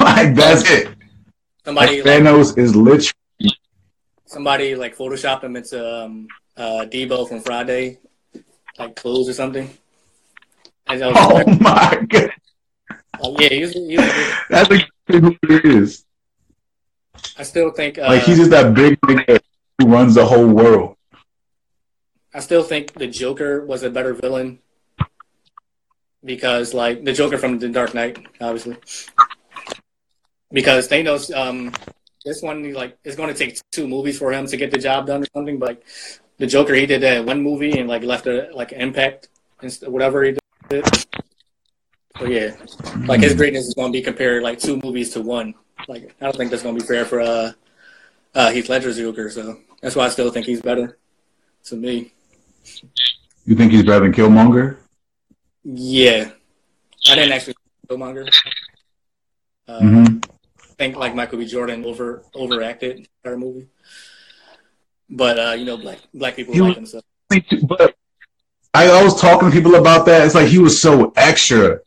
like 0.00 0.34
that's 0.34 0.70
it. 0.70 0.88
Somebody 1.64 2.02
Like, 2.02 2.06
like, 2.06 2.22
Thanos 2.22 2.58
is 2.58 2.74
literally 2.74 3.12
somebody 4.32 4.74
like 4.74 4.96
photoshopped 4.96 5.44
him 5.44 5.56
into 5.56 6.04
um, 6.04 6.26
uh, 6.56 6.86
Debo 6.90 7.28
from 7.28 7.40
Friday, 7.40 7.98
like 8.78 8.96
clothes 8.96 9.28
or 9.28 9.34
something. 9.34 9.70
I 10.86 10.96
know. 10.96 11.12
Oh 11.14 11.44
my 11.60 12.06
god, 12.08 12.30
Oh, 13.20 13.36
yeah, 13.40 13.48
he's, 13.48 13.72
he's 13.72 13.98
a 13.98 14.02
good- 14.02 14.34
that's 14.50 14.70
exactly 14.70 15.20
who 15.20 15.36
it 15.54 15.64
is. 15.64 16.04
I 17.38 17.42
still 17.44 17.70
think. 17.70 17.98
Uh, 17.98 18.08
Like 18.08 18.22
he's 18.22 18.38
just 18.38 18.50
that 18.50 18.74
big 18.74 19.00
nigga 19.02 19.40
who 19.78 19.86
runs 19.86 20.14
the 20.14 20.24
whole 20.26 20.46
world. 20.48 20.96
I 22.34 22.40
still 22.40 22.62
think 22.62 22.94
the 22.94 23.06
Joker 23.06 23.64
was 23.64 23.82
a 23.82 23.90
better 23.90 24.14
villain 24.14 24.58
because, 26.24 26.72
like, 26.72 27.04
the 27.04 27.12
Joker 27.12 27.36
from 27.36 27.58
The 27.58 27.68
Dark 27.68 27.94
Knight, 27.94 28.18
obviously. 28.40 28.76
Because 30.50 30.88
Thanos, 30.88 31.34
um, 31.36 31.72
this 32.24 32.40
one, 32.42 32.72
like, 32.72 32.96
it's 33.04 33.16
going 33.16 33.28
to 33.28 33.34
take 33.34 33.58
two 33.70 33.86
movies 33.86 34.18
for 34.18 34.32
him 34.32 34.46
to 34.46 34.56
get 34.56 34.70
the 34.70 34.78
job 34.78 35.06
done 35.06 35.22
or 35.22 35.26
something. 35.34 35.58
But 35.58 35.68
like, 35.68 35.84
the 36.38 36.46
Joker, 36.46 36.74
he 36.74 36.86
did 36.86 37.02
that 37.02 37.24
one 37.24 37.42
movie 37.42 37.78
and 37.78 37.88
like 37.88 38.02
left 38.02 38.26
a 38.26 38.48
like 38.54 38.72
impact 38.72 39.28
and 39.60 39.72
st- 39.72 39.90
whatever 39.92 40.24
he 40.24 40.32
did. 40.32 40.41
So 40.70 42.26
yeah, 42.26 42.54
like 43.06 43.20
his 43.20 43.34
greatness 43.34 43.66
is 43.66 43.74
going 43.74 43.92
to 43.92 43.98
be 43.98 44.02
compared 44.02 44.42
like 44.42 44.58
two 44.58 44.78
movies 44.82 45.10
to 45.10 45.20
one. 45.22 45.54
Like, 45.88 46.14
I 46.20 46.24
don't 46.26 46.36
think 46.36 46.50
that's 46.50 46.62
going 46.62 46.76
to 46.76 46.80
be 46.80 46.86
fair 46.86 47.04
for 47.04 47.20
uh, 47.20 47.52
uh, 48.34 48.50
Heath 48.50 48.68
Ledger's 48.68 48.96
Joker. 48.98 49.30
So 49.30 49.58
that's 49.80 49.96
why 49.96 50.04
I 50.06 50.08
still 50.10 50.30
think 50.30 50.46
he's 50.46 50.60
better 50.62 50.98
to 51.64 51.76
me. 51.76 52.12
You 53.44 53.56
think 53.56 53.72
he's 53.72 53.84
better 53.84 54.00
than 54.00 54.12
Killmonger? 54.12 54.76
Yeah, 55.64 56.30
I 57.10 57.14
didn't 57.14 57.32
actually 57.32 57.54
Killmonger. 57.88 58.28
Uh, 59.68 59.78
hmm 59.80 60.18
I 60.62 60.74
think 60.84 60.96
like 60.96 61.14
Michael 61.14 61.38
B. 61.38 61.46
Jordan 61.46 61.84
over 61.84 62.24
overacted 62.34 62.98
in 62.98 63.06
our 63.24 63.36
movie, 63.36 63.68
but 65.10 65.38
uh, 65.38 65.52
you 65.52 65.64
know, 65.64 65.76
black 65.76 65.98
black 66.14 66.34
people 66.36 66.54
He 66.54 66.60
like 66.60 66.76
was- 66.78 66.94
him. 66.94 67.00
So 67.30 67.66
But 67.68 67.94
I, 68.74 68.88
I 68.88 69.02
was 69.02 69.20
talking 69.20 69.50
to 69.50 69.54
people 69.54 69.74
about 69.74 70.06
that. 70.06 70.24
It's 70.24 70.34
like 70.34 70.48
he 70.48 70.58
was 70.58 70.80
so 70.80 71.12
extra, 71.16 71.80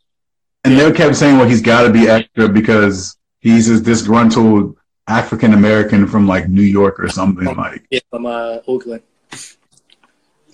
and 0.64 0.78
they 0.78 0.92
kept 0.92 1.16
saying, 1.16 1.38
"Well, 1.38 1.48
he's 1.48 1.62
got 1.62 1.82
to 1.82 1.90
be 1.90 2.08
extra 2.08 2.48
because 2.48 3.16
he's 3.40 3.68
this 3.68 3.80
disgruntled 3.80 4.76
African 5.08 5.52
American 5.52 6.06
from 6.06 6.26
like 6.28 6.48
New 6.48 6.62
York 6.62 7.00
or 7.00 7.08
something 7.08 7.54
like 7.56 7.84
yeah, 7.90 8.00
from 8.10 8.26
uh, 8.26 8.58
Oakland. 8.68 9.02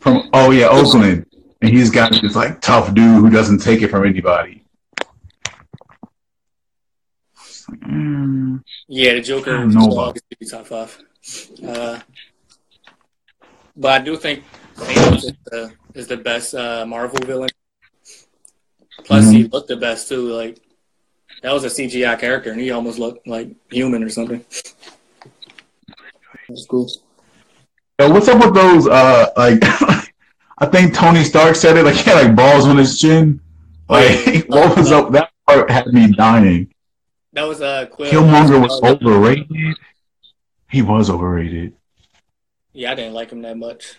from 0.00 0.30
oh 0.32 0.50
yeah 0.50 0.68
Oakland, 0.68 1.26
and 1.60 1.70
he's 1.70 1.90
got 1.90 2.12
this 2.22 2.34
like 2.34 2.60
tough 2.60 2.94
dude 2.94 3.20
who 3.20 3.30
doesn't 3.30 3.58
take 3.58 3.82
it 3.82 3.88
from 3.88 4.06
anybody." 4.06 4.64
Mm. 7.70 8.62
Yeah, 8.88 9.14
the 9.14 9.20
Joker 9.20 9.54
I 9.54 9.60
don't 9.60 9.74
know 9.74 9.88
is 9.88 9.94
about- 9.94 10.18
top 10.50 10.66
five. 10.66 10.98
Uh, 11.66 12.00
but 13.76 14.00
I 14.00 14.04
do 14.04 14.16
think 14.16 14.42
Thanos 14.82 15.24
is 15.24 15.32
the, 15.46 15.72
is 15.94 16.06
the 16.06 16.16
best 16.16 16.54
uh, 16.54 16.84
Marvel 16.86 17.18
villain. 17.26 17.48
Plus, 19.04 19.30
he 19.30 19.44
Mm-hmm. 19.44 19.52
looked 19.52 19.68
the 19.68 19.76
best 19.76 20.08
too. 20.08 20.28
Like 20.32 20.58
that 21.42 21.52
was 21.52 21.64
a 21.64 21.68
CGI 21.68 22.18
character, 22.18 22.50
and 22.52 22.60
he 22.60 22.70
almost 22.70 22.98
looked 22.98 23.26
like 23.26 23.48
human 23.70 24.02
or 24.02 24.08
something. 24.10 24.44
That's 26.48 26.66
cool. 26.66 26.88
Yo, 27.98 28.10
what's 28.10 28.28
up 28.28 28.44
with 28.44 28.54
those? 28.54 28.86
Uh, 28.88 29.26
like, 29.36 29.58
I 30.58 30.66
think 30.66 30.94
Tony 30.94 31.24
Stark 31.24 31.56
said 31.56 31.76
it. 31.76 31.84
Like, 31.84 31.94
he 31.96 32.10
had 32.10 32.26
like 32.26 32.36
balls 32.36 32.66
on 32.66 32.76
his 32.76 32.98
chin. 33.00 33.40
Like, 33.88 34.44
what 34.48 34.76
was 34.76 34.92
up? 34.92 35.10
That 35.12 35.30
part 35.46 35.70
had 35.70 35.86
me 35.88 36.12
dying. 36.12 36.72
That 37.32 37.44
was 37.48 37.60
uh, 37.62 37.86
Quill. 37.86 38.12
Killmonger 38.12 38.60
was 38.60 38.80
overrated. 38.82 39.76
He 40.70 40.82
was 40.82 41.10
overrated. 41.10 41.74
Yeah, 42.72 42.92
I 42.92 42.94
didn't 42.94 43.14
like 43.14 43.30
him 43.30 43.42
that 43.42 43.56
much. 43.56 43.94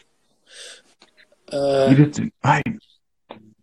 Uh. 1.52 1.94
I, 2.44 2.62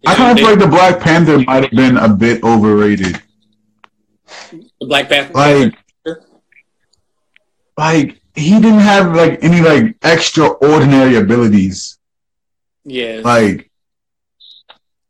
I 0.07 0.15
kind 0.15 0.33
of 0.33 0.39
feel 0.39 0.51
like 0.51 0.59
the 0.59 0.69
Black 0.69 1.01
Panther 1.01 1.39
might 1.41 1.65
have 1.65 1.71
been 1.73 1.97
a 1.97 2.09
bit 2.09 2.43
overrated. 2.43 3.21
the 4.51 4.87
Black 4.87 5.09
Panther. 5.09 5.33
Like, 5.35 5.75
like 7.77 8.21
he 8.35 8.51
didn't 8.53 8.81
have 8.81 9.15
like 9.15 9.43
any 9.43 9.61
like 9.61 9.97
extraordinary 10.03 11.17
abilities. 11.17 11.99
yeah, 12.85 13.21
Like, 13.25 13.71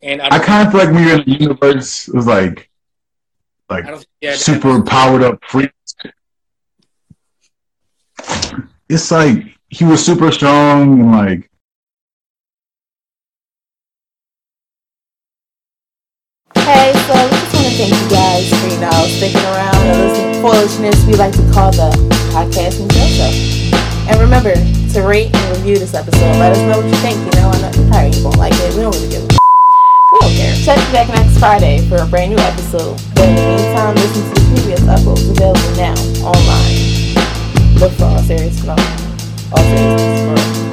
and 0.03 0.23
I, 0.23 0.37
I 0.37 0.39
kind 0.39 0.67
of 0.67 0.73
feel 0.73 0.85
like 0.85 0.95
when 0.95 1.05
you're 1.07 1.19
in 1.21 1.25
the 1.25 1.39
universe, 1.39 2.09
was 2.09 2.27
like, 2.27 2.71
like 3.69 3.85
yeah, 4.21 4.35
super 4.35 4.83
powered 4.83 5.23
up 5.23 5.45
freaks. 5.45 5.95
It's 8.89 9.11
like 9.11 9.45
he 9.69 9.85
was 9.85 10.05
super 10.05 10.33
strong 10.33 11.01
and 11.01 11.13
like 11.13 11.50
Hey, 16.71 16.95
so 17.11 17.19
we 17.19 17.35
just 17.35 17.51
want 17.51 17.67
to 17.67 17.75
thank 17.83 17.91
you 17.91 18.09
guys 18.15 18.47
for, 18.47 18.71
you 18.71 18.79
know, 18.79 18.95
sticking 19.19 19.43
around 19.43 19.75
and 19.91 20.07
listening 20.07 20.35
to 20.35 20.39
foolishness 20.39 21.03
we 21.03 21.19
like 21.19 21.35
to 21.35 21.43
call 21.51 21.75
the 21.75 21.91
Podcast 22.31 22.79
and 22.79 22.87
Chill 22.95 23.11
Show. 23.11 23.33
And 24.07 24.15
remember 24.23 24.55
to 24.55 25.03
rate 25.03 25.35
and 25.35 25.57
review 25.59 25.83
this 25.83 25.95
episode. 25.95 26.31
Let 26.39 26.55
us 26.55 26.63
know 26.71 26.79
what 26.79 26.87
you 26.87 26.95
think, 27.03 27.19
you 27.27 27.35
know. 27.43 27.51
I 27.51 27.59
know 27.59 27.75
you 27.75 27.91
probably 27.91 28.23
won't 28.23 28.39
like 28.39 28.55
it. 28.55 28.71
We 28.79 28.87
don't 28.87 28.95
really 28.95 29.11
give 29.11 29.19
a 29.19 29.35
We 29.35 30.19
don't 30.23 30.35
care. 30.39 30.55
Check 30.63 30.79
back 30.95 31.09
next 31.11 31.43
Friday 31.43 31.83
for 31.91 31.99
a 31.99 32.07
brand 32.07 32.31
new 32.31 32.39
episode. 32.39 33.03
But 33.19 33.27
in 33.27 33.35
the 33.35 33.43
meantime, 33.51 33.99
listen 33.99 34.23
to 34.23 34.35
the 34.39 34.47
previous 34.55 34.81
uploads 34.87 35.27
available 35.27 35.75
now 35.75 35.99
online. 36.23 37.83
Look 37.83 37.91
for 37.99 38.15
all 38.15 38.23
serious, 38.23 38.63
no, 38.63 38.79
all 39.51 39.67
seriousness 39.75 40.23
for 40.23 40.70